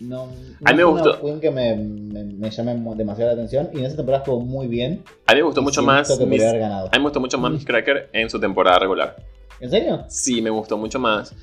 No, 0.00 0.26
no 0.26 0.32
a 0.64 0.72
mí 0.72 0.76
me 0.76 0.84
gustó. 0.84 1.14
una 1.14 1.22
win 1.22 1.40
que 1.40 1.50
me, 1.50 1.74
me, 1.74 2.50
llame 2.50 2.76
demasiado 2.96 3.30
la 3.30 3.34
atención. 3.34 3.70
Y 3.72 3.78
en 3.78 3.86
esa 3.86 3.96
temporada 3.96 4.22
estuvo 4.22 4.40
muy 4.40 4.68
bien. 4.68 5.02
A 5.26 5.32
mí 5.32 5.40
me 5.40 5.46
gustó 5.46 5.62
mucho 5.62 5.82
más. 5.82 6.10
A 6.10 6.24
mí 6.24 6.26
me 6.26 6.98
gustó 7.00 7.20
mucho 7.20 7.38
más 7.38 7.50
Miss 7.50 7.64
Cracker 7.66 8.10
en 8.12 8.28
su 8.28 8.38
temporada 8.38 8.78
regular. 8.78 9.16
¿En 9.60 9.70
serio? 9.70 10.04
Sí, 10.08 10.42
me 10.42 10.50
gustó 10.50 10.76
mucho 10.76 10.98
más. 10.98 11.34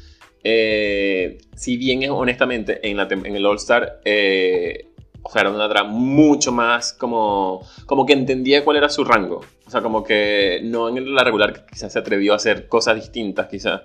Eh, 0.44 1.40
si 1.56 1.76
bien 1.78 2.04
es 2.04 2.12
honestamente 2.12 2.88
en, 2.88 2.98
la, 2.98 3.08
en 3.10 3.36
el 3.36 3.46
All 3.46 3.58
Star. 3.58 4.02
Eh, 4.06 4.92
o 5.28 5.32
sea, 5.32 5.42
era 5.42 5.50
una 5.50 5.68
drag 5.68 5.88
mucho 5.88 6.52
más 6.52 6.94
como, 6.94 7.66
como 7.88 8.06
que 8.06 8.14
entendía 8.14 8.64
cuál 8.64 8.78
era 8.78 8.90
su 8.90 9.04
rango. 9.04 9.42
O 9.66 9.72
sea, 9.72 9.82
como 9.82 10.04
que 10.04 10.62
no 10.64 10.88
en 10.88 11.16
la 11.16 11.24
regular 11.24 11.66
quizás 11.66 11.92
se 11.92 11.98
atrevió 11.98 12.34
a 12.34 12.36
hacer 12.36 12.68
cosas 12.68 12.96
distintas, 12.96 13.48
quizás. 13.48 13.82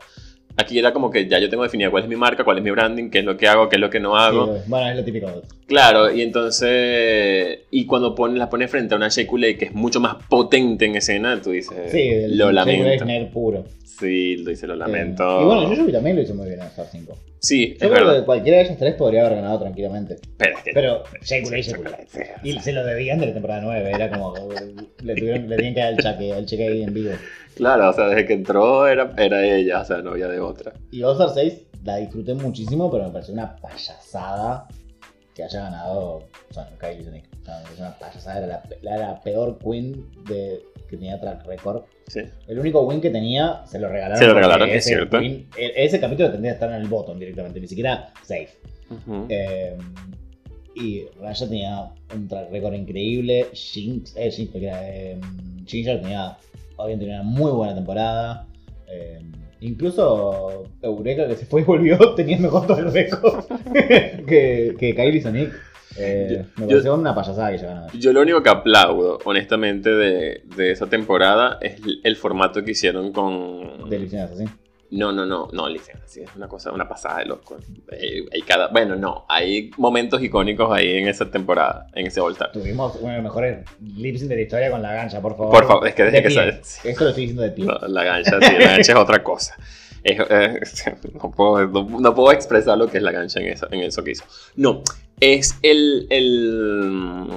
Aquí 0.57 0.79
era 0.79 0.93
como 0.93 1.11
que 1.11 1.27
ya 1.27 1.39
yo 1.39 1.49
tengo 1.49 1.63
definida 1.63 1.91
cuál 1.91 2.03
es 2.03 2.09
mi 2.09 2.17
marca, 2.17 2.45
cuál 2.45 2.59
es 2.59 2.65
mi 2.65 2.71
branding, 2.71 3.11
qué 3.11 3.21
es 3.21 3.25
lo 3.25 3.37
que 3.37 3.49
hago, 3.49 3.69
qué 3.69 3.77
es 3.77 3.81
lo 3.81 3.91
que 3.91 4.01
no 4.01 4.17
hago. 4.17 4.59
bueno, 4.67 4.91
es 4.91 4.97
lo 4.97 5.05
típico. 5.05 5.43
Claro, 5.67 6.13
y 6.15 6.23
entonces. 6.23 7.61
Y 7.71 7.87
cuando 7.87 8.15
pone, 8.15 8.39
la 8.39 8.51
pone 8.51 8.69
frente 8.69 8.95
a 8.95 8.97
una 8.97 9.09
Shea 9.09 9.27
que 9.59 9.67
es 9.67 9.73
mucho 9.73 10.01
más 10.01 10.17
potente 10.29 10.85
en 10.87 10.97
escena, 10.97 11.41
tú 11.41 11.51
dices. 11.51 11.91
Sí, 11.91 12.09
el 12.09 12.37
lo 12.37 12.53
lamento. 12.53 13.07
puro. 13.33 13.65
Sí, 14.01 14.37
lo 14.37 14.51
dice, 14.51 14.67
lo 14.67 14.77
lamento. 14.77 15.43
y 15.43 15.45
bueno, 15.45 15.75
yo 15.75 15.93
también 15.93 16.17
lo 16.17 16.23
hice 16.23 16.33
muy 16.33 16.49
bien 16.49 16.61
en 16.61 16.67
Star 16.69 16.87
5. 16.91 17.19
Sí, 17.39 17.77
yo 17.81 17.91
creo 17.91 18.15
que 18.15 18.25
cualquiera 18.25 18.59
de 18.59 18.65
esos 18.65 18.79
tres 18.79 18.95
podría 18.95 19.27
haber 19.27 19.37
ganado 19.37 19.61
tranquilamente. 19.61 20.17
Pero, 20.37 20.57
es 20.57 20.63
que, 20.63 20.73
pero 20.75 21.05
Y 22.43 22.59
se 22.61 22.73
lo 22.73 22.85
debían 22.85 23.19
de 23.19 23.27
la 23.27 23.33
temporada 23.33 23.63
9, 23.63 23.91
era 23.95 24.11
como. 24.11 24.35
le, 25.03 25.15
tuvieron, 25.15 25.49
le 25.49 25.57
tenían 25.57 25.75
que 25.75 25.81
dar 25.81 25.93
el 25.93 25.99
cheque, 25.99 26.31
el 26.31 26.47
cheque 26.47 26.69
ahí 26.69 26.83
en 26.83 26.95
vivo. 26.95 27.13
Claro, 27.57 27.91
o 27.91 27.93
sea, 27.93 28.07
desde 28.09 28.27
que 28.27 28.33
entró 28.33 28.87
era, 28.87 29.13
era 29.17 29.45
ella, 29.45 29.81
o 29.81 29.85
sea, 29.85 29.99
no 29.99 30.11
había 30.11 30.29
de 30.29 30.41
otra. 30.41 30.73
Y 30.91 31.03
All 31.03 31.17
6 31.33 31.63
la 31.85 31.97
disfruté 31.97 32.35
muchísimo, 32.35 32.91
pero 32.91 33.05
me 33.05 33.11
pareció 33.11 33.35
una 33.35 33.57
payasada 33.57 34.67
que 35.35 35.45
haya 35.45 35.63
ganado 35.63 36.29
o 36.51 36.55
sea, 36.55 36.69
Kylie 36.79 37.05
Sonic. 37.05 37.25
O 37.43 37.45
sea, 37.45 37.63
me 37.71 37.81
una 37.81 37.99
payasada, 37.99 38.39
era 38.39 38.63
la, 38.83 38.97
la, 38.97 39.21
peor 39.21 39.59
queen 39.59 40.05
de, 40.27 40.63
que 40.89 40.97
tenía 40.97 41.21
track 41.21 41.47
record. 41.47 41.85
Sí. 42.09 42.23
El 42.49 42.59
único 42.59 42.83
win 42.83 43.01
que 43.01 43.11
tenía 43.11 43.65
se 43.67 43.79
lo 43.79 43.89
regalaron. 43.89 44.19
Se 44.19 44.27
lo 44.27 44.35
regalaron, 44.35 44.69
es 44.69 44.85
cierto. 44.85 45.21
E, 45.21 45.47
ese 45.57 46.01
capítulo 46.01 46.31
tendría 46.31 46.53
que 46.53 46.55
estar 46.55 46.69
en 46.71 46.83
el 46.83 46.89
bottom 46.89 47.19
directamente, 47.19 47.61
ni 47.61 47.69
siquiera 47.69 48.13
safe. 48.23 48.51
eh, 49.29 49.79
y 50.75 51.05
Raya 51.21 51.49
tenía 51.49 51.93
un 52.15 52.29
track 52.29 52.51
record 52.51 52.75
increíble. 52.75 53.47
Jinx, 53.53 54.17
eh, 54.17 54.31
Jinx, 54.31 54.51
porque 54.51 54.67
era, 54.67 54.89
eh, 54.89 55.21
Ginger 55.67 56.01
tenía 56.01 56.37
obviamente 56.81 57.07
una 57.07 57.23
muy 57.23 57.51
buena 57.51 57.75
temporada. 57.75 58.47
Eh, 58.89 59.21
incluso 59.61 60.65
Eureka, 60.83 61.29
que 61.29 61.37
se 61.37 61.47
fue 61.47 61.63
y 61.63 61.65
volvió, 61.65 61.99
tenía 62.17 62.39
mejor 62.39 62.67
todo 62.67 62.79
el 62.79 62.93
récord 62.93 63.45
que, 63.75 64.75
que 64.79 64.95
Kylie 64.95 65.23
Sonic. 65.23 65.53
Eh, 65.97 66.45
me 66.57 66.67
pareció 66.67 66.95
una 66.95 67.15
payasada 67.15 67.51
que 67.51 67.59
se 67.59 67.67
ganó. 67.67 67.87
Yo 67.93 68.13
lo 68.13 68.23
único 68.23 68.43
que 68.43 68.49
aplaudo, 68.49 69.19
honestamente, 69.25 69.91
de, 69.91 70.43
de 70.57 70.71
esa 70.71 70.87
temporada 70.87 71.59
es 71.61 71.81
el, 72.05 72.17
formato 72.17 72.65
que 72.65 72.71
hicieron 72.71 73.13
con. 73.13 73.89
De 73.91 73.97
así. 73.97 74.45
No, 74.93 75.13
no, 75.13 75.25
no, 75.25 75.49
no, 75.53 75.69
licencia, 75.69 76.03
sí, 76.05 76.23
es 76.23 76.35
una 76.35 76.49
cosa, 76.49 76.73
una 76.73 76.89
pasada 76.89 77.19
de 77.19 77.27
loco. 77.27 77.57
Hay, 77.93 78.43
cada, 78.43 78.69
bueno, 78.69 78.97
no, 78.97 79.25
hay 79.29 79.71
momentos 79.77 80.21
icónicos 80.21 80.69
ahí 80.73 80.97
en 80.97 81.07
esa 81.07 81.31
temporada, 81.31 81.87
en 81.95 82.09
ese 82.09 82.21
All 82.21 82.37
Tuvimos 82.53 82.97
uno 82.97 83.11
de 83.11 83.15
los 83.15 83.23
mejores 83.23 83.65
lip 83.81 84.17
de 84.17 84.35
la 84.35 84.43
historia 84.43 84.71
con 84.71 84.83
la 84.83 84.93
gancha, 84.93 85.21
por 85.21 85.37
favor. 85.37 85.53
Por 85.53 85.67
favor, 85.67 85.87
es 85.87 85.95
que 85.95 86.05
desde 86.05 86.23
que 86.23 86.31
sabes. 86.31 86.85
Esto 86.85 87.05
lo 87.05 87.11
estoy 87.11 87.23
diciendo 87.23 87.43
de 87.43 87.51
ti. 87.51 87.65
la 87.89 88.05
gancha, 88.05 88.39
sí, 88.41 88.53
la 88.59 88.71
gancha 88.71 88.93
es 88.93 88.99
otra 88.99 89.23
cosa. 89.23 89.55
no, 91.15 91.31
puedo, 91.31 91.67
no, 91.69 92.15
puedo, 92.15 92.33
expresar 92.33 92.77
lo 92.77 92.89
que 92.89 92.97
es 92.97 93.03
la 93.03 93.13
gancha 93.13 93.39
en 93.39 93.47
eso, 93.47 93.69
en 93.71 93.81
eso 93.81 94.03
que 94.03 94.13
hizo. 94.13 94.25
No, 94.57 94.83
es 95.21 95.57
el, 95.63 96.07
el... 96.11 97.29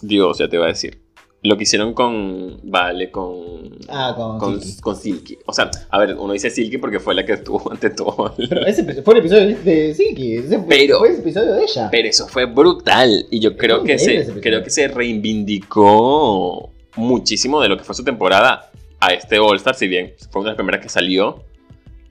Dios, 0.00 0.38
ya 0.38 0.48
te 0.48 0.58
voy 0.58 0.66
a 0.66 0.68
decir 0.68 1.02
lo 1.42 1.56
que 1.56 1.64
hicieron 1.64 1.92
con. 1.92 2.60
Vale, 2.62 3.10
con. 3.10 3.76
Ah, 3.88 4.14
con. 4.16 4.60
Con 4.80 4.96
Silky. 4.96 5.38
O 5.46 5.52
sea, 5.52 5.70
a 5.90 5.98
ver, 5.98 6.16
uno 6.16 6.32
dice 6.32 6.50
Silky 6.50 6.78
porque 6.78 7.00
fue 7.00 7.14
la 7.14 7.24
que 7.24 7.32
estuvo 7.32 7.62
ante 7.72 7.90
todo. 7.90 8.34
Pero 8.36 8.66
ese 8.66 8.84
fue 9.02 9.14
el 9.14 9.20
episodio 9.20 9.58
de 9.58 9.94
Silky. 9.94 10.36
Ese 10.36 10.58
fue, 10.58 10.66
pero, 10.68 11.04
el 11.04 11.16
episodio 11.16 11.54
de 11.54 11.64
ella. 11.64 11.88
Pero 11.90 12.08
eso 12.08 12.28
fue 12.28 12.46
brutal. 12.46 13.26
Y 13.30 13.40
yo 13.40 13.56
creo 13.56 13.82
que, 13.82 13.98
se, 13.98 14.40
creo 14.40 14.62
que 14.62 14.70
se 14.70 14.88
reivindicó 14.88 16.70
muchísimo 16.96 17.60
de 17.60 17.68
lo 17.68 17.76
que 17.76 17.84
fue 17.84 17.94
su 17.94 18.04
temporada 18.04 18.70
a 19.00 19.12
este 19.12 19.38
All-Star. 19.40 19.74
Si 19.74 19.88
bien 19.88 20.14
fue 20.30 20.42
una 20.42 20.50
de 20.50 20.52
las 20.52 20.56
primeras 20.56 20.80
que 20.80 20.88
salió. 20.88 21.44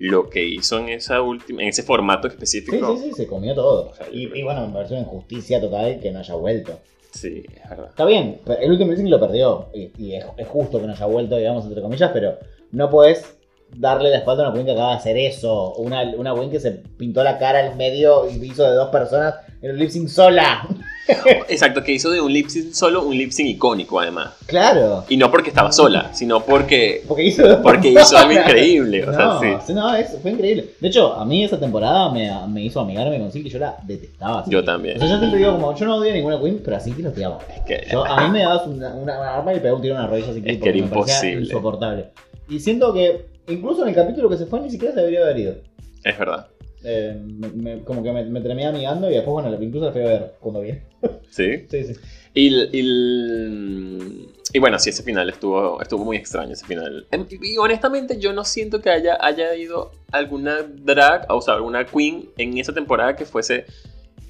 Lo 0.03 0.31
que 0.31 0.43
hizo 0.43 0.79
en 0.79 0.89
esa 0.89 1.21
última, 1.21 1.61
en 1.61 1.67
ese 1.67 1.83
formato 1.83 2.27
específico. 2.27 2.97
Sí, 2.97 3.03
sí, 3.03 3.09
sí, 3.11 3.15
se 3.17 3.27
comió 3.27 3.53
todo. 3.53 3.93
y, 4.11 4.35
y, 4.35 4.41
bueno, 4.41 4.65
me 4.65 4.73
pareció 4.73 4.97
una 4.97 5.05
injusticia 5.05 5.61
total 5.61 5.99
que 5.99 6.09
no 6.09 6.17
haya 6.17 6.33
vuelto. 6.33 6.79
Sí, 7.11 7.43
es 7.63 7.69
verdad. 7.69 7.89
Está 7.89 8.05
bien, 8.05 8.39
el 8.59 8.71
último 8.71 8.93
lip 8.93 9.07
lo 9.07 9.19
perdió. 9.19 9.69
Y, 9.73 10.13
es, 10.13 10.25
justo 10.47 10.79
que 10.79 10.87
no 10.87 10.93
haya 10.93 11.05
vuelto, 11.05 11.35
digamos, 11.35 11.65
entre 11.65 11.81
comillas, 11.81 12.11
pero 12.13 12.37
no 12.71 12.89
puedes 12.89 13.37
darle 13.75 14.09
la 14.09 14.17
espalda 14.17 14.43
a 14.43 14.47
una 14.47 14.53
queen 14.53 14.65
que 14.65 14.71
acaba 14.71 14.91
de 14.91 14.97
hacer 14.97 15.17
eso. 15.17 15.73
Una, 15.75 16.03
una 16.15 16.33
queen 16.33 16.49
que 16.49 16.59
se 16.59 16.71
pintó 16.71 17.23
la 17.23 17.37
cara 17.37 17.65
en 17.65 17.77
medio 17.77 18.29
y 18.29 18.43
hizo 18.45 18.63
de 18.63 18.75
dos 18.75 18.89
personas 18.89 19.35
en 19.61 19.71
un 19.71 19.77
lip 19.77 19.89
sync 19.89 20.07
sola. 20.07 20.67
Exacto, 21.51 21.83
que 21.83 21.91
hizo 21.91 22.09
de 22.09 22.21
un 22.21 22.31
lip 22.31 22.47
sync 22.47 22.73
solo 22.73 23.03
un 23.03 23.17
lip 23.17 23.31
sync 23.31 23.49
icónico 23.49 23.99
además. 23.99 24.31
Claro. 24.45 25.05
Y 25.09 25.17
no 25.17 25.29
porque 25.29 25.49
estaba 25.49 25.71
sola, 25.71 26.13
sino 26.13 26.41
porque 26.43 27.03
porque 27.07 27.23
hizo, 27.23 27.61
porque 27.61 27.89
hizo 27.89 28.17
algo 28.17 28.33
increíble. 28.33 29.03
O 29.03 29.11
no, 29.11 29.39
sea, 29.39 29.61
sí. 29.61 29.73
no, 29.73 29.89
fue 30.21 30.31
increíble. 30.31 30.69
De 30.79 30.87
hecho, 30.87 31.13
a 31.13 31.25
mí 31.25 31.43
esa 31.43 31.59
temporada 31.59 32.11
me, 32.11 32.29
me 32.47 32.63
hizo 32.63 32.79
amigarme 32.79 33.19
con 33.19 33.31
Silky, 33.31 33.49
yo 33.49 33.59
la 33.59 33.77
detestaba. 33.83 34.43
Yo 34.47 34.63
también. 34.63 34.97
O 34.97 34.99
sea, 34.99 35.09
yo 35.09 35.17
siempre 35.17 35.39
digo 35.39 35.53
como, 35.53 35.75
yo 35.75 35.85
no 35.85 35.97
odio 35.97 36.11
a 36.11 36.13
ninguna 36.13 36.39
queen, 36.39 36.61
pero 36.63 36.77
a 36.77 36.79
Silky 36.79 37.01
lo 37.01 37.09
odiaba. 37.09 37.39
Es 37.55 37.61
que... 37.61 37.87
Yo, 37.91 38.05
a 38.05 38.25
mí 38.25 38.31
me 38.31 38.39
dabas 38.39 38.67
una, 38.67 38.93
una, 38.93 39.35
arma 39.37 39.53
y 39.53 39.57
pegaba 39.57 39.75
un 39.75 39.81
tiro 39.81 39.95
en 39.95 39.99
una 40.01 40.09
rodilla 40.09 40.31
así 40.31 40.43
es 40.45 40.57
que 40.57 40.69
era 40.69 40.77
imposible. 40.77 41.41
insoportable. 41.41 42.05
Y 42.49 42.59
siento 42.59 42.93
que 42.93 43.25
incluso 43.47 43.83
en 43.83 43.89
el 43.89 43.95
capítulo 43.95 44.29
que 44.29 44.37
se 44.37 44.45
fue 44.45 44.61
ni 44.61 44.69
siquiera 44.69 44.93
se 44.93 44.99
debería 44.99 45.21
haber 45.21 45.39
ido. 45.39 45.55
Es 46.03 46.17
verdad. 46.17 46.47
Eh, 46.83 47.81
como 47.85 48.01
que 48.01 48.11
me, 48.11 48.23
me 48.25 48.41
terminé 48.41 48.67
amigando 48.67 49.09
y 49.09 49.13
después, 49.13 49.43
bueno, 49.43 49.63
incluso 49.63 49.85
la 49.85 49.91
fui 49.91 50.01
a 50.01 50.05
ver 50.05 50.33
cuando 50.39 50.61
vi. 50.61 50.71
¿Sí? 51.29 51.65
Sí, 51.69 51.83
sí. 51.83 51.93
Y, 52.33 52.47
y, 52.71 54.27
y, 54.53 54.59
bueno, 54.59 54.79
sí, 54.79 54.89
ese 54.89 55.03
final 55.03 55.29
estuvo, 55.29 55.81
estuvo 55.81 56.05
muy 56.05 56.17
extraño, 56.17 56.53
ese 56.53 56.65
final. 56.65 57.05
Y, 57.29 57.57
honestamente 57.57 58.19
yo 58.19 58.33
no 58.33 58.43
siento 58.45 58.81
que 58.81 58.89
haya, 58.89 59.17
haya 59.19 59.53
ido 59.55 59.91
alguna 60.11 60.61
drag, 60.63 61.25
o 61.29 61.41
sea, 61.41 61.55
alguna 61.55 61.85
queen 61.85 62.29
en 62.37 62.57
esa 62.57 62.73
temporada 62.73 63.15
que 63.15 63.25
fuese 63.25 63.65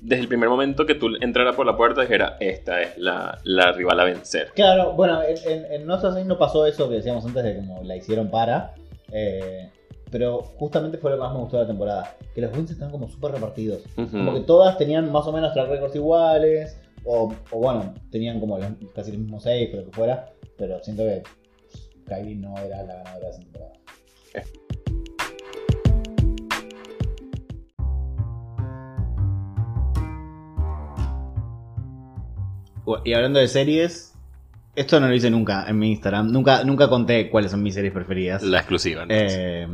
desde 0.01 0.23
el 0.23 0.27
primer 0.27 0.49
momento 0.49 0.85
que 0.87 0.95
tú 0.95 1.09
entraras 1.21 1.55
por 1.55 1.65
la 1.67 1.77
puerta 1.77 2.01
dijera, 2.01 2.37
esta 2.39 2.81
es 2.81 2.97
la, 2.97 3.37
la 3.43 3.71
rival 3.71 3.99
a 3.99 4.03
vencer. 4.03 4.49
Claro, 4.55 4.93
bueno, 4.93 5.21
en, 5.21 5.37
en, 5.47 5.73
en 5.73 6.27
no 6.27 6.37
pasó 6.39 6.65
eso 6.65 6.89
que 6.89 6.95
decíamos 6.95 7.23
antes 7.23 7.43
de 7.43 7.55
como 7.55 7.83
la 7.83 7.95
hicieron 7.95 8.31
para. 8.31 8.73
Eh, 9.11 9.69
pero 10.11 10.41
justamente 10.41 10.97
fue 10.97 11.09
lo 11.11 11.17
que 11.17 11.23
más 11.23 11.33
me 11.33 11.39
gustó 11.39 11.57
de 11.57 11.63
la 11.63 11.67
temporada. 11.67 12.17
Que 12.35 12.41
los 12.41 12.55
wins 12.55 12.69
están 12.69 12.91
como 12.91 13.07
súper 13.07 13.31
repartidos. 13.31 13.81
Como 13.95 14.33
que 14.33 14.41
todas 14.41 14.77
tenían 14.77 15.09
más 15.11 15.25
o 15.25 15.31
menos 15.31 15.53
track 15.53 15.69
records 15.69 15.95
iguales. 15.95 16.77
O, 17.05 17.33
o 17.49 17.57
bueno, 17.57 17.93
tenían 18.11 18.39
como 18.39 18.59
casi 18.93 19.11
los 19.11 19.21
mismos 19.21 19.43
6, 19.43 19.69
pero 19.71 19.85
que 19.85 19.91
fuera. 19.91 20.33
Pero 20.57 20.83
siento 20.83 21.03
que 21.03 21.23
Kylie 22.07 22.35
no 22.35 22.57
era 22.57 22.83
la 22.83 22.95
ganadora 22.95 23.27
de 23.27 23.29
esa 23.29 23.39
temporada. 23.39 23.71
Y 33.05 33.13
hablando 33.13 33.39
de 33.39 33.47
series, 33.47 34.13
esto 34.75 34.99
no 34.99 35.07
lo 35.07 35.13
hice 35.13 35.29
nunca 35.29 35.65
en 35.67 35.79
mi 35.79 35.91
Instagram. 35.91 36.31
Nunca, 36.31 36.63
nunca 36.65 36.89
conté 36.89 37.29
cuáles 37.29 37.51
son 37.51 37.63
mis 37.63 37.75
series 37.75 37.93
preferidas. 37.93 38.43
La 38.43 38.59
exclusiva. 38.59 39.05
Eh, 39.07 39.67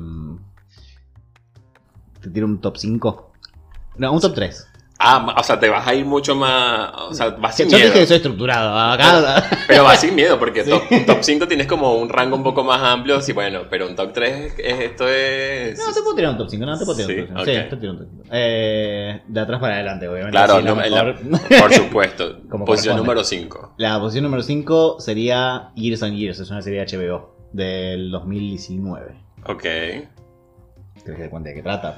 ¿Te 2.27 2.33
tiro 2.33 2.45
un 2.45 2.59
top 2.59 2.75
5? 2.75 3.31
No, 3.99 4.11
un 4.11 4.19
top 4.19 4.35
3. 4.35 4.67
Ah, 4.99 5.33
o 5.39 5.43
sea, 5.43 5.57
te 5.57 5.69
vas 5.69 5.87
a 5.87 5.93
ir 5.93 6.05
mucho 6.05 6.35
más. 6.35 6.91
O 7.09 7.13
sea, 7.13 7.29
vas 7.29 7.55
sin 7.55 7.69
Yo 7.69 7.77
miedo. 7.77 7.87
dije 7.87 8.01
que 8.01 8.05
soy 8.05 8.17
estructurado. 8.17 8.77
Acá... 8.77 9.47
Pero 9.65 9.85
vas 9.85 10.01
sin 10.01 10.13
miedo, 10.13 10.37
porque 10.37 10.65
top, 10.65 10.81
top 11.05 11.19
5 11.21 11.47
tienes 11.47 11.67
como 11.67 11.93
un 11.93 12.09
rango 12.09 12.35
un 12.35 12.43
poco 12.43 12.65
más 12.65 12.81
amplio. 12.81 13.21
Sí, 13.21 13.31
bueno, 13.31 13.61
pero 13.69 13.87
un 13.87 13.95
top 13.95 14.11
3 14.11 14.55
es, 14.57 14.79
esto 14.79 15.07
es. 15.07 15.79
No, 15.79 15.93
te 15.93 16.01
puedo 16.01 16.15
tirar 16.17 16.31
un 16.31 16.37
top 16.37 16.49
5. 16.49 16.65
No, 16.65 16.77
te 16.77 16.83
puedo 16.83 16.97
tirar 16.97 17.11
un 17.11 17.27
top 17.27 17.45
5. 17.45 17.45
Sí, 17.45 17.69
te 17.69 17.77
tiro 17.77 17.91
un 17.93 17.97
top 17.99 18.07
5. 18.11 18.23
Eh, 18.29 19.21
de 19.25 19.39
atrás 19.39 19.61
para 19.61 19.75
adelante, 19.75 20.07
obviamente. 20.09 20.31
Claro, 20.31 20.61
no, 20.61 20.75
mejor... 20.75 21.15
la, 21.23 21.39
por 21.61 21.73
supuesto. 21.73 22.39
posición 22.65 22.97
número 22.97 23.23
5. 23.23 23.75
La 23.77 24.01
posición 24.01 24.25
número 24.25 24.43
5 24.43 24.99
sería 24.99 25.69
Years 25.75 26.03
and 26.03 26.17
Years. 26.17 26.39
Es 26.41 26.51
una 26.51 26.61
serie 26.61 26.83
de 26.83 26.97
HBO 26.97 27.37
del 27.53 28.11
2019. 28.11 29.15
Ok 29.45 29.65
de 31.05 31.53
qué 31.53 31.61
trata. 31.61 31.95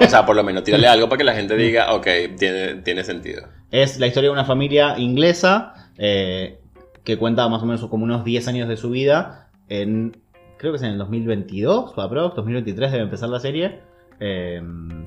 o 0.00 0.08
sea, 0.08 0.26
por 0.26 0.36
lo 0.36 0.44
menos 0.44 0.64
tírale 0.64 0.86
algo 0.86 1.08
para 1.08 1.18
que 1.18 1.24
la 1.24 1.34
gente 1.34 1.56
diga, 1.56 1.94
ok, 1.94 2.06
tiene, 2.38 2.74
tiene 2.76 3.04
sentido. 3.04 3.42
Es 3.70 3.98
la 3.98 4.06
historia 4.06 4.28
de 4.28 4.32
una 4.32 4.44
familia 4.44 4.98
inglesa 4.98 5.90
eh, 5.98 6.58
que 7.04 7.16
cuenta 7.16 7.48
más 7.48 7.62
o 7.62 7.66
menos 7.66 7.84
como 7.86 8.04
unos 8.04 8.24
10 8.24 8.48
años 8.48 8.68
de 8.68 8.76
su 8.76 8.90
vida. 8.90 9.48
En, 9.68 10.16
creo 10.58 10.72
que 10.72 10.76
es 10.76 10.82
en 10.82 10.90
el 10.90 10.98
2022 10.98 11.92
o 11.96 12.00
aprox, 12.00 12.36
2023 12.36 12.92
debe 12.92 13.04
empezar 13.04 13.28
la 13.28 13.40
serie. 13.40 13.80
Em, 14.20 15.06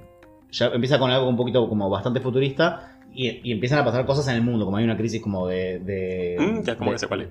ya 0.52 0.68
empieza 0.68 1.00
con 1.00 1.12
algo 1.12 1.28
un 1.28 1.38
poquito 1.38 1.68
como 1.70 1.90
bastante 1.90 2.20
futurista. 2.20 2.92
Y, 3.14 3.50
empiezan 3.50 3.80
a 3.80 3.86
pasar 3.86 4.06
cosas 4.06 4.28
en 4.28 4.36
el 4.36 4.42
mundo, 4.42 4.66
como 4.66 4.76
hay 4.76 4.84
una 4.84 4.98
crisis 4.98 5.22
como 5.22 5.48
de... 5.48 6.36
Mm, 6.38 6.64
ya 6.64 6.76
como 6.76 6.92
que 6.92 7.00
se 7.00 7.08
cuál 7.08 7.30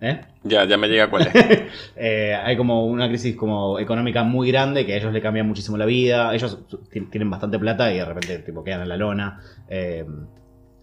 ¿Eh? 0.00 0.20
Ya, 0.44 0.64
ya 0.64 0.76
me 0.76 0.88
llega 0.88 1.10
cuál 1.10 1.26
es. 1.26 1.32
Eh, 1.96 2.34
hay 2.34 2.56
como 2.56 2.86
una 2.86 3.08
crisis 3.08 3.36
como 3.36 3.78
económica 3.78 4.22
muy 4.22 4.50
grande 4.50 4.86
que 4.86 4.94
a 4.94 4.96
ellos 4.96 5.12
le 5.12 5.20
cambia 5.20 5.44
muchísimo 5.44 5.76
la 5.76 5.84
vida. 5.84 6.34
Ellos 6.34 6.58
tienen 7.10 7.28
bastante 7.28 7.58
plata 7.58 7.92
y 7.92 7.98
de 7.98 8.04
repente 8.04 8.38
tipo, 8.38 8.64
quedan 8.64 8.82
en 8.82 8.88
la 8.88 8.96
lona. 8.96 9.40
Eh, 9.68 10.06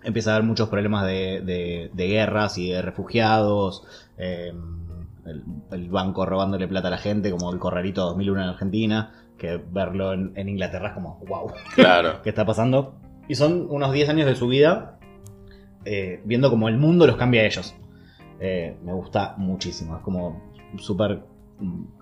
empieza 0.04 0.32
a 0.32 0.36
haber 0.36 0.48
muchos 0.48 0.70
problemas 0.70 1.08
de, 1.08 1.90
guerras 1.96 2.58
y 2.60 2.70
de 2.70 2.82
refugiados. 2.84 3.84
el, 4.18 5.90
banco 5.90 6.26
robándole 6.26 6.68
plata 6.68 6.90
a 6.90 6.92
la 6.92 6.98
gente, 7.00 7.32
como 7.32 7.52
el 7.52 7.60
corralito 7.60 8.02
2001 8.06 8.44
en 8.44 8.50
Argentina. 8.50 9.12
que 9.38 9.58
verlo 9.58 10.14
en, 10.14 10.50
Inglaterra 10.50 10.90
es 10.90 10.94
como, 10.94 11.20
wow. 11.28 11.52
Claro. 11.74 12.22
¿Qué 12.24 12.30
está 12.30 12.46
pasando? 12.46 13.00
Y 13.28 13.36
son 13.36 13.66
unos 13.70 13.92
10 13.92 14.10
años 14.10 14.28
de 14.28 14.36
su 14.36 14.48
vida 14.48 14.98
eh, 15.90 16.20
viendo 16.26 16.50
como 16.50 16.68
el 16.68 16.78
mundo 16.78 17.08
los 17.08 17.16
cambia 17.16 17.42
a 17.42 17.46
ellos. 17.46 17.74
Eh, 18.40 18.78
me 18.84 18.94
gusta 18.94 19.36
muchísimo. 19.38 19.96
Es 19.96 20.02
como 20.02 20.42
súper 20.78 21.24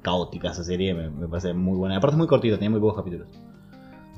caótica 0.02 0.52
esa 0.52 0.64
serie. 0.64 0.94
Me, 0.94 1.10
me, 1.10 1.28
parece 1.28 1.54
muy 1.54 1.78
buena. 1.78 1.98
Aparte 1.98 2.16
es 2.16 2.18
muy 2.18 2.28
cortita, 2.28 2.58
tiene 2.58 2.72
muy 2.72 2.80
pocos 2.80 2.98
capítulos. 2.98 3.28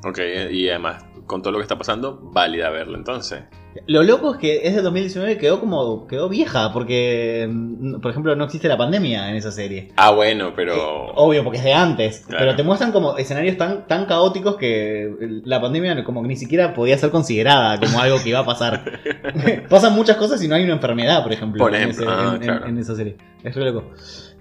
Ok, 0.04 0.20
y 0.52 0.70
además, 0.70 1.06
con 1.26 1.42
todo 1.42 1.52
lo 1.52 1.60
que 1.60 1.64
está 1.64 1.78
pasando, 1.78 2.20
válida 2.22 2.70
verlo 2.70 2.98
entonces. 2.98 3.44
Lo 3.86 4.02
loco 4.02 4.34
es 4.34 4.40
que 4.40 4.68
es 4.68 4.76
de 4.76 4.82
2019 4.82 5.34
y 5.34 5.38
quedó 5.38 5.60
como 5.60 6.08
quedó 6.08 6.30
vieja, 6.30 6.72
porque, 6.74 7.48
mm, 7.50 8.00
por 8.00 8.12
ejemplo, 8.12 8.36
no 8.36 8.46
existe 8.46 8.68
la 8.68 8.78
pandemia 8.78 9.30
en 9.30 9.36
esa 9.36 9.52
serie. 9.52 9.92
Ah, 9.98 10.12
bueno, 10.12 10.54
pero... 10.56 10.74
Eh, 10.74 11.12
obvio, 11.16 11.44
porque 11.44 11.60
es 11.60 11.64
de 11.64 11.74
antes. 11.74 12.26
Pero 12.28 12.56
te 12.56 12.64
muestran 12.64 12.92
como 12.92 13.18
escenarios 13.18 13.58
tan, 13.58 13.88
tan 13.88 14.06
caóticos 14.06 14.56
que 14.56 15.42
la 15.44 15.62
pandemia 15.62 16.04
como 16.04 16.22
que 16.22 16.28
ni 16.28 16.36
siquiera 16.36 16.74
podía 16.74 16.98
ser 16.98 17.12
considerada 17.12 17.80
como 17.80 18.00
algo 18.00 18.18
que 18.24 18.30
iba 18.30 18.40
a 18.40 18.46
pasar. 18.46 19.00
Pasan 19.70 19.94
muchas 19.94 20.18
cosas 20.18 20.42
y 20.44 20.48
no 20.48 20.56
hay 20.56 20.64
una 20.64 20.74
enfermedad, 20.74 21.24
por 21.24 21.34
ejemplo, 21.34 21.60
por 21.60 21.76
ejemplo. 21.76 22.36
En, 22.36 22.50
ah, 22.50 22.64
en, 22.66 22.78
esa 22.78 22.96
serie. 22.96 23.18
Es 23.44 23.56
re 23.56 23.66
loco. 23.66 23.92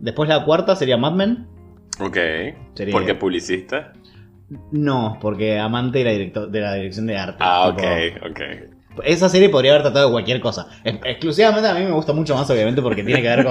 Después 0.00 0.28
la 0.28 0.44
cuarta 0.44 0.76
sería 0.76 0.96
Mad 0.96 1.12
Men. 1.12 1.46
Ok. 2.00 2.18
¿Por 2.90 3.04
qué 3.04 3.14
publicista? 3.14 3.92
No, 4.70 5.18
porque 5.20 5.58
amante 5.58 6.04
de 6.04 6.30
la, 6.32 6.46
de 6.46 6.60
la 6.60 6.74
dirección 6.74 7.06
de 7.06 7.16
arte. 7.16 7.38
Ah, 7.40 7.68
ok, 7.68 7.82
ok. 8.30 8.40
Esa 9.04 9.28
serie 9.28 9.48
podría 9.48 9.72
haber 9.72 9.82
tratado 9.82 10.06
de 10.06 10.12
cualquier 10.12 10.40
cosa. 10.40 10.68
Exclusivamente 10.84 11.68
a 11.68 11.74
mí 11.74 11.84
me 11.84 11.92
gusta 11.92 12.12
mucho 12.12 12.34
más, 12.34 12.48
obviamente, 12.48 12.80
porque 12.80 13.02
tiene 13.02 13.22
que 13.22 13.28
ver 13.28 13.44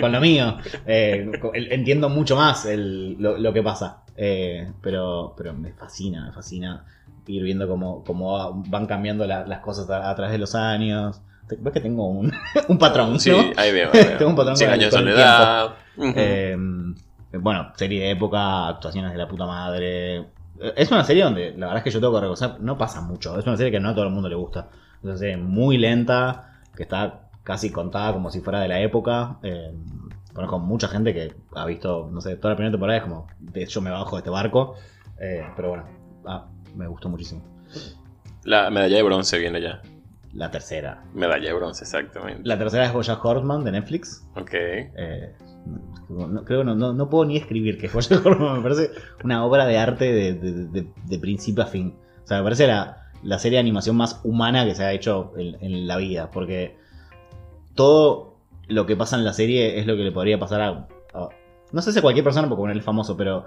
con, 0.00 0.12
lo 0.12 0.20
mío. 0.20 0.56
Eh, 0.86 1.30
entiendo 1.52 2.08
mucho 2.08 2.36
más 2.36 2.66
lo, 2.66 3.52
que 3.52 3.62
pasa. 3.62 4.02
Eh, 4.16 4.72
pero, 4.82 5.34
pero 5.36 5.54
me 5.54 5.72
fascina, 5.72 6.26
me 6.26 6.32
fascina 6.32 6.84
ir 7.26 7.42
viendo 7.42 7.68
cómo, 7.68 8.02
cómo 8.04 8.62
van 8.68 8.86
cambiando 8.86 9.26
las 9.26 9.60
cosas 9.60 9.88
a, 9.90 10.14
través 10.14 10.32
de 10.32 10.38
los 10.38 10.54
años. 10.54 11.20
¿Ves 11.48 11.72
que 11.72 11.80
tengo 11.80 12.06
un, 12.08 12.32
patrón? 12.78 13.20
Sí, 13.20 13.32
ahí 13.56 13.72
veo. 13.72 13.90
tengo 14.18 14.30
un 14.30 14.36
patrón. 14.36 14.56
con 14.56 14.68
años 14.68 14.90
de 14.90 14.98
soledad. 14.98 15.74
Eh, 15.96 16.56
bueno, 17.32 17.72
serie 17.76 18.00
de 18.00 18.10
época, 18.10 18.68
actuaciones 18.68 19.12
de 19.12 19.18
la 19.18 19.28
puta 19.28 19.46
madre. 19.46 20.26
Es 20.76 20.90
una 20.90 21.04
serie 21.04 21.24
donde 21.24 21.52
la 21.52 21.66
verdad 21.66 21.78
es 21.78 21.84
que 21.84 21.90
yo 21.90 22.00
tengo 22.00 22.14
que 22.14 22.20
reconocer, 22.20 22.60
no 22.60 22.76
pasa 22.76 23.00
mucho. 23.00 23.38
Es 23.38 23.46
una 23.46 23.56
serie 23.56 23.72
que 23.72 23.80
no 23.80 23.90
a 23.90 23.94
todo 23.94 24.04
el 24.04 24.10
mundo 24.10 24.28
le 24.28 24.34
gusta. 24.34 24.68
Es 24.98 25.04
una 25.04 25.16
serie 25.16 25.36
muy 25.36 25.78
lenta, 25.78 26.60
que 26.74 26.82
está 26.82 27.30
casi 27.42 27.70
contada 27.70 28.12
como 28.12 28.30
si 28.30 28.40
fuera 28.40 28.60
de 28.60 28.68
la 28.68 28.80
época. 28.80 29.38
Eh, 29.42 29.72
conozco 30.32 30.58
mucha 30.58 30.88
gente 30.88 31.14
que 31.14 31.34
ha 31.54 31.66
visto, 31.66 32.08
no 32.12 32.20
sé, 32.20 32.36
toda 32.36 32.50
la 32.50 32.56
primera 32.56 32.72
temporada 32.72 32.98
es 32.98 33.04
como, 33.04 33.26
yo 33.54 33.80
me 33.80 33.90
bajo 33.90 34.16
de 34.16 34.20
este 34.20 34.30
barco. 34.30 34.74
Eh, 35.20 35.44
pero 35.56 35.70
bueno, 35.70 35.84
ah, 36.26 36.46
me 36.74 36.86
gustó 36.86 37.08
muchísimo. 37.08 37.42
La 38.44 38.70
medalla 38.70 38.96
de 38.96 39.02
bronce 39.02 39.38
viene 39.38 39.60
ya. 39.60 39.82
La 40.32 40.50
tercera. 40.50 41.02
Medalla 41.14 41.48
de 41.48 41.54
bronce, 41.54 41.84
exactamente. 41.84 42.42
La 42.44 42.58
tercera 42.58 42.84
es 42.84 42.92
Boya 42.92 43.18
Hortman 43.20 43.64
de 43.64 43.72
Netflix. 43.72 44.26
Ok. 44.36 44.50
Eh, 44.52 45.34
no, 46.08 46.44
creo 46.44 46.64
no, 46.64 46.74
no, 46.74 47.10
puedo 47.10 47.24
ni 47.24 47.36
escribir 47.36 47.78
que 47.78 47.90
Hortman 47.92 48.54
me 48.56 48.62
parece 48.62 48.90
una 49.24 49.44
obra 49.44 49.66
de 49.66 49.78
arte 49.78 50.12
de, 50.12 51.18
principio 51.18 51.62
a 51.62 51.66
fin. 51.66 51.94
O 52.24 52.26
sea, 52.26 52.38
me 52.38 52.44
parece 52.44 52.66
la, 52.66 53.08
la, 53.22 53.38
serie 53.38 53.56
de 53.56 53.60
animación 53.60 53.96
más 53.96 54.20
humana 54.24 54.64
que 54.64 54.74
se 54.74 54.84
ha 54.84 54.92
hecho 54.92 55.32
en, 55.36 55.86
la 55.86 55.96
vida. 55.96 56.30
Porque 56.30 56.76
todo 57.74 58.36
lo 58.68 58.86
que 58.86 58.96
pasa 58.96 59.16
en 59.16 59.24
la 59.24 59.32
serie 59.32 59.78
es 59.78 59.86
lo 59.86 59.96
que 59.96 60.02
le 60.02 60.12
podría 60.12 60.38
pasar 60.38 60.60
a. 60.60 60.88
no 61.72 61.82
sé 61.82 61.92
si 61.92 61.98
a 61.98 62.02
cualquier 62.02 62.24
persona, 62.24 62.48
porque 62.48 62.72
él 62.72 62.78
es 62.78 62.84
famoso, 62.84 63.16
pero. 63.16 63.44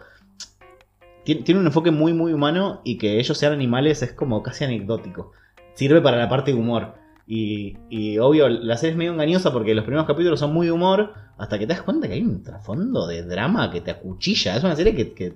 Tiene, 1.23 1.43
tiene 1.43 1.59
un 1.59 1.67
enfoque 1.67 1.91
muy, 1.91 2.13
muy 2.13 2.33
humano 2.33 2.81
y 2.83 2.97
que 2.97 3.19
ellos 3.19 3.37
sean 3.37 3.53
animales 3.53 4.01
es 4.01 4.11
como 4.11 4.41
casi 4.41 4.63
anecdótico 4.63 5.33
sirve 5.73 6.01
para 6.01 6.17
la 6.17 6.29
parte 6.29 6.53
de 6.53 6.59
humor. 6.59 6.93
Y, 7.27 7.77
y, 7.89 8.17
obvio, 8.17 8.49
la 8.49 8.77
serie 8.77 8.91
es 8.91 8.97
medio 8.97 9.13
engañosa 9.13 9.53
porque 9.53 9.73
los 9.73 9.85
primeros 9.85 10.05
capítulos 10.05 10.39
son 10.39 10.53
muy 10.53 10.65
de 10.65 10.71
humor, 10.71 11.13
hasta 11.37 11.57
que 11.57 11.65
te 11.65 11.73
das 11.73 11.81
cuenta 11.81 12.07
que 12.07 12.13
hay 12.15 12.21
un 12.21 12.43
trasfondo 12.43 13.07
de 13.07 13.23
drama 13.23 13.71
que 13.71 13.81
te 13.81 13.91
acuchilla. 13.91 14.55
Es 14.55 14.63
una 14.63 14.75
serie 14.75 14.93
que, 14.95 15.33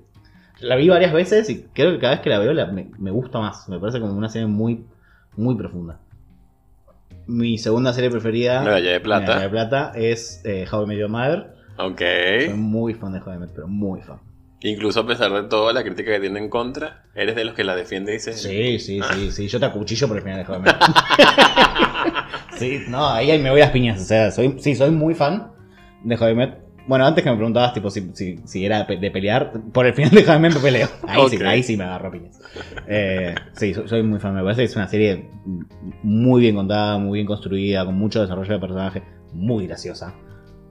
la 0.59 0.75
vi 0.75 0.87
varias 0.87 1.13
veces 1.13 1.49
y 1.49 1.63
creo 1.73 1.91
que 1.91 1.99
cada 1.99 2.13
vez 2.13 2.21
que 2.21 2.29
la 2.29 2.39
veo 2.39 2.53
me, 2.97 3.11
gusta 3.11 3.39
más. 3.39 3.67
Me 3.69 3.79
parece 3.79 3.99
como 3.99 4.13
una 4.13 4.29
serie 4.29 4.47
muy, 4.47 4.85
muy 5.35 5.55
profunda. 5.55 5.99
Mi 7.27 7.57
segunda 7.57 7.91
serie 7.91 8.09
preferida, 8.09 8.63
de 8.79 8.99
Plata, 8.99 9.39
de 9.39 9.49
Plata 9.49 9.91
es 9.95 10.41
eh, 10.45 10.65
How 10.71 10.83
I 10.83 10.85
Met 10.87 10.99
Your 10.99 11.09
Mother. 11.09 11.55
Ok. 11.77 12.01
Soy 12.45 12.53
muy 12.53 12.93
fan 12.93 13.13
de 13.13 13.19
How 13.19 13.33
I 13.33 13.37
Met, 13.37 13.49
pero 13.53 13.67
muy 13.67 14.01
fan. 14.01 14.19
Incluso 14.65 15.01
a 15.01 15.05
pesar 15.05 15.31
de 15.31 15.43
toda 15.43 15.73
la 15.73 15.83
crítica 15.83 16.11
que 16.11 16.19
tiene 16.19 16.39
en 16.39 16.49
contra, 16.49 17.03
eres 17.13 17.35
de 17.35 17.45
los 17.45 17.53
que 17.53 17.63
la 17.63 17.75
defiende 17.75 18.13
y 18.13 18.15
dice. 18.15 18.33
Sí, 18.33 18.79
sí, 18.79 18.99
ah. 18.99 19.13
sí, 19.13 19.31
sí. 19.31 19.47
Yo 19.47 19.59
te 19.59 19.65
acuchillo 19.67 20.07
por 20.07 20.17
el 20.17 20.23
final 20.23 20.39
de 20.39 20.45
Joder. 20.45 20.75
sí, 22.57 22.81
no, 22.87 23.07
ahí 23.07 23.27
me 23.37 23.51
voy 23.51 23.61
a 23.61 23.65
las 23.65 23.71
piñas. 23.71 24.01
O 24.01 24.05
sea, 24.05 24.31
soy, 24.31 24.55
sí, 24.57 24.75
soy 24.75 24.89
muy 24.89 25.13
fan 25.13 25.51
de 26.03 26.17
Joder. 26.17 26.65
Bueno, 26.87 27.05
antes 27.05 27.23
que 27.23 27.29
me 27.29 27.35
preguntabas 27.35 27.75
tipo 27.75 27.91
si, 27.91 28.11
si, 28.15 28.65
era 28.65 28.85
de 28.85 29.11
pelear, 29.11 29.53
por 29.71 29.85
el 29.85 29.93
final 29.93 30.09
de 30.09 30.23
Joder 30.23 30.39
me 30.39 30.49
peleo. 30.49 30.89
Ahí, 31.07 31.29
sí, 31.29 31.37
ahí 31.43 31.61
sí 31.61 31.77
me 31.77 31.83
agarro 31.83 32.09
piñas. 32.09 32.39
Eh, 32.87 33.35
sí, 33.53 33.71
soy, 33.71 34.01
muy 34.01 34.19
fan. 34.19 34.33
Me 34.33 34.41
parece 34.41 34.61
que 34.61 34.65
es 34.65 34.75
una 34.75 34.87
serie 34.87 35.29
muy 36.01 36.41
bien 36.41 36.55
contada, 36.55 36.97
muy 36.97 37.19
bien 37.19 37.27
construida, 37.27 37.85
con 37.85 37.93
mucho 37.93 38.19
desarrollo 38.19 38.53
de 38.53 38.59
personaje, 38.59 39.03
muy 39.31 39.67
graciosa. 39.67 40.15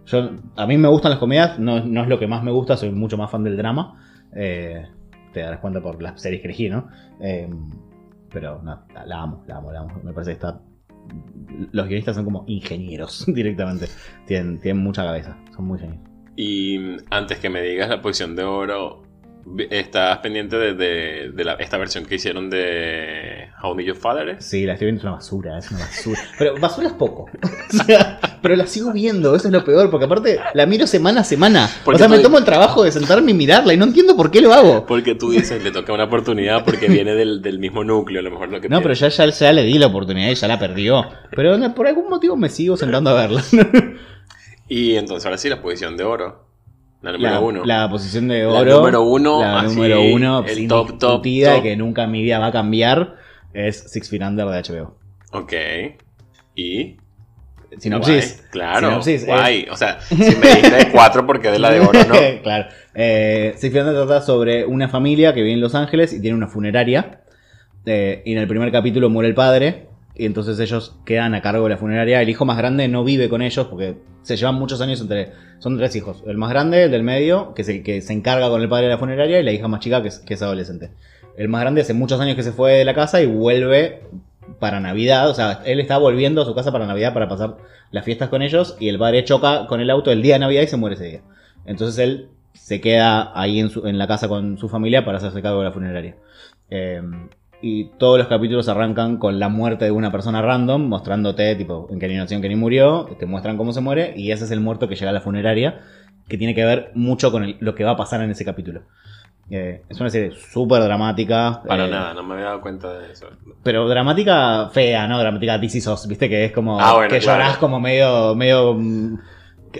Yo, 0.06 0.30
a 0.56 0.66
mí 0.66 0.76
me 0.76 0.88
gustan 0.88 1.10
las 1.10 1.18
comedias, 1.18 1.58
no, 1.58 1.78
es 1.78 2.08
lo 2.08 2.18
que 2.18 2.26
más 2.26 2.42
me 2.42 2.50
gusta, 2.50 2.76
soy 2.76 2.90
mucho 2.90 3.16
más 3.16 3.30
fan 3.30 3.44
del 3.44 3.56
drama. 3.56 4.00
Eh, 4.34 4.86
te 5.32 5.40
darás 5.40 5.60
cuenta 5.60 5.80
por 5.80 6.00
las 6.02 6.20
series 6.20 6.42
que 6.42 6.48
elegí, 6.48 6.68
¿no? 6.68 6.88
Eh, 7.20 7.48
pero 8.30 8.60
no, 8.62 8.84
la, 9.06 9.22
amo, 9.22 9.44
la 9.46 9.56
amo, 9.56 9.72
la 9.72 9.80
amo. 9.80 10.00
Me 10.02 10.12
parece 10.12 10.32
que 10.32 10.34
está. 10.34 10.60
Los 11.72 11.86
guionistas 11.86 12.16
son 12.16 12.24
como 12.24 12.44
ingenieros 12.46 13.24
directamente. 13.28 13.86
Tienen, 14.26 14.60
tienen 14.60 14.82
mucha 14.82 15.04
cabeza, 15.04 15.36
son 15.54 15.66
muy 15.66 15.78
genios. 15.78 16.00
Y 16.36 16.96
antes 17.10 17.38
que 17.38 17.48
me 17.48 17.62
digas 17.62 17.88
la 17.88 18.02
posición 18.02 18.34
de 18.34 18.42
oro, 18.42 19.03
¿Estás 19.70 20.18
pendiente 20.18 20.56
de, 20.56 21.32
esta 21.58 21.76
versión 21.76 22.06
que 22.06 22.14
hicieron 22.14 22.48
de 22.48 23.50
How 23.62 23.76
Did 23.76 23.86
Your 23.86 23.96
Father? 23.96 24.36
Sí, 24.40 24.64
la 24.64 24.72
estoy 24.72 24.86
viendo, 24.86 25.00
es 25.00 25.04
una 25.04 25.12
basura, 25.12 25.58
es 25.58 25.70
una 25.70 25.80
basura. 25.80 26.20
Pero 26.38 26.54
basura 26.58 26.88
es 26.88 26.94
poco. 26.94 27.30
pero 28.42 28.56
la 28.56 28.66
sigo 28.66 28.92
viendo, 28.92 29.36
eso 29.36 29.48
es 29.48 29.52
lo 29.52 29.62
peor, 29.62 29.90
porque 29.90 30.06
aparte 30.06 30.40
la 30.54 30.64
miro 30.64 30.86
semana 30.86 31.20
a 31.20 31.24
semana. 31.24 31.68
o 31.84 31.98
sea, 31.98 32.08
me 32.08 32.20
tomo 32.20 32.38
el 32.38 32.44
trabajo 32.44 32.84
de 32.84 32.92
sentarme 32.92 33.32
y 33.32 33.34
mirarla 33.34 33.74
y 33.74 33.76
no 33.76 33.84
entiendo 33.84 34.16
por 34.16 34.30
qué 34.30 34.40
lo 34.40 34.54
hago. 34.54 34.86
Porque 34.86 35.14
tú 35.14 35.30
dices, 35.30 35.62
le 35.62 35.70
toca 35.70 35.92
una 35.92 36.04
oportunidad 36.04 36.64
porque 36.64 36.88
viene 36.88 37.14
del, 37.14 37.58
mismo 37.58 37.84
núcleo, 37.84 38.20
a 38.20 38.22
lo 38.22 38.30
mejor 38.30 38.48
lo 38.48 38.60
que 38.60 38.68
No, 38.70 38.80
pero 38.80 38.94
ya, 38.94 39.08
ya, 39.08 39.26
ya, 39.26 39.52
le 39.52 39.62
di 39.62 39.78
la 39.78 39.86
oportunidad 39.86 40.30
y 40.30 40.34
ya 40.34 40.48
la 40.48 40.58
perdió. 40.58 41.04
Pero 41.36 41.74
por 41.74 41.86
algún 41.86 42.08
motivo 42.08 42.36
me 42.36 42.48
sigo 42.48 42.78
sentando 42.78 43.10
a 43.10 43.14
verla. 43.14 43.42
y 44.68 44.96
entonces 44.96 45.26
ahora 45.26 45.36
sí, 45.36 45.50
la 45.50 45.60
posición 45.60 45.98
de 45.98 46.04
oro. 46.04 46.43
La 47.04 47.12
número 47.12 47.44
uno. 47.44 47.64
La 47.66 47.90
posición 47.90 48.28
de 48.28 48.46
oro. 48.46 48.64
La 48.64 48.76
número 48.76 49.02
uno. 49.02 49.40
La 49.42 49.62
número 49.62 50.02
uno. 50.02 50.44
El 50.46 50.66
top, 50.66 50.98
top, 50.98 51.22
que 51.22 51.76
nunca 51.76 52.04
en 52.04 52.10
mi 52.10 52.22
vida 52.22 52.38
va 52.38 52.46
a 52.46 52.52
cambiar. 52.52 53.16
Es 53.52 53.90
Six 53.92 54.08
Feet 54.08 54.22
Under 54.22 54.46
de 54.46 54.62
HBO. 54.62 54.96
Ok. 55.32 55.52
¿Y? 56.54 56.96
Sinopsis. 57.78 58.44
claro. 58.50 58.88
Sinopsis. 58.88 59.26
Guay. 59.26 59.66
O 59.70 59.76
sea, 59.76 60.00
si 60.00 60.14
me 60.14 60.30
diste 60.30 60.90
cuatro 60.92 61.26
porque 61.26 61.50
de 61.50 61.58
la 61.58 61.70
de 61.70 61.80
oro, 61.80 61.98
¿no? 62.08 62.14
claro. 62.42 62.68
Eh, 62.94 63.52
Six 63.56 63.72
Feet 63.72 63.84
Under 63.84 64.06
trata 64.06 64.22
sobre 64.22 64.64
una 64.64 64.88
familia 64.88 65.34
que 65.34 65.42
vive 65.42 65.52
en 65.52 65.60
Los 65.60 65.74
Ángeles 65.74 66.12
y 66.14 66.22
tiene 66.22 66.36
una 66.36 66.48
funeraria. 66.48 67.20
Eh, 67.84 68.22
y 68.24 68.32
en 68.32 68.38
el 68.38 68.48
primer 68.48 68.72
capítulo 68.72 69.10
muere 69.10 69.28
el 69.28 69.34
padre. 69.34 69.88
Y 70.16 70.26
entonces 70.26 70.60
ellos 70.60 70.94
quedan 71.04 71.34
a 71.34 71.42
cargo 71.42 71.64
de 71.64 71.70
la 71.70 71.76
funeraria. 71.76 72.22
El 72.22 72.28
hijo 72.28 72.44
más 72.44 72.56
grande 72.56 72.86
no 72.88 73.02
vive 73.02 73.28
con 73.28 73.42
ellos 73.42 73.66
porque 73.66 73.96
se 74.22 74.36
llevan 74.36 74.54
muchos 74.54 74.80
años 74.80 75.00
entre. 75.00 75.32
Son 75.58 75.76
tres 75.76 75.96
hijos. 75.96 76.22
El 76.26 76.36
más 76.36 76.50
grande, 76.50 76.84
el 76.84 76.90
del 76.90 77.02
medio, 77.02 77.54
que 77.54 77.62
es 77.62 77.68
el 77.68 77.82
que 77.82 78.00
se 78.00 78.12
encarga 78.12 78.48
con 78.48 78.60
el 78.60 78.68
padre 78.68 78.84
de 78.84 78.90
la 78.90 78.98
funeraria, 78.98 79.40
y 79.40 79.42
la 79.42 79.52
hija 79.52 79.66
más 79.66 79.80
chica, 79.80 80.02
que 80.02 80.08
es, 80.08 80.42
adolescente. 80.42 80.90
El 81.36 81.48
más 81.48 81.62
grande 81.62 81.80
hace 81.80 81.94
muchos 81.94 82.20
años 82.20 82.36
que 82.36 82.42
se 82.42 82.52
fue 82.52 82.72
de 82.74 82.84
la 82.84 82.94
casa 82.94 83.22
y 83.22 83.26
vuelve 83.26 84.02
para 84.60 84.78
Navidad. 84.78 85.28
O 85.30 85.34
sea, 85.34 85.62
él 85.64 85.80
está 85.80 85.98
volviendo 85.98 86.42
a 86.42 86.44
su 86.44 86.54
casa 86.54 86.70
para 86.70 86.86
Navidad 86.86 87.12
para 87.12 87.28
pasar 87.28 87.56
las 87.90 88.04
fiestas 88.04 88.28
con 88.28 88.42
ellos. 88.42 88.76
Y 88.78 88.88
el 88.88 88.98
padre 88.98 89.24
choca 89.24 89.66
con 89.66 89.80
el 89.80 89.90
auto 89.90 90.12
el 90.12 90.22
día 90.22 90.34
de 90.34 90.40
Navidad 90.40 90.62
y 90.62 90.66
se 90.68 90.76
muere 90.76 90.94
ese 90.94 91.06
día. 91.06 91.20
Entonces 91.66 91.98
él 91.98 92.28
se 92.52 92.80
queda 92.80 93.32
ahí 93.34 93.58
en, 93.58 93.70
su, 93.70 93.86
en 93.86 93.98
la 93.98 94.06
casa 94.06 94.28
con 94.28 94.58
su 94.58 94.68
familia 94.68 95.04
para 95.04 95.18
hacerse 95.18 95.42
cargo 95.42 95.58
de 95.58 95.64
la 95.64 95.72
funeraria. 95.72 96.16
Eh, 96.70 97.02
y 97.66 97.86
todos 97.96 98.18
los 98.18 98.26
capítulos 98.26 98.68
arrancan 98.68 99.16
con 99.16 99.40
la 99.40 99.48
muerte 99.48 99.86
de 99.86 99.90
una 99.90 100.12
persona 100.12 100.42
random, 100.42 100.86
mostrándote, 100.86 101.56
tipo, 101.56 101.88
en 101.90 101.98
qué 101.98 102.04
animación 102.04 102.42
que 102.42 102.50
ni 102.50 102.56
murió, 102.56 103.08
te 103.18 103.24
muestran 103.24 103.56
cómo 103.56 103.72
se 103.72 103.80
muere, 103.80 104.12
y 104.14 104.32
ese 104.32 104.44
es 104.44 104.50
el 104.50 104.60
muerto 104.60 104.86
que 104.86 104.96
llega 104.96 105.08
a 105.08 105.14
la 105.14 105.22
funeraria, 105.22 105.80
que 106.28 106.36
tiene 106.36 106.54
que 106.54 106.62
ver 106.62 106.90
mucho 106.94 107.32
con 107.32 107.56
lo 107.60 107.74
que 107.74 107.82
va 107.82 107.92
a 107.92 107.96
pasar 107.96 108.20
en 108.20 108.30
ese 108.30 108.44
capítulo. 108.44 108.82
Eh, 109.48 109.80
es 109.88 109.98
una 109.98 110.10
serie 110.10 110.32
súper 110.36 110.82
dramática. 110.82 111.62
Para 111.66 111.86
eh, 111.86 111.90
nada, 111.90 112.12
no 112.12 112.22
me 112.22 112.34
había 112.34 112.46
dado 112.46 112.60
cuenta 112.60 112.98
de 112.98 113.10
eso. 113.10 113.28
Pero 113.62 113.88
dramática 113.88 114.68
fea, 114.68 115.08
¿no? 115.08 115.18
Dramática 115.18 115.56
DC 115.56 115.90
viste 116.06 116.28
que 116.28 116.44
es 116.44 116.52
como 116.52 116.78
ah, 116.78 117.06
que 117.08 117.18
llorás 117.18 117.56
como 117.56 117.80
medio, 117.80 118.34
medio 118.34 118.78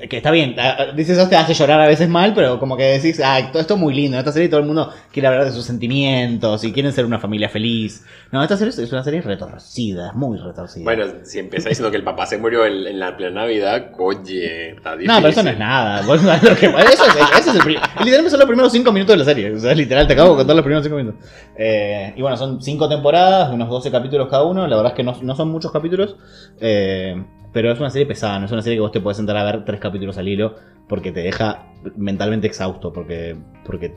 que, 0.08 0.16
está 0.16 0.30
bien, 0.30 0.56
ah, 0.58 0.76
ah, 0.78 0.92
dices 0.94 1.16
eso 1.16 1.28
te 1.28 1.36
hace 1.36 1.54
llorar 1.54 1.80
a 1.80 1.86
veces 1.86 2.08
mal, 2.08 2.34
pero 2.34 2.58
como 2.58 2.76
que 2.76 2.84
decís, 2.84 3.20
ah, 3.24 3.50
todo 3.50 3.60
esto 3.60 3.74
es 3.74 3.80
muy 3.80 3.94
lindo, 3.94 4.16
en 4.16 4.18
esta 4.18 4.32
serie 4.32 4.48
todo 4.48 4.60
el 4.60 4.66
mundo 4.66 4.92
quiere 5.12 5.28
hablar 5.28 5.44
de 5.44 5.52
sus 5.52 5.64
sentimientos 5.64 6.64
y 6.64 6.72
quieren 6.72 6.92
ser 6.92 7.04
una 7.04 7.18
familia 7.18 7.48
feliz. 7.48 8.04
No, 8.32 8.42
esta 8.42 8.56
serie 8.56 8.70
es 8.70 8.92
una 8.92 9.04
serie 9.04 9.20
retorcida, 9.20 10.12
muy 10.12 10.38
retorcida. 10.38 10.84
Bueno, 10.84 11.04
si 11.22 11.38
empieza 11.38 11.68
diciendo 11.68 11.90
que 11.90 11.96
el 11.96 12.04
papá 12.04 12.26
se 12.26 12.38
murió 12.38 12.66
en, 12.66 12.98
la 12.98 13.16
plena 13.16 13.42
Navidad, 13.42 13.92
oye, 13.98 14.70
está 14.70 14.92
difícil. 14.92 15.08
No, 15.08 15.16
pero 15.16 15.28
eso 15.28 15.42
no 15.42 15.50
es 15.50 15.58
nada. 15.58 16.00
eso 16.00 16.14
es, 16.14 17.38
eso 17.38 17.50
es 17.50 17.66
el 17.66 17.72
Literalmente 17.74 18.30
son 18.30 18.40
los 18.40 18.48
primeros 18.48 18.72
cinco 18.72 18.92
minutos 18.92 19.14
de 19.14 19.18
la 19.18 19.24
serie. 19.24 19.52
O 19.52 19.58
sea, 19.58 19.74
literal, 19.74 20.06
te 20.06 20.12
acabo 20.14 20.30
de 20.30 20.36
contar 20.38 20.56
los 20.56 20.64
primeros 20.64 20.84
cinco 20.84 20.96
minutos. 20.96 21.24
Eh, 21.56 22.12
y 22.16 22.22
bueno, 22.22 22.36
son 22.36 22.62
cinco 22.62 22.88
temporadas, 22.88 23.52
unos 23.52 23.68
12 23.68 23.90
capítulos 23.90 24.28
cada 24.28 24.44
uno. 24.44 24.66
La 24.66 24.76
verdad 24.76 24.92
es 24.92 24.96
que 24.96 25.02
no, 25.04 25.16
no 25.22 25.34
son 25.34 25.48
muchos 25.50 25.70
capítulos. 25.70 26.16
Eh, 26.60 27.22
pero 27.54 27.70
es 27.70 27.78
una 27.78 27.88
serie 27.88 28.04
pesada, 28.04 28.40
no 28.40 28.46
es 28.46 28.52
una 28.52 28.62
serie 28.62 28.76
que 28.76 28.80
vos 28.80 28.90
te 28.90 29.00
puedes 29.00 29.16
sentar 29.16 29.36
a 29.36 29.44
ver 29.44 29.64
tres 29.64 29.78
capítulos 29.78 30.18
al 30.18 30.26
hilo 30.26 30.56
porque 30.88 31.12
te 31.12 31.20
deja 31.20 31.68
mentalmente 31.96 32.48
exhausto, 32.48 32.92
porque, 32.92 33.36
porque 33.64 33.94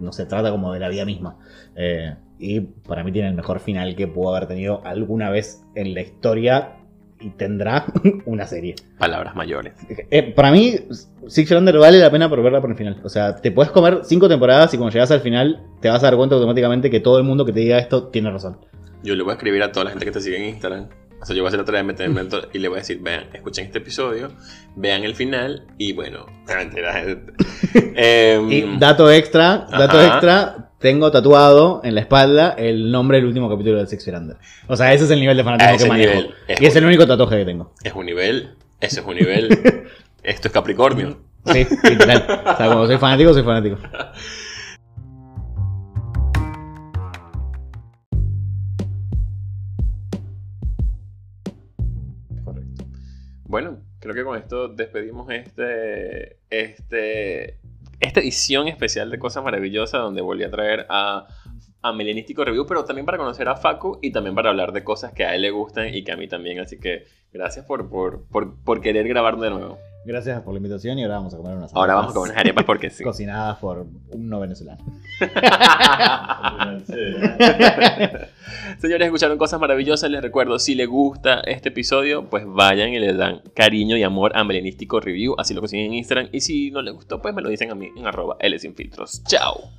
no 0.00 0.12
se 0.12 0.26
trata 0.26 0.50
como 0.50 0.72
de 0.72 0.80
la 0.80 0.88
vida 0.88 1.04
misma. 1.04 1.38
Eh, 1.76 2.16
y 2.38 2.60
para 2.60 3.04
mí 3.04 3.12
tiene 3.12 3.28
el 3.28 3.34
mejor 3.34 3.60
final 3.60 3.94
que 3.94 4.08
pudo 4.08 4.34
haber 4.34 4.48
tenido 4.48 4.84
alguna 4.84 5.30
vez 5.30 5.64
en 5.76 5.94
la 5.94 6.00
historia 6.00 6.78
y 7.20 7.30
tendrá 7.30 7.86
una 8.26 8.44
serie. 8.44 8.74
Palabras 8.98 9.36
mayores. 9.36 9.74
Eh, 10.10 10.32
para 10.34 10.50
mí, 10.50 10.74
Six 11.28 11.52
Under 11.52 11.78
vale 11.78 12.00
la 12.00 12.10
pena 12.10 12.28
por 12.28 12.42
verla 12.42 12.60
por 12.60 12.70
el 12.70 12.76
final. 12.76 13.00
O 13.04 13.08
sea, 13.08 13.36
te 13.36 13.52
puedes 13.52 13.70
comer 13.70 14.00
cinco 14.02 14.28
temporadas 14.28 14.74
y 14.74 14.78
cuando 14.78 14.92
llegas 14.92 15.12
al 15.12 15.20
final 15.20 15.62
te 15.80 15.88
vas 15.88 16.02
a 16.02 16.06
dar 16.06 16.16
cuenta 16.16 16.34
automáticamente 16.34 16.90
que 16.90 16.98
todo 16.98 17.18
el 17.18 17.24
mundo 17.24 17.44
que 17.44 17.52
te 17.52 17.60
diga 17.60 17.78
esto 17.78 18.08
tiene 18.08 18.32
razón. 18.32 18.58
Yo 19.04 19.14
le 19.14 19.22
voy 19.22 19.30
a 19.30 19.34
escribir 19.34 19.62
a 19.62 19.70
toda 19.70 19.84
la 19.84 19.90
gente 19.90 20.06
que 20.06 20.10
te 20.10 20.20
sigue 20.20 20.38
en 20.38 20.46
Instagram 20.46 20.88
o 21.20 21.24
sea, 21.24 21.34
yo 21.34 21.42
voy 21.42 21.46
a 21.46 21.48
hacer 21.48 21.60
otra 21.60 21.82
vez 21.82 21.96
y 22.52 22.58
le 22.58 22.68
voy 22.68 22.76
a 22.76 22.80
decir, 22.80 23.00
vean, 23.00 23.24
escuchen 23.32 23.66
este 23.66 23.78
episodio, 23.78 24.32
vean 24.74 25.04
el 25.04 25.14
final 25.14 25.66
y 25.78 25.92
bueno, 25.92 26.26
eh, 27.74 28.40
y 28.50 28.78
dato 28.78 29.10
extra, 29.10 29.66
dato 29.70 30.02
extra, 30.02 30.70
tengo 30.78 31.10
tatuado 31.10 31.80
en 31.84 31.94
la 31.94 32.02
espalda 32.02 32.54
el 32.58 32.90
nombre 32.92 33.18
del 33.18 33.26
último 33.26 33.48
capítulo 33.48 33.78
de 33.78 33.86
Six 33.86 34.04
Feet 34.04 34.16
O 34.68 34.76
sea, 34.76 34.92
ese 34.92 35.04
es 35.04 35.10
el 35.10 35.20
nivel 35.20 35.36
de 35.36 35.44
fanatismo 35.44 35.78
que 35.78 35.88
manejo. 35.88 36.28
y 36.48 36.66
es 36.66 36.76
el 36.76 36.84
único 36.84 37.06
tatuaje 37.06 37.38
que 37.38 37.44
tengo. 37.44 37.72
Es 37.82 37.94
un 37.94 38.06
nivel, 38.06 38.54
ese 38.80 39.00
es 39.00 39.06
un 39.06 39.14
nivel. 39.14 39.48
Esto 40.22 40.48
es 40.48 40.52
Capricornio. 40.52 41.18
Sí, 41.46 41.66
literal. 41.84 42.42
O 42.44 42.56
sea, 42.56 42.66
como 42.68 42.86
soy 42.86 42.98
fanático, 42.98 43.32
soy 43.32 43.44
fanático. 43.44 43.78
Bueno, 53.48 53.78
creo 54.00 54.14
que 54.14 54.24
con 54.24 54.36
esto 54.36 54.68
despedimos 54.68 55.30
este, 55.30 56.38
este, 56.50 57.58
esta 58.00 58.20
edición 58.20 58.66
especial 58.66 59.10
de 59.10 59.18
Cosas 59.18 59.44
Maravillosas, 59.44 60.00
donde 60.00 60.20
volví 60.20 60.42
a 60.42 60.50
traer 60.50 60.86
a, 60.88 61.28
a 61.80 61.92
Melenístico 61.92 62.44
Review, 62.44 62.66
pero 62.66 62.84
también 62.84 63.06
para 63.06 63.18
conocer 63.18 63.48
a 63.48 63.56
Facu 63.56 63.98
y 64.02 64.10
también 64.10 64.34
para 64.34 64.50
hablar 64.50 64.72
de 64.72 64.82
cosas 64.82 65.12
que 65.12 65.24
a 65.24 65.34
él 65.34 65.42
le 65.42 65.50
gustan 65.50 65.94
y 65.94 66.02
que 66.02 66.10
a 66.10 66.16
mí 66.16 66.26
también. 66.26 66.58
Así 66.58 66.78
que 66.80 67.04
gracias 67.32 67.64
por, 67.64 67.88
por, 67.88 68.26
por, 68.26 68.56
por 68.64 68.80
querer 68.80 69.06
grabar 69.06 69.36
de 69.36 69.50
nuevo. 69.50 69.78
Gracias 70.06 70.40
por 70.42 70.54
la 70.54 70.58
invitación 70.58 70.96
y 71.00 71.02
ahora 71.02 71.16
vamos 71.16 71.34
a 71.34 71.36
comer 71.36 71.56
unas 71.56 71.64
arepas. 71.64 71.80
Ahora 71.80 71.94
vamos 71.96 72.12
a 72.12 72.14
comer 72.14 72.30
unas 72.30 72.40
arepas 72.40 72.64
porque 72.64 72.90
sí. 72.90 73.02
Cocinadas 73.02 73.58
por 73.58 73.88
un 74.12 74.28
no 74.28 74.38
venezolano. 74.38 74.78
Señores, 78.78 79.06
escucharon 79.06 79.36
cosas 79.36 79.58
maravillosas. 79.58 80.08
Les 80.08 80.22
recuerdo, 80.22 80.60
si 80.60 80.76
les 80.76 80.86
gusta 80.86 81.40
este 81.40 81.70
episodio, 81.70 82.30
pues 82.30 82.44
vayan 82.46 82.90
y 82.90 83.00
le 83.00 83.14
dan 83.14 83.42
cariño 83.52 83.96
y 83.96 84.04
amor 84.04 84.30
a 84.36 84.44
Melenístico 84.44 85.00
Review. 85.00 85.34
Así 85.38 85.54
lo 85.54 85.60
consiguen 85.60 85.86
en 85.86 85.94
Instagram. 85.94 86.28
Y 86.30 86.40
si 86.40 86.70
no 86.70 86.82
les 86.82 86.94
gustó, 86.94 87.20
pues 87.20 87.34
me 87.34 87.42
lo 87.42 87.48
dicen 87.48 87.72
a 87.72 87.74
mí 87.74 87.88
en 87.96 88.06
arroba 88.06 88.36
L 88.38 88.56
sin 88.60 88.76
filtros. 88.76 89.24
Chao. 89.24 89.72